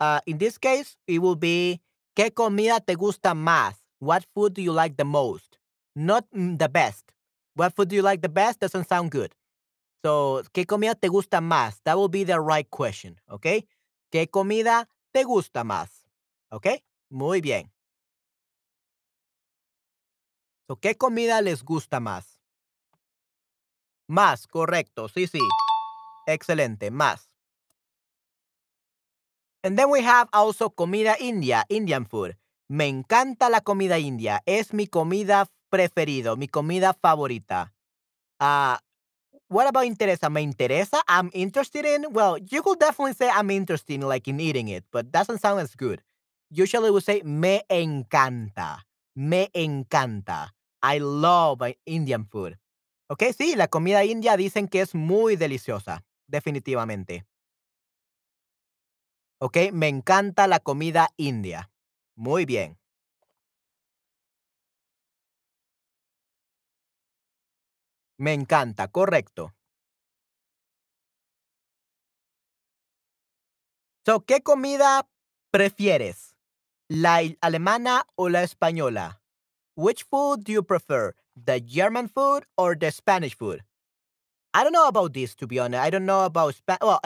uh, 0.00 0.20
in 0.26 0.38
this 0.38 0.58
case, 0.58 0.96
it 1.06 1.20
will 1.20 1.36
be 1.36 1.80
¿qué 2.16 2.32
comida 2.32 2.80
te 2.80 2.94
gusta 2.96 3.34
más? 3.34 3.76
What 4.00 4.24
food 4.34 4.54
do 4.54 4.62
you 4.62 4.72
like 4.72 4.96
the 4.96 5.04
most? 5.04 5.58
Not 5.94 6.26
mm, 6.32 6.58
the 6.58 6.68
best. 6.68 7.12
What 7.54 7.74
food 7.74 7.88
do 7.90 7.96
you 7.96 8.02
like 8.02 8.22
the 8.22 8.28
best 8.30 8.60
doesn't 8.60 8.88
sound 8.88 9.10
good. 9.10 9.34
So, 10.04 10.42
¿qué 10.54 10.66
comida 10.66 10.94
te 10.94 11.08
gusta 11.08 11.40
más? 11.40 11.80
That 11.84 11.96
will 11.98 12.08
be 12.10 12.24
the 12.24 12.40
right 12.40 12.68
question, 12.70 13.20
¿ok? 13.28 13.64
¿Qué 14.10 14.28
comida 14.28 14.88
te 15.12 15.24
gusta 15.24 15.62
más? 15.64 16.06
¿Ok? 16.50 16.66
Muy 17.08 17.40
bien. 17.40 17.72
So, 20.66 20.76
¿Qué 20.76 20.96
comida 20.96 21.40
les 21.40 21.64
gusta 21.64 22.00
más? 22.00 22.40
Más, 24.08 24.46
correcto. 24.48 25.08
Sí, 25.08 25.26
sí. 25.28 25.40
Excelente, 26.26 26.90
más. 26.90 27.30
And 29.62 29.78
then 29.78 29.90
we 29.90 30.02
have 30.02 30.28
also 30.32 30.70
comida 30.70 31.16
india, 31.20 31.64
Indian 31.68 32.06
food. 32.06 32.36
Me 32.68 32.88
encanta 32.88 33.48
la 33.48 33.60
comida 33.60 33.98
india. 33.98 34.42
Es 34.46 34.72
mi 34.72 34.86
comida 34.86 35.46
preferido, 35.68 36.36
mi 36.36 36.48
comida 36.48 36.94
favorita. 36.94 37.74
Ah, 38.40 38.80
what 39.50 39.66
about 39.68 39.84
interesa? 39.84 40.30
¿Me 40.30 40.42
interesa? 40.42 41.02
I'm 41.08 41.30
interested 41.34 41.84
in. 41.84 42.06
Well, 42.12 42.38
you 42.38 42.62
could 42.62 42.78
definitely 42.78 43.14
say 43.14 43.28
I'm 43.28 43.50
interested 43.50 43.94
in 43.94 44.02
like 44.02 44.28
in 44.28 44.40
eating 44.40 44.68
it, 44.68 44.84
but 44.92 45.12
doesn't 45.12 45.40
sound 45.40 45.60
as 45.60 45.74
good. 45.74 46.02
Usually 46.50 46.90
we 46.90 47.00
say 47.00 47.22
me 47.24 47.62
encanta. 47.70 48.78
Me 49.16 49.48
encanta. 49.54 50.50
I 50.82 50.98
love 50.98 51.62
uh, 51.62 51.72
Indian 51.86 52.24
food. 52.24 52.56
Ok, 53.10 53.24
sí, 53.36 53.56
la 53.56 53.68
comida 53.68 54.04
india 54.04 54.36
dicen 54.36 54.68
que 54.68 54.80
es 54.80 54.94
muy 54.94 55.36
deliciosa, 55.36 56.04
definitivamente. 56.28 57.26
Ok, 59.40 59.72
me 59.72 59.88
encanta 59.88 60.46
la 60.46 60.60
comida 60.60 61.10
india. 61.16 61.70
Muy 62.16 62.44
bien. 62.46 62.79
Me 68.20 68.34
encanta, 68.34 68.88
correcto. 68.88 69.54
So, 74.04 74.26
¿qué 74.26 74.42
comida 74.42 75.08
prefieres? 75.50 76.36
¿La 76.88 77.22
alemana 77.40 78.06
o 78.16 78.28
la 78.28 78.42
española? 78.42 79.22
Which 79.74 80.04
food 80.04 80.44
do 80.44 80.52
you 80.52 80.62
prefer? 80.62 81.14
The 81.34 81.60
German 81.60 82.10
food 82.10 82.44
or 82.58 82.76
the 82.76 82.90
Spanish 82.90 83.34
food? 83.34 83.64
I 84.52 84.64
don't 84.64 84.72
know 84.72 84.88
about 84.88 85.14
this 85.14 85.34
to 85.36 85.46
be 85.46 85.58
honest. 85.58 85.82
I 85.82 85.88
don't 85.88 86.04
know 86.04 86.26
about 86.26 86.54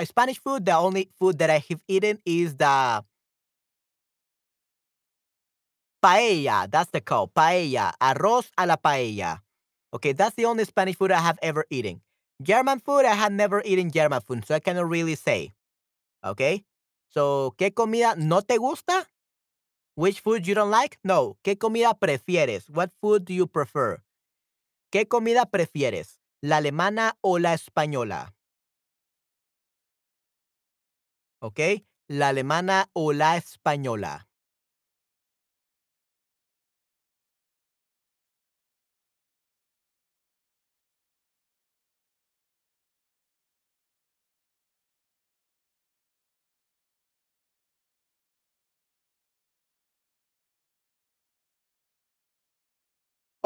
Spanish 0.04 0.40
food. 0.40 0.64
The 0.64 0.74
only 0.74 1.10
food 1.16 1.38
that 1.38 1.50
I 1.50 1.62
have 1.68 1.82
eaten 1.86 2.18
is 2.24 2.56
the 2.56 3.04
paella. 6.02 6.68
That's 6.68 6.90
the 6.90 7.02
call. 7.02 7.28
Paella. 7.28 7.92
Arroz 8.00 8.50
a 8.58 8.66
la 8.66 8.76
paella. 8.76 9.42
Okay, 9.94 10.12
that's 10.12 10.34
the 10.34 10.44
only 10.44 10.64
Spanish 10.64 10.96
food 10.96 11.12
I 11.12 11.20
have 11.20 11.38
ever 11.40 11.64
eaten. 11.70 12.02
German 12.42 12.80
food, 12.80 13.04
I 13.04 13.14
have 13.14 13.32
never 13.32 13.62
eaten 13.64 13.92
German 13.92 14.20
food, 14.20 14.44
so 14.44 14.56
I 14.56 14.58
cannot 14.58 14.90
really 14.90 15.14
say. 15.14 15.54
Okay? 16.24 16.64
So, 17.10 17.54
¿qué 17.56 17.72
comida 17.72 18.16
no 18.16 18.40
te 18.40 18.58
gusta? 18.58 19.06
Which 19.94 20.18
food 20.20 20.48
you 20.48 20.54
don't 20.56 20.72
like? 20.72 20.98
No. 21.04 21.36
¿Qué 21.44 21.56
comida 21.56 21.94
prefieres? 21.94 22.68
What 22.68 22.90
food 23.00 23.24
do 23.24 23.32
you 23.32 23.46
prefer? 23.46 24.02
¿Qué 24.90 25.06
comida 25.06 25.46
prefieres? 25.46 26.18
¿La 26.42 26.56
alemana 26.56 27.16
o 27.20 27.38
la 27.38 27.54
española? 27.54 28.34
¿Ok? 31.40 31.60
¿La 32.08 32.28
alemana 32.28 32.90
o 32.94 33.12
la 33.12 33.36
española? 33.36 34.26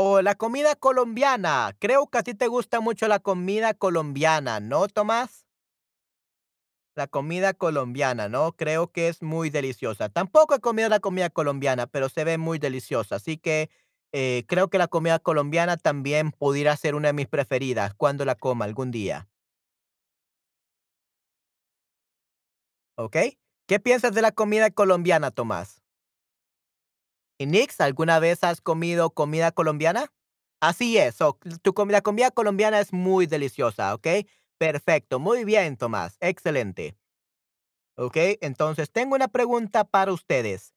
O 0.00 0.22
la 0.22 0.36
comida 0.36 0.76
colombiana. 0.76 1.74
Creo 1.80 2.06
que 2.06 2.18
a 2.18 2.22
ti 2.22 2.32
te 2.32 2.46
gusta 2.46 2.78
mucho 2.80 3.08
la 3.08 3.18
comida 3.18 3.74
colombiana, 3.74 4.60
¿no, 4.60 4.86
Tomás? 4.86 5.44
La 6.94 7.08
comida 7.08 7.52
colombiana, 7.52 8.28
¿no? 8.28 8.52
Creo 8.52 8.92
que 8.92 9.08
es 9.08 9.22
muy 9.22 9.50
deliciosa. 9.50 10.08
Tampoco 10.08 10.54
he 10.54 10.60
comido 10.60 10.88
la 10.88 11.00
comida 11.00 11.30
colombiana, 11.30 11.88
pero 11.88 12.08
se 12.08 12.22
ve 12.22 12.38
muy 12.38 12.60
deliciosa. 12.60 13.16
Así 13.16 13.38
que 13.38 13.70
eh, 14.12 14.44
creo 14.46 14.70
que 14.70 14.78
la 14.78 14.86
comida 14.86 15.18
colombiana 15.18 15.76
también 15.76 16.30
pudiera 16.30 16.76
ser 16.76 16.94
una 16.94 17.08
de 17.08 17.14
mis 17.14 17.26
preferidas 17.26 17.92
cuando 17.94 18.24
la 18.24 18.36
coma 18.36 18.66
algún 18.66 18.92
día. 18.92 19.28
¿Ok? 22.96 23.16
¿Qué 23.66 23.80
piensas 23.80 24.14
de 24.14 24.22
la 24.22 24.30
comida 24.32 24.70
colombiana, 24.70 25.30
Tomás? 25.32 25.82
¿Y 27.38 27.46
Nix, 27.46 27.80
alguna 27.80 28.18
vez 28.18 28.42
has 28.42 28.60
comido 28.60 29.10
comida 29.10 29.52
colombiana? 29.52 30.12
Así 30.60 30.98
es, 30.98 31.14
so, 31.14 31.38
tu 31.62 31.72
com- 31.72 31.90
la 31.90 32.00
comida 32.02 32.30
colombiana 32.32 32.80
es 32.80 32.92
muy 32.92 33.26
deliciosa, 33.26 33.94
¿ok? 33.94 34.08
Perfecto, 34.58 35.20
muy 35.20 35.44
bien, 35.44 35.76
Tomás, 35.76 36.16
excelente. 36.20 36.96
¿Ok? 37.96 38.16
Entonces, 38.40 38.90
tengo 38.90 39.14
una 39.14 39.28
pregunta 39.28 39.84
para 39.84 40.12
ustedes. 40.12 40.74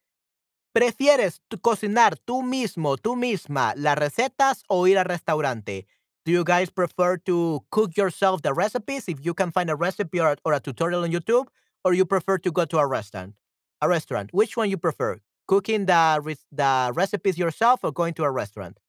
¿Prefieres 0.74 1.42
cocinar 1.62 2.18
tú 2.18 2.44
mismo, 2.44 2.98
tú 2.98 3.16
misma, 3.16 3.74
las 3.76 3.98
recetas 3.98 4.64
o 4.68 4.88
ir 4.88 4.98
al 4.98 5.06
restaurante? 5.06 5.88
Do 6.26 6.32
you 6.32 6.44
guys 6.46 6.72
prefer 6.72 7.20
to 7.26 7.66
cook 7.70 7.92
yourself 7.96 8.42
the 8.42 8.54
recipes 8.54 9.10
if 9.10 9.20
you 9.22 9.34
can 9.34 9.52
find 9.52 9.70
a 9.70 9.76
recipe 9.76 10.20
or, 10.22 10.38
or 10.44 10.54
a 10.54 10.60
tutorial 10.60 11.04
on 11.04 11.12
YouTube, 11.12 11.48
or 11.84 11.94
you 11.94 12.06
prefer 12.06 12.38
to 12.40 12.52
go 12.52 12.66
to 12.66 12.78
a 12.80 12.88
restaurant? 12.88 13.36
A 13.82 13.88
restaurant. 13.88 14.32
Which 14.32 14.56
one 14.56 14.70
you 14.70 14.78
prefer? 14.78 15.20
Cooking 15.52 15.86
the 15.86 16.38
the 16.52 16.92
recipes 16.96 17.38
yourself 17.38 17.82
or 17.84 17.92
going 17.92 18.14
to 18.16 18.24
a 18.24 18.32
restaurant? 18.32 18.80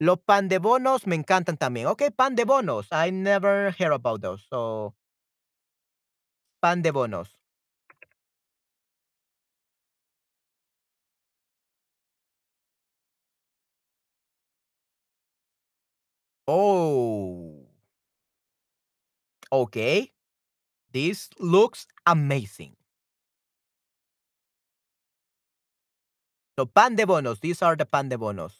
Los 0.00 0.18
pan 0.26 0.48
de 0.48 0.58
bonos 0.60 1.06
me 1.06 1.16
encantan 1.16 1.58
también. 1.58 1.86
Okay, 1.88 2.10
pan 2.10 2.34
de 2.36 2.44
bonos. 2.44 2.88
I 2.92 3.10
never 3.10 3.72
heard 3.78 3.92
about 3.92 4.20
those. 4.22 4.44
So, 4.50 4.94
pan 6.60 6.82
de 6.82 6.90
bonos. 6.92 7.28
Oh, 16.46 17.66
okay. 19.52 20.12
This 20.92 21.30
looks 21.38 21.86
amazing. 22.06 22.76
So, 26.58 26.66
pan 26.66 26.96
de 26.96 27.06
bonos. 27.06 27.40
These 27.40 27.62
are 27.62 27.76
the 27.76 27.86
pan 27.86 28.08
de 28.08 28.16
bonos. 28.16 28.52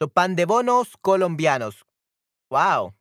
So, 0.00 0.08
pan 0.08 0.34
de 0.34 0.46
bonos 0.46 0.94
colombianos. 1.02 1.82
Wow. 2.50 2.94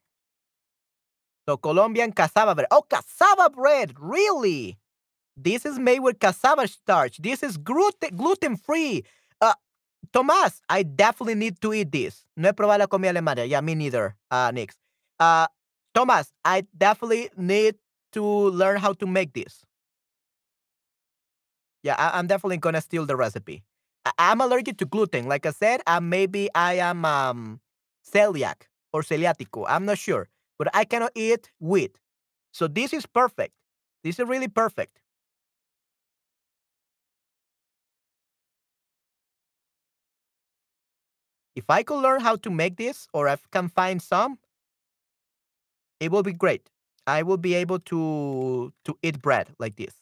So, 1.50 1.58
Colombian 1.58 2.12
cassava 2.12 2.54
bread. 2.54 2.68
Oh, 2.70 2.84
cassava 2.84 3.50
bread. 3.50 3.96
Really? 3.98 4.78
This 5.36 5.66
is 5.66 5.80
made 5.80 6.00
with 6.02 6.20
cassava 6.20 6.68
starch. 6.68 7.18
This 7.18 7.42
is 7.42 7.58
gluten 7.58 8.16
gluten 8.16 8.56
free. 8.56 9.04
Uh, 9.42 9.54
Tomás, 10.14 10.60
I 10.70 10.84
definitely 10.84 11.36
need 11.36 11.60
to 11.62 11.74
eat 11.74 11.92
this. 11.92 12.26
No 12.38 12.50
he 12.50 12.54
probado 12.54 12.80
la 12.80 12.86
comida 12.86 13.14
alemana. 13.14 13.50
Yeah, 13.50 13.62
me 13.62 13.74
neither. 13.74 14.16
Uh, 14.30 14.52
Nix. 14.54 14.76
Uh, 15.20 15.48
Tomás, 15.96 16.32
I 16.46 16.66
definitely 16.78 17.32
need 17.36 17.76
to 18.12 18.24
learn 18.24 18.78
how 18.78 18.94
to 18.94 19.08
make 19.08 19.34
this. 19.34 19.66
Yeah, 21.84 21.96
I, 21.98 22.18
I'm 22.18 22.28
definitely 22.28 22.58
gonna 22.58 22.82
steal 22.82 23.06
the 23.06 23.16
recipe. 23.16 23.64
I, 24.06 24.12
I'm 24.18 24.42
allergic 24.42 24.78
to 24.78 24.86
gluten. 24.86 25.28
Like 25.28 25.46
I 25.46 25.52
said, 25.52 25.82
uh, 25.88 26.00
maybe 26.00 26.50
I 26.56 26.76
am 26.76 27.06
um, 27.06 27.62
celiac 28.06 28.64
or 28.94 29.02
celiatico. 29.02 29.66
I'm 29.68 29.86
not 29.86 29.98
sure, 29.98 30.30
but 30.58 30.68
I 30.76 30.84
cannot 30.86 31.12
eat 31.16 31.52
wheat. 31.60 31.98
So 32.52 32.68
this 32.68 32.94
is 32.94 33.06
perfect. 33.06 33.54
This 34.04 34.20
is 34.20 34.28
really 34.28 34.48
perfect. 34.48 35.00
If 41.56 41.70
I 41.70 41.84
could 41.84 42.02
learn 42.02 42.22
how 42.22 42.38
to 42.38 42.50
make 42.50 42.78
this, 42.78 43.08
or 43.14 43.28
I 43.30 43.38
can 43.52 43.70
find 43.70 44.02
some, 44.02 44.40
it 46.00 46.12
will 46.12 46.24
be 46.24 46.34
great. 46.34 46.70
I 47.08 47.24
will 47.24 47.38
be 47.38 47.54
able 47.56 47.80
to 47.92 48.74
to 48.86 48.98
eat 49.02 49.22
bread 49.22 49.50
like 49.60 49.76
this. 49.76 49.94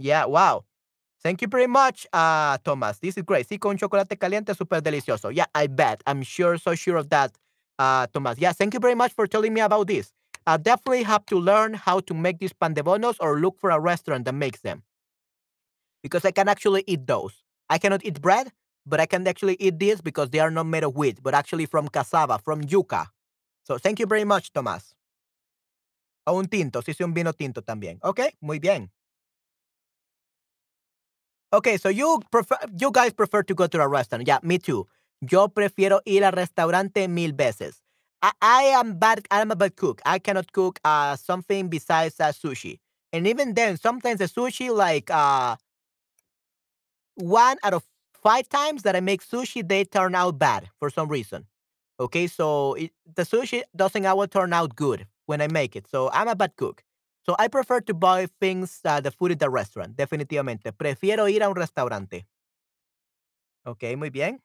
Yeah, 0.00 0.24
wow. 0.24 0.64
Thank 1.22 1.42
you 1.42 1.48
very 1.48 1.66
much, 1.66 2.06
uh, 2.14 2.56
Thomas. 2.64 2.98
This 2.98 3.18
is 3.18 3.22
great. 3.24 3.46
Sí, 3.46 3.60
con 3.60 3.76
chocolate 3.76 4.16
caliente, 4.18 4.54
super 4.54 4.80
delicioso. 4.80 5.30
Yeah, 5.34 5.44
I 5.54 5.66
bet. 5.66 6.02
I'm 6.06 6.22
sure, 6.22 6.56
so 6.56 6.74
sure 6.74 6.96
of 6.96 7.10
that, 7.10 7.32
uh, 7.78 8.06
Thomas. 8.12 8.38
Yeah, 8.38 8.52
thank 8.52 8.72
you 8.72 8.80
very 8.80 8.94
much 8.94 9.12
for 9.12 9.26
telling 9.26 9.52
me 9.52 9.60
about 9.60 9.88
this. 9.88 10.12
I 10.46 10.56
definitely 10.56 11.02
have 11.02 11.26
to 11.26 11.38
learn 11.38 11.74
how 11.74 12.00
to 12.00 12.14
make 12.14 12.38
these 12.38 12.54
pan 12.54 12.72
de 12.72 12.82
bonos 12.82 13.16
or 13.20 13.38
look 13.38 13.58
for 13.60 13.68
a 13.70 13.78
restaurant 13.78 14.24
that 14.24 14.34
makes 14.34 14.60
them. 14.62 14.82
Because 16.02 16.24
I 16.24 16.30
can 16.30 16.48
actually 16.48 16.82
eat 16.86 17.06
those. 17.06 17.44
I 17.68 17.76
cannot 17.76 18.02
eat 18.04 18.22
bread, 18.22 18.50
but 18.86 19.00
I 19.00 19.06
can 19.06 19.26
actually 19.28 19.56
eat 19.60 19.78
these 19.78 20.00
because 20.00 20.30
they 20.30 20.40
are 20.40 20.50
not 20.50 20.66
made 20.66 20.82
of 20.82 20.96
wheat, 20.96 21.22
but 21.22 21.34
actually 21.34 21.66
from 21.66 21.88
cassava, 21.88 22.38
from 22.42 22.62
yuca. 22.62 23.08
So 23.64 23.76
thank 23.76 24.00
you 24.00 24.06
very 24.06 24.24
much, 24.24 24.52
Thomas. 24.54 24.94
O 26.26 26.38
un 26.38 26.46
tinto, 26.46 26.80
si 26.80 26.92
es 26.92 27.00
un 27.00 27.12
vino 27.12 27.32
tinto 27.32 27.60
también. 27.60 27.98
Ok, 28.02 28.20
muy 28.40 28.58
bien. 28.58 28.90
Okay, 31.52 31.76
so 31.76 31.88
you 31.88 32.20
prefer, 32.30 32.56
you 32.78 32.90
guys 32.92 33.12
prefer 33.12 33.42
to 33.42 33.54
go 33.54 33.66
to 33.66 33.80
a 33.80 33.88
restaurant. 33.88 34.26
Yeah, 34.26 34.38
me 34.42 34.58
too. 34.58 34.86
Yo 35.28 35.48
prefiero 35.48 36.00
ir 36.06 36.24
al 36.24 36.32
restaurante 36.32 37.08
mil 37.08 37.32
veces. 37.32 37.82
I, 38.22 38.32
I 38.40 38.62
am 38.78 38.98
bad. 38.98 39.26
I'm 39.30 39.50
a 39.50 39.56
bad 39.56 39.76
cook. 39.76 40.00
I 40.04 40.18
cannot 40.18 40.52
cook 40.52 40.78
uh 40.84 41.16
something 41.16 41.68
besides 41.68 42.20
uh, 42.20 42.32
sushi. 42.32 42.78
And 43.12 43.26
even 43.26 43.54
then, 43.54 43.76
sometimes 43.76 44.18
the 44.20 44.26
sushi, 44.26 44.74
like 44.74 45.10
uh, 45.10 45.56
one 47.14 47.56
out 47.62 47.74
of 47.74 47.84
five 48.22 48.48
times 48.48 48.82
that 48.82 48.96
I 48.96 49.00
make 49.00 49.22
sushi, 49.24 49.66
they 49.66 49.84
turn 49.84 50.14
out 50.14 50.38
bad 50.38 50.68
for 50.78 50.90
some 50.90 51.08
reason. 51.08 51.46
Okay, 51.98 52.26
so 52.26 52.74
it, 52.74 52.92
the 53.14 53.22
sushi 53.22 53.62
doesn't 53.76 54.06
always 54.06 54.30
turn 54.30 54.52
out 54.52 54.74
good 54.76 55.06
when 55.26 55.40
I 55.40 55.48
make 55.48 55.76
it. 55.76 55.86
So 55.88 56.10
I'm 56.12 56.28
a 56.28 56.34
bad 56.34 56.56
cook. 56.56 56.82
So 57.30 57.36
I 57.38 57.46
prefer 57.46 57.80
to 57.82 57.94
buy 57.94 58.26
things, 58.40 58.80
uh, 58.84 59.00
the 59.00 59.12
food 59.12 59.30
at 59.30 59.38
the 59.38 59.48
restaurant. 59.48 59.96
Definitivamente. 59.96 60.72
Prefiero 60.72 61.28
ir 61.28 61.44
a 61.44 61.48
un 61.48 61.54
restaurante. 61.54 62.26
Ok, 63.64 63.84
muy 63.96 64.10
bien. 64.10 64.42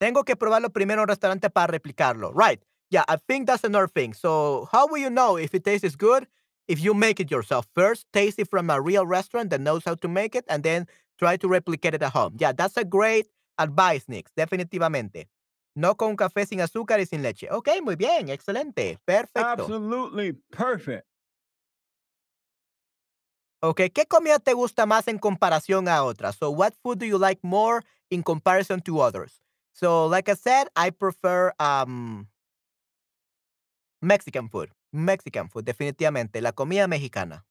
Tengo 0.00 0.24
que 0.24 0.34
probarlo 0.34 0.70
primero 0.70 0.98
en 0.98 1.02
un 1.02 1.08
restaurante 1.08 1.48
para 1.48 1.70
replicarlo. 1.70 2.32
Right. 2.34 2.60
Yeah, 2.90 3.04
I 3.06 3.18
think 3.18 3.46
that's 3.46 3.62
another 3.62 3.86
thing. 3.86 4.14
So, 4.14 4.68
how 4.72 4.88
will 4.88 5.00
you 5.00 5.10
know 5.10 5.36
if 5.36 5.54
it 5.54 5.62
tastes 5.62 5.94
good? 5.94 6.26
If 6.66 6.80
you 6.80 6.92
make 6.92 7.20
it 7.20 7.30
yourself 7.30 7.68
first, 7.72 8.04
taste 8.12 8.40
it 8.40 8.50
from 8.50 8.68
a 8.68 8.80
real 8.80 9.06
restaurant 9.06 9.50
that 9.50 9.60
knows 9.60 9.84
how 9.84 9.94
to 9.94 10.08
make 10.08 10.34
it, 10.34 10.44
and 10.48 10.64
then 10.64 10.88
try 11.20 11.36
to 11.36 11.46
replicate 11.46 11.94
it 11.94 12.02
at 12.02 12.10
home. 12.12 12.34
Yeah, 12.36 12.50
that's 12.50 12.76
a 12.76 12.84
great 12.84 13.28
advice, 13.58 14.08
Nick. 14.08 14.26
Definitivamente. 14.36 15.28
No 15.76 15.94
con 15.94 16.16
café 16.16 16.46
sin 16.46 16.60
azúcar 16.60 16.98
y 16.98 17.06
sin 17.06 17.22
leche. 17.22 17.48
Ok, 17.48 17.68
muy 17.80 17.94
bien. 17.94 18.28
Excelente. 18.28 18.98
Perfecto. 19.06 19.66
Absolutely 19.66 20.32
perfect. 20.50 21.06
Ok, 23.62 23.82
¿qué 23.94 24.06
comida 24.06 24.38
te 24.38 24.54
gusta 24.54 24.86
más 24.86 25.06
en 25.08 25.18
comparación 25.18 25.86
a 25.88 26.02
otras? 26.02 26.36
So, 26.36 26.50
what 26.50 26.72
food 26.82 26.98
do 26.98 27.04
you 27.06 27.18
like 27.18 27.40
more 27.42 27.84
in 28.08 28.22
comparison 28.22 28.80
to 28.82 29.00
others? 29.02 29.42
So, 29.74 30.06
like 30.06 30.30
I 30.30 30.34
said, 30.34 30.68
I 30.74 30.90
prefer 30.90 31.52
um, 31.60 32.28
Mexican 34.02 34.48
food. 34.48 34.70
Mexican 34.92 35.48
food, 35.50 35.64
definitivamente. 35.64 36.40
La 36.40 36.52
comida 36.52 36.88
mexicana. 36.88 37.44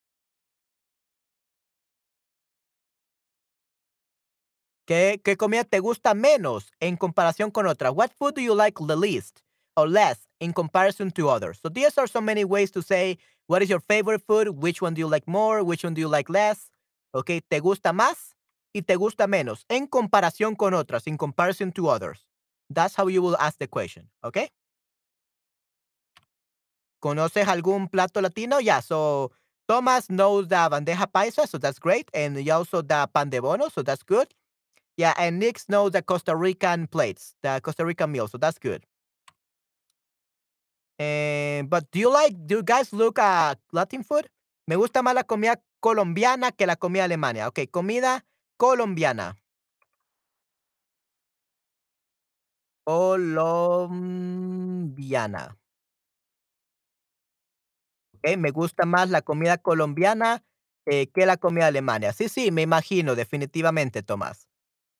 ¿Qué, 4.87 5.21
¿Qué 5.23 5.37
comida 5.37 5.63
te 5.63 5.79
gusta 5.79 6.15
menos 6.15 6.71
en 6.79 6.97
comparación 6.97 7.51
con 7.51 7.67
otras? 7.67 7.93
What 7.93 8.09
food 8.17 8.33
do 8.33 8.41
you 8.41 8.55
like 8.55 8.79
the 8.87 8.95
least 8.95 9.41
or 9.75 9.87
less 9.87 10.27
in 10.39 10.53
comparison 10.53 11.11
to 11.11 11.29
others? 11.29 11.59
So, 11.61 11.69
these 11.69 11.97
are 11.99 12.07
so 12.07 12.21
many 12.21 12.43
ways 12.43 12.71
to 12.71 12.81
say 12.81 13.19
What 13.49 13.63
is 13.63 13.69
your 13.71 13.79
favorite 13.79 14.21
food? 14.27 14.61
Which 14.61 14.79
one 14.79 14.93
do 14.93 14.99
you 14.99 15.07
like 15.07 15.27
more? 15.27 15.63
Which 15.63 15.83
one 15.83 15.95
do 15.95 16.01
you 16.01 16.07
like 16.07 16.29
less? 16.29 16.69
Okay, 17.15 17.41
¿te 17.41 17.59
gusta 17.59 17.91
más 17.91 18.35
y 18.75 18.83
te 18.83 18.95
gusta 18.95 19.25
menos 19.25 19.65
en 19.69 19.87
comparación 19.87 20.55
con 20.55 20.75
otras, 20.75 21.07
in 21.07 21.17
comparison 21.17 21.71
to 21.71 21.87
others? 21.89 22.27
That's 22.69 22.93
how 22.93 23.07
you 23.07 23.23
will 23.23 23.35
ask 23.37 23.57
the 23.57 23.67
question, 23.67 24.07
okay? 24.23 24.49
¿Conoces 27.01 27.47
algún 27.47 27.89
plato 27.89 28.21
latino? 28.21 28.59
Yeah, 28.59 28.81
so 28.81 29.31
Thomas 29.67 30.11
knows 30.11 30.47
the 30.47 30.69
bandeja 30.69 31.11
paisa, 31.11 31.47
so 31.47 31.57
that's 31.57 31.79
great. 31.79 32.07
And 32.13 32.37
also 32.51 32.83
the 32.83 33.09
pan 33.11 33.31
de 33.31 33.41
bono, 33.41 33.69
so 33.69 33.81
that's 33.81 34.03
good. 34.03 34.27
Yeah, 34.95 35.15
and 35.17 35.39
Nick 35.39 35.59
knows 35.67 35.93
the 35.93 36.03
Costa 36.03 36.35
Rican 36.35 36.85
plates, 36.85 37.33
the 37.41 37.59
Costa 37.63 37.83
Rican 37.83 38.11
meal, 38.11 38.27
so 38.27 38.37
that's 38.37 38.59
good. 38.59 38.85
Eh, 40.99 41.63
but 41.71 41.87
do 41.91 41.99
you 41.99 42.11
like, 42.11 42.35
do 42.45 42.55
you 42.59 42.63
guys 42.63 42.91
look 42.91 43.19
at 43.19 43.57
Latin 43.71 44.03
food? 44.03 44.27
Me 44.67 44.75
gusta 44.75 45.01
más 45.01 45.15
la 45.15 45.23
comida 45.23 45.61
colombiana 45.79 46.51
que 46.51 46.67
la 46.67 46.75
comida 46.75 47.05
alemana. 47.05 47.47
Ok, 47.47 47.69
comida 47.71 48.25
colombiana. 48.57 49.37
Colombiana. 52.85 53.85
Ok, 58.15 58.37
me 58.37 58.51
gusta 58.51 58.85
más 58.85 59.09
la 59.09 59.21
comida 59.21 59.57
colombiana 59.57 60.43
eh, 60.85 61.07
que 61.13 61.25
la 61.25 61.37
comida 61.37 61.67
alemana. 61.67 62.11
Sí, 62.13 62.27
sí, 62.29 62.51
me 62.51 62.61
imagino, 62.63 63.15
definitivamente, 63.15 64.03
Tomás. 64.03 64.47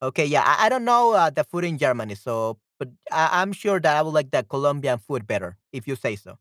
Okay, 0.01 0.30
yeah, 0.30 0.43
I, 0.45 0.67
I 0.67 0.69
don't 0.69 0.85
know 0.85 1.13
uh, 1.15 1.31
the 1.31 1.45
food 1.45 1.65
in 1.65 1.77
Germany, 1.80 2.15
so 2.15 2.59
but 2.80 2.89
I, 3.11 3.41
I'm 3.43 3.53
sure 3.53 3.81
that 3.81 3.97
I 3.97 4.03
would 4.03 4.15
like 4.15 4.31
the 4.31 4.43
Colombian 4.43 4.99
food 4.99 5.27
better 5.27 5.59
if 5.71 5.87
you 5.87 5.95
say 5.95 6.15
so. 6.15 6.37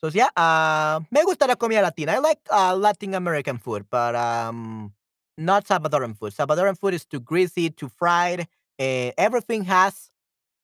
So 0.00 0.08
yeah, 0.08 0.30
uh, 0.36 1.00
me 1.10 1.22
gusta 1.24 1.46
la 1.46 1.54
comida 1.54 1.82
latina. 1.82 2.12
I 2.12 2.18
like 2.18 2.40
uh, 2.50 2.74
Latin 2.76 3.14
American 3.14 3.58
food, 3.58 3.86
but 3.90 4.16
um, 4.16 4.92
not 5.38 5.66
Salvadoran 5.66 6.16
food. 6.16 6.32
Salvadoran 6.34 6.76
food 6.78 6.94
is 6.94 7.04
too 7.04 7.20
greasy, 7.20 7.70
too 7.70 7.88
fried. 7.88 8.48
Uh, 8.80 9.12
everything 9.16 9.64
has 9.64 10.10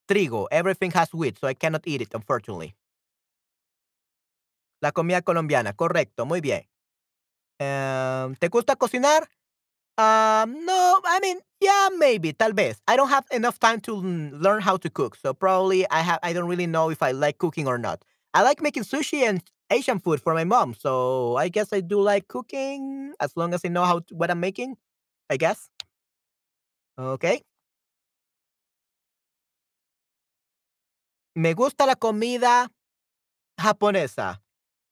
trigo, 0.09 0.47
everything 0.51 0.91
has 0.93 1.13
wheat, 1.13 1.39
so 1.39 1.47
I 1.47 1.55
cannot 1.55 1.83
eat 1.87 2.03
it, 2.03 2.15
unfortunately. 2.15 2.75
La 4.81 4.93
comida 4.93 5.23
colombiana, 5.23 5.73
correcto, 5.75 6.27
muy 6.27 6.41
bien. 6.41 6.67
Um, 7.61 8.35
¿Te 8.37 8.49
gusta 8.49 8.77
cocinar? 8.77 9.29
Um, 9.99 10.65
no, 10.65 11.01
I 11.05 11.19
mean, 11.21 11.39
yeah, 11.61 11.89
maybe, 11.99 12.33
tal 12.33 12.53
vez. 12.53 12.81
I 12.87 12.97
don't 12.97 13.09
have 13.09 13.25
enough 13.33 13.59
time 13.59 13.81
to 13.83 13.97
learn 13.97 14.61
how 14.63 14.77
to 14.77 14.89
cook, 14.91 15.17
so 15.17 15.35
probably 15.35 15.89
I 15.91 16.01
have. 16.01 16.21
I 16.23 16.33
don't 16.33 16.49
really 16.49 16.69
know 16.69 16.91
if 16.91 17.03
I 17.03 17.11
like 17.11 17.39
cooking 17.39 17.67
or 17.67 17.79
not. 17.79 18.05
I 18.33 18.43
like 18.43 18.63
making 18.63 18.85
sushi 18.85 19.23
and 19.29 19.43
Asian 19.71 19.99
food 19.99 20.21
for 20.21 20.35
my 20.35 20.45
mom, 20.45 20.75
so 20.75 21.37
I 21.37 21.49
guess 21.49 21.73
I 21.73 21.81
do 21.81 22.01
like 22.01 22.29
cooking 22.29 23.13
as 23.21 23.37
long 23.37 23.55
as 23.55 23.63
I 23.65 23.69
know 23.69 23.85
how 23.85 23.99
to, 24.01 24.15
what 24.15 24.31
I'm 24.31 24.39
making. 24.41 24.77
I 25.31 25.37
guess. 25.37 25.69
Okay. 26.99 27.43
Me 31.35 31.55
gusta 31.55 31.87
la 31.87 31.97
comida 31.97 32.71
japonesa, 33.59 34.43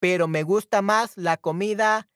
pero 0.01 0.29
me 0.29 0.43
gusta 0.45 0.83
más 0.83 1.17
la 1.17 1.37
comida 1.39 2.09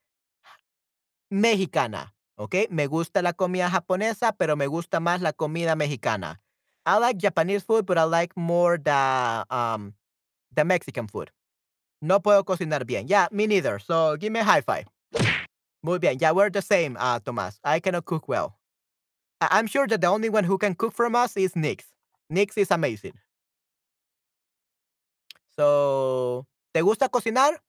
mexicana. 1.30 2.12
Okay, 2.40 2.66
me 2.70 2.86
gusta 2.86 3.20
la 3.20 3.34
comida 3.34 3.68
japonesa, 3.68 4.32
pero 4.32 4.56
me 4.56 4.66
gusta 4.66 4.98
más 4.98 5.20
la 5.20 5.34
comida 5.34 5.76
mexicana. 5.76 6.40
I 6.86 6.98
like 6.98 7.18
Japanese 7.18 7.62
food, 7.64 7.84
but 7.84 7.98
I 7.98 8.04
like 8.04 8.32
more 8.34 8.78
the 8.78 9.44
um 9.50 9.92
the 10.54 10.64
Mexican 10.64 11.06
food. 11.06 11.30
No 12.00 12.20
puedo 12.20 12.42
cocinar 12.44 12.86
bien. 12.86 13.06
Yeah, 13.06 13.28
me 13.30 13.46
neither. 13.46 13.78
So 13.78 14.16
give 14.16 14.32
me 14.32 14.40
a 14.40 14.44
high 14.44 14.62
five. 14.62 14.86
Muy 15.82 15.98
bien. 15.98 16.16
Yeah, 16.18 16.32
we're 16.32 16.48
the 16.50 16.62
same, 16.62 16.96
uh, 16.98 17.20
Tomás. 17.20 17.58
I 17.62 17.78
cannot 17.78 18.06
cook 18.06 18.26
well. 18.26 18.56
I- 19.42 19.58
I'm 19.58 19.66
sure 19.66 19.86
that 19.88 20.00
the 20.00 20.06
only 20.08 20.30
one 20.30 20.44
who 20.44 20.56
can 20.56 20.74
cook 20.74 20.94
from 20.94 21.14
us 21.14 21.36
is 21.36 21.54
Nix. 21.54 21.84
Nix 22.30 22.56
is 22.56 22.70
amazing. 22.70 23.12
So, 25.56 26.46
¿te 26.72 26.80
gusta 26.80 27.10
cocinar? 27.10 27.60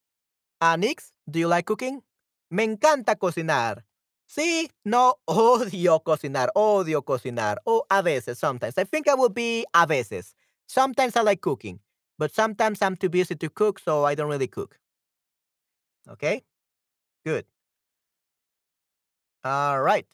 Uh, 0.61 0.77
Nix, 0.77 1.11
do 1.29 1.39
you 1.39 1.49
like 1.49 1.65
cooking? 1.65 2.03
Me 2.49 2.63
encanta 2.63 3.17
cocinar. 3.17 3.83
Sí, 4.31 4.71
no, 4.85 5.19
odio 5.25 5.99
cocinar, 6.03 6.51
odio 6.55 7.03
cocinar. 7.03 7.61
O 7.65 7.85
a 7.89 8.01
veces, 8.01 8.39
sometimes. 8.39 8.77
I 8.77 8.85
think 8.85 9.09
I 9.09 9.13
will 9.15 9.29
be 9.29 9.65
a 9.73 9.85
veces. 9.85 10.35
Sometimes 10.67 11.17
I 11.17 11.21
like 11.21 11.41
cooking, 11.41 11.81
but 12.17 12.33
sometimes 12.33 12.81
I'm 12.81 12.95
too 12.95 13.09
busy 13.09 13.35
to 13.35 13.49
cook, 13.49 13.79
so 13.79 14.05
I 14.05 14.15
don't 14.15 14.29
really 14.29 14.47
cook. 14.47 14.79
Okay? 16.09 16.43
Good. 17.25 17.45
All 19.43 19.81
right. 19.81 20.05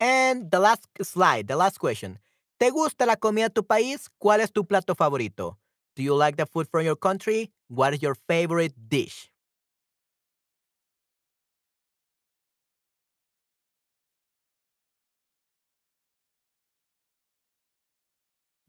And 0.00 0.50
the 0.50 0.60
last 0.60 0.86
slide, 1.02 1.48
the 1.48 1.56
last 1.56 1.78
question. 1.78 2.18
¿Te 2.58 2.70
gusta 2.70 3.06
la 3.06 3.16
comida 3.16 3.48
de 3.48 3.54
tu 3.54 3.64
país? 3.64 4.08
¿Cuál 4.18 4.40
es 4.40 4.52
tu 4.52 4.64
plato 4.64 4.94
favorito? 4.94 5.58
Do 5.98 6.04
you 6.04 6.14
like 6.14 6.36
the 6.36 6.46
food 6.46 6.68
from 6.70 6.84
your 6.84 6.94
country? 6.94 7.50
What 7.66 7.92
is 7.92 8.02
your 8.02 8.14
favorite 8.14 8.72
dish? 8.88 9.32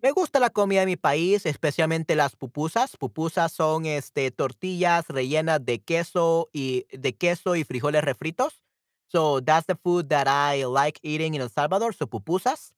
Me 0.02 0.12
gusta 0.12 0.40
la 0.40 0.50
comida 0.50 0.80
de 0.82 0.86
mi 0.88 0.96
país, 0.96 1.46
especialmente 1.46 2.16
las 2.16 2.36
pupusas. 2.36 2.96
Pupusas 2.98 3.52
son, 3.52 3.86
este, 3.86 4.32
tortillas 4.32 5.06
rellenas 5.10 5.64
de 5.66 5.80
queso 5.80 6.50
y 6.54 6.86
de 6.98 7.16
queso 7.16 7.56
y 7.56 7.64
frijoles 7.66 8.04
refritos. 8.04 8.64
So 9.12 9.42
that's 9.42 9.68
the 9.68 9.76
food 9.76 10.08
that 10.10 10.28
I 10.28 10.64
like 10.66 11.00
eating 11.04 11.36
in 11.36 11.42
El 11.42 11.50
Salvador, 11.50 11.94
so 11.94 12.08
pupusas. 12.08 12.74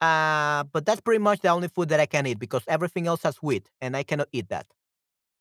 Uh, 0.00 0.64
but 0.72 0.86
that's 0.86 1.00
pretty 1.00 1.18
much 1.18 1.40
the 1.40 1.48
only 1.48 1.68
food 1.68 1.88
that 1.90 2.00
I 2.00 2.06
can 2.06 2.26
eat 2.26 2.38
because 2.38 2.62
everything 2.68 3.06
else 3.06 3.22
has 3.22 3.36
wheat 3.42 3.68
and 3.80 3.96
I 3.96 4.02
cannot 4.02 4.28
eat 4.32 4.48
that. 4.48 4.66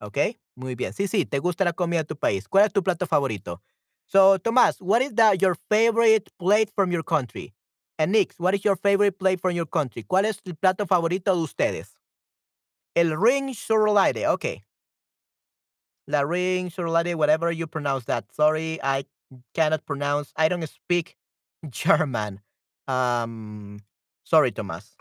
Okay? 0.01 0.37
Muy 0.55 0.75
bien. 0.75 0.93
Sí, 0.93 1.07
sí, 1.07 1.25
te 1.29 1.39
gusta 1.39 1.63
la 1.65 1.73
comida 1.73 1.99
de 2.03 2.05
tu 2.05 2.15
país. 2.15 2.47
¿Cuál 2.47 2.65
es 2.65 2.73
tu 2.73 2.83
plato 2.83 3.05
favorito? 3.07 3.61
So, 4.07 4.37
Tomás, 4.39 4.81
what 4.81 5.01
is 5.01 5.13
the, 5.15 5.37
your 5.39 5.55
favorite 5.69 6.29
plate 6.39 6.71
from 6.75 6.91
your 6.91 7.03
country? 7.03 7.53
And 7.97 8.11
Nix, 8.11 8.39
what 8.39 8.53
is 8.55 8.65
your 8.65 8.75
favorite 8.75 9.19
plate 9.19 9.41
from 9.41 9.51
your 9.55 9.65
country? 9.67 10.03
¿Cuál 10.03 10.25
es 10.25 10.39
el 10.45 10.55
plato 10.55 10.85
favorito 10.85 11.33
de 11.35 11.41
ustedes? 11.41 11.89
El 12.95 13.15
ring 13.17 13.53
surlade. 13.53 14.27
Okay. 14.27 14.63
La 16.07 16.21
ring 16.23 16.69
surlade, 16.69 17.15
whatever 17.15 17.51
you 17.51 17.67
pronounce 17.67 18.05
that. 18.05 18.25
Sorry, 18.33 18.79
I 18.83 19.05
cannot 19.53 19.85
pronounce. 19.85 20.33
I 20.35 20.47
don't 20.49 20.67
speak 20.67 21.15
German. 21.69 22.41
Um, 22.87 23.79
sorry, 24.29 24.51
Tomás. 24.51 24.95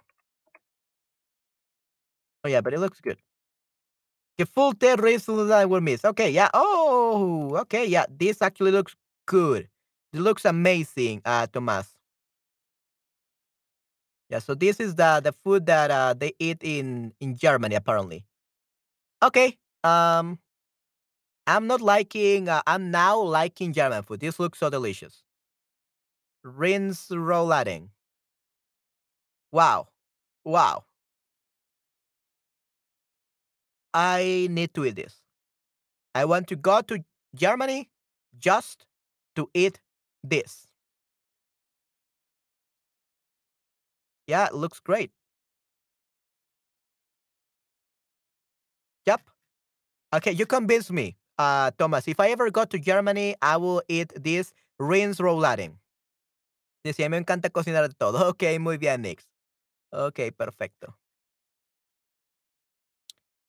Oh 2.45 2.49
yeah, 2.49 2.61
but 2.61 2.73
it 2.73 2.81
looks 2.81 3.01
good. 3.01 3.19
Gefühlte 4.39 4.97
Riesling 4.97 5.69
will 5.69 5.81
miss. 5.81 6.05
Okay, 6.05 6.31
yeah. 6.31 6.49
Oh, 6.55 7.57
okay, 7.63 7.85
yeah. 7.87 8.07
This 8.09 8.41
actually 8.41 8.71
looks 8.71 8.95
good. 9.27 9.69
It 10.13 10.21
looks 10.21 10.45
amazing, 10.45 11.21
uh, 11.25 11.47
Tomás. 11.49 11.89
Yeah, 14.31 14.39
so 14.41 14.55
this 14.55 14.79
is 14.81 14.95
the 14.95 15.21
the 15.25 15.33
food 15.33 15.67
that 15.67 15.91
uh, 15.91 16.15
they 16.15 16.33
eat 16.39 16.59
in 16.63 17.13
in 17.21 17.37
Germany 17.37 17.75
apparently. 17.75 18.25
Okay. 19.23 19.57
Um, 19.85 20.39
I'm 21.47 21.67
not 21.67 21.81
liking. 21.81 22.49
Uh, 22.49 22.63
I'm 22.67 22.91
now 22.91 23.19
liking 23.21 23.73
German 23.73 24.03
food. 24.03 24.21
This 24.21 24.39
looks 24.39 24.59
so 24.59 24.69
delicious. 24.71 25.25
Rinse 26.45 27.09
rouladen. 27.09 27.89
Wow, 29.53 29.89
wow. 30.45 30.85
I 33.95 34.49
need 34.51 34.75
to 34.75 34.85
eat 34.87 34.97
this. 34.97 35.20
I 36.15 36.25
want 36.27 36.49
to 36.49 36.57
go 36.57 36.81
to 36.83 37.05
Germany 37.35 37.91
just 38.39 38.87
to 39.37 39.51
eat 39.55 39.81
this. 40.23 40.66
Yeah, 44.29 44.47
it 44.47 44.55
looks 44.55 44.79
great. 44.81 45.11
Yep. 49.07 49.20
Okay, 50.15 50.33
you 50.33 50.47
convinced 50.47 50.93
me, 50.93 51.16
uh, 51.39 51.70
Thomas. 51.79 52.09
If 52.09 52.20
I 52.20 52.31
ever 52.31 52.51
go 52.51 52.65
to 52.65 52.79
Germany, 52.79 53.37
I 53.43 53.57
will 53.59 53.83
eat 53.89 54.12
this 54.16 54.53
rinse 54.79 55.19
rouladen. 55.20 55.79
Decía, 56.85 57.09
me 57.11 57.16
encanta 57.19 57.51
cocinar 57.51 57.93
todo. 57.95 58.19
Ok, 58.31 58.43
muy 58.61 58.79
bien, 58.79 59.03
Nix. 59.03 59.27
Ok, 59.93 60.32
perfecto. 60.36 60.97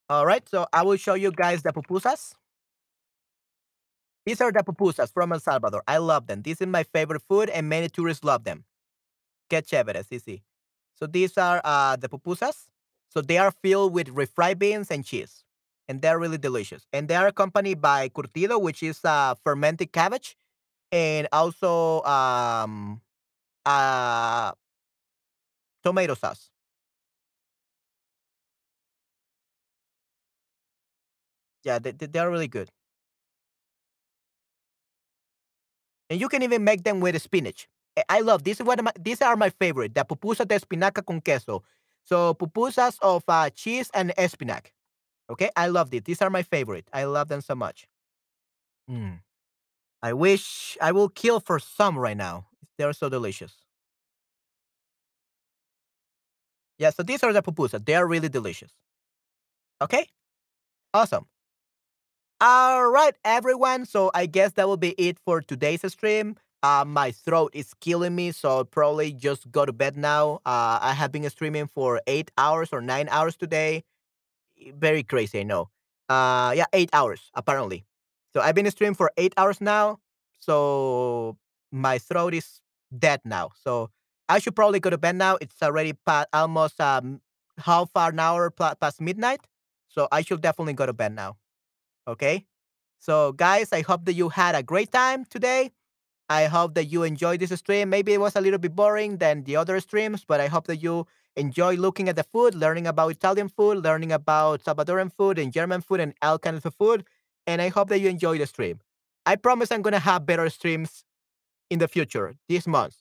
All 0.10 0.26
right, 0.26 0.48
so 0.50 0.66
I 0.74 0.84
will 0.84 0.98
show 0.98 1.14
you 1.14 1.32
guys 1.32 1.62
the 1.62 1.72
pupusas. 1.72 2.34
These 4.26 4.42
are 4.42 4.52
the 4.52 4.64
pupusas 4.64 5.12
from 5.14 5.32
El 5.32 5.40
Salvador. 5.40 5.84
I 5.88 5.98
love 5.98 6.28
them. 6.28 6.42
This 6.42 6.62
is 6.62 6.68
my 6.68 6.84
favorite 6.84 7.22
food, 7.28 7.50
and 7.50 7.70
many 7.70 7.90
tourists 7.90 8.24
love 8.24 8.44
them. 8.44 8.66
Qué 9.50 9.62
chévere, 9.62 10.04
sí, 10.04 10.22
sí. 10.22 10.42
So 10.96 11.08
these 11.08 11.38
are 11.38 11.62
uh, 11.64 11.96
the 11.96 12.10
pupusas. 12.10 12.68
So 13.10 13.22
they 13.22 13.38
are 13.38 13.52
filled 13.52 13.94
with 13.94 14.08
refried 14.10 14.60
beans 14.60 14.92
and 14.92 15.06
cheese, 15.06 15.44
and 15.88 16.02
they're 16.02 16.20
really 16.20 16.38
delicious. 16.38 16.88
And 16.94 17.08
they 17.08 17.16
are 17.16 17.28
accompanied 17.28 17.82
by 17.82 18.10
curtido, 18.10 18.62
which 18.62 18.84
is 18.84 19.04
uh, 19.04 19.36
fermented 19.44 19.92
cabbage, 19.92 20.38
and 20.92 21.28
also 21.32 22.04
um, 22.04 23.02
uh, 23.66 24.52
tomato 25.90 26.14
sauce. 26.14 26.50
Yeah, 31.64 31.80
they, 31.80 31.92
they 31.92 32.20
are 32.20 32.30
really 32.30 32.48
good. 32.48 32.70
And 36.10 36.20
you 36.20 36.30
can 36.30 36.44
even 36.44 36.64
make 36.64 36.84
them 36.84 37.00
with 37.00 37.22
spinach. 37.22 37.68
Eh, 37.98 38.04
I 38.10 38.22
love 38.22 38.44
this 38.44 38.60
is 38.60 38.68
of 38.68 38.84
my 38.84 38.92
these 39.00 39.22
are 39.22 39.36
my 39.36 39.50
favorite. 39.50 39.94
The 39.94 40.06
pupusa 40.06 40.48
de 40.48 40.56
espinaca 40.60 41.06
con 41.06 41.22
queso. 41.22 41.64
So 42.04 42.34
pupusas 42.34 42.98
of 43.02 43.24
uh, 43.28 43.50
cheese 43.50 43.90
and 43.94 44.14
espinac. 44.18 44.72
Okay, 45.30 45.50
I 45.56 45.68
love 45.68 45.94
it. 45.94 46.06
These 46.06 46.22
are 46.22 46.30
my 46.30 46.44
favorite. 46.44 46.88
I 46.94 47.04
love 47.06 47.28
them 47.28 47.42
so 47.42 47.56
much. 47.56 47.88
Mm. 48.90 49.20
I 50.02 50.14
wish 50.14 50.78
I 50.82 50.92
will 50.92 51.10
kill 51.10 51.40
for 51.40 51.60
some 51.60 51.98
right 51.98 52.18
now. 52.18 52.48
They're 52.78 52.94
so 52.94 53.10
delicious. 53.10 53.54
Yeah, 56.80 56.90
so 56.90 57.04
these 57.04 57.24
are 57.24 57.32
the 57.34 57.44
pupusas. 57.44 57.86
They 57.86 57.94
are 57.96 58.08
really 58.08 58.30
delicious. 58.30 58.72
Okay, 59.82 60.08
awesome. 60.94 61.28
All 62.42 62.90
right, 62.90 63.14
everyone. 63.26 63.86
So 63.86 64.12
I 64.14 64.26
guess 64.26 64.54
that 64.54 64.68
will 64.68 64.78
be 64.78 64.92
it 64.92 65.20
for 65.20 65.42
today's 65.42 65.82
stream. 65.92 66.38
Uh, 66.64 66.84
my 66.86 67.12
throat 67.12 67.52
is 67.54 67.74
killing 67.82 68.16
me, 68.16 68.32
so 68.32 68.50
I'll 68.50 68.66
probably 68.66 69.14
just 69.14 69.50
go 69.52 69.66
to 69.66 69.74
bed 69.74 69.98
now. 69.98 70.36
Uh, 70.46 70.80
I 70.82 70.94
have 70.94 71.12
been 71.12 71.30
streaming 71.30 71.68
for 71.68 72.02
eight 72.08 72.32
hours 72.38 72.70
or 72.72 72.82
nine 72.82 73.08
hours 73.10 73.36
today. 73.38 73.84
Very 74.76 75.04
crazy, 75.04 75.42
I 75.42 75.44
know. 75.44 75.70
Uh, 76.10 76.54
yeah, 76.56 76.66
eight 76.74 76.90
hours 76.94 77.32
apparently. 77.36 77.86
So 78.34 78.42
I've 78.42 78.56
been 78.56 78.70
streaming 78.72 78.96
for 78.96 79.12
eight 79.18 79.34
hours 79.38 79.62
now. 79.62 80.00
So 80.40 81.38
my 81.72 82.00
throat 82.00 82.34
is 82.34 82.62
dead 82.98 83.22
now. 83.26 83.52
So 83.64 83.90
I 84.30 84.40
should 84.40 84.56
probably 84.56 84.80
go 84.80 84.90
to 84.90 84.98
bed 84.98 85.16
now. 85.18 85.38
It's 85.42 85.62
already 85.62 85.94
past 85.94 86.28
almost 86.34 86.80
um 86.82 87.22
half 87.60 87.90
an 87.96 88.20
hour 88.20 88.52
past 88.52 89.02
midnight. 89.02 89.42
So 89.90 90.08
I 90.12 90.22
should 90.22 90.42
definitely 90.42 90.74
go 90.74 90.86
to 90.86 90.94
bed 90.94 91.14
now. 91.16 91.38
Okay. 92.08 92.46
So, 93.00 93.34
guys, 93.34 93.74
I 93.74 93.82
hope 93.82 94.06
that 94.06 94.14
you 94.14 94.30
had 94.30 94.56
a 94.56 94.64
great 94.64 94.92
time 94.92 95.26
today. 95.26 95.72
I 96.30 96.46
hope 96.46 96.76
that 96.76 96.86
you 96.86 97.04
enjoyed 97.04 97.40
this 97.42 97.52
stream. 97.60 97.90
Maybe 97.90 98.14
it 98.14 98.22
was 98.22 98.36
a 98.36 98.42
little 98.42 98.60
bit 98.60 98.76
boring 98.76 99.18
than 99.18 99.44
the 99.44 99.56
other 99.58 99.80
streams, 99.80 100.26
but 100.26 100.40
I 100.42 100.48
hope 100.48 100.68
that 100.68 100.78
you 100.78 101.08
enjoy 101.36 101.76
looking 101.76 102.10
at 102.10 102.16
the 102.18 102.24
food, 102.24 102.56
learning 102.56 102.88
about 102.88 103.10
Italian 103.12 103.50
food, 103.50 103.84
learning 103.84 104.12
about 104.12 104.64
Salvadoran 104.64 105.12
food 105.14 105.40
and 105.40 105.54
German 105.54 105.82
food 105.82 106.00
and 106.02 106.14
all 106.22 106.40
kinds 106.40 106.66
of 106.66 106.76
food. 106.76 107.06
And 107.48 107.62
I 107.62 107.70
hope 107.70 107.90
that 107.90 108.00
you 108.00 108.10
enjoy 108.10 108.38
the 108.38 108.48
stream. 108.48 108.80
I 109.26 109.36
promise 109.38 109.72
I'm 109.72 109.82
going 109.82 109.94
to 109.94 110.00
have 110.00 110.26
better 110.26 110.50
streams 110.50 111.04
in 111.70 111.80
the 111.80 111.88
future 111.88 112.36
this 112.50 112.68
month. 112.68 112.98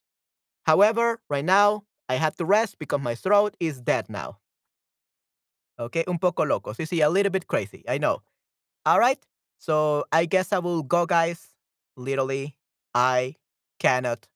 However, 0.69 1.19
right 1.31 1.47
now, 1.47 1.85
I 2.11 2.17
have 2.17 2.37
to 2.37 2.45
rest 2.45 2.79
because 2.79 3.01
my 3.01 3.15
throat 3.15 3.57
is 3.59 3.81
dead 3.81 4.11
now. 4.11 4.37
Okay, 5.81 6.05
un 6.07 6.19
poco 6.19 6.45
loco. 6.45 6.75
Sí, 6.75 6.85
sí, 6.85 7.03
a 7.03 7.09
little 7.09 7.31
bit 7.31 7.47
crazy. 7.47 7.85
I 7.89 7.97
know. 7.97 8.21
All 8.85 8.99
right. 8.99 9.19
So 9.57 10.05
I 10.13 10.27
guess 10.27 10.53
I 10.53 10.59
will 10.59 10.83
go, 10.83 11.07
guys. 11.07 11.55
Literally, 11.97 12.55
I 12.95 13.37
cannot 13.81 14.29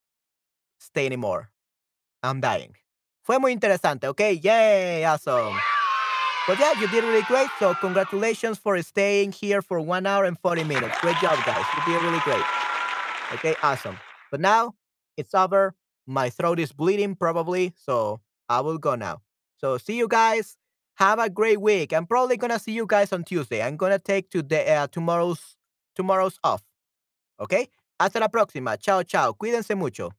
stay 0.81 1.05
anymore. 1.05 1.51
I'm 2.23 2.41
dying. 2.41 2.77
Fue 3.23 3.39
muy 3.39 3.53
interesante, 3.53 4.05
okay? 4.05 4.33
Yay, 4.33 5.05
awesome. 5.05 5.55
But 6.49 6.59
yeah, 6.59 6.73
you 6.81 6.89
did 6.89 7.05
really 7.05 7.25
great. 7.29 7.51
So 7.59 7.75
congratulations 7.75 8.57
for 8.57 8.81
staying 8.81 9.33
here 9.33 9.61
for 9.61 9.81
one 9.81 10.07
hour 10.07 10.25
and 10.25 10.39
40 10.39 10.65
minutes. 10.65 10.97
Great 11.03 11.17
job, 11.21 11.37
guys. 11.45 11.67
You 11.77 11.93
did 11.93 12.03
really 12.03 12.21
great. 12.21 12.45
Okay, 13.35 13.55
awesome. 13.63 13.99
But 14.31 14.41
now 14.41 14.77
it's 15.19 15.35
over. 15.35 15.75
My 16.07 16.31
throat 16.31 16.59
is 16.59 16.73
bleeding 16.73 17.15
probably. 17.15 17.73
So 17.77 18.21
I 18.49 18.61
will 18.61 18.79
go 18.79 18.95
now. 18.95 19.23
So 19.57 19.79
see 19.79 19.97
you 19.97 20.09
guys 20.09 20.57
have 20.97 21.19
a 21.19 21.31
great 21.31 21.61
week. 21.61 21.93
I'm 21.93 22.07
probably 22.07 22.37
gonna 22.37 22.59
see 22.59 22.73
you 22.73 22.87
guys 22.87 23.13
on 23.13 23.25
Tuesday. 23.25 23.63
I'm 23.63 23.77
gonna 23.77 23.99
take 23.99 24.31
today 24.31 24.77
uh, 24.77 24.87
tomorrow's 24.89 25.57
tomorrow's 25.95 26.39
off. 26.43 26.63
Okay? 27.41 27.69
Hasta 27.99 28.19
la 28.21 28.29
próxima. 28.29 28.77
Chao, 28.79 29.03
chao. 29.03 29.35
Cuídense 29.35 29.77
mucho. 29.77 30.11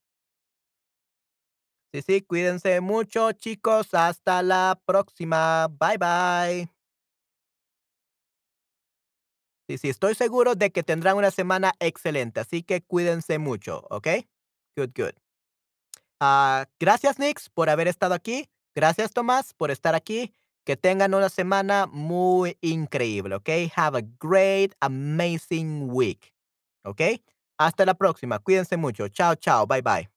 Sí, 1.94 2.02
sí, 2.02 2.22
cuídense 2.22 2.82
mucho, 2.82 3.32
chicos. 3.34 3.94
Hasta 3.94 4.42
la 4.42 4.82
próxima. 4.86 5.68
Bye, 5.68 5.98
bye. 5.98 6.70
Sí, 9.68 9.78
sí, 9.78 9.90
estoy 9.90 10.16
seguro 10.16 10.56
de 10.56 10.72
que 10.72 10.84
tendrán 10.84 11.18
una 11.18 11.32
semana 11.32 11.74
excelente, 11.80 12.42
así 12.42 12.64
que 12.64 12.82
cuídense 12.84 13.40
mucho, 13.40 13.88
¿ok? 13.90 14.08
Good, 14.76 14.92
good. 14.96 15.23
Uh, 16.24 16.64
gracias, 16.80 17.20
Nix, 17.20 17.50
por 17.50 17.70
haber 17.70 17.88
estado 17.90 18.14
aquí. 18.14 18.50
Gracias, 18.76 19.12
Tomás, 19.12 19.54
por 19.54 19.72
estar 19.72 19.94
aquí. 19.94 20.34
Que 20.66 20.78
tengan 20.78 21.14
una 21.14 21.28
semana 21.28 21.88
muy 21.88 22.58
increíble, 22.62 23.36
¿ok? 23.36 23.50
Have 23.76 23.98
a 24.00 24.02
great, 24.22 24.74
amazing 24.80 25.90
week, 25.92 26.34
¿ok? 26.86 27.02
Hasta 27.58 27.86
la 27.86 27.96
próxima. 27.96 28.40
Cuídense 28.40 28.78
mucho. 28.78 29.10
Chao, 29.10 29.36
chao. 29.36 29.68
Bye, 29.68 29.82
bye. 29.82 30.13